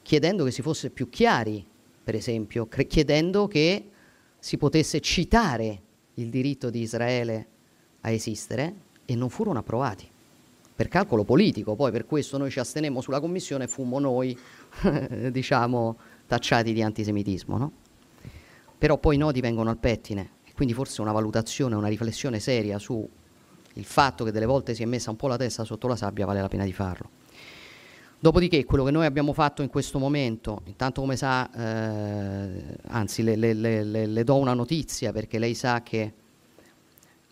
chiedendo 0.00 0.44
che 0.44 0.50
si 0.50 0.62
fosse 0.62 0.88
più 0.88 1.10
chiari, 1.10 1.62
per 2.02 2.14
esempio, 2.14 2.66
chiedendo 2.68 3.48
che 3.48 3.90
si 4.38 4.56
potesse 4.56 5.00
citare 5.00 5.82
il 6.14 6.30
diritto 6.30 6.70
di 6.70 6.80
Israele 6.80 7.46
a 8.00 8.10
esistere 8.10 8.74
e 9.04 9.14
non 9.14 9.28
furono 9.28 9.58
approvati 9.58 10.08
per 10.74 10.88
calcolo 10.88 11.24
politico. 11.24 11.74
Poi 11.74 11.92
per 11.92 12.06
questo 12.06 12.38
noi 12.38 12.50
ci 12.50 12.60
astenemmo 12.60 13.02
sulla 13.02 13.20
commissione 13.20 13.64
e 13.64 13.68
fummo 13.68 13.98
noi, 13.98 14.34
diciamo, 15.30 15.98
tacciati 16.26 16.72
di 16.72 16.82
antisemitismo. 16.82 17.58
No? 17.58 17.72
Però 18.78 18.96
poi 18.96 19.16
i 19.16 19.18
nodi 19.18 19.42
vengono 19.42 19.68
al 19.68 19.76
pettine 19.76 20.35
quindi 20.56 20.72
forse 20.72 21.02
una 21.02 21.12
valutazione, 21.12 21.74
una 21.74 21.88
riflessione 21.88 22.40
seria 22.40 22.78
su 22.78 23.06
il 23.74 23.84
fatto 23.84 24.24
che 24.24 24.32
delle 24.32 24.46
volte 24.46 24.74
si 24.74 24.82
è 24.82 24.86
messa 24.86 25.10
un 25.10 25.16
po' 25.16 25.28
la 25.28 25.36
testa 25.36 25.64
sotto 25.64 25.86
la 25.86 25.96
sabbia 25.96 26.24
vale 26.24 26.40
la 26.40 26.48
pena 26.48 26.64
di 26.64 26.72
farlo. 26.72 27.10
Dopodiché 28.18 28.64
quello 28.64 28.82
che 28.82 28.90
noi 28.90 29.04
abbiamo 29.04 29.34
fatto 29.34 29.60
in 29.60 29.68
questo 29.68 29.98
momento, 29.98 30.62
intanto 30.64 31.02
come 31.02 31.16
sa, 31.16 31.50
eh, 31.52 32.78
anzi 32.88 33.22
le, 33.22 33.36
le, 33.36 33.52
le, 33.52 34.06
le, 34.06 34.24
do 34.24 34.36
una 34.36 34.54
notizia 34.54 35.12
perché 35.12 35.38
lei 35.38 35.52
sa 35.52 35.82
che 35.82 36.14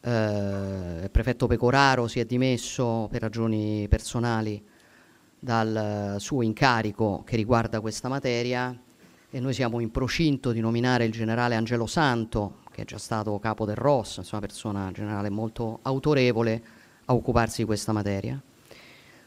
eh, 0.03 1.01
il 1.03 1.09
prefetto 1.11 1.47
Pecoraro 1.47 2.07
si 2.07 2.21
è 2.21 2.27
dimesso 2.27 3.09
per 3.11 3.23
ragioni 3.23 3.87
personali 3.89 4.63
dal 5.39 6.17
suo 6.19 6.43
incarico 6.43 7.23
che 7.25 7.37
riguarda 7.37 7.81
questa 7.81 8.09
materia 8.09 8.79
e 9.31 9.41
noi 9.41 9.55
siamo 9.55 9.81
in 9.81 9.91
procinto 9.91 10.53
di 10.53 10.61
nominare 10.61 11.07
il 11.07 11.13
generale 11.13 11.55
Angelo 11.55 11.87
Santo, 11.87 12.59
che 12.75 12.83
è 12.83 12.85
già 12.85 12.99
stato 12.99 13.39
capo 13.39 13.65
del 13.65 13.77
ROS, 13.77 14.17
una 14.33 14.41
persona 14.41 14.91
generale 14.91 15.31
molto 15.31 15.79
autorevole, 15.83 16.63
a 17.05 17.15
occuparsi 17.15 17.61
di 17.61 17.67
questa 17.67 17.93
materia. 17.93 18.41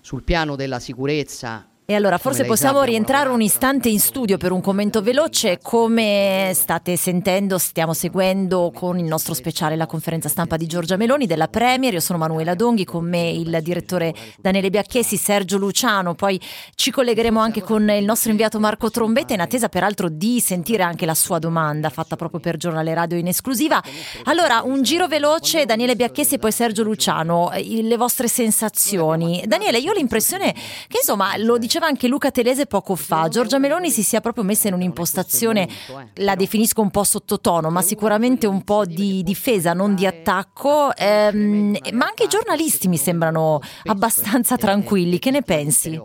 Sul 0.02 0.24
piano 0.24 0.57
della 0.57 0.80
sicurezza 0.80 1.65
e 1.89 1.95
allora 1.95 2.18
forse 2.18 2.43
possiamo 2.43 2.84
rientrare 2.84 3.30
un 3.30 3.39
istante 3.39 3.88
in 3.88 4.01
studio 4.01 4.35
per 4.35 4.51
un 4.51 4.59
commento 4.59 5.01
veloce. 5.01 5.57
Come 5.61 6.51
state 6.53 6.97
sentendo, 6.97 7.57
stiamo 7.57 7.93
seguendo 7.93 8.73
con 8.76 8.99
il 8.99 9.05
nostro 9.05 9.34
speciale 9.34 9.77
la 9.77 9.85
conferenza 9.85 10.27
stampa 10.27 10.57
di 10.57 10.68
Giorgia 10.68 10.97
Meloni 10.97 11.27
della 11.27 11.47
Premier. 11.47 11.93
Io 11.93 12.01
sono 12.01 12.19
Manuela 12.19 12.55
Donghi, 12.55 12.84
con 12.84 13.05
me 13.07 13.30
il 13.30 13.59
direttore 13.61 14.14
Daniele 14.38 14.69
Biacchesi, 14.69 15.15
Sergio 15.15 15.57
Luciano. 15.57 16.14
Poi 16.14 16.38
ci 16.76 16.91
collegheremo 16.91 17.39
anche 17.39 17.61
con 17.61 17.89
il 17.89 18.03
nostro 18.03 18.31
inviato 18.31 18.59
Marco 18.59 18.89
Trombetta, 18.89 19.34
in 19.34 19.39
attesa 19.39 19.69
peraltro 19.69 20.09
di 20.09 20.41
sentire 20.41 20.84
anche 20.84 21.05
la 21.05 21.15
sua 21.15 21.39
domanda 21.39 21.89
fatta 21.89 22.18
proprio 22.18 22.41
per 22.41 22.57
Giornale 22.57 22.93
Radio 22.93 23.18
in 23.18 23.27
esclusiva. 23.27 23.81
Allora, 24.26 24.59
un 24.61 24.81
giro 24.81 25.07
veloce, 25.07 25.64
Daniele 25.65 25.95
Biacchesi 25.95 26.35
e 26.35 26.38
poi 26.38 26.51
Sergio 26.51 26.84
Luciano. 26.84 27.49
Le 27.55 27.95
vostre 27.95 28.27
sensazioni. 28.27 29.41
Daniele, 29.47 29.77
io 29.77 29.91
ho 29.91 29.95
l'impressione 29.95 30.51
che 30.51 30.97
insomma 30.99 31.38
lo 31.38 31.57
diceva 31.78 31.86
anche 31.86 32.08
Luca 32.08 32.32
Telese 32.32 32.66
poco 32.66 32.95
fa, 32.95 33.28
Giorgia 33.28 33.60
Meloni 33.60 33.91
si 33.91 34.02
sia 34.02 34.20
proprio 34.20 34.44
messa 34.44 34.68
in 34.68 34.74
un'impostazione, 34.74 35.68
la 36.16 36.36
definisco 36.36 36.82
un 36.82 36.90
po' 36.90 37.04
sottotono, 37.04 37.70
ma 37.70 37.84
sicuramente 37.84 38.48
un 38.48 38.64
po' 38.64 38.86
di 38.86 39.22
difesa, 39.24 39.74
non 39.74 39.94
di 39.94 40.08
attacco, 40.08 40.95
ehm, 40.95 41.78
ma 41.94 42.06
anche 42.08 42.24
i 42.24 42.28
giornalisti 42.28 42.88
mi 42.88 42.98
sembrano 42.98 43.62
abbastanza 43.86 44.58
tranquilli, 44.58 45.20
che 45.20 45.30
ne 45.30 45.44
pensi? 45.44 46.02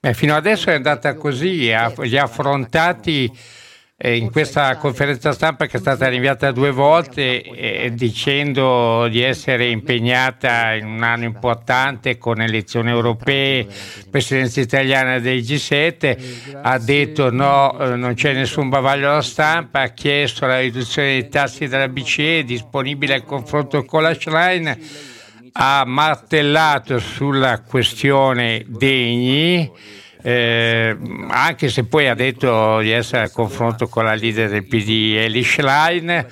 Beh, 0.00 0.14
fino 0.14 0.34
adesso 0.34 0.70
è 0.70 0.74
andata 0.74 1.14
così, 1.14 1.58
li 1.58 1.72
ha 1.72 2.22
affrontati 2.22 3.30
in 4.02 4.30
questa 4.30 4.76
conferenza 4.76 5.32
stampa 5.32 5.66
che 5.66 5.76
è 5.76 5.80
stata 5.80 6.08
rinviata 6.08 6.52
due 6.52 6.70
volte 6.70 7.42
eh, 7.42 7.92
dicendo 7.92 9.06
di 9.08 9.20
essere 9.20 9.68
impegnata 9.68 10.72
in 10.72 10.86
un 10.86 11.02
anno 11.02 11.24
importante 11.24 12.16
con 12.16 12.40
elezioni 12.40 12.88
europee, 12.88 13.66
presidenza 14.10 14.62
italiana 14.62 15.18
del 15.18 15.40
G7, 15.40 16.60
ha 16.62 16.78
detto 16.78 17.30
no, 17.30 17.78
eh, 17.78 17.96
non 17.96 18.14
c'è 18.14 18.32
nessun 18.32 18.70
bavaglio 18.70 19.10
alla 19.10 19.20
stampa, 19.20 19.82
ha 19.82 19.88
chiesto 19.88 20.46
la 20.46 20.60
riduzione 20.60 21.08
dei 21.08 21.28
tassi 21.28 21.68
della 21.68 21.88
BCE, 21.88 22.44
disponibile 22.44 23.12
al 23.12 23.24
confronto 23.24 23.84
con 23.84 24.02
la 24.02 24.14
Schlein, 24.14 24.78
ha 25.52 25.84
martellato 25.84 26.98
sulla 26.98 27.60
questione 27.60 28.64
degni 28.66 29.70
eh, 30.22 30.96
anche 31.28 31.68
se 31.68 31.84
poi 31.84 32.08
ha 32.08 32.14
detto 32.14 32.80
di 32.80 32.90
essere 32.90 33.24
a 33.24 33.30
confronto 33.30 33.88
con 33.88 34.04
la 34.04 34.14
leader 34.14 34.48
del 34.48 34.66
PD 34.66 35.16
Eli 35.16 35.42
Schlein 35.42 36.26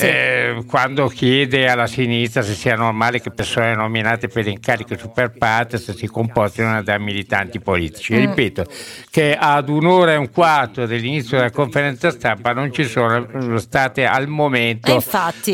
eh, 0.00 0.64
quando 0.66 1.06
chiede 1.08 1.68
alla 1.68 1.86
sinistra 1.86 2.42
se 2.42 2.54
sia 2.54 2.74
normale 2.74 3.20
che 3.20 3.30
persone 3.30 3.74
nominate 3.74 4.28
per 4.28 4.46
incarichi 4.46 4.98
super 4.98 5.30
partes 5.30 5.94
si 5.94 6.06
comportino 6.06 6.82
da 6.82 6.98
militanti 6.98 7.60
politici. 7.60 8.14
Mm. 8.14 8.18
Ripeto 8.18 8.66
che 9.10 9.36
ad 9.38 9.68
un'ora 9.68 10.12
e 10.12 10.16
un 10.16 10.30
quarto 10.30 10.84
dell'inizio 10.86 11.36
della 11.38 11.50
conferenza 11.50 12.10
stampa 12.10 12.52
non 12.52 12.72
ci 12.72 12.84
sono 12.84 13.58
state 13.58 14.04
al 14.04 14.26
momento 14.26 15.02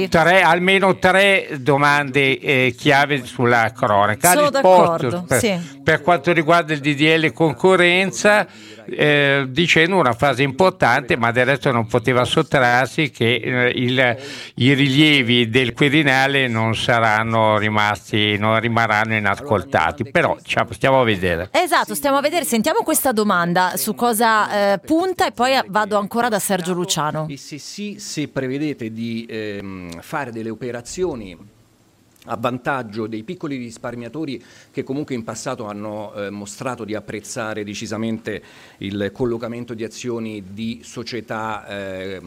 tre, 0.08 0.42
almeno 0.42 0.96
tre 0.96 1.48
domande 1.60 2.38
eh, 2.38 2.74
chiave 2.76 3.24
sulla 3.24 3.72
cronaca. 3.74 4.34
D'accordo, 4.34 5.24
per, 5.28 5.38
sì. 5.38 5.80
per 5.82 6.02
quanto 6.02 6.32
riguarda 6.32 6.72
il 6.72 6.80
DDL 6.80 7.32
concorrenza 7.32 7.73
concorrenza 7.74 8.46
eh, 8.86 9.46
dicendo 9.48 9.96
una 9.96 10.12
frase 10.12 10.42
importante, 10.42 11.16
ma 11.16 11.32
del 11.32 11.46
resto 11.46 11.70
non 11.72 11.86
poteva 11.86 12.24
sottrarsi 12.24 13.10
che 13.10 13.34
eh, 13.34 13.72
il, 13.74 14.16
i 14.56 14.74
rilievi 14.74 15.48
del 15.48 15.72
Quirinale 15.72 16.48
non 16.48 16.76
saranno 16.76 17.56
rimasti, 17.58 18.36
non 18.38 18.60
rimarranno 18.60 19.14
inascoltati. 19.14 20.10
Però 20.10 20.36
diciamo, 20.40 20.72
stiamo 20.72 21.00
a 21.00 21.04
vedere. 21.04 21.48
Esatto, 21.50 21.94
stiamo 21.94 22.18
a 22.18 22.20
vedere. 22.20 22.44
Sentiamo 22.44 22.80
questa 22.82 23.12
domanda 23.12 23.72
su 23.76 23.94
cosa 23.94 24.74
eh, 24.74 24.78
punta 24.78 25.26
e 25.26 25.32
poi 25.32 25.58
vado 25.68 25.98
ancora 25.98 26.28
da 26.28 26.38
Sergio 26.38 26.72
Luciano. 26.74 27.26
E 27.28 27.36
se 27.36 27.58
sì, 27.58 27.96
se 27.98 28.28
prevedete 28.28 28.92
di 28.92 29.26
ehm, 29.28 30.00
fare 30.00 30.30
delle 30.30 30.50
operazioni 30.50 31.52
a 32.24 32.36
vantaggio 32.36 33.06
dei 33.06 33.22
piccoli 33.22 33.56
risparmiatori 33.56 34.42
che 34.70 34.82
comunque 34.82 35.14
in 35.14 35.24
passato 35.24 35.66
hanno 35.66 36.12
eh, 36.14 36.30
mostrato 36.30 36.84
di 36.84 36.94
apprezzare 36.94 37.64
decisamente 37.64 38.42
il 38.78 39.10
collocamento 39.12 39.74
di 39.74 39.84
azioni 39.84 40.42
di 40.52 40.80
società 40.82 41.66
eh, 41.66 42.20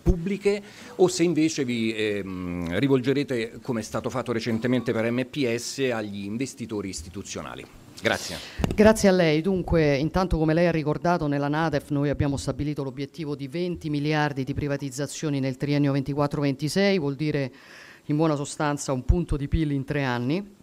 pubbliche 0.00 0.62
o 0.96 1.08
se 1.08 1.22
invece 1.22 1.64
vi 1.64 1.94
eh, 1.94 2.22
rivolgerete, 2.22 3.58
come 3.62 3.80
è 3.80 3.82
stato 3.82 4.10
fatto 4.10 4.32
recentemente 4.32 4.92
per 4.92 5.10
MPS, 5.10 5.90
agli 5.92 6.24
investitori 6.24 6.88
istituzionali. 6.88 7.64
Grazie. 8.02 8.36
Grazie 8.74 9.08
a 9.08 9.12
lei. 9.12 9.40
Dunque, 9.40 9.94
intanto 9.96 10.36
come 10.36 10.54
lei 10.54 10.66
ha 10.66 10.72
ricordato 10.72 11.28
nella 11.28 11.46
NADEF 11.46 11.90
noi 11.90 12.08
abbiamo 12.08 12.36
stabilito 12.36 12.82
l'obiettivo 12.82 13.36
di 13.36 13.46
20 13.46 13.88
miliardi 13.90 14.42
di 14.42 14.54
privatizzazioni 14.54 15.38
nel 15.38 15.56
triennio 15.56 15.92
24-26, 15.92 16.98
vuol 16.98 17.14
dire 17.14 17.52
in 18.06 18.16
buona 18.16 18.34
sostanza 18.34 18.92
un 18.92 19.04
punto 19.04 19.36
di 19.36 19.46
PIL 19.48 19.70
in 19.70 19.84
tre 19.84 20.02
anni. 20.02 20.54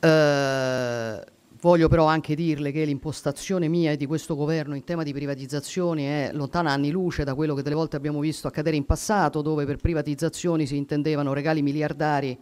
Eh, 0.00 1.24
voglio 1.60 1.88
però 1.88 2.06
anche 2.06 2.34
dirle 2.34 2.70
che 2.70 2.84
l'impostazione 2.84 3.68
mia 3.68 3.90
e 3.90 3.96
di 3.96 4.06
questo 4.06 4.34
governo 4.34 4.74
in 4.74 4.84
tema 4.84 5.02
di 5.02 5.12
privatizzazioni 5.12 6.04
è 6.04 6.30
lontana 6.32 6.70
anni 6.70 6.90
luce 6.90 7.24
da 7.24 7.34
quello 7.34 7.54
che 7.54 7.62
delle 7.62 7.74
volte 7.74 7.96
abbiamo 7.96 8.20
visto 8.20 8.46
accadere 8.46 8.76
in 8.76 8.86
passato, 8.86 9.42
dove 9.42 9.66
per 9.66 9.76
privatizzazioni 9.76 10.66
si 10.66 10.76
intendevano 10.76 11.32
regali 11.32 11.62
miliardari 11.62 12.38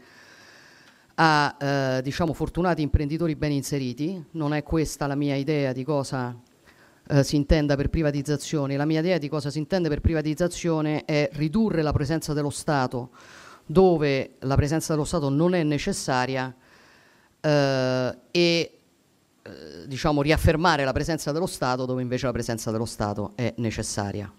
a 1.18 1.56
eh, 1.59 2.02
diciamo 2.02 2.34
fortunati 2.34 2.82
imprenditori 2.82 3.34
ben 3.34 3.52
inseriti. 3.52 4.22
Non 4.32 4.55
è 4.55 4.62
questa 4.62 5.06
la 5.06 5.14
mia 5.16 5.34
idea 5.34 5.72
di 5.72 5.82
cosa 5.82 6.38
eh, 7.09 7.24
si 7.24 7.36
intenda 7.36 7.74
per 7.74 7.88
privatizzazioni. 7.88 8.76
La 8.76 8.84
mia 8.84 9.01
idea 9.01 9.18
di 9.18 9.28
cosa 9.28 9.51
si 9.51 9.59
intende 9.59 9.88
per 9.88 10.01
privatizzazione 10.01 11.05
è 11.05 11.30
ridurre 11.32 11.82
la 11.82 11.93
presenza 11.93 12.32
dello 12.32 12.51
Stato 12.51 13.10
dove 13.66 14.36
la 14.40 14.55
presenza 14.55 14.93
dello 14.93 15.05
Stato 15.05 15.28
non 15.28 15.55
è 15.55 15.62
necessaria 15.64 16.55
eh, 17.40 18.18
e 18.30 18.78
eh, 19.43 19.86
diciamo, 19.86 20.22
riaffermare 20.22 20.84
la 20.84 20.93
presenza 20.93 21.32
dello 21.32 21.47
Stato 21.47 21.84
dove 21.84 22.02
invece 22.02 22.26
la 22.26 22.32
presenza 22.32 22.70
dello 22.70 22.84
Stato 22.84 23.32
è 23.34 23.52
necessaria. 23.59 24.32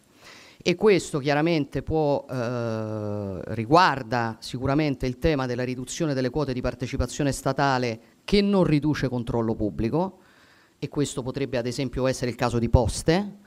E 0.59 0.75
questo 0.75 1.19
chiaramente 1.19 1.83
può, 1.83 2.25
eh, 2.29 3.39
riguarda 3.53 4.37
sicuramente 4.39 5.05
il 5.05 5.17
tema 5.17 5.45
della 5.45 5.63
riduzione 5.63 6.13
delle 6.13 6.29
quote 6.29 6.51
di 6.51 6.61
partecipazione 6.61 7.31
statale 7.31 7.99
che 8.25 8.41
non 8.41 8.63
riduce 8.63 9.07
controllo 9.07 9.55
pubblico, 9.55 10.19
e 10.79 10.89
questo 10.89 11.21
potrebbe 11.21 11.57
ad 11.57 11.67
esempio 11.67 12.05
essere 12.07 12.31
il 12.31 12.35
caso 12.35 12.59
di 12.59 12.69
Poste, 12.69 13.37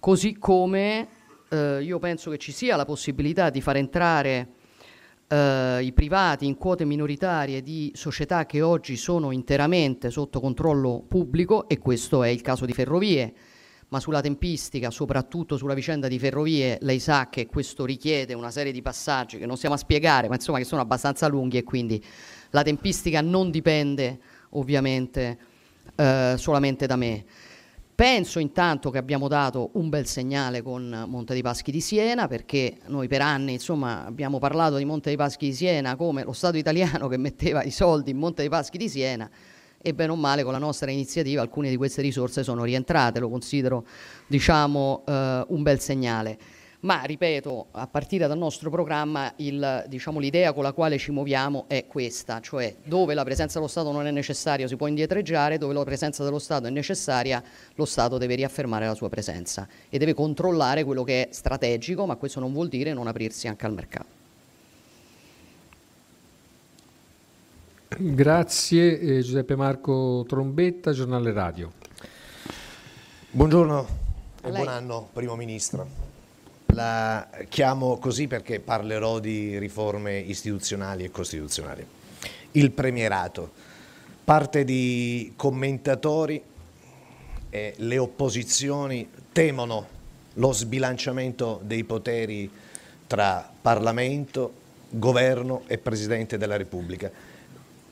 così 0.00 0.38
come 0.38 1.08
eh, 1.48 1.82
io 1.82 1.98
penso 1.98 2.30
che 2.30 2.38
ci 2.38 2.52
sia 2.52 2.76
la 2.76 2.84
possibilità 2.84 3.50
di 3.50 3.60
far 3.60 3.76
entrare 3.76 4.48
eh, 5.28 5.82
i 5.82 5.92
privati 5.92 6.46
in 6.46 6.56
quote 6.56 6.84
minoritarie 6.84 7.62
di 7.62 7.92
società 7.94 8.46
che 8.46 8.62
oggi 8.62 8.96
sono 8.96 9.30
interamente 9.30 10.10
sotto 10.10 10.40
controllo 10.40 11.04
pubblico 11.06 11.68
e 11.68 11.78
questo 11.78 12.22
è 12.22 12.28
il 12.28 12.40
caso 12.40 12.64
di 12.66 12.72
Ferrovie 12.72 13.34
ma 13.92 14.00
sulla 14.00 14.22
tempistica, 14.22 14.90
soprattutto 14.90 15.58
sulla 15.58 15.74
vicenda 15.74 16.08
di 16.08 16.18
ferrovie, 16.18 16.78
lei 16.80 16.98
sa 16.98 17.28
che 17.28 17.44
questo 17.44 17.84
richiede 17.84 18.32
una 18.32 18.50
serie 18.50 18.72
di 18.72 18.80
passaggi 18.80 19.36
che 19.36 19.44
non 19.44 19.58
stiamo 19.58 19.74
a 19.74 19.78
spiegare, 19.78 20.28
ma 20.28 20.34
insomma 20.34 20.56
che 20.56 20.64
sono 20.64 20.80
abbastanza 20.80 21.26
lunghi 21.28 21.58
e 21.58 21.62
quindi 21.62 22.02
la 22.50 22.62
tempistica 22.62 23.20
non 23.20 23.50
dipende 23.50 24.18
ovviamente 24.50 25.38
eh, 25.94 26.36
solamente 26.38 26.86
da 26.86 26.96
me. 26.96 27.24
Penso 27.94 28.38
intanto 28.38 28.90
che 28.90 28.98
abbiamo 28.98 29.28
dato 29.28 29.70
un 29.74 29.90
bel 29.90 30.06
segnale 30.06 30.62
con 30.62 31.04
Monte 31.08 31.34
dei 31.34 31.42
Paschi 31.42 31.70
di 31.70 31.80
Siena, 31.80 32.26
perché 32.26 32.78
noi 32.86 33.06
per 33.06 33.20
anni 33.20 33.52
insomma, 33.52 34.06
abbiamo 34.06 34.38
parlato 34.38 34.76
di 34.76 34.84
Monte 34.84 35.10
dei 35.10 35.18
Paschi 35.18 35.46
di 35.46 35.52
Siena 35.52 35.94
come 35.94 36.24
lo 36.24 36.32
Stato 36.32 36.56
italiano 36.56 37.06
che 37.08 37.18
metteva 37.18 37.62
i 37.62 37.70
soldi 37.70 38.10
in 38.10 38.16
Monte 38.16 38.40
dei 38.40 38.50
Paschi 38.50 38.78
di 38.78 38.88
Siena 38.88 39.30
e 39.84 39.94
bene 39.94 40.12
o 40.12 40.16
male 40.16 40.42
con 40.42 40.52
la 40.52 40.58
nostra 40.58 40.90
iniziativa 40.90 41.42
alcune 41.42 41.68
di 41.68 41.76
queste 41.76 42.00
risorse 42.02 42.42
sono 42.42 42.64
rientrate, 42.64 43.20
lo 43.20 43.28
considero 43.28 43.84
diciamo, 44.26 45.04
eh, 45.06 45.44
un 45.48 45.62
bel 45.62 45.80
segnale 45.80 46.38
ma 46.82 47.02
ripeto, 47.02 47.66
a 47.72 47.86
partire 47.86 48.26
dal 48.26 48.38
nostro 48.38 48.68
programma 48.68 49.32
diciamo, 49.36 50.18
l'idea 50.18 50.52
con 50.52 50.64
la 50.64 50.72
quale 50.72 50.98
ci 50.98 51.12
muoviamo 51.12 51.66
è 51.68 51.86
questa, 51.86 52.40
cioè 52.40 52.74
dove 52.82 53.14
la 53.14 53.22
presenza 53.22 53.58
dello 53.58 53.68
Stato 53.70 53.92
non 53.92 54.06
è 54.06 54.10
necessaria 54.10 54.66
si 54.66 54.76
può 54.76 54.88
indietreggiare, 54.88 55.58
dove 55.58 55.74
la 55.74 55.84
presenza 55.84 56.24
dello 56.24 56.40
Stato 56.40 56.66
è 56.66 56.70
necessaria 56.70 57.42
lo 57.76 57.84
Stato 57.84 58.18
deve 58.18 58.34
riaffermare 58.34 58.86
la 58.86 58.94
sua 58.94 59.08
presenza 59.08 59.68
e 59.88 59.98
deve 59.98 60.12
controllare 60.12 60.82
quello 60.82 61.04
che 61.04 61.28
è 61.28 61.32
strategico, 61.32 62.04
ma 62.04 62.16
questo 62.16 62.40
non 62.40 62.52
vuol 62.52 62.68
dire 62.68 62.92
non 62.92 63.06
aprirsi 63.06 63.46
anche 63.46 63.66
al 63.66 63.72
mercato. 63.72 64.20
Grazie 67.96 68.98
eh, 68.98 69.20
Giuseppe 69.20 69.54
Marco 69.54 70.24
Trombetta, 70.26 70.92
giornale 70.92 71.32
radio. 71.32 71.70
Buongiorno 73.30 73.86
e 74.42 74.50
buon 74.50 74.68
anno, 74.68 75.08
Primo 75.12 75.36
Ministro. 75.36 76.11
La 76.72 77.28
chiamo 77.50 77.98
così 77.98 78.26
perché 78.26 78.58
parlerò 78.58 79.18
di 79.18 79.58
riforme 79.58 80.18
istituzionali 80.18 81.04
e 81.04 81.10
costituzionali. 81.10 81.86
Il 82.52 82.70
premierato. 82.70 83.52
Parte 84.24 84.64
di 84.64 85.34
commentatori 85.36 86.42
e 87.50 87.74
le 87.76 87.98
opposizioni 87.98 89.06
temono 89.32 89.86
lo 90.34 90.52
sbilanciamento 90.52 91.60
dei 91.62 91.84
poteri 91.84 92.50
tra 93.06 93.52
Parlamento, 93.60 94.60
Governo 94.88 95.64
e 95.66 95.76
Presidente 95.76 96.38
della 96.38 96.56
Repubblica. 96.56 97.10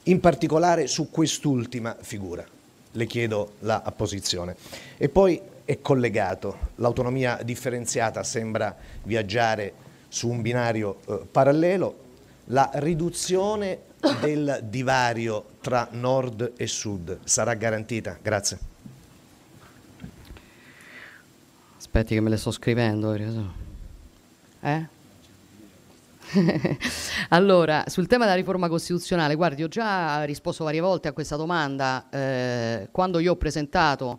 In 0.04 0.20
particolare 0.20 0.86
su 0.86 1.10
quest'ultima 1.10 1.94
figura 2.00 2.46
le 2.92 3.06
chiedo 3.06 3.56
la 3.60 3.82
apposizione. 3.84 4.56
E 4.96 5.10
poi 5.10 5.38
è 5.70 5.80
collegato. 5.80 6.70
L'autonomia 6.76 7.38
differenziata 7.44 8.24
sembra 8.24 8.76
viaggiare 9.04 9.72
su 10.08 10.28
un 10.28 10.42
binario 10.42 10.98
eh, 11.06 11.20
parallelo. 11.30 12.08
La 12.46 12.68
riduzione 12.74 13.82
del 14.20 14.62
divario 14.64 15.44
tra 15.60 15.86
nord 15.92 16.54
e 16.56 16.66
sud 16.66 17.20
sarà 17.22 17.54
garantita? 17.54 18.18
Grazie. 18.20 18.58
Aspetti 21.76 22.14
che 22.14 22.20
me 22.20 22.30
le 22.30 22.36
sto 22.36 22.50
scrivendo. 22.50 23.14
Eh? 24.62 24.86
allora, 27.28 27.84
sul 27.86 28.08
tema 28.08 28.24
della 28.24 28.36
riforma 28.36 28.68
costituzionale, 28.68 29.36
guardi, 29.36 29.62
ho 29.62 29.68
già 29.68 30.24
risposto 30.24 30.64
varie 30.64 30.80
volte 30.80 31.06
a 31.06 31.12
questa 31.12 31.36
domanda. 31.36 32.08
Eh, 32.10 32.88
quando 32.90 33.20
io 33.20 33.34
ho 33.34 33.36
presentato 33.36 34.18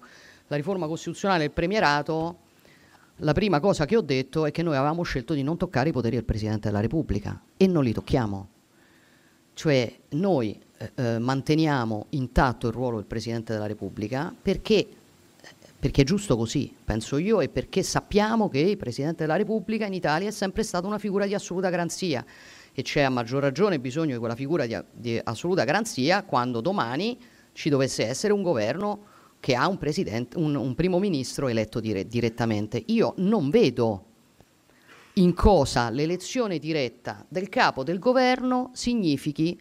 la 0.52 0.58
riforma 0.58 0.86
costituzionale 0.86 1.44
e 1.44 1.46
il 1.46 1.52
premierato, 1.52 2.40
la 3.18 3.32
prima 3.32 3.62
cosa 3.62 3.86
che 3.86 3.96
ho 3.96 4.02
detto 4.02 4.46
è 4.46 4.52
che 4.52 4.62
noi 4.64 4.76
avevamo 4.76 5.02
scelto 5.04 5.34
di 5.34 5.44
non 5.44 5.56
toccare 5.56 5.90
i 5.90 5.92
poteri 5.94 6.16
del 6.16 6.26
Presidente 6.26 6.68
della 6.68 6.82
Repubblica 6.82 7.42
e 7.56 7.68
non 7.68 7.86
li 7.86 7.94
tocchiamo. 7.94 8.50
Cioè 9.54 9.94
noi 10.10 10.60
eh, 10.78 10.92
eh 10.94 11.20
manteniamo 11.20 12.08
intatto 12.10 12.68
il 12.68 12.74
ruolo 12.74 12.98
del 12.98 13.06
Presidente 13.06 13.54
della 13.54 13.66
Repubblica 13.66 14.34
perché, 14.42 14.86
perché 15.80 16.02
è 16.02 16.06
giusto 16.06 16.36
così, 16.36 16.76
penso 16.84 17.16
io, 17.16 17.40
e 17.40 17.48
perché 17.48 17.82
sappiamo 17.82 18.50
che 18.50 18.60
il 18.60 18.78
Presidente 18.78 19.24
della 19.24 19.38
Repubblica 19.38 19.86
in 19.86 19.94
Italia 19.94 20.28
è 20.28 20.32
sempre 20.32 20.64
stata 20.64 20.86
una 20.86 21.00
figura 21.00 21.26
di 21.26 21.34
assoluta 21.34 21.70
garanzia 21.70 22.26
e 22.74 22.82
c'è 22.82 23.04
a 23.04 23.10
maggior 23.10 23.42
ragione 23.42 23.80
bisogno 23.80 24.14
di 24.14 24.20
quella 24.20 24.36
figura 24.36 24.66
di, 24.66 24.78
di 24.92 25.22
assoluta 25.24 25.64
garanzia 25.64 26.24
quando 26.24 26.60
domani 26.60 27.18
ci 27.54 27.70
dovesse 27.70 28.06
essere 28.06 28.34
un 28.34 28.42
governo 28.42 29.11
che 29.42 29.56
ha 29.56 29.68
un, 29.68 29.78
un, 30.36 30.56
un 30.56 30.76
primo 30.76 31.00
ministro 31.00 31.50
eletto 31.50 31.82
dire, 31.82 32.08
direttamente. 32.08 32.82
Io 32.86 33.16
non 33.18 33.50
vedo 33.50 34.06
in 35.16 35.34
cosa 35.34 35.90
l'elezione 35.90 36.60
diretta 36.60 37.26
del 37.28 37.50
capo 37.50 37.84
del 37.84 38.00
governo 38.00 38.70
significhi 38.74 39.60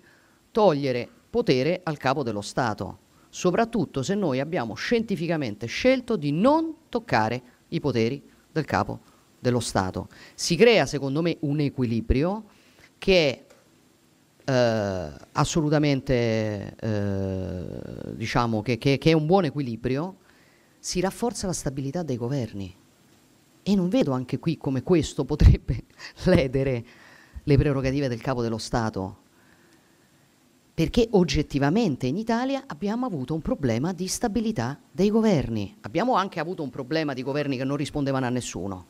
togliere 0.52 1.08
potere 1.30 1.80
al 1.82 1.96
capo 1.96 2.22
dello 2.22 2.42
Stato, 2.42 2.98
soprattutto 3.30 4.02
se 4.02 4.14
noi 4.14 4.38
abbiamo 4.38 4.74
scientificamente 4.74 5.66
scelto 5.66 6.16
di 6.16 6.30
non 6.30 6.74
toccare 6.88 7.42
i 7.68 7.80
poteri 7.80 8.22
del 8.52 8.66
capo 8.66 9.00
dello 9.38 9.60
Stato. 9.60 10.08
Si 10.34 10.56
crea, 10.56 10.84
secondo 10.84 11.22
me, 11.22 11.38
un 11.40 11.58
equilibrio 11.60 12.44
che 12.98 13.30
è 13.30 13.44
eh, 14.44 15.08
assolutamente 15.32 16.74
eh, 16.78 18.14
diciamo 18.14 18.62
che, 18.62 18.78
che, 18.78 18.98
che 18.98 19.10
è 19.10 19.14
un 19.14 19.26
buon 19.26 19.44
equilibrio, 19.44 20.16
si 20.78 21.00
rafforza 21.00 21.46
la 21.46 21.52
stabilità 21.52 22.02
dei 22.02 22.16
governi. 22.16 22.74
E 23.62 23.74
non 23.74 23.88
vedo 23.88 24.12
anche 24.12 24.38
qui 24.38 24.56
come 24.56 24.82
questo 24.82 25.24
potrebbe 25.24 25.84
ledere 26.24 26.84
le 27.44 27.56
prerogative 27.56 28.08
del 28.08 28.20
capo 28.20 28.42
dello 28.42 28.58
Stato, 28.58 29.18
perché 30.72 31.08
oggettivamente 31.10 32.06
in 32.06 32.16
Italia 32.16 32.64
abbiamo 32.66 33.04
avuto 33.04 33.34
un 33.34 33.42
problema 33.42 33.92
di 33.92 34.06
stabilità 34.06 34.80
dei 34.90 35.10
governi. 35.10 35.76
Abbiamo 35.82 36.14
anche 36.14 36.40
avuto 36.40 36.62
un 36.62 36.70
problema 36.70 37.12
di 37.12 37.22
governi 37.22 37.56
che 37.58 37.64
non 37.64 37.76
rispondevano 37.76 38.26
a 38.26 38.30
nessuno, 38.30 38.86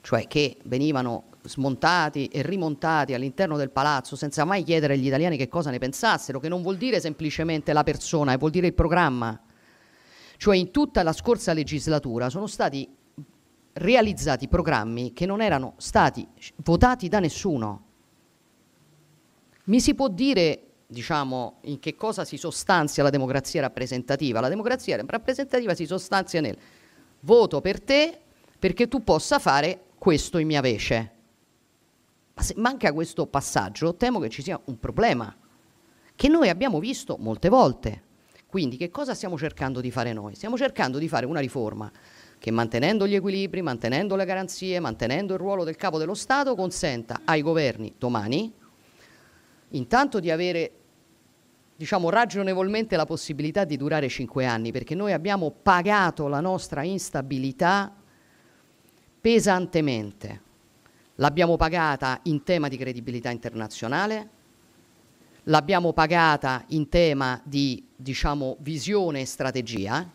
cioè 0.00 0.26
che 0.26 0.56
venivano 0.64 1.24
smontati 1.48 2.26
e 2.26 2.42
rimontati 2.42 3.14
all'interno 3.14 3.56
del 3.56 3.70
palazzo 3.70 4.16
senza 4.16 4.44
mai 4.44 4.62
chiedere 4.62 4.94
agli 4.94 5.06
italiani 5.06 5.36
che 5.36 5.48
cosa 5.48 5.70
ne 5.70 5.78
pensassero, 5.78 6.38
che 6.38 6.48
non 6.48 6.62
vuol 6.62 6.76
dire 6.76 7.00
semplicemente 7.00 7.72
la 7.72 7.82
persona, 7.82 8.36
vuol 8.36 8.50
dire 8.50 8.68
il 8.68 8.74
programma. 8.74 9.40
Cioè 10.36 10.56
in 10.56 10.70
tutta 10.70 11.02
la 11.02 11.12
scorsa 11.12 11.52
legislatura 11.52 12.30
sono 12.30 12.46
stati 12.46 12.88
realizzati 13.72 14.48
programmi 14.48 15.12
che 15.12 15.26
non 15.26 15.40
erano 15.40 15.74
stati 15.78 16.26
votati 16.56 17.08
da 17.08 17.20
nessuno. 17.20 17.84
Mi 19.64 19.80
si 19.80 19.94
può 19.94 20.08
dire, 20.08 20.62
diciamo, 20.86 21.58
in 21.62 21.78
che 21.78 21.94
cosa 21.94 22.24
si 22.24 22.36
sostanzia 22.36 23.02
la 23.02 23.10
democrazia 23.10 23.60
rappresentativa? 23.60 24.40
La 24.40 24.48
democrazia 24.48 25.02
rappresentativa 25.06 25.74
si 25.74 25.86
sostanzia 25.86 26.40
nel 26.40 26.56
voto 27.20 27.60
per 27.60 27.80
te 27.80 28.18
perché 28.58 28.88
tu 28.88 29.04
possa 29.04 29.38
fare 29.38 29.82
questo 29.98 30.38
in 30.38 30.46
mia 30.46 30.60
vece. 30.60 31.17
Ma 32.38 32.44
se 32.44 32.54
manca 32.56 32.92
questo 32.92 33.26
passaggio, 33.26 33.96
temo 33.96 34.20
che 34.20 34.28
ci 34.28 34.42
sia 34.42 34.60
un 34.66 34.78
problema 34.78 35.34
che 36.14 36.28
noi 36.28 36.48
abbiamo 36.48 36.78
visto 36.78 37.16
molte 37.18 37.48
volte. 37.48 38.02
Quindi 38.46 38.76
che 38.76 38.90
cosa 38.90 39.12
stiamo 39.12 39.36
cercando 39.36 39.80
di 39.80 39.90
fare 39.90 40.12
noi? 40.12 40.36
Stiamo 40.36 40.56
cercando 40.56 40.98
di 40.98 41.08
fare 41.08 41.26
una 41.26 41.40
riforma 41.40 41.90
che 42.38 42.52
mantenendo 42.52 43.08
gli 43.08 43.16
equilibri, 43.16 43.60
mantenendo 43.60 44.14
le 44.14 44.24
garanzie, 44.24 44.78
mantenendo 44.78 45.34
il 45.34 45.40
ruolo 45.40 45.64
del 45.64 45.74
capo 45.74 45.98
dello 45.98 46.14
Stato, 46.14 46.54
consenta 46.54 47.22
ai 47.24 47.42
governi 47.42 47.92
domani 47.98 48.52
intanto 49.70 50.20
di 50.20 50.30
avere 50.30 50.72
diciamo 51.74 52.08
ragionevolmente 52.08 52.94
la 52.94 53.04
possibilità 53.04 53.64
di 53.64 53.76
durare 53.76 54.08
cinque 54.08 54.46
anni, 54.46 54.70
perché 54.70 54.94
noi 54.94 55.12
abbiamo 55.12 55.50
pagato 55.50 56.28
la 56.28 56.40
nostra 56.40 56.84
instabilità 56.84 57.94
pesantemente. 59.20 60.46
L'abbiamo 61.20 61.56
pagata 61.56 62.20
in 62.24 62.44
tema 62.44 62.68
di 62.68 62.76
credibilità 62.76 63.30
internazionale, 63.30 64.28
l'abbiamo 65.44 65.92
pagata 65.92 66.64
in 66.68 66.88
tema 66.88 67.40
di 67.44 67.84
diciamo, 67.96 68.56
visione 68.60 69.22
e 69.22 69.24
strategia, 69.24 70.08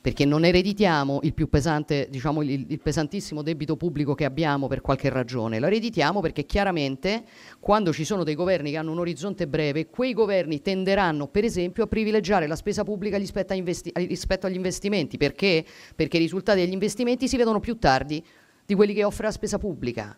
perché 0.00 0.24
non 0.24 0.44
ereditiamo 0.44 1.18
il 1.22 1.34
pesante, 1.48 2.06
diciamo, 2.08 2.42
il, 2.42 2.66
il, 2.68 2.80
pesantissimo 2.80 3.42
debito 3.42 3.76
pubblico 3.76 4.14
che 4.14 4.24
abbiamo 4.24 4.68
per 4.68 4.80
qualche 4.80 5.08
ragione, 5.08 5.58
lo 5.58 5.66
ereditiamo 5.66 6.20
perché 6.20 6.46
chiaramente 6.46 7.24
quando 7.58 7.92
ci 7.92 8.04
sono 8.04 8.22
dei 8.22 8.36
governi 8.36 8.70
che 8.70 8.76
hanno 8.76 8.92
un 8.92 9.00
orizzonte 9.00 9.48
breve, 9.48 9.88
quei 9.88 10.12
governi 10.12 10.62
tenderanno 10.62 11.26
per 11.26 11.42
esempio 11.42 11.82
a 11.82 11.88
privilegiare 11.88 12.46
la 12.46 12.54
spesa 12.54 12.84
pubblica 12.84 13.18
rispetto, 13.18 13.54
investi- 13.54 13.90
rispetto 13.94 14.46
agli 14.46 14.54
investimenti, 14.54 15.16
perché? 15.16 15.64
Perché 15.96 16.16
i 16.16 16.20
risultati 16.20 16.60
degli 16.60 16.72
investimenti 16.72 17.26
si 17.26 17.36
vedono 17.36 17.58
più 17.58 17.76
tardi 17.76 18.24
di 18.64 18.74
quelli 18.76 18.94
che 18.94 19.02
offre 19.02 19.24
la 19.24 19.32
spesa 19.32 19.58
pubblica 19.58 20.16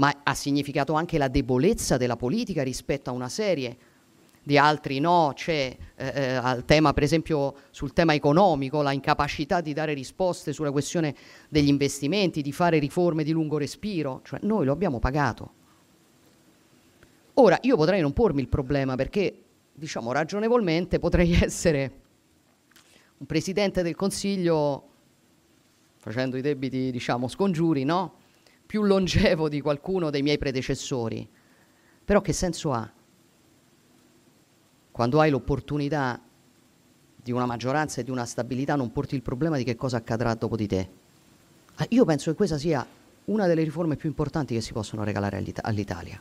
ma 0.00 0.20
ha 0.22 0.34
significato 0.34 0.94
anche 0.94 1.18
la 1.18 1.28
debolezza 1.28 1.98
della 1.98 2.16
politica 2.16 2.62
rispetto 2.62 3.10
a 3.10 3.12
una 3.12 3.28
serie 3.28 3.76
di 4.42 4.56
altri 4.56 4.98
no, 4.98 5.32
c'è 5.34 5.76
eh, 5.94 6.12
eh, 6.14 6.32
al 6.32 6.64
tema, 6.64 6.94
per 6.94 7.02
esempio 7.02 7.54
sul 7.70 7.92
tema 7.92 8.14
economico, 8.14 8.80
la 8.80 8.92
incapacità 8.92 9.60
di 9.60 9.74
dare 9.74 9.92
risposte 9.92 10.54
sulla 10.54 10.70
questione 10.70 11.14
degli 11.50 11.68
investimenti, 11.68 12.40
di 12.40 12.50
fare 12.50 12.78
riforme 12.78 13.22
di 13.22 13.32
lungo 13.32 13.58
respiro, 13.58 14.22
cioè 14.24 14.40
noi 14.42 14.64
lo 14.64 14.72
abbiamo 14.72 14.98
pagato. 14.98 15.52
Ora 17.34 17.58
io 17.60 17.76
potrei 17.76 18.00
non 18.00 18.14
pormi 18.14 18.40
il 18.40 18.48
problema 18.48 18.96
perché, 18.96 19.42
diciamo, 19.74 20.12
ragionevolmente 20.12 20.98
potrei 20.98 21.34
essere 21.44 21.92
un 23.18 23.26
presidente 23.26 23.82
del 23.82 23.94
Consiglio, 23.94 24.88
facendo 25.98 26.38
i 26.38 26.40
debiti, 26.40 26.90
diciamo, 26.90 27.28
scongiuri, 27.28 27.84
no? 27.84 28.19
Più 28.70 28.82
longevo 28.82 29.48
di 29.48 29.60
qualcuno 29.60 30.10
dei 30.10 30.22
miei 30.22 30.38
predecessori. 30.38 31.28
Però 32.04 32.20
che 32.20 32.32
senso 32.32 32.70
ha? 32.70 32.88
Quando 34.92 35.18
hai 35.18 35.28
l'opportunità 35.28 36.22
di 37.16 37.32
una 37.32 37.46
maggioranza 37.46 38.00
e 38.00 38.04
di 38.04 38.12
una 38.12 38.24
stabilità, 38.24 38.76
non 38.76 38.92
porti 38.92 39.16
il 39.16 39.22
problema 39.22 39.56
di 39.56 39.64
che 39.64 39.74
cosa 39.74 39.96
accadrà 39.96 40.32
dopo 40.34 40.54
di 40.54 40.68
te. 40.68 40.88
Ah, 41.74 41.86
io 41.88 42.04
penso 42.04 42.30
che 42.30 42.36
questa 42.36 42.58
sia 42.58 42.86
una 43.24 43.48
delle 43.48 43.64
riforme 43.64 43.96
più 43.96 44.08
importanti 44.08 44.54
che 44.54 44.60
si 44.60 44.72
possono 44.72 45.02
regalare 45.02 45.38
all'Ita- 45.38 45.64
all'Italia. 45.64 46.20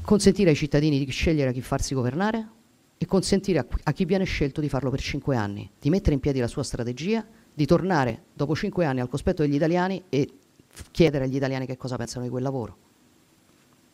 Consentire 0.00 0.48
ai 0.48 0.56
cittadini 0.56 0.98
di 0.98 1.10
scegliere 1.10 1.50
a 1.50 1.52
chi 1.52 1.60
farsi 1.60 1.92
governare 1.92 2.48
e 2.96 3.04
consentire 3.04 3.68
a 3.82 3.92
chi 3.92 4.06
viene 4.06 4.24
scelto 4.24 4.62
di 4.62 4.70
farlo 4.70 4.88
per 4.88 5.00
cinque 5.02 5.36
anni, 5.36 5.70
di 5.78 5.90
mettere 5.90 6.14
in 6.14 6.20
piedi 6.20 6.40
la 6.40 6.48
sua 6.48 6.62
strategia, 6.62 7.22
di 7.56 7.64
tornare 7.64 8.24
dopo 8.34 8.54
cinque 8.54 8.84
anni 8.84 9.00
al 9.00 9.08
cospetto 9.08 9.40
degli 9.40 9.54
italiani 9.54 10.04
e 10.10 10.30
chiedere 10.90 11.24
agli 11.24 11.36
italiani 11.36 11.64
che 11.64 11.78
cosa 11.78 11.96
pensano 11.96 12.24
di 12.24 12.30
quel 12.30 12.42
lavoro. 12.42 12.76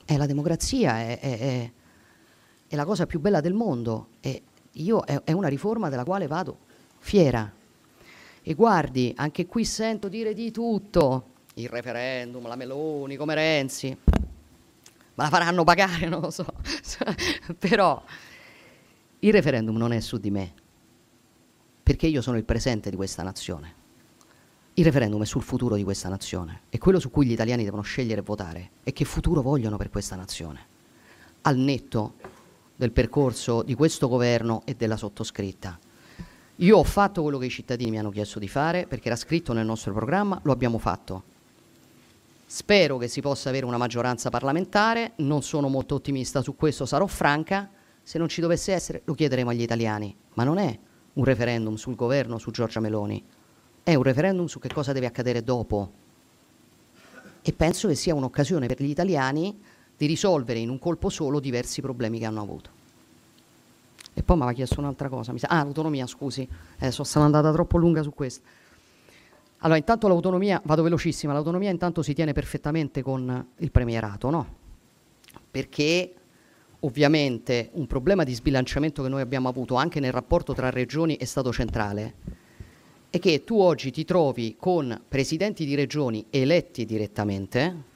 È 0.04 0.16
la 0.16 0.26
democrazia, 0.26 0.98
è, 0.98 1.20
è- 1.20 1.38
è- 1.38 1.72
è 2.66 2.74
la 2.74 2.84
cosa 2.84 3.06
più 3.06 3.20
bella 3.20 3.40
del 3.40 3.54
mondo 3.54 4.08
io 4.76 5.04
è 5.04 5.30
una 5.32 5.48
riforma 5.48 5.90
della 5.90 6.04
quale 6.04 6.26
vado 6.26 6.58
fiera. 6.98 7.52
E 8.42 8.54
guardi, 8.54 9.12
anche 9.16 9.46
qui 9.46 9.64
sento 9.64 10.08
dire 10.08 10.34
di 10.34 10.50
tutto, 10.50 11.26
il 11.54 11.68
referendum, 11.68 12.48
la 12.48 12.56
Meloni, 12.56 13.14
come 13.16 13.34
Renzi, 13.34 13.96
ma 15.14 15.24
la 15.24 15.28
faranno 15.28 15.62
pagare, 15.62 16.08
non 16.10 16.20
lo 16.22 16.30
so, 16.30 16.46
però 17.58 18.02
il 19.20 19.32
referendum 19.32 19.76
non 19.76 19.92
è 19.92 20.00
su 20.00 20.16
di 20.16 20.30
me, 20.30 20.54
perché 21.82 22.06
io 22.06 22.22
sono 22.22 22.36
il 22.36 22.44
presente 22.44 22.90
di 22.90 22.96
questa 22.96 23.22
nazione. 23.22 23.80
Il 24.74 24.84
referendum 24.84 25.20
è 25.22 25.26
sul 25.26 25.42
futuro 25.42 25.74
di 25.74 25.84
questa 25.84 26.08
nazione, 26.08 26.62
è 26.70 26.78
quello 26.78 26.98
su 26.98 27.10
cui 27.10 27.26
gli 27.26 27.32
italiani 27.32 27.64
devono 27.64 27.82
scegliere 27.82 28.20
e 28.20 28.24
votare 28.24 28.70
e 28.82 28.92
che 28.92 29.04
futuro 29.04 29.42
vogliono 29.42 29.76
per 29.76 29.90
questa 29.90 30.16
nazione, 30.16 30.66
al 31.42 31.56
netto 31.56 32.14
del 32.76 32.90
percorso 32.90 33.62
di 33.62 33.74
questo 33.74 34.08
governo 34.08 34.62
e 34.64 34.74
della 34.74 34.96
sottoscritta. 34.96 35.78
Io 36.56 36.78
ho 36.78 36.84
fatto 36.84 37.22
quello 37.22 37.38
che 37.38 37.46
i 37.46 37.50
cittadini 37.50 37.90
mi 37.90 37.98
hanno 37.98 38.10
chiesto 38.10 38.38
di 38.38 38.48
fare 38.48 38.86
perché 38.86 39.08
era 39.08 39.16
scritto 39.16 39.52
nel 39.52 39.66
nostro 39.66 39.92
programma, 39.92 40.40
lo 40.42 40.52
abbiamo 40.52 40.78
fatto. 40.78 41.24
Spero 42.46 42.96
che 42.96 43.08
si 43.08 43.20
possa 43.20 43.48
avere 43.48 43.66
una 43.66 43.78
maggioranza 43.78 44.30
parlamentare, 44.30 45.12
non 45.16 45.42
sono 45.42 45.68
molto 45.68 45.96
ottimista 45.96 46.40
su 46.40 46.54
questo, 46.54 46.86
sarò 46.86 47.06
franca, 47.06 47.68
se 48.02 48.18
non 48.18 48.28
ci 48.28 48.40
dovesse 48.40 48.72
essere 48.72 49.02
lo 49.04 49.14
chiederemo 49.14 49.50
agli 49.50 49.62
italiani, 49.62 50.14
ma 50.34 50.44
non 50.44 50.58
è 50.58 50.78
un 51.14 51.24
referendum 51.24 51.74
sul 51.74 51.94
governo, 51.94 52.38
su 52.38 52.50
Giorgia 52.50 52.80
Meloni, 52.80 53.22
è 53.82 53.94
un 53.94 54.02
referendum 54.02 54.46
su 54.46 54.58
che 54.58 54.68
cosa 54.68 54.92
deve 54.92 55.06
accadere 55.06 55.42
dopo. 55.42 55.90
E 57.42 57.52
penso 57.52 57.88
che 57.88 57.94
sia 57.94 58.14
un'occasione 58.14 58.66
per 58.66 58.80
gli 58.80 58.88
italiani 58.88 59.60
di 59.96 60.06
risolvere 60.06 60.58
in 60.58 60.70
un 60.70 60.78
colpo 60.78 61.08
solo 61.08 61.40
diversi 61.40 61.80
problemi 61.80 62.18
che 62.18 62.24
hanno 62.24 62.40
avuto. 62.40 62.70
E 64.14 64.22
poi 64.22 64.36
mi 64.36 64.42
aveva 64.42 64.56
chiesto 64.56 64.78
un'altra 64.80 65.08
cosa, 65.08 65.32
mi 65.32 65.38
sa- 65.38 65.48
ah, 65.48 65.62
l'autonomia, 65.62 66.06
scusi, 66.06 66.46
eh, 66.78 66.90
sono 66.90 67.24
andata 67.24 67.50
troppo 67.52 67.78
lunga 67.78 68.02
su 68.02 68.12
questo. 68.12 68.42
Allora, 69.58 69.78
intanto 69.78 70.08
l'autonomia, 70.08 70.60
vado 70.64 70.82
velocissima, 70.82 71.32
l'autonomia 71.32 71.70
intanto 71.70 72.02
si 72.02 72.14
tiene 72.14 72.32
perfettamente 72.32 73.00
con 73.02 73.46
il 73.56 73.70
premierato, 73.70 74.28
no? 74.28 74.54
Perché 75.50 76.14
ovviamente 76.84 77.70
un 77.72 77.86
problema 77.86 78.24
di 78.24 78.34
sbilanciamento 78.34 79.02
che 79.02 79.08
noi 79.08 79.20
abbiamo 79.20 79.48
avuto 79.48 79.74
anche 79.74 80.00
nel 80.00 80.12
rapporto 80.12 80.52
tra 80.52 80.70
regioni 80.70 81.16
e 81.16 81.26
Stato 81.26 81.52
centrale 81.52 82.14
è 83.10 83.18
che 83.18 83.44
tu 83.44 83.60
oggi 83.60 83.90
ti 83.90 84.04
trovi 84.04 84.56
con 84.58 85.02
presidenti 85.06 85.66
di 85.66 85.74
regioni 85.74 86.24
eletti 86.30 86.86
direttamente, 86.86 87.90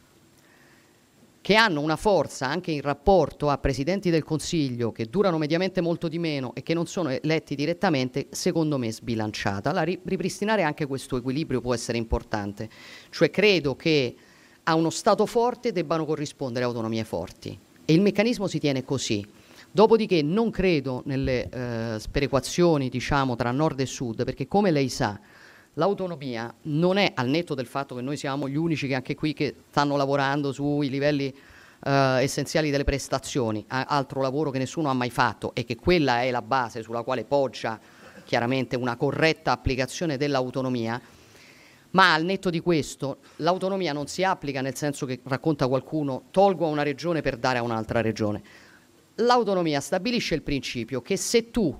che 1.40 1.54
hanno 1.54 1.80
una 1.80 1.96
forza 1.96 2.46
anche 2.46 2.70
in 2.70 2.82
rapporto 2.82 3.48
a 3.48 3.56
presidenti 3.56 4.10
del 4.10 4.24
Consiglio 4.24 4.92
che 4.92 5.06
durano 5.06 5.38
mediamente 5.38 5.80
molto 5.80 6.08
di 6.08 6.18
meno 6.18 6.54
e 6.54 6.62
che 6.62 6.74
non 6.74 6.86
sono 6.86 7.08
eletti 7.08 7.54
direttamente, 7.54 8.26
secondo 8.30 8.76
me 8.76 8.92
sbilanciata. 8.92 9.72
La 9.72 9.84
ri- 9.84 10.00
ripristinare 10.04 10.64
anche 10.64 10.84
questo 10.84 11.16
equilibrio 11.16 11.62
può 11.62 11.72
essere 11.72 11.96
importante. 11.96 12.68
Cioè 13.08 13.30
credo 13.30 13.74
che 13.74 14.14
a 14.64 14.74
uno 14.74 14.90
Stato 14.90 15.24
forte 15.24 15.72
debbano 15.72 16.04
corrispondere 16.04 16.66
autonomie 16.66 17.04
forti 17.04 17.58
e 17.86 17.94
il 17.94 18.02
meccanismo 18.02 18.46
si 18.46 18.58
tiene 18.58 18.84
così. 18.84 19.24
Dopodiché 19.70 20.22
non 20.22 20.50
credo 20.50 21.02
nelle 21.06 21.48
eh, 21.48 21.98
sperequazioni 21.98 22.88
diciamo, 22.88 23.36
tra 23.36 23.50
nord 23.50 23.80
e 23.80 23.86
sud, 23.86 24.24
perché 24.24 24.46
come 24.46 24.70
lei 24.70 24.88
sa, 24.88 25.18
l'autonomia 25.74 26.52
non 26.62 26.96
è 26.96 27.12
al 27.14 27.28
netto 27.28 27.54
del 27.54 27.66
fatto 27.66 27.94
che 27.94 28.02
noi 28.02 28.16
siamo 28.16 28.48
gli 28.48 28.56
unici 28.56 28.86
che 28.86 28.94
anche 28.94 29.14
qui 29.14 29.32
che 29.32 29.54
stanno 29.70 29.96
lavorando 29.96 30.52
sui 30.52 30.88
livelli 30.88 31.34
eh, 31.84 32.22
essenziali 32.22 32.70
delle 32.70 32.84
prestazioni, 32.84 33.64
altro 33.68 34.20
lavoro 34.20 34.50
che 34.50 34.58
nessuno 34.58 34.88
ha 34.88 34.94
mai 34.94 35.10
fatto 35.10 35.54
e 35.54 35.64
che 35.64 35.76
quella 35.76 36.22
è 36.22 36.30
la 36.30 36.42
base 36.42 36.82
sulla 36.82 37.02
quale 37.02 37.24
poggia 37.24 37.78
chiaramente 38.24 38.76
una 38.76 38.96
corretta 38.96 39.52
applicazione 39.52 40.16
dell'autonomia. 40.16 41.00
Ma 41.90 42.14
al 42.14 42.24
netto 42.24 42.50
di 42.50 42.60
questo, 42.60 43.18
l'autonomia 43.36 43.92
non 43.92 44.06
si 44.06 44.22
applica 44.22 44.60
nel 44.60 44.76
senso 44.76 45.06
che 45.06 45.20
racconta 45.24 45.66
qualcuno 45.68 46.24
tolgo 46.30 46.66
a 46.66 46.70
una 46.70 46.82
regione 46.82 47.20
per 47.22 47.36
dare 47.36 47.58
a 47.58 47.62
un'altra 47.62 48.00
regione. 48.00 48.42
L'autonomia 49.16 49.80
stabilisce 49.80 50.34
il 50.34 50.42
principio 50.42 51.00
che 51.00 51.16
se 51.16 51.50
tu 51.50 51.74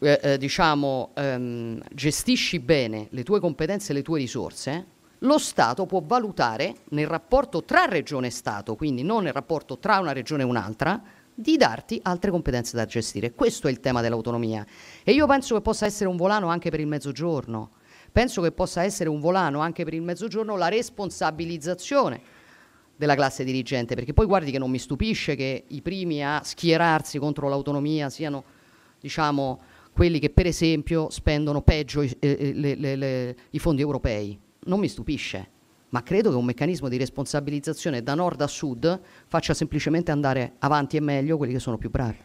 eh, 0.00 0.20
eh, 0.22 0.38
diciamo, 0.38 1.10
ehm, 1.14 1.80
gestisci 1.92 2.58
bene 2.58 3.08
le 3.10 3.22
tue 3.22 3.40
competenze 3.40 3.92
e 3.92 3.94
le 3.94 4.02
tue 4.02 4.18
risorse, 4.18 4.86
lo 5.18 5.38
Stato 5.38 5.84
può 5.84 6.02
valutare 6.04 6.74
nel 6.90 7.06
rapporto 7.06 7.64
tra 7.64 7.84
regione 7.84 8.28
e 8.28 8.30
Stato, 8.30 8.76
quindi 8.76 9.02
non 9.02 9.24
nel 9.24 9.34
rapporto 9.34 9.78
tra 9.78 9.98
una 9.98 10.12
regione 10.12 10.42
e 10.42 10.46
un'altra, 10.46 11.02
di 11.34 11.56
darti 11.56 11.98
altre 12.02 12.30
competenze 12.30 12.76
da 12.76 12.84
gestire. 12.84 13.32
Questo 13.32 13.68
è 13.68 13.70
il 13.70 13.80
tema 13.80 14.00
dell'autonomia. 14.00 14.64
E 15.02 15.12
io 15.12 15.26
penso 15.26 15.54
che 15.54 15.60
possa 15.60 15.86
essere 15.86 16.08
un 16.08 16.16
volano 16.16 16.48
anche 16.48 16.70
per 16.70 16.80
il 16.80 16.86
mezzogiorno. 16.86 17.70
Penso 18.12 18.42
che 18.42 18.50
possa 18.52 18.82
essere 18.82 19.08
un 19.08 19.20
volano 19.20 19.60
anche 19.60 19.84
per 19.84 19.94
il 19.94 20.02
mezzogiorno 20.02 20.56
la 20.56 20.68
responsabilizzazione 20.68 22.20
della 22.96 23.14
classe 23.14 23.44
dirigente, 23.44 23.94
perché 23.94 24.12
poi 24.12 24.26
guardi 24.26 24.50
che 24.50 24.58
non 24.58 24.70
mi 24.70 24.78
stupisce 24.78 25.34
che 25.36 25.64
i 25.68 25.80
primi 25.80 26.24
a 26.24 26.42
schierarsi 26.44 27.18
contro 27.18 27.48
l'autonomia 27.48 28.10
siano, 28.10 28.44
diciamo, 29.00 29.60
quelli 29.92 30.18
che 30.18 30.30
per 30.30 30.46
esempio 30.46 31.08
spendono 31.10 31.62
peggio 31.62 32.02
i, 32.02 32.14
eh, 32.18 32.52
le- 32.54 32.74
le- 32.74 32.96
le- 32.96 33.36
i 33.50 33.58
fondi 33.58 33.80
europei. 33.80 34.38
Non 34.64 34.80
mi 34.80 34.88
stupisce, 34.88 35.48
ma 35.90 36.02
credo 36.02 36.30
che 36.30 36.36
un 36.36 36.44
meccanismo 36.44 36.88
di 36.88 36.98
responsabilizzazione 36.98 38.02
da 38.02 38.14
nord 38.14 38.40
a 38.42 38.46
sud 38.46 39.00
faccia 39.26 39.54
semplicemente 39.54 40.10
andare 40.10 40.54
avanti 40.58 40.96
e 40.96 41.00
meglio 41.00 41.36
quelli 41.38 41.52
che 41.54 41.58
sono 41.58 41.78
più 41.78 41.90
bravi. 41.90 42.16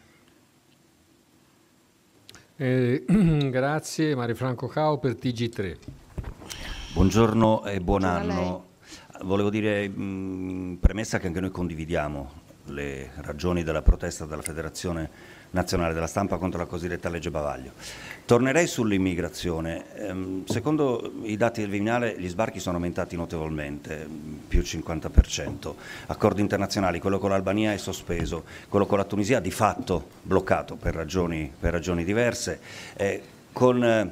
Eh, 2.57 3.03
grazie 3.52 4.15
Marifranco 4.15 4.68
Cao 4.68 4.98
per 4.98 5.18
TG3. 5.22 5.76
Buongiorno 6.94 7.65
e 7.65 7.82
buon 7.82 8.06
anno. 8.06 8.68
Volevo 9.23 9.49
dire 9.49 9.84
in 9.84 10.77
premessa 10.80 11.19
che 11.19 11.27
anche 11.27 11.41
noi 11.41 11.49
condividiamo 11.49 12.32
le 12.68 13.11
ragioni 13.15 13.61
della 13.61 13.82
protesta 13.82 14.26
della 14.26 14.41
Federazione 14.41 15.10
Nazionale 15.56 15.94
della 15.94 16.06
Stampa 16.06 16.36
contro 16.36 16.60
la 16.60 16.65
cosiddetta 16.65 17.07
legge 17.07 17.32
Bavaglio. 17.32 17.72
Tornerei 18.26 18.68
sull'immigrazione. 18.68 19.86
Ehm, 19.95 20.45
secondo 20.45 21.14
i 21.23 21.38
dati 21.38 21.61
del 21.61 21.69
Viminale 21.69 22.14
gli 22.19 22.27
sbarchi 22.27 22.60
sono 22.60 22.76
aumentati 22.76 23.15
notevolmente, 23.15 24.06
più 24.49 24.60
50%. 24.60 25.76
Accordi 26.07 26.41
internazionali, 26.41 26.99
quello 26.99 27.19
con 27.19 27.30
l'Albania 27.30 27.72
è 27.72 27.77
sospeso, 27.77 28.44
quello 28.68 28.86
con 28.86 28.98
la 28.98 29.06
Tunisia 29.06 29.40
di 29.40 29.49
fatto 29.49 30.10
bloccato 30.23 30.76
per 30.76 30.94
ragioni, 30.94 31.49
per 31.57 31.72
ragioni 31.72 32.03
diverse. 32.03 32.60
Eh, 32.98 33.22
con 33.53 33.82
eh, 33.82 34.11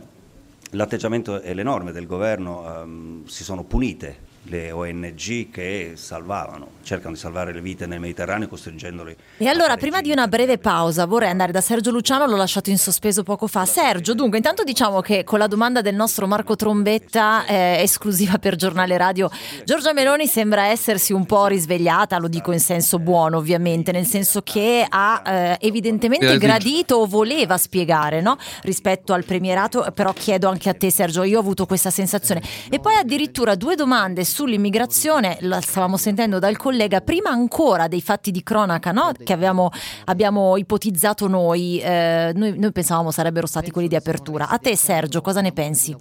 l'atteggiamento 0.69 1.41
e 1.41 1.53
le 1.53 1.63
norme 1.63 1.91
del 1.91 2.07
governo 2.07 2.83
ehm, 2.83 3.25
si 3.25 3.43
sono 3.43 3.63
punite 3.63 4.31
le 4.43 4.71
ONG 4.71 5.49
che 5.49 5.93
salvavano, 5.95 6.71
cercano 6.83 7.13
di 7.13 7.19
salvare 7.19 7.53
le 7.53 7.61
vite 7.61 7.85
nel 7.85 7.99
Mediterraneo 7.99 8.47
costringendoli 8.47 9.15
E 9.37 9.47
allora, 9.47 9.77
prima 9.77 10.01
di 10.01 10.11
una 10.11 10.27
breve 10.27 10.57
pausa, 10.57 11.05
vorrei 11.05 11.29
andare 11.29 11.51
da 11.51 11.61
Sergio 11.61 11.91
Luciano, 11.91 12.25
l'ho 12.25 12.35
lasciato 12.35 12.69
in 12.69 12.77
sospeso 12.77 13.23
poco 13.23 13.47
fa. 13.47 13.65
Sergio, 13.65 14.13
dunque, 14.13 14.37
intanto 14.37 14.63
diciamo 14.63 14.99
che 14.99 15.23
con 15.23 15.39
la 15.39 15.47
domanda 15.47 15.81
del 15.81 15.95
nostro 15.95 16.27
Marco 16.27 16.55
Trombetta, 16.55 17.45
eh, 17.45 17.81
esclusiva 17.81 18.37
per 18.37 18.55
giornale 18.55 18.97
radio, 18.97 19.29
Giorgia 19.63 19.93
Meloni 19.93 20.27
sembra 20.27 20.65
essersi 20.67 21.13
un 21.13 21.25
po' 21.25 21.47
risvegliata, 21.47 22.17
lo 22.17 22.27
dico 22.27 22.51
in 22.51 22.59
senso 22.59 22.99
buono 22.99 23.37
ovviamente, 23.37 23.91
nel 23.91 24.05
senso 24.05 24.41
che 24.41 24.85
ha 24.87 25.21
eh, 25.25 25.57
evidentemente 25.61 26.37
gradito 26.37 26.97
o 26.97 27.05
voleva 27.05 27.57
spiegare 27.57 28.19
no? 28.19 28.37
rispetto 28.63 29.13
al 29.13 29.23
premierato, 29.23 29.89
però 29.93 30.11
chiedo 30.11 30.49
anche 30.49 30.69
a 30.69 30.73
te 30.73 30.91
Sergio, 30.91 31.23
io 31.23 31.37
ho 31.37 31.41
avuto 31.41 31.65
questa 31.65 31.89
sensazione. 31.89 32.41
E 32.69 32.79
poi 32.79 32.95
addirittura 32.95 33.55
due 33.55 33.75
domande 33.75 34.23
sull'immigrazione, 34.33 35.37
lo 35.41 35.59
stavamo 35.61 35.95
sentendo 35.95 36.39
dal 36.39 36.57
collega, 36.57 37.01
prima 37.01 37.29
ancora 37.29 37.87
dei 37.87 38.01
fatti 38.01 38.31
di 38.31 38.41
cronaca 38.43 38.91
no? 38.91 39.11
che 39.23 39.31
abbiamo, 39.31 39.69
abbiamo 40.05 40.57
ipotizzato 40.57 41.27
noi, 41.27 41.79
eh, 41.79 42.31
noi, 42.35 42.57
noi 42.57 42.71
pensavamo 42.71 43.11
sarebbero 43.11 43.45
stati 43.47 43.69
quelli 43.71 43.87
di 43.87 43.95
apertura. 43.95 44.49
A 44.49 44.57
te 44.57 44.75
Sergio, 44.75 45.21
cosa 45.21 45.41
ne 45.41 45.51
pensi? 45.51 45.95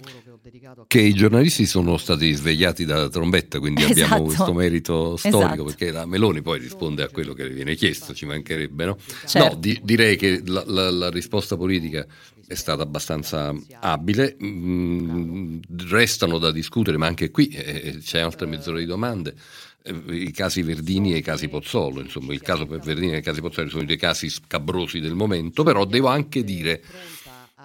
Che 0.87 0.99
i 0.99 1.13
giornalisti 1.13 1.65
sono 1.65 1.97
stati 1.97 2.31
svegliati 2.33 2.83
dalla 2.85 3.07
trombetta, 3.09 3.59
quindi 3.59 3.83
Esatto. 3.85 4.01
abbiamo 4.03 4.23
questo 4.25 4.53
merito 4.53 5.15
storico, 5.17 5.43
Esatto. 5.45 5.63
perché 5.65 5.91
la 5.91 6.05
Meloni 6.05 6.41
poi 6.41 6.59
risponde 6.59 7.03
a 7.03 7.09
quello 7.09 7.33
che 7.33 7.43
le 7.43 7.49
viene 7.53 7.75
chiesto, 7.75 8.13
ci 8.13 8.25
mancherebbe, 8.25 8.85
no? 8.85 8.97
Certo. 9.25 9.53
No, 9.53 9.59
di- 9.59 9.79
direi 9.83 10.15
che 10.17 10.41
la, 10.45 10.63
la- 10.65 10.89
la 10.91 11.09
risposta 11.09 11.55
politica 11.55 12.05
è 12.53 12.55
stata 12.55 12.83
abbastanza 12.83 13.53
abile, 13.81 14.37
Mm, 14.43 15.59
restano 15.89 16.37
da 16.37 16.51
discutere, 16.51 16.97
ma 16.97 17.07
anche 17.07 17.29
qui 17.31 17.47
eh, 17.47 17.97
c'è 18.01 18.19
altre 18.19 18.47
mezz'ora 18.47 18.79
di 18.79 18.85
domande. 18.85 19.35
Eh, 19.83 19.93
I 20.15 20.31
casi 20.31 20.61
Verdini 20.61 21.13
e 21.13 21.17
i 21.17 21.21
casi 21.21 21.47
Pozzolo, 21.49 21.99
insomma, 21.99 22.33
il 22.33 22.41
caso 22.41 22.65
per 22.65 22.79
Verdini 22.79 23.13
e 23.13 23.17
i 23.17 23.21
casi 23.21 23.41
Pozzolo 23.41 23.69
sono 23.69 23.83
i 23.83 23.85
due 23.85 23.97
casi 23.97 24.29
scabrosi 24.29 24.99
del 24.99 25.15
momento, 25.15 25.63
però 25.63 25.85
devo 25.85 26.07
anche 26.07 26.43
dire 26.43 26.81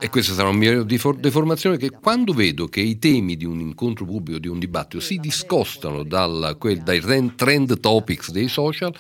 e 0.01 0.11
questa 0.11 0.33
sarà 0.33 0.49
un 0.49 0.57
mio 0.57 0.85
difor- 0.85 1.19
deformazione 1.19 1.77
che 1.77 1.91
quando 1.91 2.33
vedo 2.33 2.67
che 2.69 2.81
i 2.81 2.99
temi 2.99 3.37
di 3.37 3.45
un 3.45 3.59
incontro 3.59 4.05
pubblico, 4.05 4.39
di 4.39 4.47
un 4.49 4.59
dibattito, 4.61 5.01
si 5.03 5.17
discostano 5.19 6.05
dal- 6.05 6.57
quel- 6.59 6.83
dai 6.83 7.01
trend 7.35 7.81
topics 7.81 8.31
dei 8.31 8.47
social, 8.49 8.95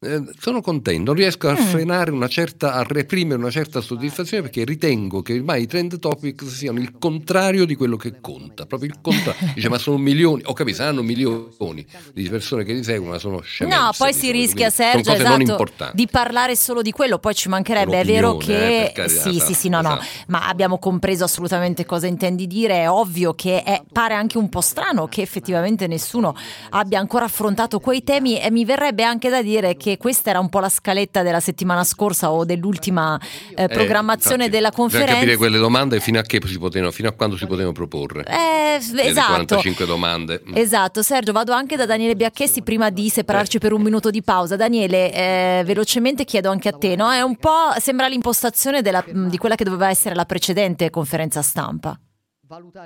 eh, 0.00 0.22
sono 0.38 0.60
contento, 0.60 1.10
non 1.10 1.14
riesco 1.14 1.48
a 1.48 1.56
frenare 1.56 2.12
una 2.12 2.28
certa, 2.28 2.74
a 2.74 2.84
reprimere 2.86 3.40
una 3.40 3.50
certa 3.50 3.80
soddisfazione 3.80 4.44
perché 4.44 4.64
ritengo 4.64 5.22
che 5.22 5.34
ormai 5.34 5.62
i 5.62 5.66
trend 5.66 5.98
topics 5.98 6.46
siano 6.46 6.78
il 6.78 6.96
contrario 7.00 7.64
di 7.64 7.74
quello 7.74 7.96
che 7.96 8.20
conta, 8.20 8.64
proprio 8.64 8.90
il 8.90 9.00
contrario. 9.00 9.50
Dice, 9.54 9.68
ma 9.68 9.76
sono 9.76 9.98
milioni, 9.98 10.42
ho 10.44 10.52
capito, 10.52 10.76
saranno 10.76 11.02
milioni 11.02 11.84
di 12.14 12.28
persone 12.28 12.62
che 12.62 12.74
li 12.74 12.84
seguono, 12.84 13.14
ma 13.14 13.18
sono 13.18 13.40
scemenze. 13.40 13.76
No, 13.76 13.90
poi 13.98 14.14
si 14.14 14.30
rischia, 14.30 14.70
Sergio, 14.70 15.12
esatto, 15.12 15.66
di 15.92 16.06
parlare 16.06 16.54
solo 16.54 16.80
di 16.80 16.92
quello, 16.92 17.18
poi 17.18 17.34
ci 17.34 17.48
mancherebbe, 17.48 17.98
è 17.98 18.04
vero 18.04 18.38
eh, 18.38 18.44
che 18.44 18.92
carità, 18.94 19.20
sì, 19.20 19.40
sì, 19.40 19.54
sì, 19.54 19.68
no, 19.68 19.80
no, 19.80 19.98
esatto. 19.98 20.24
ma 20.28 20.46
abbiamo 20.46 20.78
compreso 20.78 21.24
assolutamente 21.24 21.84
cosa 21.84 22.06
intendi 22.06 22.46
dire, 22.46 22.82
è 22.82 22.88
ovvio 22.90 23.34
che 23.34 23.64
è- 23.64 23.82
pare 23.92 24.14
anche 24.14 24.38
un 24.38 24.48
po' 24.48 24.60
strano 24.60 25.08
che 25.08 25.22
effettivamente 25.22 25.88
nessuno 25.88 26.36
abbia 26.70 27.00
ancora 27.00 27.24
affrontato 27.24 27.80
quei 27.80 28.04
temi 28.04 28.40
e 28.40 28.52
mi 28.52 28.64
verrebbe 28.64 29.02
anche 29.02 29.28
da 29.28 29.42
dire 29.42 29.76
che 29.76 29.87
questa 29.96 30.30
era 30.30 30.38
un 30.40 30.48
po' 30.48 30.60
la 30.60 30.68
scaletta 30.68 31.22
della 31.22 31.40
settimana 31.40 31.82
scorsa 31.84 32.30
o 32.30 32.44
dell'ultima 32.44 33.18
eh, 33.54 33.62
Eh, 33.64 33.68
programmazione 33.68 34.44
infatti, 34.44 34.50
della 34.50 34.68
bisogna 34.68 34.88
conferenza. 34.88 35.14
capire 35.14 35.36
quelle 35.36 35.58
domande 35.58 36.00
fino 36.00 36.18
a, 36.18 36.22
che 36.22 36.40
si 36.44 36.58
potevano, 36.58 36.90
fino 36.92 37.08
a 37.08 37.12
quando 37.12 37.36
si 37.36 37.46
potevano 37.46 37.72
proporre. 37.72 38.24
Eh, 38.24 38.78
esatto. 39.00 39.26
45 39.32 39.86
domande. 39.86 40.42
Mm. 40.48 40.56
Esatto, 40.56 41.02
Sergio, 41.02 41.32
vado 41.32 41.52
anche 41.52 41.76
da 41.76 41.86
Daniele 41.86 42.16
Biacchessi 42.16 42.62
prima 42.62 42.90
di 42.90 43.08
separarci 43.08 43.58
per 43.58 43.72
un 43.72 43.80
minuto 43.82 44.10
di 44.10 44.22
pausa. 44.22 44.56
Daniele, 44.56 45.12
eh, 45.12 45.62
velocemente 45.64 46.24
chiedo 46.24 46.50
anche 46.50 46.68
a 46.68 46.72
te, 46.72 46.96
no? 46.96 47.10
È 47.10 47.22
un 47.22 47.36
po', 47.36 47.72
sembra 47.78 48.08
l'impostazione 48.08 48.82
della- 48.82 49.04
di 49.10 49.36
quella 49.38 49.54
che 49.54 49.64
doveva 49.64 49.88
essere 49.88 50.14
la 50.14 50.24
precedente 50.24 50.90
conferenza 50.90 51.42
stampa. 51.42 51.98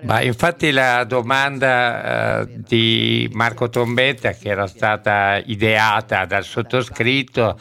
Ma 0.03 0.23
infatti 0.23 0.73
la 0.73 1.05
domanda 1.05 2.41
eh, 2.41 2.61
di 2.67 3.29
Marco 3.33 3.69
Trombetta, 3.69 4.33
che 4.33 4.49
era 4.49 4.67
stata 4.67 5.41
ideata 5.45 6.25
dal 6.25 6.43
sottoscritto, 6.43 7.57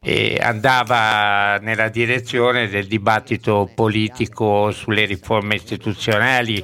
eh, 0.00 0.38
andava 0.40 1.56
nella 1.56 1.88
direzione 1.88 2.68
del 2.68 2.86
dibattito 2.86 3.70
politico 3.74 4.70
sulle 4.72 5.06
riforme 5.06 5.54
istituzionali. 5.54 6.62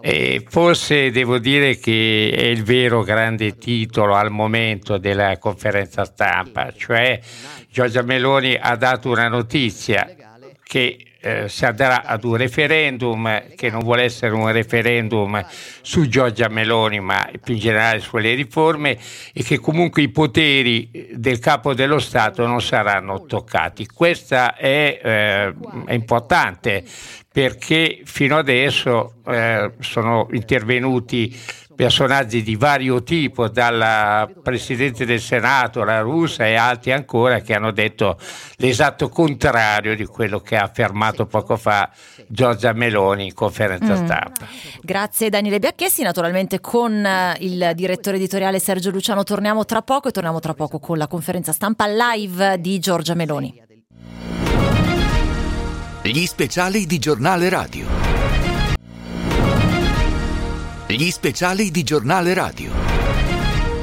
E 0.00 0.44
forse 0.46 1.10
devo 1.10 1.38
dire 1.38 1.78
che 1.78 2.30
è 2.32 2.44
il 2.44 2.62
vero 2.62 3.02
grande 3.02 3.56
titolo 3.56 4.14
al 4.14 4.30
momento 4.30 4.98
della 4.98 5.38
conferenza 5.38 6.04
stampa, 6.04 6.72
cioè 6.76 7.18
Giorgia 7.68 8.02
Meloni 8.02 8.56
ha 8.60 8.76
dato 8.76 9.10
una 9.10 9.26
notizia 9.26 10.06
che 10.62 11.07
eh, 11.20 11.48
si 11.48 11.64
andrà 11.64 12.04
ad 12.04 12.24
un 12.24 12.36
referendum 12.36 13.54
che 13.56 13.70
non 13.70 13.82
vuole 13.82 14.04
essere 14.04 14.34
un 14.34 14.50
referendum 14.52 15.44
su 15.82 16.06
Giorgia 16.06 16.48
Meloni 16.48 17.00
ma 17.00 17.28
più 17.42 17.54
in 17.54 17.60
generale 17.60 18.00
sulle 18.00 18.34
riforme 18.34 18.96
e 19.32 19.42
che 19.42 19.58
comunque 19.58 20.02
i 20.02 20.10
poteri 20.10 21.08
del 21.12 21.38
capo 21.38 21.74
dello 21.74 21.98
Stato 21.98 22.46
non 22.46 22.62
saranno 22.62 23.24
toccati. 23.24 23.86
Questa 23.86 24.54
è, 24.54 25.00
eh, 25.02 25.54
è 25.86 25.92
importante 25.92 26.84
perché 27.30 28.00
fino 28.04 28.36
adesso 28.36 29.14
eh, 29.26 29.72
sono 29.80 30.28
intervenuti 30.32 31.36
personaggi 31.78 32.42
di 32.42 32.56
vario 32.56 33.04
tipo, 33.04 33.46
dal 33.48 34.32
Presidente 34.42 35.06
del 35.06 35.20
Senato, 35.20 35.84
la 35.84 36.00
Russa 36.00 36.44
e 36.44 36.56
altri 36.56 36.90
ancora, 36.90 37.38
che 37.38 37.54
hanno 37.54 37.70
detto 37.70 38.18
l'esatto 38.56 39.08
contrario 39.08 39.94
di 39.94 40.04
quello 40.04 40.40
che 40.40 40.56
ha 40.56 40.64
affermato 40.64 41.26
poco 41.26 41.56
fa 41.56 41.88
Giorgia 42.26 42.72
Meloni 42.72 43.26
in 43.26 43.32
conferenza 43.32 43.94
Mm. 43.94 44.04
stampa. 44.04 44.46
Grazie 44.82 45.28
Daniele 45.30 45.60
Biacchessi, 45.60 46.02
naturalmente 46.02 46.58
con 46.58 46.92
eh, 47.06 47.36
il 47.42 47.70
direttore 47.76 48.16
editoriale 48.16 48.58
Sergio 48.58 48.90
Luciano 48.90 49.22
torniamo 49.22 49.64
tra 49.64 49.82
poco 49.82 50.08
e 50.08 50.10
torniamo 50.10 50.40
tra 50.40 50.54
poco 50.54 50.80
con 50.80 50.98
la 50.98 51.06
conferenza 51.06 51.52
stampa 51.52 51.86
live 51.86 52.60
di 52.60 52.80
Giorgia 52.80 53.14
Meloni. 53.14 53.62
Gli 56.02 56.26
speciali 56.26 56.86
di 56.86 56.98
giornale 56.98 57.48
radio. 57.48 58.07
Gli 60.90 61.10
speciali 61.10 61.70
di 61.70 61.82
giornale 61.82 62.32
radio. 62.32 62.70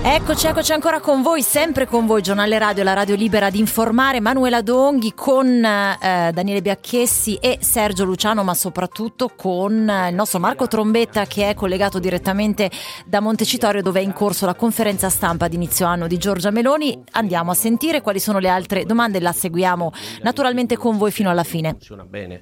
Eccoci, 0.04 0.48
eccoci 0.48 0.72
ancora 0.72 1.00
con 1.00 1.22
voi, 1.22 1.44
sempre 1.44 1.86
con 1.86 2.08
voi, 2.08 2.24
Giornale 2.24 2.58
Radio, 2.58 2.84
la 2.84 2.94
radio 2.94 3.14
libera 3.16 3.52
di 3.52 3.60
informare, 3.60 4.20
Manuela 4.20 4.64
Donghi 4.64 5.14
con 5.14 5.48
eh, 5.64 6.32
Daniele 6.34 6.64
Biacchessi 6.64 7.36
e 7.36 7.60
Sergio 7.62 8.06
Luciano, 8.06 8.44
ma 8.44 8.56
soprattutto 8.56 9.30
con 9.36 9.88
eh, 9.88 10.10
il 10.10 10.16
nostro 10.16 10.40
Marco 10.40 10.68
Trombetta 10.68 11.26
che 11.28 11.50
è 11.50 11.54
collegato 11.54 12.00
direttamente 12.00 12.72
da 13.06 13.20
Montecitorio 13.20 13.84
dove 13.84 14.00
è 14.00 14.04
in 14.04 14.14
corso 14.14 14.48
la 14.48 14.56
conferenza 14.56 15.10
stampa 15.10 15.48
di 15.48 15.58
inizio 15.58 15.86
anno 15.86 16.08
di 16.08 16.18
Giorgia 16.18 16.50
Meloni. 16.50 17.04
Andiamo 17.12 17.52
a 17.52 17.56
sentire 17.56 18.02
quali 18.02 18.20
sono 18.20 18.40
le 18.40 18.50
altre 18.50 18.84
domande, 18.84 19.20
la 19.20 19.32
seguiamo 19.32 19.92
naturalmente 20.24 20.76
con 20.76 20.98
voi 20.98 21.12
fino 21.12 21.30
alla 21.30 21.44
fine. 21.44 21.70
funziona 21.70 22.04
bene, 22.04 22.42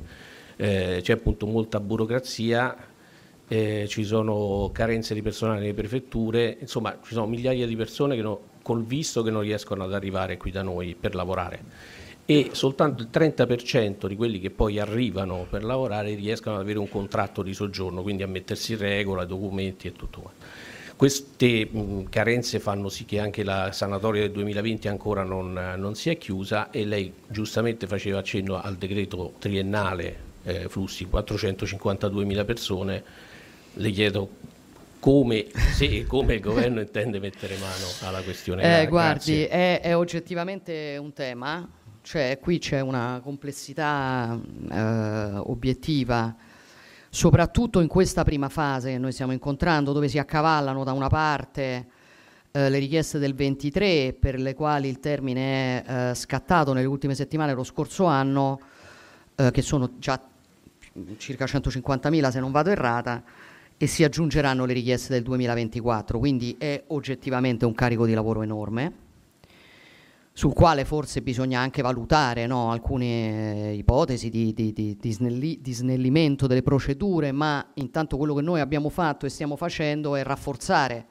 Eh, 0.56 1.00
c'è 1.02 1.14
appunto 1.14 1.48
molta 1.48 1.80
burocrazia, 1.80 2.76
eh, 3.48 3.86
ci 3.88 4.04
sono 4.04 4.70
carenze 4.74 5.14
di 5.14 5.22
personale 5.22 5.60
nelle 5.60 5.74
prefetture, 5.74 6.58
insomma 6.60 6.98
ci 7.04 7.14
sono 7.14 7.28
migliaia 7.28 7.68
di 7.68 7.76
persone 7.76 8.16
che 8.16 8.22
no- 8.22 8.52
col 8.62 8.84
visto 8.84 9.22
che 9.24 9.32
non 9.32 9.42
riescono 9.42 9.84
ad 9.84 9.94
arrivare 9.94 10.38
qui 10.38 10.52
da 10.52 10.62
noi 10.62 10.96
per 11.00 11.16
lavorare 11.16 11.64
e 12.26 12.52
soltanto 12.54 13.04
il 13.04 13.10
30% 13.12 14.08
di 14.08 14.16
quelli 14.16 14.40
che 14.40 14.50
poi 14.50 14.80
arrivano 14.80 15.46
per 15.50 15.64
lavorare 15.64 16.16
riescono 16.16 16.56
ad 16.56 16.62
avere 16.62 16.80
un 16.80 16.88
contratto 16.88 17.44
di 17.44 17.54
soggiorno, 17.54 18.02
quindi 18.02 18.24
a 18.24 18.28
mettersi 18.28 18.74
in 18.74 18.78
regola, 18.80 19.26
documenti 19.26 19.88
e 19.88 19.92
tutto 19.92 20.22
quanto. 20.22 20.46
Queste 20.96 21.68
mh, 21.70 22.04
carenze 22.10 22.60
fanno 22.60 22.88
sì 22.88 23.04
che 23.04 23.20
anche 23.20 23.44
la 23.44 23.74
sanatoria 23.74 24.22
del 24.22 24.32
2020 24.32 24.88
ancora 24.88 25.24
non, 25.24 25.74
non 25.76 25.96
sia 25.96 26.14
chiusa 26.14 26.70
e 26.70 26.86
lei 26.86 27.12
giustamente 27.28 27.88
faceva 27.88 28.20
accenno 28.20 28.62
al 28.62 28.76
decreto 28.76 29.34
triennale 29.40 30.32
eh, 30.44 30.70
flussi 30.70 31.06
452.000 31.12 32.46
persone. 32.46 33.04
Le 33.76 33.90
chiedo 33.92 34.30
come, 35.00 35.48
se 35.74 36.06
come 36.06 36.36
il 36.36 36.40
governo 36.40 36.80
intende 36.80 37.20
mettere 37.20 37.58
mano 37.58 37.86
alla 38.04 38.22
questione. 38.22 38.82
Eh, 38.82 38.88
guardi, 38.88 39.44
è, 39.44 39.82
è 39.82 39.96
oggettivamente 39.96 40.98
un 40.98 41.12
tema, 41.12 41.68
cioè 42.02 42.40
qui 42.40 42.60
c'è 42.60 42.80
una 42.80 43.20
complessità 43.22 44.40
eh, 44.72 45.32
obiettiva, 45.36 46.34
soprattutto 47.10 47.82
in 47.82 47.88
questa 47.88 48.24
prima 48.24 48.48
fase 48.48 48.92
che 48.92 48.98
noi 48.98 49.12
stiamo 49.12 49.34
incontrando, 49.34 49.92
dove 49.92 50.08
si 50.08 50.18
accavallano 50.20 50.84
da 50.84 50.94
una 50.94 51.10
parte 51.10 51.88
eh, 52.52 52.70
le 52.70 52.78
richieste 52.78 53.20
del 53.20 53.34
23, 53.34 54.16
per 54.18 54.40
le 54.40 54.54
quali 54.54 54.88
il 54.88 55.00
termine 55.00 55.84
è 55.84 56.12
eh, 56.12 56.16
scattato 56.16 56.72
nelle 56.72 56.86
ultime 56.86 57.16
settimane 57.16 57.54
lo 57.54 57.64
scorso 57.64 58.06
anno, 58.06 58.60
eh, 59.36 59.50
che 59.52 59.62
sono 59.62 59.94
già 59.98 60.22
circa 61.18 61.46
150.000 61.46 62.30
se 62.30 62.40
non 62.40 62.52
vado 62.52 62.70
errata, 62.70 63.24
e 63.84 63.88
si 63.88 64.06
aggiungeranno 64.06 64.64
le 64.64 64.72
richieste 64.72 65.12
del 65.12 65.24
2024, 65.24 66.18
quindi 66.18 66.56
è 66.58 66.86
oggettivamente 66.88 67.66
un 67.66 67.74
carico 67.74 68.06
di 68.06 68.14
lavoro 68.14 68.42
enorme 68.42 69.02
sul 70.32 70.54
quale 70.54 70.86
forse 70.86 71.22
bisogna 71.22 71.60
anche 71.60 71.82
valutare 71.82 72.48
no, 72.48 72.72
alcune 72.72 73.72
eh, 73.72 73.74
ipotesi 73.74 74.30
di, 74.30 74.54
di- 74.54 74.72
di- 74.72 75.12
snelli- 75.12 75.60
di 75.62 75.74
snellimento 75.74 76.48
delle 76.48 76.62
procedure, 76.62 77.34
ma 77.34 77.72
intanto 77.74 78.16
quello 78.16 78.34
che 78.34 78.42
noi 78.42 78.62
abbiamo 78.62 78.88
fatto 78.88 79.26
e 79.26 79.30
stiamo 79.30 79.58
facendo 79.58 80.16
è 80.16 80.24
rafforzare 80.24 81.06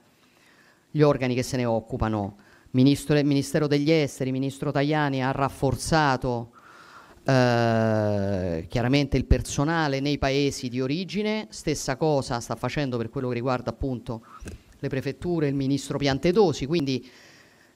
gli 0.91 1.03
organi 1.03 1.35
che 1.35 1.43
se 1.43 1.59
ne 1.59 1.67
occupano. 1.67 2.37
Ministro- 2.71 3.23
Ministero 3.23 3.67
degli 3.67 3.91
Esteri, 3.91 4.33
Ministro 4.33 4.71
Tajani 4.71 5.23
ha 5.23 5.31
rafforzato 5.31 6.53
eh, 7.25 8.67
chiaramente 8.69 9.17
il 9.17 9.27
personale 9.27 10.01
nei 10.01 10.19
paesi 10.19 10.69
di 10.69 10.81
origine, 10.81 11.47
stessa 11.51 11.97
cosa 11.97 12.41
sta 12.41 12.57
facendo 12.57 12.97
per 12.97 13.11
quello 13.11 13.29
che 13.29 13.35
riguarda 13.35 13.71
appunto 13.71 14.25
le 14.79 14.89
prefetture, 14.89 15.47
il 15.47 15.55
ministro 15.55 15.99
Piantedosi, 15.99 16.67
quindi 16.67 17.09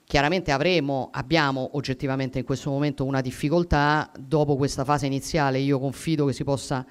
chiaramente 0.04 0.50
avremo, 0.50 1.10
abbiamo 1.12 1.70
oggettivamente 1.74 2.38
in 2.38 2.44
questo 2.44 2.70
momento 2.70 3.04
una 3.04 3.20
difficoltà, 3.20 4.10
dopo 4.18 4.56
questa 4.56 4.84
fase 4.84 5.06
iniziale 5.06 5.58
io 5.58 5.78
confido 5.78 6.26
che 6.26 6.32
si 6.32 6.44
possa 6.44 6.84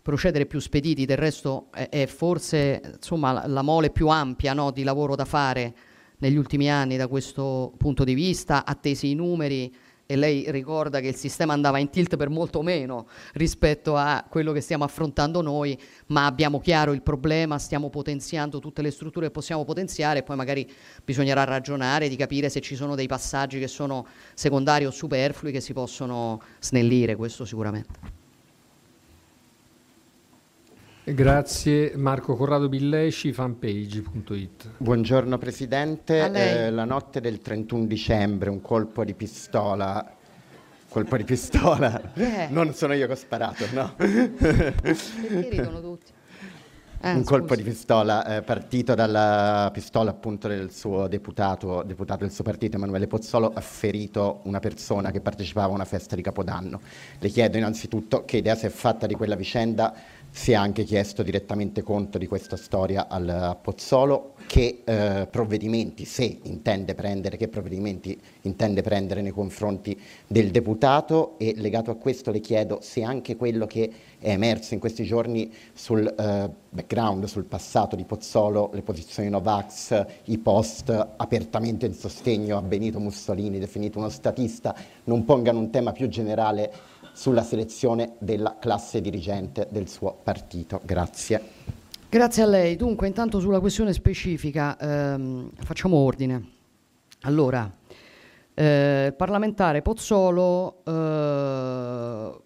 procedere 0.00 0.46
più 0.46 0.58
spediti, 0.58 1.04
del 1.04 1.18
resto 1.18 1.66
è, 1.70 1.88
è 1.90 2.06
forse 2.06 2.80
insomma, 2.94 3.46
la, 3.46 3.62
mole 3.62 3.90
più 3.90 4.08
ampia 4.08 4.54
no, 4.54 4.70
di 4.70 4.82
lavoro 4.82 5.14
da 5.14 5.26
fare 5.26 5.74
negli 6.18 6.36
ultimi 6.36 6.70
anni 6.70 6.96
da 6.96 7.08
questo 7.08 7.74
punto 7.76 8.04
di 8.04 8.14
vista, 8.14 8.64
attesi 8.64 9.10
i 9.10 9.14
numeri 9.14 9.70
e 10.10 10.16
lei 10.16 10.50
ricorda 10.50 11.00
che 11.00 11.08
il 11.08 11.16
sistema 11.16 11.52
andava 11.52 11.76
in 11.76 11.90
tilt 11.90 12.16
per 12.16 12.30
molto 12.30 12.62
meno 12.62 13.08
rispetto 13.34 13.94
a 13.94 14.24
quello 14.26 14.52
che 14.52 14.62
stiamo 14.62 14.84
affrontando 14.84 15.42
noi, 15.42 15.78
ma 16.06 16.24
abbiamo 16.24 16.60
chiaro 16.60 16.94
il 16.94 17.02
problema, 17.02 17.58
stiamo 17.58 17.90
potenziando 17.90 18.58
tutte 18.58 18.80
le 18.80 18.90
strutture 18.90 19.26
che 19.26 19.32
possiamo 19.32 19.66
potenziare 19.66 20.20
e 20.20 20.22
poi 20.22 20.36
magari 20.36 20.66
bisognerà 21.04 21.44
ragionare 21.44 22.08
di 22.08 22.16
capire 22.16 22.48
se 22.48 22.62
ci 22.62 22.74
sono 22.74 22.94
dei 22.94 23.06
passaggi 23.06 23.58
che 23.58 23.68
sono 23.68 24.06
secondari 24.32 24.86
o 24.86 24.90
superflui 24.90 25.52
che 25.52 25.60
si 25.60 25.74
possono 25.74 26.40
snellire, 26.58 27.14
questo 27.14 27.44
sicuramente. 27.44 28.17
Grazie 31.14 31.96
Marco 31.96 32.36
Corrado 32.36 32.68
Billesci, 32.68 33.32
fanpage.it. 33.32 34.72
Buongiorno 34.76 35.38
Presidente, 35.38 36.30
eh, 36.30 36.70
la 36.70 36.84
notte 36.84 37.22
del 37.22 37.40
31 37.40 37.86
dicembre 37.86 38.50
un 38.50 38.60
colpo 38.60 39.04
di 39.04 39.14
pistola, 39.14 40.14
colpo 40.86 41.16
di 41.16 41.24
pistola, 41.24 42.12
yeah. 42.14 42.48
non 42.50 42.74
sono 42.74 42.92
io 42.92 43.06
che 43.06 43.12
ho 43.12 43.16
sparato, 43.16 43.64
no? 43.72 43.94
Perché 43.96 45.48
ridono 45.48 45.80
tutti? 45.80 46.12
Eh, 47.00 47.12
un 47.12 47.22
colpo 47.22 47.54
di 47.54 47.62
pistola 47.62 48.38
eh, 48.38 48.42
partito 48.42 48.96
dalla 48.96 49.70
pistola 49.72 50.10
appunto 50.10 50.48
del 50.48 50.72
suo 50.72 51.06
deputato, 51.06 51.84
deputato 51.84 52.24
del 52.24 52.32
suo 52.32 52.42
partito 52.42 52.74
Emanuele 52.74 53.06
Pozzolo 53.06 53.52
ha 53.54 53.60
ferito 53.60 54.40
una 54.44 54.58
persona 54.58 55.12
che 55.12 55.20
partecipava 55.20 55.68
a 55.68 55.74
una 55.74 55.84
festa 55.84 56.16
di 56.16 56.22
Capodanno. 56.22 56.80
Le 57.20 57.28
chiedo 57.28 57.56
innanzitutto 57.56 58.24
che 58.24 58.38
idea 58.38 58.56
si 58.56 58.66
è 58.66 58.68
fatta 58.68 59.06
di 59.06 59.14
quella 59.14 59.36
vicenda 59.36 59.94
si 60.30 60.52
è 60.52 60.54
anche 60.54 60.84
chiesto 60.84 61.22
direttamente 61.22 61.82
conto 61.82 62.18
di 62.18 62.26
questa 62.26 62.56
storia 62.56 63.08
al, 63.08 63.58
Pozzolo, 63.60 64.34
che 64.46 64.82
eh, 64.84 65.26
provvedimenti, 65.30 66.04
se 66.04 66.38
intende 66.42 66.94
prendere, 66.94 67.36
che 67.36 67.48
provvedimenti 67.48 68.18
intende 68.42 68.82
prendere 68.82 69.20
nei 69.20 69.32
confronti 69.32 69.98
del 70.26 70.50
deputato. 70.50 71.38
E 71.38 71.54
legato 71.56 71.90
a 71.90 71.96
questo 71.96 72.30
le 72.30 72.40
chiedo 72.40 72.78
se 72.80 73.02
anche 73.02 73.36
quello 73.36 73.66
che 73.66 73.90
è 74.18 74.30
emerso 74.30 74.74
in 74.74 74.80
questi 74.80 75.04
giorni 75.04 75.52
sul 75.72 76.06
eh, 76.06 76.50
background, 76.70 77.24
sul 77.24 77.44
passato 77.44 77.96
di 77.96 78.04
Pozzolo, 78.04 78.70
le 78.72 78.82
posizioni 78.82 79.28
Novax, 79.28 80.06
i 80.24 80.38
post 80.38 80.90
apertamente 81.16 81.86
in 81.86 81.94
sostegno 81.94 82.56
a 82.58 82.62
Benito 82.62 83.00
Mussolini, 83.00 83.58
definito 83.58 83.98
uno 83.98 84.08
statista, 84.08 84.74
non 85.04 85.24
pongano 85.24 85.58
un 85.58 85.70
tema 85.70 85.92
più 85.92 86.08
generale 86.08 86.72
sulla 87.18 87.42
selezione 87.42 88.12
della 88.20 88.58
classe 88.60 89.00
dirigente 89.00 89.66
del 89.72 89.88
suo 89.88 90.20
partito. 90.22 90.80
Grazie. 90.84 91.42
Grazie 92.08 92.44
a 92.44 92.46
lei. 92.46 92.76
Dunque, 92.76 93.08
intanto 93.08 93.40
sulla 93.40 93.58
questione 93.58 93.92
specifica 93.92 94.78
ehm, 94.78 95.50
facciamo 95.56 95.96
ordine. 95.96 96.50
Allora, 97.22 97.68
eh, 98.54 99.12
parlamentare 99.16 99.82
Pozzolo 99.82 100.84
eh, 100.84 102.40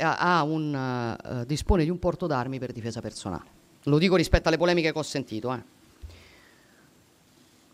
ha 0.00 0.42
un, 0.42 1.16
uh, 1.22 1.44
dispone 1.44 1.84
di 1.84 1.90
un 1.90 2.00
porto 2.00 2.26
d'armi 2.26 2.58
per 2.58 2.72
difesa 2.72 3.00
personale. 3.00 3.44
Lo 3.84 3.98
dico 3.98 4.16
rispetto 4.16 4.48
alle 4.48 4.58
polemiche 4.58 4.90
che 4.90 4.98
ho 4.98 5.02
sentito. 5.02 5.54
Eh. 5.54 5.62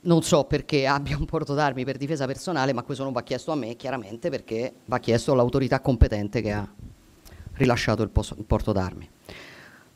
Non 0.03 0.23
so 0.23 0.45
perché 0.45 0.87
abbia 0.87 1.17
un 1.19 1.27
porto 1.27 1.53
d'armi 1.53 1.85
per 1.85 1.99
difesa 1.99 2.25
personale, 2.27 2.73
ma 2.73 2.83
questo 2.83 3.05
non 3.05 3.13
va 3.13 3.23
chiesto 3.23 3.53
a 3.53 3.55
me, 3.55 3.77
chiaramente, 3.77 4.31
perché 4.31 4.73
va 4.87 4.99
chiesto 4.99 5.33
all'autorità 5.33 5.81
competente 5.81 6.41
che 6.41 6.53
ha 6.53 6.67
rilasciato 7.55 8.03
il, 8.03 8.09
pos- 8.09 8.35
il 8.39 8.45
porto 8.45 8.73
d'armi. 8.73 9.05
Il 9.27 9.35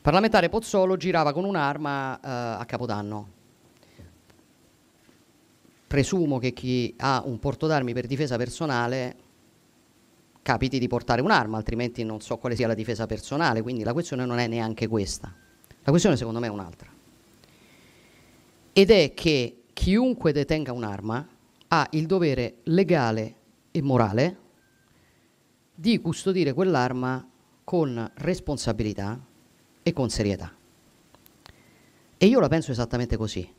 parlamentare 0.01 0.49
Pozzolo 0.49 0.95
girava 0.95 1.33
con 1.33 1.43
un'arma 1.43 2.19
eh, 2.19 2.29
a 2.61 2.65
Capodanno. 2.65 3.29
Presumo 5.87 6.37
che 6.37 6.51
chi 6.51 6.93
ha 6.97 7.23
un 7.25 7.39
porto 7.39 7.65
d'armi 7.65 7.93
per 7.93 8.05
difesa 8.05 8.37
personale 8.37 9.15
capiti 10.43 10.77
di 10.77 10.87
portare 10.87 11.21
un'arma, 11.21 11.57
altrimenti 11.57 12.03
non 12.03 12.21
so 12.21 12.37
quale 12.37 12.55
sia 12.55 12.67
la 12.67 12.75
difesa 12.75 13.07
personale, 13.07 13.63
quindi 13.63 13.81
la 13.81 13.93
questione 13.93 14.25
non 14.25 14.37
è 14.37 14.45
neanche 14.45 14.85
questa. 14.87 15.33
La 15.81 15.89
questione 15.89 16.15
secondo 16.17 16.39
me 16.39 16.45
è 16.45 16.51
un'altra. 16.51 16.91
Ed 18.71 18.91
è 18.91 19.13
che 19.15 19.63
chiunque 19.75 20.31
detenga 20.31 20.71
un'arma 20.71 21.27
ha 21.67 21.87
il 21.91 22.05
dovere 22.05 22.59
legale 22.63 23.35
e 23.71 23.81
morale 23.81 24.37
di 25.75 25.99
custodire 25.99 26.53
quell'arma 26.53 27.29
con 27.65 28.11
responsabilità 28.15 29.19
e 29.83 29.91
con 29.91 30.09
serietà. 30.09 30.55
E 32.17 32.25
io 32.25 32.39
la 32.39 32.47
penso 32.47 32.71
esattamente 32.71 33.17
così. 33.17 33.53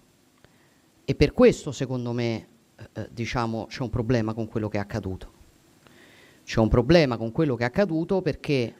E 1.04 1.14
per 1.14 1.32
questo, 1.32 1.70
secondo 1.70 2.12
me, 2.12 2.48
eh, 2.76 2.88
eh 2.94 3.08
diciamo, 3.12 3.66
c'è 3.66 3.82
un 3.82 3.90
problema 3.90 4.32
con 4.32 4.48
quello 4.48 4.68
che 4.68 4.78
è 4.78 4.80
accaduto. 4.80 5.32
C'è 6.44 6.60
un 6.60 6.68
problema 6.68 7.18
con 7.18 7.30
quello 7.30 7.56
che 7.56 7.64
è 7.64 7.66
accaduto 7.66 8.22
perché 8.22 8.74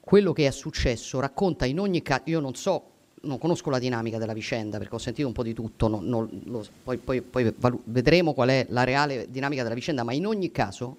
quello 0.00 0.32
che 0.32 0.46
è 0.46 0.50
successo 0.50 1.20
racconta 1.20 1.66
in 1.66 1.78
ogni 1.78 2.00
caso, 2.00 2.22
io 2.24 2.40
non 2.40 2.54
so 2.54 2.94
non 3.26 3.38
conosco 3.38 3.70
la 3.70 3.78
dinamica 3.78 4.18
della 4.18 4.32
vicenda 4.32 4.78
perché 4.78 4.94
ho 4.94 4.98
sentito 4.98 5.26
un 5.26 5.34
po' 5.34 5.42
di 5.42 5.52
tutto, 5.52 5.88
non, 5.88 6.06
non, 6.06 6.28
lo, 6.44 6.64
poi, 6.82 6.96
poi, 6.98 7.20
poi 7.20 7.52
valu- 7.56 7.80
vedremo 7.84 8.32
qual 8.32 8.48
è 8.48 8.66
la 8.70 8.84
reale 8.84 9.26
dinamica 9.30 9.62
della 9.62 9.74
vicenda, 9.74 10.02
ma 10.02 10.12
in 10.12 10.26
ogni 10.26 10.50
caso 10.50 10.96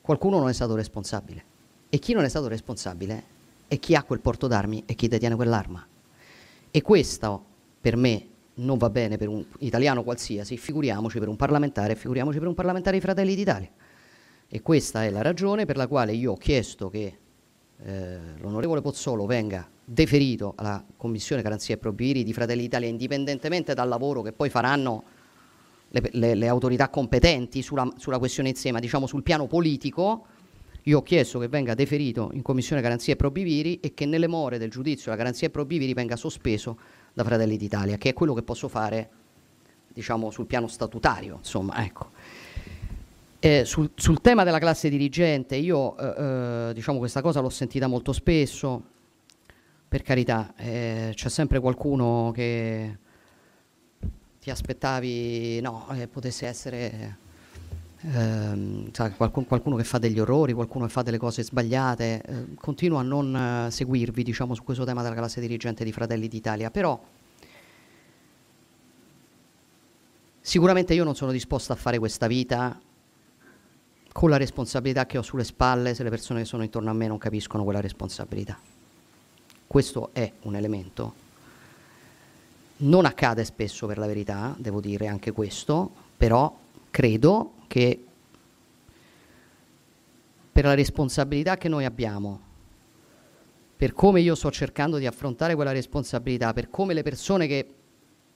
qualcuno 0.00 0.38
non 0.38 0.48
è 0.48 0.52
stato 0.52 0.74
responsabile. 0.74 1.44
E 1.88 1.98
chi 1.98 2.12
non 2.12 2.24
è 2.24 2.28
stato 2.28 2.48
responsabile 2.48 3.24
è 3.68 3.78
chi 3.78 3.94
ha 3.94 4.02
quel 4.02 4.20
porto 4.20 4.46
d'armi 4.46 4.82
e 4.86 4.94
chi 4.94 5.08
detiene 5.08 5.34
quell'arma. 5.34 5.86
E 6.70 6.82
questo 6.82 7.44
per 7.80 7.96
me 7.96 8.26
non 8.54 8.78
va 8.78 8.90
bene 8.90 9.16
per 9.16 9.28
un 9.28 9.44
italiano 9.60 10.02
qualsiasi, 10.02 10.56
figuriamoci 10.56 11.18
per 11.18 11.28
un 11.28 11.36
parlamentare, 11.36 11.94
figuriamoci 11.94 12.38
per 12.38 12.48
un 12.48 12.54
parlamentare 12.54 12.96
di 12.96 13.02
Fratelli 13.02 13.34
d'Italia. 13.34 13.70
E 14.48 14.60
questa 14.60 15.04
è 15.04 15.10
la 15.10 15.22
ragione 15.22 15.64
per 15.64 15.76
la 15.76 15.86
quale 15.86 16.12
io 16.12 16.32
ho 16.32 16.36
chiesto 16.36 16.90
che 16.90 17.18
eh, 17.84 18.18
l'onorevole 18.38 18.80
Pozzolo 18.80 19.26
venga 19.26 19.68
deferito 19.92 20.54
alla 20.56 20.82
Commissione 20.96 21.42
Garanzia 21.42 21.74
e 21.74 21.78
Probiri 21.78 22.24
di 22.24 22.32
Fratelli 22.32 22.62
d'Italia, 22.62 22.88
indipendentemente 22.88 23.74
dal 23.74 23.88
lavoro 23.88 24.22
che 24.22 24.32
poi 24.32 24.48
faranno 24.48 25.04
le, 25.88 26.08
le, 26.12 26.34
le 26.34 26.48
autorità 26.48 26.88
competenti 26.88 27.60
sulla, 27.60 27.86
sulla, 27.96 28.18
questione 28.18 28.48
insieme, 28.48 28.80
diciamo 28.80 29.06
sul 29.06 29.22
piano 29.22 29.46
politico, 29.46 30.26
io 30.84 30.98
ho 30.98 31.02
chiesto 31.02 31.38
che 31.38 31.48
venga 31.48 31.74
deferito 31.74 32.30
in 32.32 32.42
Commissione 32.42 32.80
Garanzia 32.80 33.12
e 33.12 33.16
Probiviri 33.16 33.80
e 33.80 33.92
che 33.92 34.06
nelle 34.06 34.26
more 34.26 34.58
del 34.58 34.70
giudizio 34.70 35.10
la 35.10 35.16
Garanzia 35.16 35.48
e 35.48 35.50
Probiviri 35.50 35.92
venga 35.92 36.16
sospeso 36.16 36.78
da 37.12 37.22
Fratelli 37.22 37.58
d'Italia, 37.58 37.98
che 37.98 38.08
è 38.08 38.12
quello 38.14 38.32
che 38.32 38.42
posso 38.42 38.68
fare 38.68 39.10
diciamo, 39.92 40.30
sul 40.30 40.46
piano 40.46 40.68
statutario. 40.68 41.36
Insomma, 41.36 41.84
ecco. 41.84 42.10
eh, 43.38 43.66
sul, 43.66 43.90
sul, 43.94 44.22
tema 44.22 44.42
della 44.42 44.58
classe 44.58 44.88
dirigente, 44.88 45.56
io 45.56 45.96
eh, 45.98 46.68
eh, 46.70 46.70
diciamo, 46.72 46.96
questa 46.96 47.20
cosa 47.20 47.40
l'ho 47.40 47.50
sentita 47.50 47.86
molto 47.86 48.14
spesso, 48.14 48.91
per 49.92 50.00
carità, 50.00 50.54
eh, 50.56 51.12
c'è 51.14 51.28
sempre 51.28 51.60
qualcuno 51.60 52.32
che 52.34 52.96
ti 54.40 54.48
aspettavi, 54.48 55.60
no, 55.60 55.86
eh, 55.92 56.08
potesse 56.08 56.46
essere 56.46 57.18
ehm, 58.00 58.90
qualcuno, 59.18 59.44
qualcuno, 59.44 59.76
che 59.76 59.84
fa 59.84 59.98
degli 59.98 60.18
orrori, 60.18 60.54
qualcuno 60.54 60.86
che 60.86 60.90
fa 60.92 61.02
delle 61.02 61.18
cose 61.18 61.42
sbagliate. 61.42 62.22
Eh, 62.22 62.54
continuo 62.54 62.96
a 62.96 63.02
non 63.02 63.36
eh, 63.36 63.70
seguirvi, 63.70 64.22
diciamo, 64.22 64.54
su 64.54 64.64
questo 64.64 64.84
tema 64.84 65.02
della 65.02 65.14
classe 65.14 65.42
dirigente 65.42 65.84
di 65.84 65.92
Fratelli 65.92 66.26
d'Italia, 66.26 66.70
però 66.70 66.98
sicuramente 70.40 70.94
io 70.94 71.04
non 71.04 71.14
sono 71.14 71.32
disposto 71.32 71.74
a 71.74 71.76
fare 71.76 71.98
questa 71.98 72.26
vita 72.28 72.80
con 74.10 74.30
la 74.30 74.38
responsabilità 74.38 75.04
che 75.04 75.18
ho 75.18 75.22
sulle 75.22 75.44
spalle 75.44 75.92
se 75.92 76.02
le 76.02 76.08
persone 76.08 76.40
che 76.40 76.46
sono 76.46 76.62
intorno 76.62 76.88
a 76.88 76.94
me 76.94 77.08
non 77.08 77.18
capiscono 77.18 77.62
quella 77.62 77.82
responsabilità. 77.82 78.58
Questo 79.72 80.10
è 80.12 80.30
un 80.42 80.54
elemento. 80.54 81.14
Non 82.76 83.06
accade 83.06 83.42
spesso 83.42 83.86
per 83.86 83.96
la 83.96 84.04
verità, 84.04 84.54
devo 84.58 84.82
dire 84.82 85.06
anche 85.06 85.32
questo, 85.32 85.90
però 86.14 86.54
credo 86.90 87.54
che 87.68 88.04
per 90.52 90.64
la 90.64 90.74
responsabilità 90.74 91.56
che 91.56 91.70
noi 91.70 91.86
abbiamo, 91.86 92.38
per 93.74 93.94
come 93.94 94.20
io 94.20 94.34
sto 94.34 94.50
cercando 94.50 94.98
di 94.98 95.06
affrontare 95.06 95.54
quella 95.54 95.72
responsabilità, 95.72 96.52
per 96.52 96.68
come 96.68 96.92
le 96.92 97.02
persone 97.02 97.46
che 97.46 97.66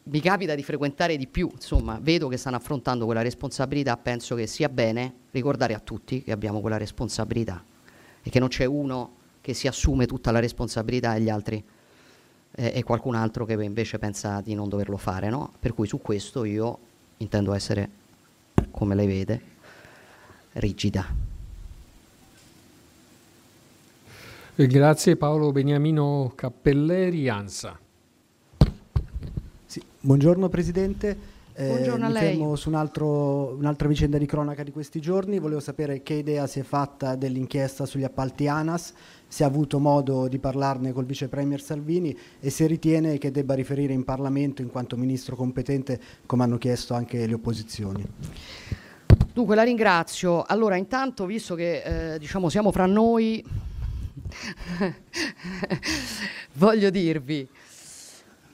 mi 0.04 0.20
capita 0.20 0.54
di 0.54 0.62
frequentare 0.62 1.18
di 1.18 1.26
più, 1.26 1.50
insomma, 1.52 1.98
vedo 2.00 2.28
che 2.28 2.38
stanno 2.38 2.56
affrontando 2.56 3.04
quella 3.04 3.20
responsabilità, 3.20 3.94
penso 3.98 4.36
che 4.36 4.46
sia 4.46 4.70
bene 4.70 5.12
ricordare 5.32 5.74
a 5.74 5.80
tutti 5.80 6.22
che 6.22 6.32
abbiamo 6.32 6.62
quella 6.62 6.78
responsabilità 6.78 7.62
e 8.22 8.30
che 8.30 8.38
non 8.38 8.48
c'è 8.48 8.64
uno 8.64 9.15
che 9.46 9.54
si 9.54 9.68
assume 9.68 10.06
tutta 10.06 10.32
la 10.32 10.40
responsabilità 10.40 11.14
e 11.14 11.20
gli 11.20 11.28
altri 11.28 11.62
eh, 12.50 12.72
e 12.74 12.82
qualcun 12.82 13.14
altro 13.14 13.44
che 13.44 13.52
invece 13.52 13.96
pensa 13.96 14.40
di 14.40 14.54
non 14.54 14.68
doverlo 14.68 14.96
fare, 14.96 15.28
no? 15.30 15.52
Per 15.60 15.72
cui 15.72 15.86
su 15.86 16.00
questo 16.02 16.42
io 16.42 16.78
intendo 17.18 17.54
essere, 17.54 17.88
come 18.72 18.96
lei 18.96 19.06
vede, 19.06 19.40
rigida. 20.54 21.06
Eh, 24.56 24.66
Grazie 24.66 25.14
Paolo 25.14 25.52
Beniamino 25.52 26.32
Cappelleri, 26.34 27.28
ANSA. 27.28 27.78
Sì, 29.64 29.80
buongiorno 30.00 30.48
Presidente. 30.48 31.35
Eh, 31.58 31.68
Buongiorno 31.68 32.04
a 32.04 32.08
mi 32.08 32.12
lei. 32.12 32.36
fermo 32.36 32.54
su 32.54 32.68
un 32.68 32.74
altro- 32.74 33.56
un'altra 33.56 33.88
vicenda 33.88 34.18
di 34.18 34.26
cronaca 34.26 34.62
di 34.62 34.72
questi 34.72 35.00
giorni. 35.00 35.38
Volevo 35.38 35.60
sapere 35.60 36.02
che 36.02 36.12
idea 36.12 36.46
si 36.46 36.60
è 36.60 36.62
fatta 36.62 37.14
dell'inchiesta 37.14 37.86
sugli 37.86 38.04
appalti 38.04 38.46
ANAS, 38.46 38.92
se 39.26 39.42
ha 39.42 39.46
avuto 39.46 39.78
modo 39.78 40.28
di 40.28 40.38
parlarne 40.38 40.92
col 40.92 41.06
Vice 41.06 41.28
Premier 41.28 41.62
Salvini 41.62 42.14
e 42.40 42.50
se 42.50 42.66
ritiene 42.66 43.16
che 43.16 43.30
debba 43.30 43.54
riferire 43.54 43.94
in 43.94 44.04
Parlamento 44.04 44.60
in 44.60 44.68
quanto 44.68 44.98
Ministro 44.98 45.34
competente, 45.34 45.98
come 46.26 46.42
hanno 46.42 46.58
chiesto 46.58 46.92
anche 46.92 47.26
le 47.26 47.32
opposizioni. 47.32 48.04
Dunque 49.32 49.54
la 49.54 49.62
ringrazio. 49.62 50.42
Allora, 50.42 50.76
intanto, 50.76 51.24
visto 51.24 51.54
che 51.54 52.12
eh, 52.12 52.18
diciamo 52.18 52.50
siamo 52.50 52.70
fra 52.70 52.84
noi, 52.84 53.42
voglio 56.52 56.90
dirvi 56.90 57.48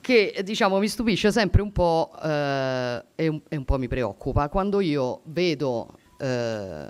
che 0.02 0.42
diciamo 0.44 0.78
mi 0.78 0.88
stupisce 0.88 1.30
sempre 1.30 1.62
un 1.62 1.70
po' 1.72 2.10
eh, 2.20 3.04
e, 3.14 3.28
un, 3.28 3.40
e 3.48 3.56
un 3.56 3.64
po' 3.64 3.78
mi 3.78 3.86
preoccupa 3.88 4.48
quando 4.48 4.80
io 4.80 5.20
vedo 5.26 5.94
eh, 6.18 6.86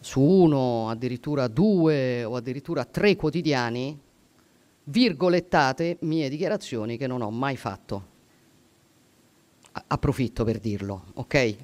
su 0.00 0.20
uno, 0.20 0.88
addirittura 0.88 1.46
due 1.46 2.24
o 2.24 2.34
addirittura 2.36 2.86
tre 2.86 3.16
quotidiani 3.16 3.96
virgolettate 4.84 5.98
mie 6.00 6.30
dichiarazioni 6.30 6.96
che 6.96 7.06
non 7.06 7.20
ho 7.20 7.30
mai 7.30 7.56
fatto. 7.56 8.08
A- 9.72 9.84
approfitto 9.88 10.42
per 10.42 10.58
dirlo, 10.58 11.04
ok? 11.14 11.56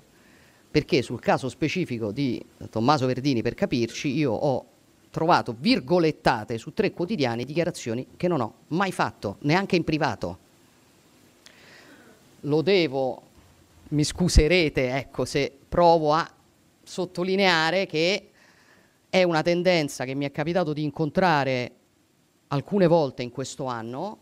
Perché 0.71 1.01
sul 1.01 1.19
caso 1.19 1.49
specifico 1.49 2.13
di 2.13 2.45
Tommaso 2.69 3.07
Verdini, 3.07 3.41
per 3.41 3.55
capirci, 3.55 4.15
io 4.15 4.33
ho 4.33 4.67
trovato 5.17 5.57
virgolettate 5.59 6.59
su 6.59 6.75
tre 6.75 6.93
quotidiani 6.93 7.47
dichiarazioni 7.47 8.07
che 8.19 8.29
non 8.29 8.43
ho 8.43 8.55
mai 8.69 8.93
fatto, 8.93 9.39
neanche 9.41 9.75
in 9.75 9.83
privato. 9.83 10.39
Lo 12.41 12.61
devo, 12.61 13.23
mi 13.89 14.05
scuserete, 14.05 14.95
ecco, 14.95 15.25
se 15.25 15.51
provo 15.67 16.13
a 16.13 16.31
sottolineare 16.83 17.87
che 17.87 18.29
è 19.09 19.23
una 19.23 19.41
tendenza 19.41 20.05
che 20.05 20.15
mi 20.15 20.27
è 20.27 20.31
capitato 20.31 20.75
di 20.75 20.83
incontrare 20.83 21.73
alcune 22.49 22.87
volte 22.87 23.23
in 23.23 23.31
questo 23.31 23.65
anno 23.65 24.19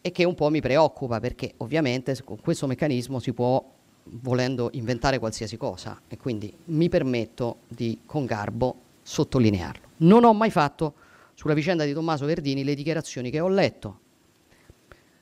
e 0.00 0.12
che 0.12 0.22
un 0.22 0.36
po' 0.36 0.48
mi 0.50 0.60
preoccupa 0.60 1.18
perché 1.18 1.54
ovviamente 1.56 2.16
con 2.22 2.38
questo 2.40 2.68
meccanismo 2.68 3.18
si 3.18 3.32
può 3.32 3.60
volendo 4.04 4.70
inventare 4.74 5.18
qualsiasi 5.18 5.56
cosa 5.56 6.00
e 6.06 6.16
quindi 6.16 6.54
mi 6.66 6.88
permetto 6.88 7.62
di 7.66 7.98
con 8.06 8.24
garbo 8.24 8.88
sottolinearlo. 9.02 9.88
Non 9.98 10.24
ho 10.24 10.32
mai 10.32 10.50
fatto 10.50 10.94
sulla 11.34 11.54
vicenda 11.54 11.84
di 11.84 11.92
Tommaso 11.92 12.26
Verdini 12.26 12.64
le 12.64 12.74
dichiarazioni 12.74 13.30
che 13.30 13.40
ho 13.40 13.48
letto. 13.48 14.00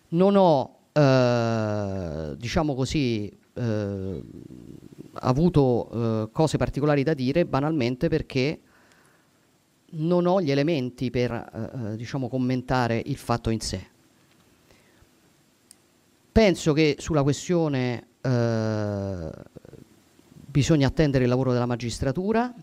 Non 0.08 0.36
ho 0.36 0.78
eh, 0.92 2.34
diciamo 2.36 2.74
così 2.74 3.30
eh, 3.54 4.22
avuto 5.12 5.90
eh, 5.90 6.28
cose 6.32 6.56
particolari 6.56 7.02
da 7.02 7.14
dire 7.14 7.44
banalmente 7.44 8.08
perché 8.08 8.60
non 9.90 10.26
ho 10.26 10.40
gli 10.40 10.50
elementi 10.50 11.10
per 11.10 11.32
eh, 11.32 11.92
eh, 11.92 11.96
diciamo 11.96 12.28
commentare 12.28 13.02
il 13.04 13.16
fatto 13.16 13.50
in 13.50 13.60
sé. 13.60 13.86
Penso 16.30 16.72
che 16.72 16.96
sulla 16.98 17.22
questione 17.22 18.06
eh, 18.20 19.30
bisogna 20.46 20.86
attendere 20.86 21.24
il 21.24 21.30
lavoro 21.30 21.52
della 21.52 21.66
magistratura, 21.66 22.54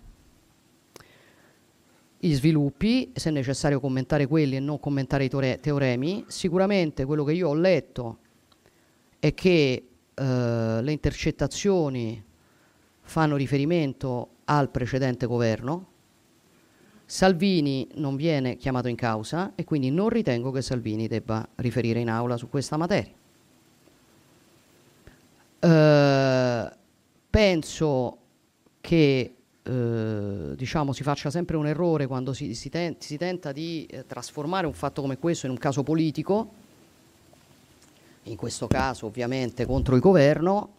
gli 2.28 2.34
sviluppi, 2.34 3.12
se 3.14 3.30
è 3.30 3.32
necessario 3.32 3.80
commentare 3.80 4.26
quelli 4.26 4.56
e 4.56 4.60
non 4.60 4.80
commentare 4.80 5.26
i 5.26 5.30
teore- 5.30 5.60
teoremi. 5.60 6.26
Sicuramente 6.28 7.06
quello 7.06 7.24
che 7.24 7.34
io 7.34 7.50
ho 7.50 7.54
letto 7.54 8.18
è 9.20 9.34
che 9.34 9.88
eh, 10.14 10.82
le 10.82 10.92
intercettazioni 10.92 12.24
fanno 13.02 13.36
riferimento 13.36 14.30
al 14.46 14.70
precedente 14.70 15.28
governo. 15.28 15.94
Salvini 17.06 17.88
non 17.96 18.16
viene 18.16 18.58
chiamato 18.58 18.88
in 18.88 18.96
causa 18.96 19.52
e 19.54 19.64
quindi 19.64 19.92
non 19.92 20.10
ritengo 20.10 20.50
che 20.50 20.64
Salvini 20.64 21.08
debba 21.08 21.48
riferire 21.58 22.00
in 22.00 22.10
aula 22.10 22.38
su 22.38 22.50
questa 22.50 22.78
materia. 22.78 23.14
Eh, 25.60 26.72
penso 27.30 28.18
che 28.82 29.36
eh, 29.68 30.56
diciamo, 30.56 30.94
si 30.94 31.02
faccia 31.02 31.32
sempre 31.32 31.58
un 31.58 31.66
errore 31.66 32.06
quando 32.06 32.34
si, 32.34 32.54
si 32.54 32.70
ten- 32.70 32.98
si 33.00 33.18
tenta 33.18 33.52
di 33.52 33.86
eh, 33.90 34.06
trasformare 34.06 34.68
un 34.68 34.74
fatto 34.74 35.02
come 35.02 35.18
questo 35.18 35.48
in 35.48 35.54
un 35.54 35.58
caso 35.58 35.82
politico, 35.82 36.52
in 38.24 38.36
questo 38.36 38.68
caso 38.68 39.08
ovviamente 39.08 39.66
contro 39.66 39.96
il 39.96 40.02
governo. 40.02 40.74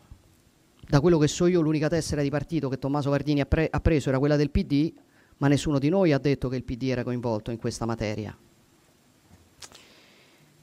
Da 0.88 1.00
quello 1.00 1.18
che 1.18 1.26
so 1.26 1.46
io 1.46 1.60
l'unica 1.60 1.88
tessera 1.88 2.22
di 2.22 2.30
partito 2.30 2.68
che 2.68 2.78
Tommaso 2.78 3.10
Verdini 3.10 3.40
ha, 3.40 3.46
pre- 3.46 3.68
ha 3.68 3.80
preso 3.80 4.08
era 4.08 4.20
quella 4.20 4.36
del 4.36 4.50
PD, 4.50 4.92
ma 5.38 5.48
nessuno 5.48 5.80
di 5.80 5.88
noi 5.88 6.12
ha 6.12 6.18
detto 6.18 6.48
che 6.48 6.54
il 6.54 6.62
PD 6.62 6.84
era 6.84 7.02
coinvolto 7.02 7.50
in 7.50 7.58
questa 7.58 7.86
materia. 7.86 8.36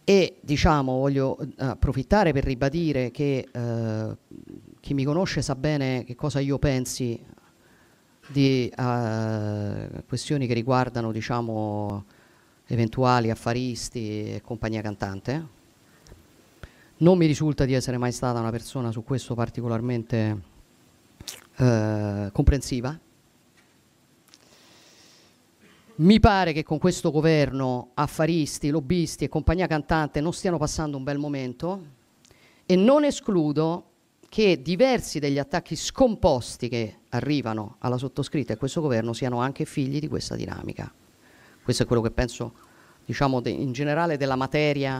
E 0.05 0.37
diciamo, 0.39 0.97
voglio 0.97 1.37
eh, 1.39 1.47
approfittare 1.57 2.31
per 2.31 2.45
ribadire 2.45 3.11
che 3.11 3.47
eh, 3.51 4.17
chi 4.79 4.93
mi 4.93 5.03
conosce 5.03 5.41
sa 5.41 5.55
bene 5.55 6.05
che 6.05 6.15
cosa 6.15 6.39
io 6.39 6.57
pensi 6.57 7.21
di 8.27 8.67
eh, 8.69 10.03
questioni 10.07 10.47
che 10.47 10.53
riguardano 10.53 11.11
diciamo, 11.11 12.05
eventuali 12.67 13.29
affaristi 13.29 14.35
e 14.35 14.41
compagnia 14.41 14.81
cantante. 14.81 15.61
Non 16.97 17.17
mi 17.17 17.25
risulta 17.25 17.65
di 17.65 17.73
essere 17.73 17.97
mai 17.97 18.11
stata 18.11 18.39
una 18.39 18.51
persona 18.51 18.91
su 18.91 19.03
questo 19.03 19.35
particolarmente 19.35 20.41
eh, 21.57 22.29
comprensiva. 22.31 22.97
Mi 25.95 26.19
pare 26.19 26.53
che 26.53 26.63
con 26.63 26.79
questo 26.79 27.11
governo 27.11 27.91
affaristi, 27.93 28.69
lobbisti 28.69 29.25
e 29.25 29.29
compagnia 29.29 29.67
cantante 29.67 30.21
non 30.21 30.33
stiano 30.33 30.57
passando 30.57 30.97
un 30.97 31.03
bel 31.03 31.19
momento 31.19 31.85
e 32.65 32.75
non 32.75 33.03
escludo 33.03 33.91
che 34.33 34.63
diversi 34.63 35.19
degli 35.19 35.37
attacchi 35.37 35.75
scomposti 35.75 36.67
che 36.67 37.01
arrivano 37.09 37.75
alla 37.81 37.99
sottoscritta 37.99 38.51
e 38.51 38.55
a 38.55 38.57
questo 38.57 38.81
governo 38.81 39.13
siano 39.13 39.39
anche 39.39 39.63
figli 39.63 39.99
di 39.99 40.07
questa 40.07 40.35
dinamica. 40.35 40.91
Questo 41.63 41.83
è 41.83 41.85
quello 41.85 42.01
che 42.01 42.09
penso, 42.09 42.51
diciamo, 43.05 43.41
de- 43.41 43.51
in 43.51 43.73
generale 43.73 44.17
della 44.17 44.35
materia 44.35 44.99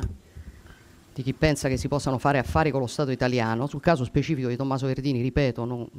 di 1.11 1.23
chi 1.23 1.33
pensa 1.33 1.67
che 1.67 1.77
si 1.77 1.87
possano 1.87 2.19
fare 2.19 2.37
affari 2.37 2.69
con 2.69 2.79
lo 2.79 2.85
Stato 2.85 3.09
italiano. 3.09 3.65
Sul 3.65 3.81
caso 3.81 4.03
specifico 4.03 4.49
di 4.49 4.55
Tommaso 4.55 4.85
Verdini, 4.85 5.19
ripeto, 5.23 5.65
non, 5.65 5.89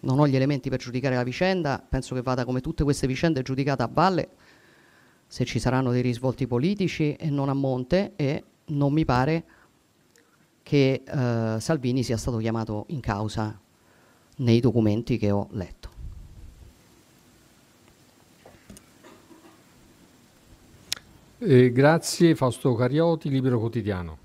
non 0.00 0.18
ho 0.18 0.28
gli 0.28 0.36
elementi 0.36 0.68
per 0.68 0.78
giudicare 0.78 1.14
la 1.14 1.22
vicenda, 1.22 1.82
penso 1.88 2.14
che 2.14 2.20
vada 2.20 2.44
come 2.44 2.60
tutte 2.60 2.84
queste 2.84 3.06
vicende 3.06 3.40
giudicata 3.40 3.84
a 3.84 3.90
valle 3.90 4.28
se 5.26 5.46
ci 5.46 5.58
saranno 5.58 5.92
dei 5.92 6.02
risvolti 6.02 6.46
politici 6.46 7.14
e 7.14 7.30
non 7.30 7.48
a 7.48 7.54
monte 7.54 8.12
e 8.16 8.44
non 8.66 8.92
mi 8.92 9.06
pare 9.06 9.44
che 10.72 11.02
eh, 11.06 11.60
Salvini 11.60 12.02
sia 12.02 12.16
stato 12.16 12.38
chiamato 12.38 12.86
in 12.88 13.00
causa 13.00 13.60
nei 14.36 14.58
documenti 14.58 15.18
che 15.18 15.30
ho 15.30 15.48
letto. 15.50 15.90
Eh, 21.40 21.70
grazie 21.72 22.34
Fausto 22.34 22.74
Carioti, 22.74 23.28
Libero 23.28 23.58
Quotidiano. 23.58 24.21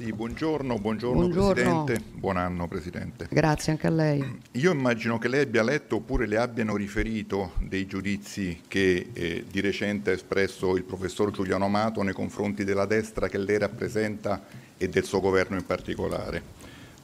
Sì, 0.00 0.14
buongiorno, 0.14 0.78
buongiorno, 0.78 1.20
Buongiorno. 1.20 1.84
Presidente, 1.84 2.02
buon 2.14 2.38
anno 2.38 2.66
Presidente. 2.66 3.26
Grazie 3.30 3.72
anche 3.72 3.86
a 3.86 3.90
lei. 3.90 4.40
Io 4.52 4.72
immagino 4.72 5.18
che 5.18 5.28
lei 5.28 5.42
abbia 5.42 5.62
letto 5.62 5.96
oppure 5.96 6.26
le 6.26 6.38
abbiano 6.38 6.74
riferito 6.74 7.52
dei 7.58 7.86
giudizi 7.86 8.62
che 8.66 9.10
eh, 9.12 9.44
di 9.46 9.60
recente 9.60 10.10
ha 10.10 10.14
espresso 10.14 10.74
il 10.78 10.84
professor 10.84 11.30
Giuliano 11.30 11.66
Amato 11.66 12.00
nei 12.02 12.14
confronti 12.14 12.64
della 12.64 12.86
destra 12.86 13.28
che 13.28 13.36
lei 13.36 13.58
rappresenta 13.58 14.42
e 14.78 14.88
del 14.88 15.04
suo 15.04 15.20
governo 15.20 15.56
in 15.56 15.66
particolare. 15.66 16.42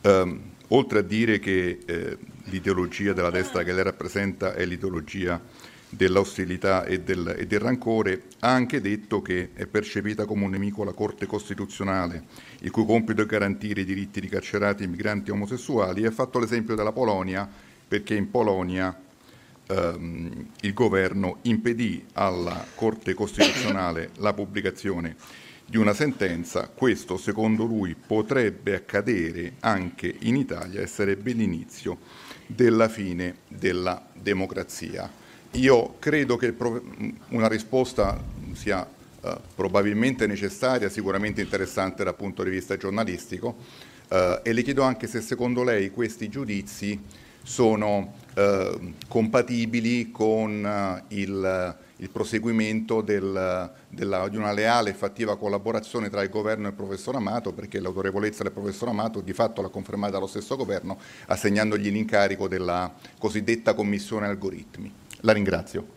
Ehm, 0.00 0.40
oltre 0.68 1.00
a 1.00 1.02
dire 1.02 1.38
che 1.38 1.80
eh, 1.84 2.16
l'ideologia 2.44 3.12
della 3.12 3.28
destra 3.28 3.62
che 3.62 3.74
lei 3.74 3.84
rappresenta 3.84 4.54
è 4.54 4.64
l'ideologia 4.64 5.38
dell'ostilità 5.88 6.84
e 6.84 7.00
del, 7.00 7.34
e 7.38 7.46
del 7.46 7.60
rancore, 7.60 8.24
ha 8.40 8.52
anche 8.52 8.80
detto 8.80 9.22
che 9.22 9.50
è 9.54 9.66
percepita 9.66 10.24
come 10.24 10.44
un 10.44 10.50
nemico 10.50 10.84
la 10.84 10.92
Corte 10.92 11.26
Costituzionale, 11.26 12.24
il 12.60 12.70
cui 12.70 12.84
compito 12.84 13.22
è 13.22 13.26
garantire 13.26 13.82
i 13.82 13.84
diritti 13.84 14.20
di 14.20 14.28
carcerati 14.28 14.82
e 14.82 14.88
migranti 14.88 15.30
omosessuali, 15.30 16.02
e 16.02 16.06
ha 16.06 16.10
fatto 16.10 16.38
l'esempio 16.38 16.74
della 16.74 16.92
Polonia, 16.92 17.48
perché 17.88 18.14
in 18.14 18.30
Polonia 18.30 18.98
ehm, 19.66 20.48
il 20.60 20.74
governo 20.74 21.38
impedì 21.42 22.04
alla 22.14 22.66
Corte 22.74 23.14
Costituzionale 23.14 24.10
la 24.18 24.32
pubblicazione 24.32 25.16
di 25.68 25.78
una 25.78 25.94
sentenza, 25.94 26.68
questo 26.72 27.16
secondo 27.16 27.64
lui 27.64 27.96
potrebbe 27.96 28.76
accadere 28.76 29.54
anche 29.60 30.14
in 30.20 30.36
Italia 30.36 30.80
e 30.80 30.86
sarebbe 30.86 31.32
l'inizio 31.32 31.98
della 32.46 32.88
fine 32.88 33.38
della 33.48 34.06
democrazia. 34.14 35.24
Io 35.56 35.94
credo 35.98 36.36
che 36.36 36.54
una 37.30 37.48
risposta 37.48 38.22
sia 38.52 38.86
eh, 39.22 39.36
probabilmente 39.54 40.26
necessaria, 40.26 40.90
sicuramente 40.90 41.40
interessante 41.40 42.04
dal 42.04 42.14
punto 42.14 42.42
di 42.42 42.50
vista 42.50 42.76
giornalistico 42.76 43.56
eh, 44.08 44.40
e 44.42 44.52
le 44.52 44.62
chiedo 44.62 44.82
anche 44.82 45.06
se 45.06 45.22
secondo 45.22 45.64
lei 45.64 45.90
questi 45.90 46.28
giudizi 46.28 47.00
sono 47.42 48.12
eh, 48.34 48.94
compatibili 49.08 50.10
con 50.10 50.66
eh, 50.66 51.14
il, 51.14 51.76
il, 51.96 52.10
proseguimento 52.10 53.00
del, 53.00 53.70
della, 53.88 54.28
di 54.28 54.36
una 54.36 54.52
leale 54.52 54.90
e 54.90 54.94
fattiva 54.94 55.38
collaborazione 55.38 56.10
tra 56.10 56.22
il 56.22 56.28
governo 56.28 56.66
e 56.66 56.70
il 56.70 56.76
professor 56.76 57.16
Amato, 57.16 57.52
perché 57.52 57.80
l'autorevolezza 57.80 58.42
del 58.42 58.52
professor 58.52 58.88
Amato 58.88 59.22
di 59.22 59.32
fatto 59.32 59.62
l'ha 59.62 59.68
confermata 59.68 60.18
lo 60.18 60.26
stesso 60.26 60.54
governo, 60.54 60.98
assegnandogli 61.28 61.90
l'incarico 61.90 62.46
della 62.46 62.92
cosiddetta 63.18 63.72
commissione 63.72 64.26
algoritmi. 64.26 65.04
La 65.20 65.32
ringrazio. 65.32 65.94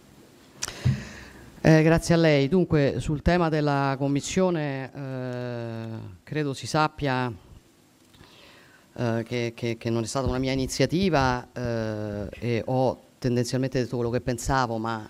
Eh, 1.61 1.83
grazie 1.83 2.13
a 2.13 2.17
lei. 2.17 2.47
Dunque, 2.47 2.95
sul 2.99 3.21
tema 3.21 3.49
della 3.49 3.95
commissione, 3.97 4.91
eh, 4.93 5.85
credo 6.23 6.53
si 6.53 6.65
sappia 6.65 7.31
eh, 8.93 9.23
che, 9.25 9.51
che, 9.53 9.77
che, 9.77 9.89
non 9.89 10.03
è 10.03 10.05
stata 10.05 10.27
una 10.27 10.37
mia 10.37 10.53
iniziativa 10.53 11.47
eh, 11.51 12.27
e 12.31 12.63
ho 12.65 12.99
tendenzialmente 13.19 13.81
detto 13.81 13.97
quello 13.97 14.11
che 14.11 14.21
pensavo, 14.21 14.77
ma 14.77 15.09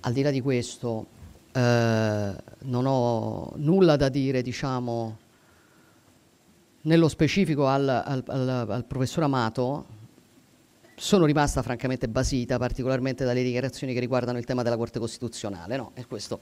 al 0.00 0.12
di 0.12 0.20
là 0.20 0.30
di 0.30 0.42
questo 0.42 1.06
eh, 1.52 2.34
non 2.58 2.86
ho 2.86 3.52
nulla 3.56 3.96
da 3.96 4.10
dire, 4.10 4.42
diciamo, 4.42 5.18
nello 6.82 7.08
specifico 7.08 7.66
al, 7.66 7.88
al, 7.88 8.22
al, 8.26 8.66
al 8.68 8.84
professor 8.84 9.22
Amato, 9.22 9.86
sono 10.96 11.24
rimasta 11.24 11.62
francamente 11.62 12.08
basita, 12.08 12.58
particolarmente 12.58 13.24
dalle 13.24 13.42
dichiarazioni 13.42 13.92
che 13.92 14.00
riguardano 14.00 14.38
il 14.38 14.44
tema 14.44 14.62
della 14.62 14.76
Corte 14.76 14.98
Costituzionale. 14.98 15.76
No? 15.76 15.90
È 15.94 16.06
questo. 16.06 16.40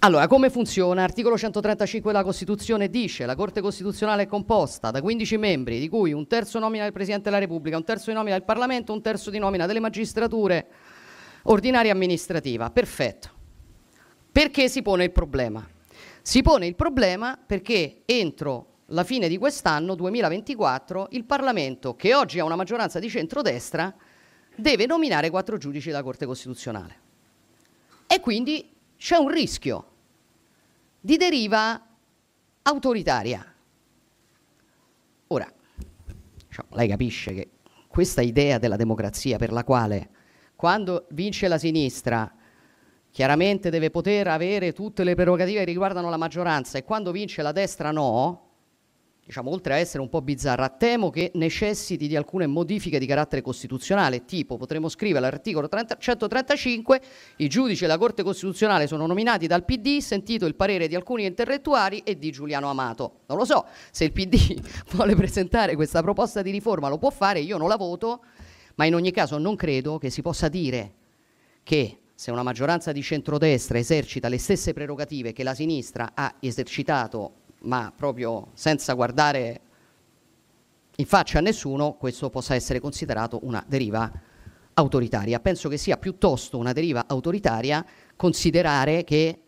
Allora, 0.00 0.26
come 0.26 0.48
funziona? 0.48 1.02
Articolo 1.02 1.36
135 1.36 2.12
della 2.12 2.24
Costituzione 2.24 2.88
dice 2.88 3.26
la 3.26 3.34
Corte 3.34 3.60
Costituzionale 3.60 4.22
è 4.22 4.26
composta 4.26 4.90
da 4.90 5.02
15 5.02 5.36
membri, 5.36 5.78
di 5.78 5.88
cui 5.88 6.12
un 6.12 6.26
terzo 6.26 6.58
nomina 6.58 6.86
il 6.86 6.92
Presidente 6.92 7.24
della 7.24 7.38
Repubblica, 7.38 7.76
un 7.76 7.84
terzo 7.84 8.10
di 8.10 8.16
nomina 8.16 8.36
il 8.36 8.44
Parlamento, 8.44 8.92
un 8.92 9.02
terzo 9.02 9.28
di 9.28 9.38
nomina 9.38 9.66
delle 9.66 9.80
magistrature 9.80 10.66
ordinaria 11.42 11.90
e 11.90 11.94
amministrativa. 11.94 12.70
Perfetto. 12.70 13.28
Perché 14.32 14.68
si 14.68 14.80
pone 14.80 15.04
il 15.04 15.10
problema? 15.10 15.66
Si 16.22 16.40
pone 16.42 16.66
il 16.66 16.76
problema 16.76 17.38
perché 17.44 18.02
entro 18.06 18.69
la 18.90 19.04
fine 19.04 19.28
di 19.28 19.38
quest'anno, 19.38 19.94
2024, 19.94 21.08
il 21.10 21.24
Parlamento, 21.24 21.94
che 21.94 22.14
oggi 22.14 22.38
ha 22.38 22.44
una 22.44 22.56
maggioranza 22.56 22.98
di 22.98 23.08
centrodestra, 23.08 23.94
deve 24.56 24.86
nominare 24.86 25.30
quattro 25.30 25.58
giudici 25.58 25.88
della 25.88 26.02
Corte 26.02 26.26
Costituzionale. 26.26 27.08
E 28.06 28.20
quindi 28.20 28.74
c'è 28.96 29.16
un 29.16 29.28
rischio 29.28 29.86
di 31.00 31.16
deriva 31.16 31.80
autoritaria. 32.62 33.54
Ora, 35.28 35.52
diciamo, 36.46 36.68
lei 36.72 36.88
capisce 36.88 37.32
che 37.32 37.50
questa 37.86 38.20
idea 38.20 38.58
della 38.58 38.76
democrazia 38.76 39.38
per 39.38 39.52
la 39.52 39.64
quale 39.64 40.10
quando 40.56 41.06
vince 41.10 41.48
la 41.48 41.58
sinistra 41.58 42.32
chiaramente 43.10 43.70
deve 43.70 43.90
poter 43.90 44.28
avere 44.28 44.72
tutte 44.72 45.04
le 45.04 45.14
prerogative 45.14 45.60
che 45.60 45.64
riguardano 45.64 46.10
la 46.10 46.16
maggioranza 46.16 46.78
e 46.78 46.84
quando 46.84 47.12
vince 47.12 47.42
la 47.42 47.52
destra 47.52 47.90
no, 47.90 48.49
diciamo, 49.30 49.50
oltre 49.50 49.74
a 49.74 49.76
essere 49.76 50.02
un 50.02 50.08
po' 50.08 50.20
bizzarra, 50.20 50.68
temo 50.68 51.08
che 51.08 51.30
necessiti 51.34 52.08
di 52.08 52.16
alcune 52.16 52.48
modifiche 52.48 52.98
di 52.98 53.06
carattere 53.06 53.42
costituzionale, 53.42 54.24
tipo 54.24 54.56
potremmo 54.56 54.88
scrivere 54.88 55.24
all'articolo 55.24 55.68
30, 55.68 55.96
135 55.98 57.00
i 57.36 57.48
giudici 57.48 57.82
della 57.82 57.96
Corte 57.96 58.24
Costituzionale 58.24 58.88
sono 58.88 59.06
nominati 59.06 59.46
dal 59.46 59.64
PD, 59.64 59.98
sentito 60.00 60.46
il 60.46 60.56
parere 60.56 60.88
di 60.88 60.96
alcuni 60.96 61.24
intellettuali 61.24 62.00
e 62.04 62.18
di 62.18 62.32
Giuliano 62.32 62.68
Amato. 62.68 63.20
Non 63.26 63.38
lo 63.38 63.44
so, 63.44 63.66
se 63.92 64.04
il 64.04 64.12
PD 64.12 64.60
vuole 64.90 65.14
presentare 65.14 65.76
questa 65.76 66.02
proposta 66.02 66.42
di 66.42 66.50
riforma 66.50 66.88
lo 66.88 66.98
può 66.98 67.10
fare, 67.10 67.38
io 67.38 67.56
non 67.56 67.68
la 67.68 67.76
voto, 67.76 68.24
ma 68.74 68.84
in 68.84 68.96
ogni 68.96 69.12
caso 69.12 69.38
non 69.38 69.54
credo 69.54 69.98
che 69.98 70.10
si 70.10 70.22
possa 70.22 70.48
dire 70.48 70.94
che 71.62 71.98
se 72.12 72.32
una 72.32 72.42
maggioranza 72.42 72.90
di 72.90 73.00
centrodestra 73.00 73.78
esercita 73.78 74.28
le 74.28 74.38
stesse 74.38 74.72
prerogative 74.72 75.32
che 75.32 75.44
la 75.44 75.54
sinistra 75.54 76.10
ha 76.14 76.34
esercitato 76.40 77.39
ma 77.62 77.92
proprio 77.94 78.48
senza 78.54 78.94
guardare 78.94 79.60
in 80.96 81.06
faccia 81.06 81.38
a 81.38 81.42
nessuno, 81.42 81.94
questo 81.94 82.28
possa 82.28 82.54
essere 82.54 82.78
considerato 82.78 83.40
una 83.42 83.64
deriva 83.66 84.10
autoritaria. 84.74 85.40
Penso 85.40 85.68
che 85.68 85.78
sia 85.78 85.96
piuttosto 85.96 86.58
una 86.58 86.72
deriva 86.72 87.04
autoritaria 87.06 87.84
considerare 88.16 89.04
che 89.04 89.42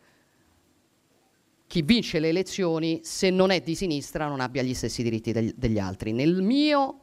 chi 1.66 1.82
vince 1.82 2.20
le 2.20 2.28
elezioni, 2.28 3.00
se 3.02 3.30
non 3.30 3.50
è 3.50 3.60
di 3.60 3.74
sinistra, 3.74 4.28
non 4.28 4.40
abbia 4.40 4.62
gli 4.62 4.74
stessi 4.74 5.02
diritti 5.02 5.32
degli, 5.32 5.52
degli 5.56 5.78
altri. 5.78 6.12
Nel 6.12 6.42
mio, 6.42 7.00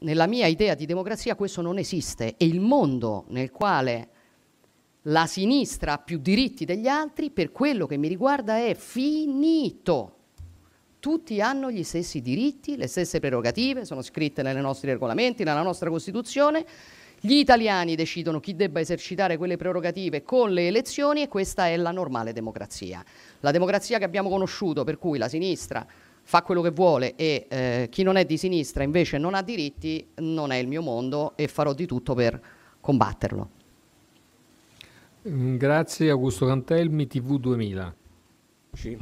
nella 0.00 0.26
mia 0.26 0.46
idea 0.46 0.74
di 0.74 0.84
democrazia 0.84 1.36
questo 1.36 1.62
non 1.62 1.78
esiste 1.78 2.36
e 2.36 2.44
il 2.44 2.60
mondo 2.60 3.24
nel 3.28 3.50
quale 3.50 4.08
la 5.02 5.26
sinistra 5.26 5.94
ha 5.94 5.98
più 5.98 6.18
diritti 6.18 6.64
degli 6.64 6.86
altri, 6.86 7.30
per 7.30 7.50
quello 7.50 7.86
che 7.86 7.96
mi 7.96 8.08
riguarda, 8.08 8.58
è 8.58 8.74
finito 8.74 10.17
tutti 11.00 11.40
hanno 11.40 11.70
gli 11.70 11.84
stessi 11.84 12.20
diritti, 12.20 12.76
le 12.76 12.86
stesse 12.86 13.20
prerogative, 13.20 13.84
sono 13.84 14.02
scritte 14.02 14.42
nei 14.42 14.54
nostri 14.60 14.90
regolamenti, 14.90 15.44
nella 15.44 15.62
nostra 15.62 15.90
Costituzione. 15.90 16.64
Gli 17.20 17.34
italiani 17.34 17.96
decidono 17.96 18.38
chi 18.38 18.54
debba 18.54 18.78
esercitare 18.80 19.36
quelle 19.36 19.56
prerogative 19.56 20.22
con 20.22 20.52
le 20.52 20.68
elezioni 20.68 21.22
e 21.22 21.28
questa 21.28 21.66
è 21.66 21.76
la 21.76 21.90
normale 21.90 22.32
democrazia. 22.32 23.04
La 23.40 23.50
democrazia 23.50 23.98
che 23.98 24.04
abbiamo 24.04 24.28
conosciuto, 24.28 24.84
per 24.84 24.98
cui 24.98 25.18
la 25.18 25.28
sinistra 25.28 25.86
fa 26.22 26.42
quello 26.42 26.60
che 26.60 26.70
vuole 26.70 27.14
e 27.16 27.46
eh, 27.48 27.88
chi 27.90 28.02
non 28.02 28.16
è 28.16 28.24
di 28.24 28.36
sinistra 28.36 28.82
invece 28.82 29.18
non 29.18 29.34
ha 29.34 29.42
diritti, 29.42 30.08
non 30.16 30.52
è 30.52 30.56
il 30.56 30.68
mio 30.68 30.82
mondo 30.82 31.32
e 31.36 31.48
farò 31.48 31.72
di 31.72 31.86
tutto 31.86 32.14
per 32.14 32.40
combatterlo. 32.80 33.50
Grazie 35.22 36.10
Augusto 36.10 36.46
Cantelmi, 36.46 37.06
TV 37.06 37.38
2000. 37.38 37.94
Sì. 38.72 38.98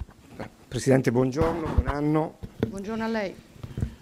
Presidente, 0.69 1.13
buongiorno, 1.13 1.75
buon 1.75 1.87
anno. 1.87 2.39
Buongiorno 2.67 3.05
a 3.05 3.07
lei. 3.07 3.33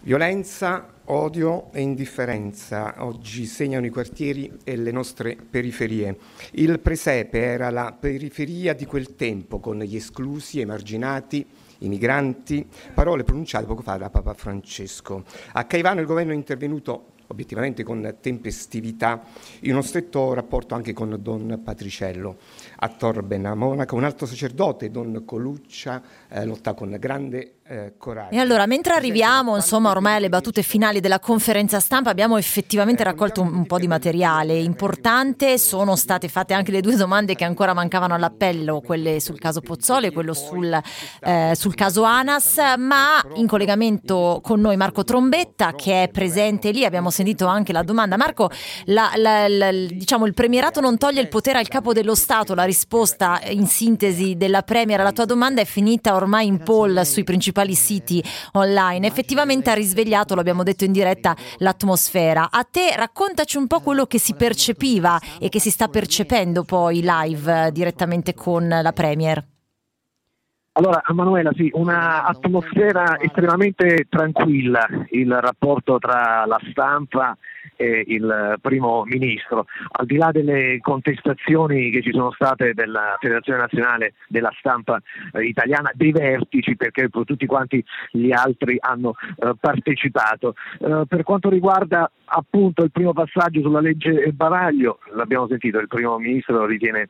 Violenza, 0.00 0.94
odio 1.04 1.70
e 1.72 1.82
indifferenza 1.82 2.94
oggi 3.04 3.44
segnano 3.44 3.84
i 3.84 3.90
quartieri 3.90 4.50
e 4.64 4.74
le 4.76 4.90
nostre 4.90 5.36
periferie. 5.36 6.16
Il 6.52 6.80
presepe 6.80 7.38
era 7.38 7.68
la 7.68 7.94
periferia 7.98 8.72
di 8.72 8.86
quel 8.86 9.14
tempo, 9.14 9.60
con 9.60 9.78
gli 9.80 9.94
esclusi, 9.94 10.60
emarginati, 10.60 11.46
i 11.78 11.88
migranti, 11.88 12.66
parole 12.94 13.24
pronunciate 13.24 13.66
poco 13.66 13.82
fa 13.82 13.96
da 13.96 14.08
Papa 14.08 14.32
Francesco. 14.32 15.22
A 15.52 15.64
Caivano 15.64 16.00
il 16.00 16.06
governo 16.06 16.32
è 16.32 16.34
intervenuto 16.34 17.12
obiettivamente 17.28 17.82
con 17.82 18.16
tempestività, 18.20 19.22
in 19.60 19.72
uno 19.72 19.82
stretto 19.82 20.32
rapporto 20.34 20.74
anche 20.74 20.92
con 20.92 21.16
Don 21.20 21.60
Patriciello. 21.62 22.36
A 22.76 22.88
Torben, 22.88 23.46
a 23.46 23.54
Monaco, 23.54 23.96
un 23.96 24.04
altro 24.04 24.26
sacerdote, 24.26 24.90
Don 24.90 25.24
Coluccia, 25.24 26.02
eh, 26.28 26.44
lotta 26.44 26.74
con 26.74 26.96
grande 26.98 27.56
eh, 27.66 27.94
coraggio. 27.96 28.34
E 28.34 28.38
allora, 28.38 28.66
mentre 28.66 28.92
arriviamo, 28.92 29.56
insomma, 29.56 29.90
ormai 29.90 30.16
alle 30.16 30.28
battute 30.28 30.62
finali 30.62 31.00
della 31.00 31.18
conferenza 31.18 31.80
stampa, 31.80 32.10
abbiamo 32.10 32.36
effettivamente 32.36 33.00
eh, 33.00 33.06
raccolto 33.06 33.40
un, 33.40 33.54
un 33.54 33.66
po' 33.66 33.78
di 33.78 33.88
materiale 33.88 34.58
importante. 34.58 35.56
Sono 35.56 35.96
state 35.96 36.28
fatte 36.28 36.52
anche 36.52 36.70
le 36.70 36.82
due 36.82 36.94
domande 36.94 37.34
che 37.34 37.44
ancora 37.44 37.72
mancavano 37.72 38.12
all'appello, 38.12 38.82
quelle 38.82 39.18
sul 39.18 39.38
caso 39.38 39.62
Pozzole 39.62 40.08
e 40.08 40.12
quello 40.12 40.34
sul, 40.34 40.78
eh, 41.20 41.52
sul 41.54 41.74
caso 41.74 42.02
Anas. 42.02 42.60
Ma 42.76 43.22
in 43.36 43.46
collegamento 43.46 44.40
con 44.42 44.60
noi 44.60 44.76
Marco 44.76 45.02
Trombetta, 45.02 45.72
che 45.72 46.02
è 46.02 46.08
presente 46.08 46.70
lì, 46.70 46.84
abbiamo 46.84 47.08
sentito 47.08 47.46
anche 47.46 47.72
la 47.72 47.82
domanda. 47.82 48.18
Marco, 48.18 48.50
la, 48.84 49.12
la, 49.16 49.48
la, 49.48 49.70
diciamo, 49.70 50.26
il 50.26 50.34
premierato 50.34 50.80
non 50.80 50.98
toglie 50.98 51.22
il 51.22 51.28
potere 51.28 51.58
al 51.60 51.68
capo 51.68 51.94
dello 51.94 52.14
Stato. 52.14 52.54
La 52.54 52.64
risposta 52.64 53.40
in 53.48 53.66
sintesi 53.66 54.36
della 54.36 54.60
Premier 54.60 55.00
alla 55.00 55.12
tua 55.12 55.24
domanda 55.24 55.62
è 55.62 55.64
finita 55.64 56.14
ormai 56.14 56.46
in 56.46 56.62
poll 56.62 57.00
sui 57.02 57.24
principali 57.24 57.52
principali 57.54 57.74
siti 57.74 58.22
online. 58.52 59.06
Effettivamente 59.06 59.70
ha 59.70 59.74
risvegliato, 59.74 60.34
l'abbiamo 60.34 60.64
detto 60.64 60.84
in 60.84 60.92
diretta, 60.92 61.36
l'atmosfera. 61.58 62.50
A 62.50 62.66
te 62.68 62.94
raccontaci 62.96 63.56
un 63.56 63.68
po' 63.68 63.80
quello 63.80 64.06
che 64.06 64.18
si 64.18 64.34
percepiva 64.34 65.20
e 65.38 65.48
che 65.48 65.60
si 65.60 65.70
sta 65.70 65.86
percependo 65.86 66.64
poi 66.64 67.00
live 67.02 67.70
direttamente 67.72 68.34
con 68.34 68.68
la 68.68 68.92
Premier. 68.92 69.53
Allora, 70.76 71.00
Manuela, 71.12 71.52
sì, 71.54 71.70
una 71.74 72.24
atmosfera 72.24 73.20
estremamente 73.20 74.06
tranquilla 74.08 74.84
il 75.10 75.32
rapporto 75.32 75.98
tra 75.98 76.44
la 76.46 76.60
stampa 76.68 77.36
e 77.76 78.02
il 78.08 78.58
primo 78.60 79.04
ministro. 79.04 79.66
Al 79.92 80.06
di 80.06 80.16
là 80.16 80.32
delle 80.32 80.78
contestazioni 80.80 81.90
che 81.90 82.02
ci 82.02 82.10
sono 82.10 82.32
state 82.32 82.74
della 82.74 83.16
Federazione 83.20 83.60
Nazionale 83.60 84.14
della 84.26 84.52
Stampa 84.58 85.00
eh, 85.32 85.44
Italiana, 85.44 85.92
dei 85.94 86.10
vertici, 86.10 86.74
perché 86.74 87.08
tutti 87.08 87.46
quanti 87.46 87.84
gli 88.10 88.32
altri 88.32 88.76
hanno 88.80 89.14
eh, 89.36 89.52
partecipato. 89.58 90.54
Eh, 90.80 91.04
per 91.06 91.22
quanto 91.22 91.48
riguarda 91.48 92.10
appunto 92.24 92.82
il 92.82 92.90
primo 92.90 93.12
passaggio 93.12 93.60
sulla 93.60 93.80
legge 93.80 94.32
Bavaglio, 94.32 94.98
l'abbiamo 95.14 95.46
sentito, 95.46 95.78
il 95.78 95.88
primo 95.88 96.18
ministro 96.18 96.66
ritiene 96.66 97.08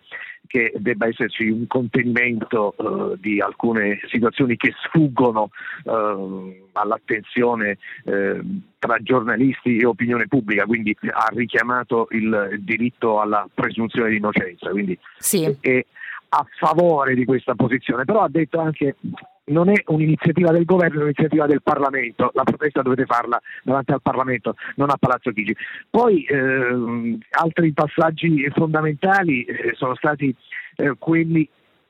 che 0.55 0.73
debba 0.77 1.09
esserci 1.09 1.49
un 1.49 1.67
contenimento 1.67 2.77
eh, 2.77 3.19
di 3.19 3.41
alcune 3.41 3.99
situazioni 4.09 4.57
che 4.57 4.73
sfuggono 4.85 5.51
eh, 5.83 6.69
all'attenzione 6.75 7.79
eh, 8.05 8.41
tra 8.79 8.99
giornalisti 9.03 9.79
e 9.79 9.85
opinione 9.85 10.29
pubblica, 10.29 10.65
quindi 10.65 10.97
ha 11.11 11.27
richiamato 11.33 12.07
il 12.11 12.61
diritto 12.61 13.21
alla 13.21 13.49
presunzione 13.53 14.11
di 14.11 14.19
innocenza, 14.19 14.71
quindi 14.71 14.97
sì. 15.19 15.57
è 15.59 15.85
a 16.29 16.47
favore 16.57 17.17
di 17.17 17.25
questa 17.25 17.57
posizione, 17.57 18.05
però 18.05 18.21
ha 18.23 18.29
detto 18.29 18.61
anche 18.61 18.95
non 19.47 19.69
è 19.69 19.83
un'iniziativa 19.87 20.51
del 20.53 20.65
governo, 20.65 20.95
è 20.95 21.03
un'iniziativa 21.03 21.47
del 21.47 21.63
Parlamento, 21.63 22.31
la 22.35 22.45
protesta 22.45 22.83
dovete 22.83 23.05
farla 23.05 23.41
davanti 23.63 23.93
al 23.93 24.03
Parlamento, 24.03 24.55
non 24.77 24.91
a 24.91 24.97
Palazzo 24.97 25.33
Chigi. 25.33 25.55
Poi 25.91 26.25
eh, 26.25 27.19
altri 27.31 27.73
passaggi 27.73 28.49
fondamentali 28.55 29.45
eh, 29.45 29.73
sono 29.75 29.95
stati 29.95 30.35
eh, 30.77 30.95
quelli 30.99 31.49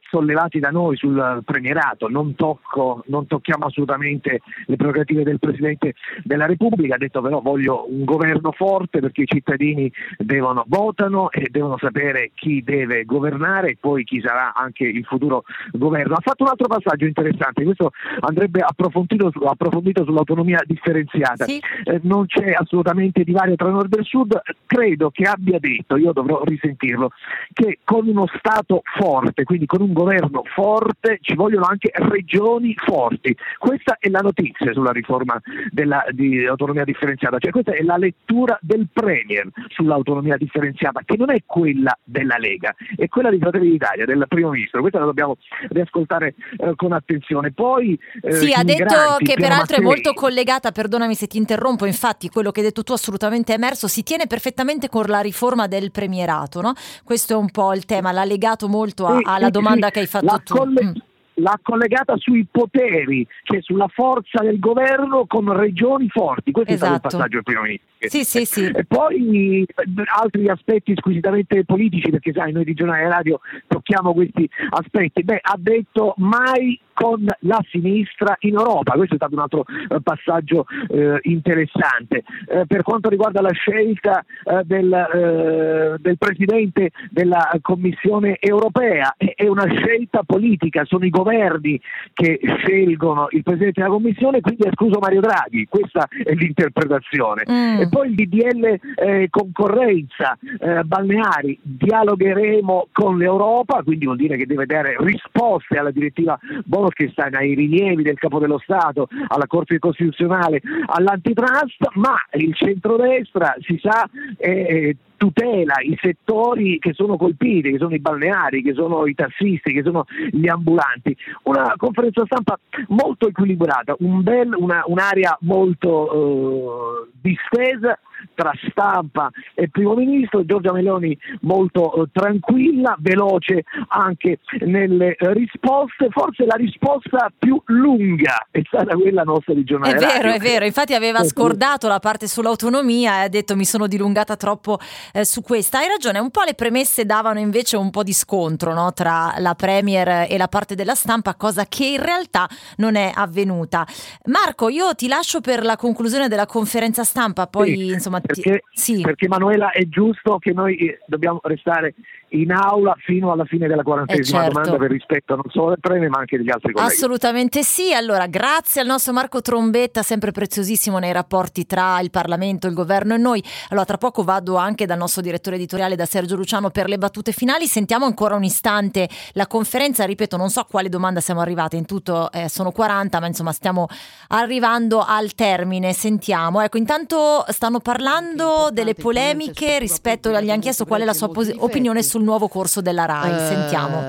sollevati 0.09 0.59
da 0.59 0.71
noi 0.71 0.97
sul 0.97 1.43
premierato, 1.45 2.09
non, 2.09 2.35
tocco, 2.35 3.03
non, 3.07 3.27
tocchiamo 3.27 3.67
assolutamente 3.67 4.41
le 4.67 4.77
prerogative 4.77 5.23
del 5.23 5.39
Presidente 5.39 5.95
della 6.23 6.47
Repubblica, 6.47 6.95
ha 6.95 6.99
detto 6.99 7.21
però 7.21 7.41
voglio 7.41 7.87
un 7.91 8.05
governo 8.05 8.53
forte 8.53 9.01
perché 9.01 9.23
i 9.23 9.27
cittadini 9.27 9.91
devono, 10.19 10.65
votano 10.69 11.31
e 11.31 11.49
devono 11.51 11.77
sapere 11.79 12.31
chi 12.35 12.63
deve 12.63 13.05
governare 13.05 13.71
e 13.71 13.77
poi 13.79 14.05
chi 14.05 14.21
sarà 14.21 14.55
anche 14.55 14.85
il 14.85 15.05
futuro 15.05 15.45
governo. 15.73 16.15
Ha 16.15 16.23
fatto 16.23 16.45
un 16.45 16.51
altro 16.51 16.69
passaggio 16.69 17.07
interessante, 17.07 17.65
questo 17.65 17.91
andrebbe 18.21 18.61
approfondito, 18.61 19.33
approfondito 19.45 20.05
sull'autonomia 20.05 20.63
differenziata, 20.65 21.45
sì. 21.45 21.61
eh, 21.85 22.01
non 22.03 22.27
c'è 22.27 22.53
assolutamente 22.53 23.25
divario 23.25 23.57
tra 23.57 23.69
nord 23.69 23.95
e 23.99 24.03
sud, 24.05 24.41
credo 24.67 25.11
che 25.11 25.25
abbia 25.25 25.59
detto, 25.59 25.97
io 25.97 26.13
dovrò 26.13 26.43
risentirlo, 26.45 27.11
che 27.53 27.81
con 27.85 28.07
uno 28.07 28.27
Stato 28.39 28.83
forte, 28.97 29.45
quindi 29.45 29.67
con 29.67 29.81
un 29.81 29.93
governo 29.93 30.04
governo 30.05 30.43
forte 30.55 31.19
ci 31.21 31.35
vogliono 31.35 31.65
anche 31.65 31.91
regioni 31.95 32.75
forti. 32.77 33.35
Questa 33.59 33.97
è 33.99 34.09
la 34.11 34.21
notizia 34.21 34.73
sulla 34.73 34.93
riforma 34.93 35.41
dell'autonomia 35.71 36.85
differenziata, 36.85 37.39
cioè 37.39 37.51
questa 37.51 37.73
è 37.73 37.83
la 37.83 37.97
lettura 37.97 38.59
del 38.61 38.89
Premier 38.93 39.49
sull'autonomia 39.69 40.37
differenziata, 40.37 41.01
che 41.05 41.17
non 41.17 41.31
è 41.31 41.43
quella 41.47 41.97
della 42.05 42.37
Lega, 42.37 42.75
è 42.97 43.09
quella 43.09 43.31
di 43.31 43.39
Fratelli 43.39 43.71
d'Italia, 43.71 44.05
del 44.05 44.25
Primo 44.29 44.51
Ministro. 44.51 44.81
Questa 44.81 44.99
la 44.99 45.07
dobbiamo 45.07 45.37
riascoltare 45.71 46.35
eh, 46.59 46.73
con 46.77 46.93
attenzione. 46.93 47.53
Poi, 47.53 47.99
eh, 48.23 48.33
sì, 48.33 48.53
ha 48.53 48.63
detto 48.63 49.17
che 49.19 49.35
peraltro 49.35 49.77
è 49.77 49.81
molto 49.81 50.13
collegata, 50.13 50.71
perdonami 50.71 51.15
se 51.15 51.27
ti 51.27 51.39
interrompo, 51.39 51.87
infatti 51.87 52.29
quello 52.29 52.51
che 52.51 52.61
hai 52.61 52.67
detto 52.67 52.83
tu 52.83 52.93
assolutamente 52.93 53.53
è 53.53 53.57
emerso, 53.57 53.89
si 53.89 54.03
tiene 54.03 54.27
perfettamente 54.27 54.89
con 54.89 55.05
la 55.07 55.21
riforma 55.21 55.67
del 55.67 55.91
premierato, 55.91 56.61
no? 56.61 56.73
Questo 57.05 57.33
è 57.33 57.37
un 57.37 57.51
po' 57.51 57.73
il 57.73 57.85
tema, 57.85 58.13
l'ha 58.13 58.25
legato 58.25 58.69
molto 58.69 59.07
a, 59.07 59.21
alla 59.23 59.51
domanda 59.51 59.84
che 59.91 60.01
hai 60.01 60.07
fatto 60.07 60.25
la 60.27 60.41
tu. 60.45 60.55
Colle- 60.57 60.85
mm. 60.85 60.93
L'ha 61.39 61.59
collegata 61.61 62.17
sui 62.17 62.47
poteri, 62.49 63.27
cioè 63.43 63.61
sulla 63.61 63.89
forza 63.89 64.41
del 64.41 64.61
governo 64.61 65.27
con 65.27 65.53
regioni 65.53 66.09
forti. 66.09 66.53
Questo 66.53 66.75
esatto. 66.75 67.09
è 67.09 67.11
stato 67.11 67.17
il 67.17 67.17
Esatto. 67.17 67.17
passaggio 67.17 67.35
del 67.35 67.43
primo 67.43 67.63
ministro. 67.63 68.09
Sì, 68.09 68.25
sì, 68.25 68.45
sì. 68.45 68.65
E 68.67 68.85
poi 68.85 69.65
eh, 69.65 69.85
altri 70.17 70.49
aspetti 70.49 70.95
squisitamente 70.95 71.65
politici, 71.65 72.11
perché 72.11 72.33
sai, 72.33 72.53
noi 72.53 72.63
di 72.63 72.75
giornale 72.75 73.09
radio 73.09 73.41
tocchiamo 73.67 74.15
questi 74.15 74.49
aspetti. 74.71 75.25
Beh, 75.25 75.41
ha 75.43 75.57
detto 75.59 76.15
mai 76.19 76.79
con 76.95 77.27
la 77.41 77.61
sinistra 77.69 78.37
in 78.41 78.55
Europa, 78.55 78.93
questo 78.93 79.15
è 79.15 79.17
stato 79.19 79.35
un 79.35 79.41
altro 79.41 79.65
eh, 79.67 80.01
passaggio 80.01 80.65
eh, 80.89 81.19
interessante. 81.23 82.23
Eh, 82.49 82.65
per 82.67 82.83
quanto 82.83 83.09
riguarda 83.09 83.41
la 83.41 83.53
scelta 83.53 84.25
eh, 84.45 84.63
del, 84.65 84.93
eh, 84.93 85.97
del 85.99 86.17
Presidente 86.17 86.93
della 87.11 87.51
Commissione 87.61 88.37
europea, 88.41 89.15
è, 89.17 89.47
una 89.47 89.67
scelta 89.67 90.23
politica, 90.25 90.85
sono 90.85 91.05
i 91.05 91.11
governi 91.11 91.81
che 92.13 92.41
scelgono 92.59 93.27
il 93.31 93.43
Presidente 93.43 93.81
della 93.81 93.93
Commissione, 93.93 94.41
quindi 94.41 94.63
è 94.63 94.69
escluso 94.69 94.99
Mario 95.01 95.21
Draghi, 95.21 95.67
questa 95.69 96.07
è 96.09 96.33
l'interpretazione. 96.33 97.43
Mm. 97.51 97.81
E 97.81 97.89
poi 97.89 98.09
il 98.09 98.15
DDL 98.15 98.79
eh, 98.97 99.27
concorrenza 99.31 100.39
balneari, 100.85 101.59
dialogheremo 101.63 102.89
con 102.93 103.19
l'Europa, 103.19 103.83
quindi 103.83 104.05
vuol 104.05 104.17
dire 104.17 104.37
che 104.37 104.47
deve 104.47 104.67
dare 104.67 104.97
risposte 104.99 105.79
alla 105.79 105.91
direttiva 105.91 106.39
Bolkestein, 106.85 107.35
ai 107.35 107.55
rilievi 107.55 108.03
del 108.03 108.19
Capo 108.19 108.39
dello 108.39 108.59
Stato, 108.59 109.09
alla 109.29 109.47
Corte 109.47 109.79
Costituzionale, 109.79 110.61
all'antitrust, 110.87 111.89
ma 111.95 112.15
il 112.33 112.55
centrodestra 112.55 113.55
si 113.61 113.79
sa 113.81 114.09
eh, 114.37 114.97
tutela 115.17 115.75
i 115.81 115.97
settori 116.01 116.79
che 116.79 116.93
sono 116.93 117.17
colpiti, 117.17 117.71
che 117.73 117.79
sono 117.79 117.95
i 117.95 118.01
balneari, 118.01 118.63
che 118.63 118.75
sono 118.75 119.07
i 119.07 119.15
tassisti, 119.15 119.73
che 119.73 119.83
sono 119.83 120.05
gli 120.31 120.49
ambulanti. 120.49 121.17
Una 121.45 121.73
conferenza 121.77 122.25
stampa 122.27 122.59
molto 122.89 123.29
equilibrata, 123.29 123.95
un 124.01 124.23
bel, 124.23 124.53
una, 124.55 124.83
un'area 124.87 125.39
molto 125.41 127.05
eh, 127.05 127.09
distesa 127.21 127.99
tra 128.35 128.53
stampa 128.71 129.31
e 129.55 129.69
primo 129.69 129.95
ministro, 129.95 130.45
Giorgia 130.45 130.73
Meloni 130.73 131.17
molto 131.41 131.95
eh, 131.95 132.09
tranquilla, 132.13 132.97
veloce 132.99 133.65
anche 133.89 134.39
nelle 134.61 135.17
eh, 135.17 135.33
risposte, 135.33 136.09
forse 136.11 136.45
la 136.45 136.57
risposta 136.57 137.31
più 137.39 137.61
lunga 137.67 138.47
è 138.51 138.63
stata 138.65 138.95
quella 138.97 139.23
nostra 139.23 139.55
di 139.55 139.65
giornale. 139.65 139.97
È 139.97 139.99
vero, 139.99 140.29
radio. 140.29 140.33
è 140.33 140.39
vero, 140.39 140.65
infatti 140.65 140.95
aveva 140.95 141.21
Eh, 141.21 141.25
scordato 141.25 141.89
la 141.89 141.99
parte 141.99 142.27
sull'autonomia 142.27 143.21
e 143.21 143.25
ha 143.25 143.29
detto 143.29 143.57
mi 143.57 143.65
sono 143.65 143.87
dilungata 143.87 144.37
troppo 144.37 144.79
eh, 145.13 145.25
su 145.25 145.43
questa. 145.43 145.79
Hai 145.79 145.89
ragione, 145.89 146.19
un 146.19 146.31
po' 146.31 146.43
le 146.43 146.55
premesse 146.55 147.05
davano 147.05 147.39
invece 147.39 147.77
un 147.77 147.91
po' 147.91 148.03
di 148.03 148.13
scontro 148.13 148.73
no, 148.73 148.93
tra 148.93 149.35
la 149.39 149.55
Premier 149.55 150.27
e 150.29 150.37
la 150.37 150.49
parte 150.49 150.75
della 150.75 150.95
stampa, 150.95 151.35
cosa 151.35 151.67
che 151.67 151.87
in 151.87 152.03
realtà 152.03 152.49
non 152.77 152.97
è 152.97 153.11
avvenuta. 153.15 153.87
Marco, 154.27 154.69
io 154.69 154.95
ti 154.95 155.09
lascio 155.09 155.41
per 155.41 155.65
la 155.65 155.77
conclusione 155.77 156.29
della 156.29 156.47
conferenza 156.47 157.05
stampa, 157.05 157.47
poi 157.47 157.77
Sì, 157.77 157.87
insomma... 157.89 158.14
ti- 158.21 158.27
perché, 158.43 158.65
sì. 158.73 159.01
perché 159.01 159.29
Manuela 159.29 159.71
è 159.71 159.85
giusto 159.89 160.39
che 160.39 160.53
noi 160.53 160.77
eh, 160.77 160.99
dobbiamo 161.07 161.41
restare 161.43 161.95
in 162.35 162.53
aula 162.53 162.95
fino 162.99 163.33
alla 163.33 163.45
fine 163.45 163.67
della 163.67 163.83
quarantesima 163.83 164.39
Eh, 164.39 164.43
certo. 164.45 164.59
domanda 164.59 164.77
per 164.79 164.91
rispetto 164.91 165.35
non 165.35 165.45
solo 165.51 165.69
del 165.71 165.81
Premier 165.81 166.09
ma 166.09 166.19
anche 166.19 166.37
degli 166.37 166.51
altri 166.51 166.73
colleghi. 166.73 166.93
Assolutamente 166.93 167.63
sì, 167.63 167.93
allora 167.95 168.27
grazie 168.27 168.81
al 168.81 168.87
nostro 168.87 169.13
Marco 169.13 169.41
Trombetta, 169.41 170.03
sempre 170.03 170.33
preziosissimo 170.33 170.99
nei 170.99 171.13
rapporti 171.13 171.67
tra 171.67 172.01
il 172.01 172.11
Parlamento, 172.11 172.67
il 172.67 172.75
governo 172.75 173.15
e 173.15 173.19
noi. 173.19 173.43
Allora 173.71 173.87
tra 173.87 173.99
poco 173.99 174.23
vado 174.23 174.57
anche 174.57 174.87
dal 174.87 174.99
nostro 174.99 175.23
direttore 175.23 175.57
editoriale, 175.57 175.97
da 175.97 176.07
Sergio 176.07 176.37
Luciano, 176.37 176.71
per 176.71 176.89
le 176.89 176.99
battute 176.99 177.33
finali. 177.33 177.67
Sentiamo 177.67 178.05
ancora 178.05 178.35
un 178.35 178.45
istante 178.45 179.09
la 179.33 179.47
conferenza, 179.47 180.05
ripeto 180.05 180.37
non 180.37 180.49
so 180.51 180.61
a 180.61 180.67
quale 180.67 180.89
domanda 180.89 181.21
siamo 181.21 181.41
arrivate, 181.41 181.77
in 181.77 181.87
tutto 181.87 182.31
eh, 182.33 182.49
sono 182.49 182.73
40 182.73 183.21
ma 183.21 183.27
insomma 183.27 183.53
stiamo 183.53 183.87
arrivando 184.29 185.05
al 185.07 185.35
termine, 185.35 185.93
sentiamo. 185.93 186.61
Ecco, 186.61 186.79
intanto 186.79 187.45
stanno 187.49 187.79
parlando 187.81 188.69
delle 188.73 188.95
polemiche 188.95 189.79
rispetto, 189.79 190.31
gli 190.31 190.51
hanno 190.51 190.61
chiesto 190.61 190.85
qual 190.85 191.03
è 191.03 191.05
la 191.05 191.13
sua 191.13 191.29
pos- 191.29 191.53
opinione 191.59 192.03
sul 192.03 192.23
nuovo 192.25 192.49
corso 192.49 192.81
della 192.81 193.05
RAI, 193.05 193.33
Eh, 193.33 193.47
sentiamo. 193.47 194.03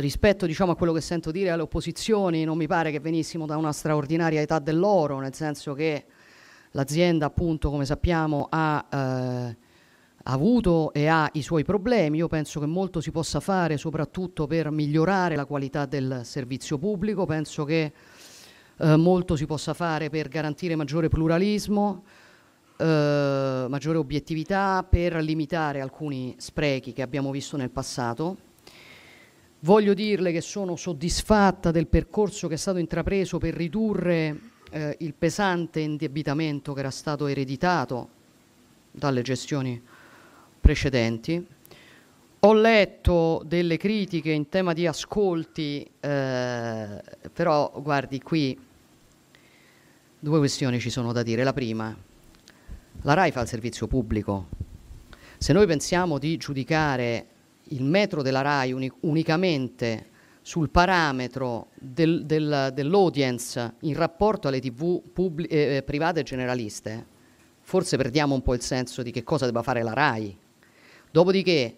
rispetto 0.00 0.46
diciamo, 0.46 0.72
a 0.72 0.76
quello 0.76 0.92
che 0.92 1.00
sento 1.00 1.30
dire 1.30 1.50
alle 1.50 1.62
opposizioni, 1.62 2.44
non 2.44 2.56
mi 2.56 2.66
pare 2.66 2.90
che 2.90 2.98
venissimo 2.98 3.46
da 3.46 3.56
una 3.56 3.70
straordinaria 3.72 4.40
età 4.40 4.58
dell'oro, 4.58 5.20
nel 5.20 5.34
senso 5.34 5.72
che 5.74 6.04
l'azienda, 6.72 7.26
appunto, 7.26 7.70
come 7.70 7.84
sappiamo, 7.84 8.48
ha 8.50 8.84
eh, 8.90 9.56
avuto 10.24 10.92
e 10.92 11.06
ha 11.06 11.28
i 11.34 11.42
suoi 11.42 11.62
problemi. 11.62 12.18
Io 12.18 12.26
penso 12.26 12.58
che 12.58 12.66
molto 12.66 13.00
si 13.00 13.12
possa 13.12 13.38
fare, 13.38 13.76
soprattutto 13.76 14.48
per 14.48 14.72
migliorare 14.72 15.36
la 15.36 15.44
qualità 15.44 15.86
del 15.86 16.22
servizio 16.24 16.76
pubblico. 16.76 17.24
Penso 17.26 17.64
che 17.64 17.92
eh, 18.78 18.96
molto 18.96 19.36
si 19.36 19.46
possa 19.46 19.74
fare 19.74 20.10
per 20.10 20.26
garantire 20.26 20.74
maggiore 20.74 21.08
pluralismo, 21.08 22.02
eh, 22.76 23.66
maggiore 23.68 23.98
obiettività, 23.98 24.84
per 24.88 25.16
limitare 25.16 25.80
alcuni 25.80 26.34
sprechi 26.38 26.92
che 26.92 27.02
abbiamo 27.02 27.30
visto 27.30 27.56
nel 27.56 27.70
passato. 27.70 28.36
Voglio 29.60 29.94
dirle 29.94 30.32
che 30.32 30.40
sono 30.40 30.76
soddisfatta 30.76 31.70
del 31.70 31.86
percorso 31.86 32.48
che 32.48 32.54
è 32.54 32.58
stato 32.58 32.78
intrapreso 32.78 33.38
per 33.38 33.54
ridurre 33.54 34.38
eh, 34.70 34.96
il 35.00 35.14
pesante 35.14 35.80
indebitamento 35.80 36.72
che 36.72 36.80
era 36.80 36.90
stato 36.90 37.26
ereditato 37.26 38.08
dalle 38.90 39.22
gestioni 39.22 39.80
precedenti. 40.60 41.46
Ho 42.40 42.52
letto 42.52 43.42
delle 43.46 43.78
critiche 43.78 44.30
in 44.30 44.50
tema 44.50 44.74
di 44.74 44.86
ascolti, 44.86 45.88
eh, 46.00 47.02
però 47.32 47.72
guardi 47.80 48.20
qui 48.20 48.58
due 50.18 50.38
questioni 50.38 50.78
ci 50.78 50.90
sono 50.90 51.12
da 51.12 51.22
dire. 51.22 51.42
La 51.42 51.54
prima, 51.54 51.96
la 53.04 53.12
RAI 53.12 53.32
fa 53.32 53.42
il 53.42 53.48
servizio 53.48 53.86
pubblico. 53.86 54.48
Se 55.36 55.52
noi 55.52 55.66
pensiamo 55.66 56.18
di 56.18 56.38
giudicare 56.38 57.26
il 57.68 57.84
metro 57.84 58.22
della 58.22 58.40
RAI 58.40 58.72
uni- 58.72 58.92
unicamente 59.00 60.10
sul 60.40 60.70
parametro 60.70 61.68
del, 61.74 62.24
del, 62.24 62.70
dell'audience 62.72 63.74
in 63.80 63.94
rapporto 63.94 64.48
alle 64.48 64.60
tv 64.60 65.02
pubblic- 65.12 65.52
eh, 65.52 65.82
private 65.84 66.20
e 66.20 66.22
generaliste, 66.22 67.06
forse 67.60 67.98
perdiamo 67.98 68.34
un 68.34 68.42
po' 68.42 68.54
il 68.54 68.62
senso 68.62 69.02
di 69.02 69.10
che 69.10 69.22
cosa 69.22 69.44
debba 69.44 69.62
fare 69.62 69.82
la 69.82 69.92
RAI. 69.92 70.36
Dopodiché 71.10 71.76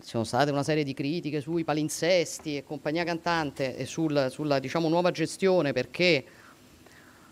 ci 0.00 0.08
sono 0.08 0.22
state 0.22 0.52
una 0.52 0.62
serie 0.62 0.84
di 0.84 0.94
critiche 0.94 1.40
sui 1.40 1.64
palinsesti 1.64 2.56
e 2.56 2.62
compagnia 2.62 3.02
cantante 3.02 3.76
e 3.76 3.84
sul, 3.84 4.28
sulla 4.30 4.60
diciamo, 4.60 4.88
nuova 4.88 5.10
gestione 5.10 5.72
perché 5.72 6.24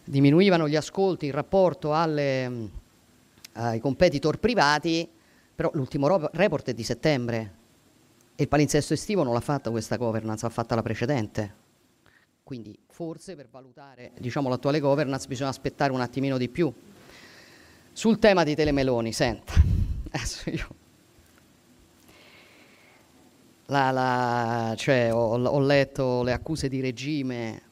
diminuivano 0.02 0.68
gli 0.68 0.76
ascolti 0.76 1.26
in 1.26 1.32
rapporto 1.32 1.94
alle, 1.94 2.78
ai 3.60 3.80
competitor 3.80 4.38
privati, 4.38 5.08
però 5.54 5.70
l'ultimo 5.74 6.28
report 6.32 6.68
è 6.68 6.74
di 6.74 6.82
settembre 6.82 7.58
e 8.34 8.42
il 8.42 8.48
palinsesto 8.48 8.94
estivo 8.94 9.22
non 9.22 9.34
l'ha 9.34 9.40
fatta 9.40 9.70
questa 9.70 9.96
governance, 9.96 10.44
l'ha 10.44 10.52
fatta 10.52 10.74
la 10.74 10.82
precedente. 10.82 11.54
Quindi 12.42 12.76
forse 12.88 13.36
per 13.36 13.48
valutare 13.50 14.12
diciamo, 14.18 14.48
l'attuale 14.48 14.80
governance 14.80 15.28
bisogna 15.28 15.50
aspettare 15.50 15.92
un 15.92 16.00
attimino 16.00 16.38
di 16.38 16.48
più. 16.48 16.72
Sul 17.92 18.18
tema 18.18 18.44
di 18.44 18.54
Telemeloni, 18.54 19.12
senta, 19.12 19.52
adesso 20.10 20.50
io 20.50 20.78
la, 23.70 23.90
la, 23.90 24.74
cioè, 24.76 25.12
ho, 25.12 25.36
ho, 25.36 25.60
letto 25.60 26.22
le 26.22 26.32
accuse 26.32 26.68
di 26.68 26.80
regime. 26.80 27.62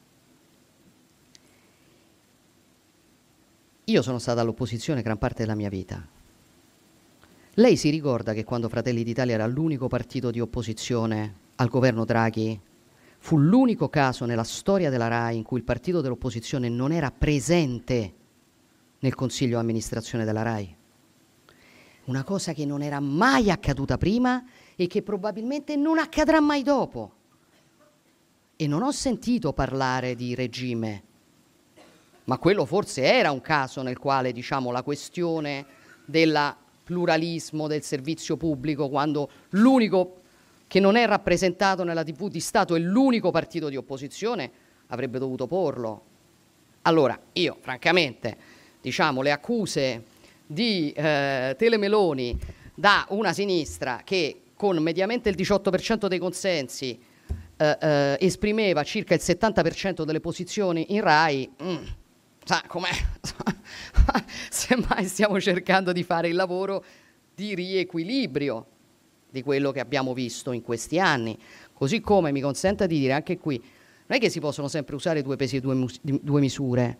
Io 3.89 4.03
sono 4.03 4.19
stata 4.19 4.41
all'opposizione 4.41 5.01
gran 5.01 5.17
parte 5.17 5.41
della 5.41 5.55
mia 5.55 5.67
vita. 5.67 6.07
Lei 7.55 7.75
si 7.75 7.89
ricorda 7.89 8.33
che 8.33 8.43
quando 8.43 8.69
Fratelli 8.69 9.03
d'Italia 9.03 9.33
era 9.33 9.47
l'unico 9.47 9.87
partito 9.87 10.29
di 10.29 10.39
opposizione 10.39 11.37
al 11.55 11.69
governo 11.69 12.05
Draghi, 12.05 12.61
fu 13.17 13.39
l'unico 13.39 13.89
caso 13.89 14.25
nella 14.25 14.43
storia 14.43 14.91
della 14.91 15.07
RAI 15.07 15.37
in 15.37 15.43
cui 15.43 15.57
il 15.57 15.63
partito 15.63 16.01
dell'opposizione 16.01 16.69
non 16.69 16.91
era 16.91 17.09
presente 17.09 18.13
nel 18.99 19.15
consiglio 19.15 19.57
amministrazione 19.57 20.23
della 20.23 20.43
RAI? 20.43 20.75
Una 22.05 22.23
cosa 22.23 22.53
che 22.53 22.65
non 22.65 22.83
era 22.83 22.99
mai 22.99 23.49
accaduta 23.49 23.97
prima 23.97 24.45
e 24.75 24.85
che 24.85 25.01
probabilmente 25.01 25.75
non 25.75 25.97
accadrà 25.97 26.39
mai 26.39 26.61
dopo. 26.61 27.13
E 28.55 28.67
non 28.67 28.83
ho 28.83 28.91
sentito 28.91 29.51
parlare 29.51 30.13
di 30.13 30.35
regime, 30.35 31.05
ma 32.29 32.37
quello 32.37 32.63
forse 32.63 33.01
era 33.01 33.31
un 33.31 33.41
caso 33.41 33.81
nel 33.81 33.97
quale 33.97 34.31
diciamo, 34.31 34.69
la 34.69 34.83
questione 34.83 35.65
del 36.05 36.55
pluralismo 36.83 37.65
del 37.65 37.81
servizio 37.81 38.37
pubblico, 38.37 38.87
quando 38.87 39.31
l'unico 39.49 40.17
che 40.67 40.79
non 40.79 40.95
è 40.95 41.07
rappresentato 41.07 41.83
nella 41.83 42.03
TV 42.03 42.29
di 42.29 42.39
Stato 42.39 42.75
è 42.75 42.79
l'unico 42.79 43.31
partito 43.31 43.67
di 43.67 43.77
opposizione, 43.77 44.51
avrebbe 44.89 45.17
dovuto 45.17 45.47
porlo. 45.47 46.03
Allora, 46.83 47.19
io 47.33 47.57
francamente, 47.61 48.37
diciamo, 48.79 49.23
le 49.23 49.31
accuse 49.31 50.03
di 50.45 50.91
eh, 50.91 51.55
Telemeloni 51.57 52.39
da 52.75 53.07
una 53.09 53.33
sinistra 53.33 54.01
che 54.03 54.41
con 54.53 54.77
mediamente 54.77 55.29
il 55.29 55.35
18% 55.35 56.05
dei 56.05 56.19
consensi 56.19 56.99
eh, 57.57 57.77
eh, 57.81 58.17
esprimeva 58.19 58.83
circa 58.83 59.15
il 59.15 59.21
70% 59.23 60.03
delle 60.03 60.19
posizioni 60.19 60.93
in 60.93 61.01
RAI, 61.01 61.49
mm, 61.61 61.77
sa 62.49 62.63
com'è? 62.65 62.89
Semmai 64.49 65.05
stiamo 65.05 65.39
cercando 65.39 65.91
di 65.91 66.01
fare 66.01 66.29
il 66.29 66.35
lavoro 66.35 66.83
di 67.35 67.53
riequilibrio 67.53 68.65
di 69.29 69.43
quello 69.43 69.71
che 69.71 69.79
abbiamo 69.79 70.15
visto 70.15 70.51
in 70.51 70.63
questi 70.63 70.99
anni. 70.99 71.37
Così 71.71 72.01
come 72.01 72.31
mi 72.31 72.41
consenta 72.41 72.87
di 72.87 72.97
dire 72.97 73.13
anche 73.13 73.37
qui, 73.37 73.57
non 73.59 74.17
è 74.17 74.19
che 74.19 74.31
si 74.31 74.39
possono 74.39 74.67
sempre 74.67 74.95
usare 74.95 75.21
due 75.21 75.35
pesi 75.35 75.57
e 75.57 75.59
due, 75.59 75.85
due 76.01 76.39
misure. 76.39 76.97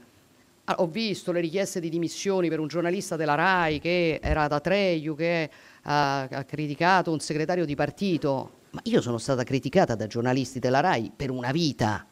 Ah, 0.66 0.76
ho 0.78 0.86
visto 0.86 1.32
le 1.32 1.40
richieste 1.40 1.80
di 1.80 1.90
dimissioni 1.90 2.48
per 2.48 2.60
un 2.60 2.68
giornalista 2.68 3.16
della 3.16 3.34
RAI 3.34 3.80
che 3.80 4.20
era 4.22 4.46
da 4.46 4.60
Treiu, 4.60 5.16
che 5.16 5.50
ha, 5.82 6.22
ha 6.26 6.44
criticato 6.44 7.12
un 7.12 7.20
segretario 7.20 7.66
di 7.66 7.74
partito, 7.74 8.52
ma 8.70 8.82
io 8.84 9.02
sono 9.02 9.18
stata 9.18 9.42
criticata 9.42 9.96
da 9.96 10.06
giornalisti 10.06 10.60
della 10.60 10.82
RAI 10.82 11.12
per 11.16 11.32
una 11.32 11.52
vita. 11.52 12.06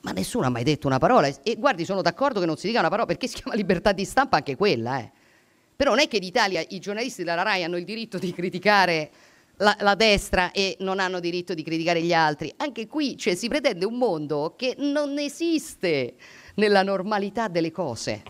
Ma 0.00 0.12
nessuno 0.12 0.46
ha 0.46 0.50
mai 0.50 0.62
detto 0.62 0.86
una 0.86 0.98
parola. 0.98 1.26
E 1.42 1.56
guardi, 1.56 1.84
sono 1.84 2.02
d'accordo 2.02 2.40
che 2.40 2.46
non 2.46 2.56
si 2.56 2.66
dica 2.66 2.78
una 2.78 2.88
parola 2.88 3.06
perché 3.06 3.26
si 3.26 3.36
chiama 3.36 3.56
libertà 3.56 3.92
di 3.92 4.04
stampa 4.04 4.36
anche 4.36 4.56
quella, 4.56 5.00
eh. 5.00 5.10
Però 5.74 5.90
non 5.90 6.00
è 6.00 6.08
che 6.08 6.16
in 6.16 6.24
Italia 6.24 6.64
i 6.68 6.80
giornalisti 6.80 7.22
della 7.22 7.42
RAI 7.42 7.62
hanno 7.62 7.76
il 7.76 7.84
diritto 7.84 8.18
di 8.18 8.32
criticare 8.32 9.10
la, 9.58 9.76
la, 9.80 9.94
destra 9.94 10.50
e 10.50 10.76
non 10.80 10.98
hanno 10.98 11.20
diritto 11.20 11.54
di 11.54 11.62
criticare 11.62 12.02
gli 12.02 12.12
altri. 12.12 12.52
Anche 12.56 12.88
qui 12.88 13.16
cioè, 13.16 13.36
si 13.36 13.48
pretende 13.48 13.84
un 13.84 13.94
mondo 13.94 14.54
che 14.56 14.74
non 14.78 15.18
esiste 15.18 16.14
nella 16.54 16.82
normalità 16.82 17.46
delle 17.46 17.70
cose. 17.70 18.22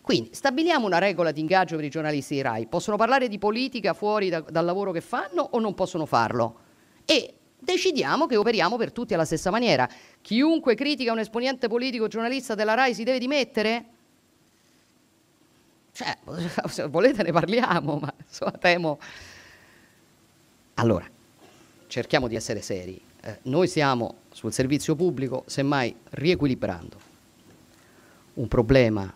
Quindi 0.00 0.30
stabiliamo 0.32 0.86
una 0.86 0.98
regola 0.98 1.32
di 1.32 1.40
ingaggio 1.40 1.76
per 1.76 1.84
i 1.84 1.90
giornalisti 1.90 2.34
di 2.34 2.42
RAI. 2.42 2.66
Possono 2.66 2.96
parlare 2.96 3.28
di 3.28 3.38
politica 3.38 3.92
fuori 3.92 4.28
da, 4.28 4.40
dal 4.40 4.64
lavoro 4.64 4.92
che 4.92 5.00
fanno 5.00 5.48
o 5.50 5.58
non 5.58 5.74
possono 5.74 6.06
farlo? 6.06 6.60
E 7.04 7.37
decidiamo 7.58 8.26
che 8.26 8.36
operiamo 8.36 8.76
per 8.76 8.92
tutti 8.92 9.14
alla 9.14 9.24
stessa 9.24 9.50
maniera. 9.50 9.88
Chiunque 10.20 10.74
critica 10.74 11.12
un 11.12 11.18
esponente 11.18 11.68
politico 11.68 12.04
o 12.04 12.08
giornalista 12.08 12.54
della 12.54 12.74
RAI 12.74 12.94
si 12.94 13.04
deve 13.04 13.18
dimettere? 13.18 13.84
Cioè, 15.92 16.16
se 16.68 16.86
volete 16.86 17.22
ne 17.22 17.32
parliamo, 17.32 17.98
ma 17.98 18.12
insomma, 18.24 18.52
temo. 18.52 18.98
Allora, 20.74 21.08
cerchiamo 21.88 22.28
di 22.28 22.36
essere 22.36 22.62
seri. 22.62 23.00
Eh, 23.20 23.38
noi 23.42 23.66
siamo 23.66 24.18
sul 24.30 24.52
servizio 24.52 24.94
pubblico, 24.94 25.42
semmai 25.46 25.94
riequilibrando 26.10 27.06
un 28.38 28.48
problema 28.48 29.12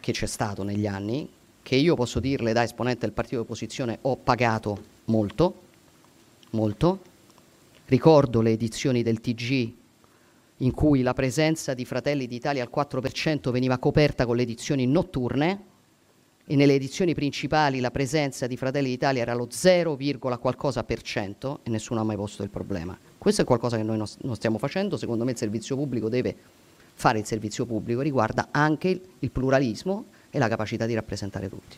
che 0.00 0.12
c'è 0.12 0.26
stato 0.26 0.62
negli 0.62 0.86
anni, 0.86 1.28
che 1.62 1.76
io 1.76 1.94
posso 1.94 2.20
dirle 2.20 2.52
da 2.52 2.62
esponente 2.62 3.00
del 3.00 3.12
partito 3.12 3.36
di 3.36 3.42
opposizione 3.42 3.98
ho 4.02 4.16
pagato 4.16 4.82
molto, 5.06 5.62
molto. 6.50 7.12
Ricordo 7.86 8.40
le 8.40 8.52
edizioni 8.52 9.02
del 9.02 9.20
TG 9.20 9.72
in 10.58 10.72
cui 10.72 11.02
la 11.02 11.12
presenza 11.12 11.74
di 11.74 11.84
Fratelli 11.84 12.26
d'Italia 12.26 12.62
al 12.62 12.70
4% 12.74 13.50
veniva 13.50 13.76
coperta 13.76 14.24
con 14.24 14.36
le 14.36 14.42
edizioni 14.42 14.86
notturne 14.86 15.72
e 16.46 16.56
nelle 16.56 16.74
edizioni 16.74 17.14
principali 17.14 17.80
la 17.80 17.90
presenza 17.90 18.46
di 18.46 18.56
Fratelli 18.56 18.88
d'Italia 18.88 19.20
era 19.20 19.34
lo 19.34 19.48
0, 19.50 19.98
qualcosa 20.40 20.82
per 20.84 21.02
cento 21.02 21.60
e 21.62 21.70
nessuno 21.70 22.00
ha 22.00 22.04
mai 22.04 22.16
posto 22.16 22.42
il 22.42 22.50
problema. 22.50 22.96
Questo 23.18 23.42
è 23.42 23.44
qualcosa 23.44 23.76
che 23.76 23.82
noi 23.82 23.98
non 23.98 24.34
stiamo 24.36 24.56
facendo, 24.58 24.96
secondo 24.96 25.24
me 25.24 25.32
il 25.32 25.36
servizio 25.36 25.76
pubblico 25.76 26.08
deve 26.08 26.34
fare 26.94 27.18
il 27.18 27.26
servizio 27.26 27.66
pubblico 27.66 28.00
riguarda 28.00 28.48
anche 28.50 29.00
il, 29.18 29.30
pluralismo 29.30 30.06
e 30.30 30.38
la 30.38 30.48
capacità 30.48 30.86
di 30.86 30.94
rappresentare 30.94 31.50
tutti. 31.50 31.76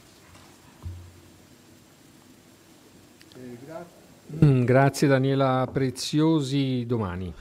Mm, 4.28 4.64
grazie 4.64 5.06
Daniela 5.06 5.68
Preziosi, 5.72 6.84
domani. 6.84 7.32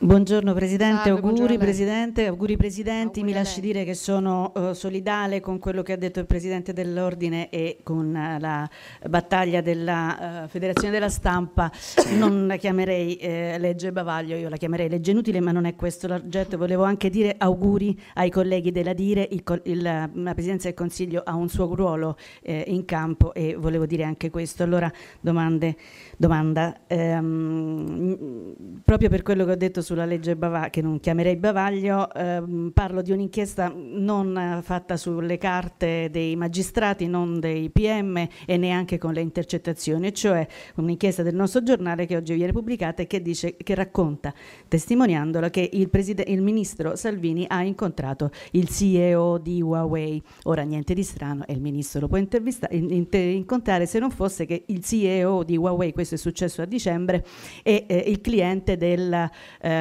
Buongiorno 0.00 0.54
Presidente, 0.54 1.08
Salve, 1.08 1.26
auguri 1.26 1.58
Presidente, 1.58 2.26
auguri 2.26 2.56
Presidenti, 2.56 3.18
auguri 3.18 3.22
mi 3.24 3.32
lasci 3.32 3.60
dire 3.60 3.82
che 3.82 3.94
sono 3.94 4.52
uh, 4.54 4.72
solidale 4.72 5.40
con 5.40 5.58
quello 5.58 5.82
che 5.82 5.92
ha 5.92 5.96
detto 5.96 6.20
il 6.20 6.26
Presidente 6.26 6.72
dell'Ordine 6.72 7.48
e 7.48 7.78
con 7.82 8.06
uh, 8.06 8.38
la 8.40 8.70
battaglia 9.08 9.60
della 9.60 10.44
uh, 10.44 10.48
Federazione 10.48 10.92
della 10.92 11.08
Stampa, 11.08 11.68
non 12.16 12.46
la 12.46 12.54
chiamerei 12.54 13.16
eh, 13.16 13.56
legge 13.58 13.90
bavaglio, 13.90 14.36
io 14.36 14.48
la 14.48 14.56
chiamerei 14.56 14.88
legge 14.88 15.10
inutile 15.10 15.40
ma 15.40 15.50
non 15.50 15.64
è 15.64 15.74
questo 15.74 16.06
l'oggetto, 16.06 16.56
volevo 16.56 16.84
anche 16.84 17.10
dire 17.10 17.34
auguri 17.36 18.00
ai 18.14 18.30
colleghi 18.30 18.70
della 18.70 18.92
Dire, 18.92 19.26
il, 19.28 19.42
il, 19.64 19.82
la 19.82 20.32
Presidenza 20.32 20.68
del 20.68 20.76
Consiglio 20.76 21.22
ha 21.24 21.34
un 21.34 21.48
suo 21.48 21.74
ruolo 21.74 22.16
eh, 22.42 22.62
in 22.68 22.84
campo 22.84 23.34
e 23.34 23.56
volevo 23.56 23.84
dire 23.84 24.04
anche 24.04 24.30
questo. 24.30 24.62
Allora 24.62 24.88
domande, 25.20 25.74
domanda, 26.16 26.82
ehm, 26.86 28.54
proprio 28.84 29.08
per 29.08 29.22
quello 29.22 29.44
che 29.44 29.50
ho 29.50 29.56
detto 29.56 29.82
sulla 29.88 30.04
legge 30.04 30.36
Bavaglio, 30.36 30.68
che 30.68 30.82
non 30.82 31.00
chiamerei 31.00 31.36
Bavaglio, 31.36 32.12
ehm, 32.12 32.72
parlo 32.74 33.00
di 33.00 33.10
un'inchiesta 33.10 33.72
non 33.74 34.60
fatta 34.62 34.98
sulle 34.98 35.38
carte 35.38 36.10
dei 36.10 36.36
magistrati, 36.36 37.06
non 37.06 37.40
dei 37.40 37.70
PM 37.70 38.28
e 38.44 38.56
neanche 38.58 38.98
con 38.98 39.14
le 39.14 39.22
intercettazioni, 39.22 40.12
cioè 40.12 40.46
un'inchiesta 40.74 41.22
del 41.22 41.34
nostro 41.34 41.62
giornale 41.62 42.04
che 42.04 42.16
oggi 42.16 42.34
viene 42.34 42.52
pubblicata 42.52 43.00
e 43.00 43.06
che, 43.06 43.22
dice, 43.22 43.56
che 43.56 43.74
racconta, 43.74 44.34
testimoniandola, 44.68 45.48
che 45.48 45.70
il, 45.72 45.88
il 46.26 46.42
ministro 46.42 46.94
Salvini 46.94 47.46
ha 47.48 47.62
incontrato 47.62 48.30
il 48.52 48.68
CEO 48.68 49.38
di 49.38 49.62
Huawei. 49.62 50.22
Ora 50.44 50.64
niente 50.64 50.92
di 50.92 51.02
strano 51.02 51.44
il 51.48 51.62
ministro 51.62 52.00
lo 52.00 52.08
può 52.08 52.18
incontrare 52.18 53.86
se 53.86 53.98
non 53.98 54.10
fosse 54.10 54.44
che 54.44 54.64
il 54.66 54.84
CEO 54.84 55.44
di 55.44 55.56
Huawei, 55.56 55.94
questo 55.94 56.16
è 56.16 56.18
successo 56.18 56.60
a 56.60 56.66
dicembre, 56.66 57.24
è 57.62 57.84
eh, 57.86 58.04
il 58.06 58.20
cliente 58.20 58.76
del... 58.76 59.30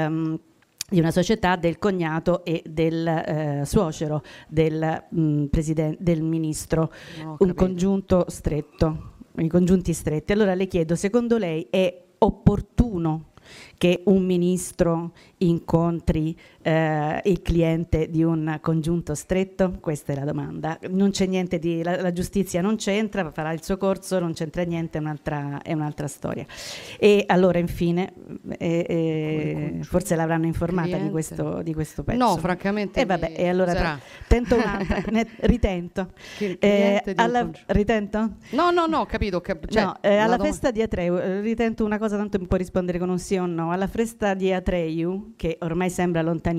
Um, 0.05 0.39
di 0.89 0.99
una 0.99 1.11
società 1.11 1.57
del 1.57 1.79
cognato 1.79 2.45
e 2.45 2.63
del 2.65 3.05
eh, 3.05 3.63
suocero 3.65 4.23
del, 4.47 5.03
mh, 5.09 5.45
del 5.99 6.21
ministro, 6.21 6.93
un 7.39 7.53
congiunto 7.53 8.23
stretto, 8.29 9.15
i 9.35 9.49
congiunti 9.49 9.91
stretti. 9.91 10.31
Allora 10.31 10.53
le 10.53 10.67
chiedo, 10.67 10.95
secondo 10.95 11.37
lei 11.37 11.67
è 11.69 12.05
opportuno 12.19 13.31
che 13.77 14.01
un 14.05 14.25
ministro 14.25 15.11
incontri 15.39 16.37
eh, 16.68 17.22
il 17.23 17.41
cliente 17.41 18.10
di 18.10 18.23
un 18.23 18.57
congiunto 18.61 19.15
stretto? 19.15 19.77
Questa 19.80 20.11
è 20.11 20.15
la 20.18 20.26
domanda. 20.26 20.77
Non 20.89 21.11
c'è 21.11 21.26
niente 21.26 21.60
di, 21.60 21.81
la, 21.81 22.02
la, 22.02 22.11
giustizia 22.11 22.60
non 22.60 22.76
c'entra, 22.76 23.31
farà 23.31 23.53
il 23.53 23.64
suo 23.64 23.77
corso, 23.77 24.19
non 24.19 24.34
c'entra 24.34 24.64
niente, 24.64 24.98
è 24.98 25.02
un'altra, 25.02 25.61
è 25.61 25.72
un'altra 25.72 26.07
storia. 26.07 26.45
E 26.99 27.23
allora 27.27 27.60
infine, 27.60 28.11
eh, 28.57 28.85
eh, 28.89 29.80
forse 29.84 30.18
l'avranno 30.18 30.45
informata 30.45 30.98
di 30.98 31.10
questo, 31.10 31.61
di 31.61 31.73
questo, 31.73 32.03
pezzo. 32.03 32.18
No, 32.18 32.35
francamente. 32.35 32.99
E 32.99 33.06
vabbè, 33.06 33.34
e 33.38 33.48
allora 33.48 33.72
sarà. 33.72 33.99
tento 34.27 34.56
un'altra, 34.56 35.03
ne, 35.10 35.26
ritento. 35.41 36.11
Eh, 36.38 37.02
alla, 37.15 37.49
ritento? 37.68 38.31
No, 38.49 38.72
no, 38.72 38.88
no, 38.88 39.06
capito. 39.06 39.39
Cap- 39.39 39.68
cioè, 39.68 39.84
no, 39.84 39.98
eh, 40.02 40.18
alla 40.18 40.38
festa 40.38 40.72
di 40.72 40.81
Atreu, 40.81 41.18
eh, 41.18 41.39
ritento 41.39 41.85
una 41.85 41.98
cosa, 41.98 42.18
tanto 42.18 42.38
mi 42.39 42.45
può 42.45 42.57
rispondere 42.57 42.99
con 42.99 43.07
un 43.07 43.19
sì 43.19 43.38
o 43.38 43.45
no. 43.45 43.72
Alla 43.72 43.88
festa 43.88 44.34
di 44.34 44.52
Atreu, 44.52 45.31
che 45.38 45.56
ormai 45.61 45.89
sembra 45.89 46.22
lontanissima, 46.22 46.56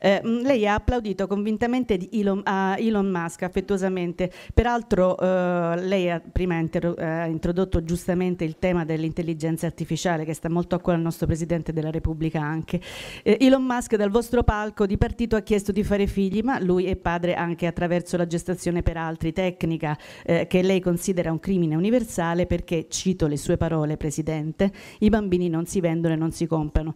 eh, 0.00 0.20
lei 0.22 0.66
ha 0.66 0.74
applaudito 0.74 1.26
convintamente 1.26 1.98
Elon, 2.10 2.40
a 2.44 2.76
Elon 2.78 3.08
Musk, 3.08 3.42
affettuosamente. 3.42 4.30
Peraltro 4.52 5.18
eh, 5.18 5.74
lei 5.80 6.10
ha 6.10 6.20
prima 6.20 6.58
intero, 6.58 6.94
ha 6.94 7.26
introdotto 7.26 7.82
giustamente 7.84 8.44
il 8.44 8.56
tema 8.58 8.84
dell'intelligenza 8.84 9.66
artificiale 9.66 10.24
che 10.24 10.34
sta 10.34 10.48
molto 10.48 10.74
a 10.74 10.80
cuore 10.80 10.98
al 10.98 11.04
nostro 11.04 11.26
Presidente 11.26 11.72
della 11.72 11.90
Repubblica 11.90 12.40
anche. 12.40 12.80
Eh, 13.22 13.38
Elon 13.40 13.64
Musk 13.64 13.96
dal 13.96 14.10
vostro 14.10 14.42
palco 14.42 14.86
di 14.86 14.96
partito 14.96 15.36
ha 15.36 15.40
chiesto 15.40 15.72
di 15.72 15.84
fare 15.84 16.06
figli, 16.06 16.40
ma 16.42 16.60
lui 16.60 16.84
è 16.86 16.96
padre 16.96 17.34
anche 17.34 17.66
attraverso 17.66 18.16
la 18.16 18.26
gestazione 18.26 18.82
per 18.82 18.96
altri, 18.96 19.32
tecnica 19.32 19.96
eh, 20.24 20.46
che 20.46 20.62
lei 20.62 20.80
considera 20.80 21.30
un 21.30 21.38
crimine 21.38 21.74
universale 21.74 22.46
perché, 22.46 22.86
cito 22.88 23.26
le 23.26 23.36
sue 23.36 23.56
parole 23.56 23.96
Presidente, 23.96 24.72
i 25.00 25.08
bambini 25.08 25.48
non 25.48 25.66
si 25.66 25.80
vendono 25.80 26.14
e 26.14 26.16
non 26.16 26.32
si 26.32 26.46
comprano. 26.46 26.94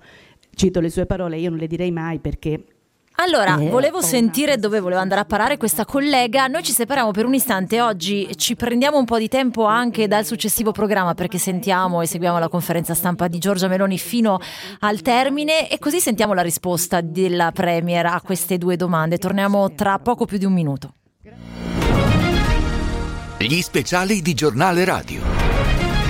Cito 0.54 0.80
le 0.80 0.90
sue 0.90 1.06
parole, 1.06 1.38
io 1.38 1.50
non 1.50 1.58
le 1.58 1.66
direi 1.66 1.90
mai 1.90 2.18
perché 2.18 2.64
allora, 3.22 3.58
eh, 3.58 3.68
volevo 3.68 4.00
sentire 4.00 4.56
dove 4.56 4.80
voleva 4.80 5.02
andare 5.02 5.20
a 5.20 5.24
parare 5.24 5.58
questa 5.58 5.84
collega. 5.84 6.46
Noi 6.46 6.62
ci 6.62 6.72
separiamo 6.72 7.10
per 7.10 7.26
un 7.26 7.34
istante 7.34 7.80
oggi, 7.80 8.26
ci 8.36 8.56
prendiamo 8.56 8.96
un 8.96 9.04
po' 9.04 9.18
di 9.18 9.28
tempo 9.28 9.64
anche 9.64 10.08
dal 10.08 10.24
successivo 10.24 10.72
programma 10.72 11.14
perché 11.14 11.36
sentiamo 11.36 12.00
e 12.00 12.06
seguiamo 12.06 12.38
la 12.38 12.48
conferenza 12.48 12.94
stampa 12.94 13.28
di 13.28 13.38
Giorgia 13.38 13.68
Meloni 13.68 13.98
fino 13.98 14.38
al 14.80 15.02
termine 15.02 15.68
e 15.68 15.78
così 15.78 16.00
sentiamo 16.00 16.32
la 16.32 16.42
risposta 16.42 17.02
della 17.02 17.52
Premier 17.52 18.06
a 18.06 18.22
queste 18.22 18.56
due 18.56 18.76
domande. 18.76 19.18
Torniamo 19.18 19.74
tra 19.74 19.98
poco 19.98 20.24
più 20.24 20.38
di 20.38 20.46
un 20.46 20.54
minuto. 20.54 20.94
Gli 23.38 23.60
speciali 23.60 24.22
di 24.22 24.32
giornale 24.32 24.84
radio. 24.84 25.49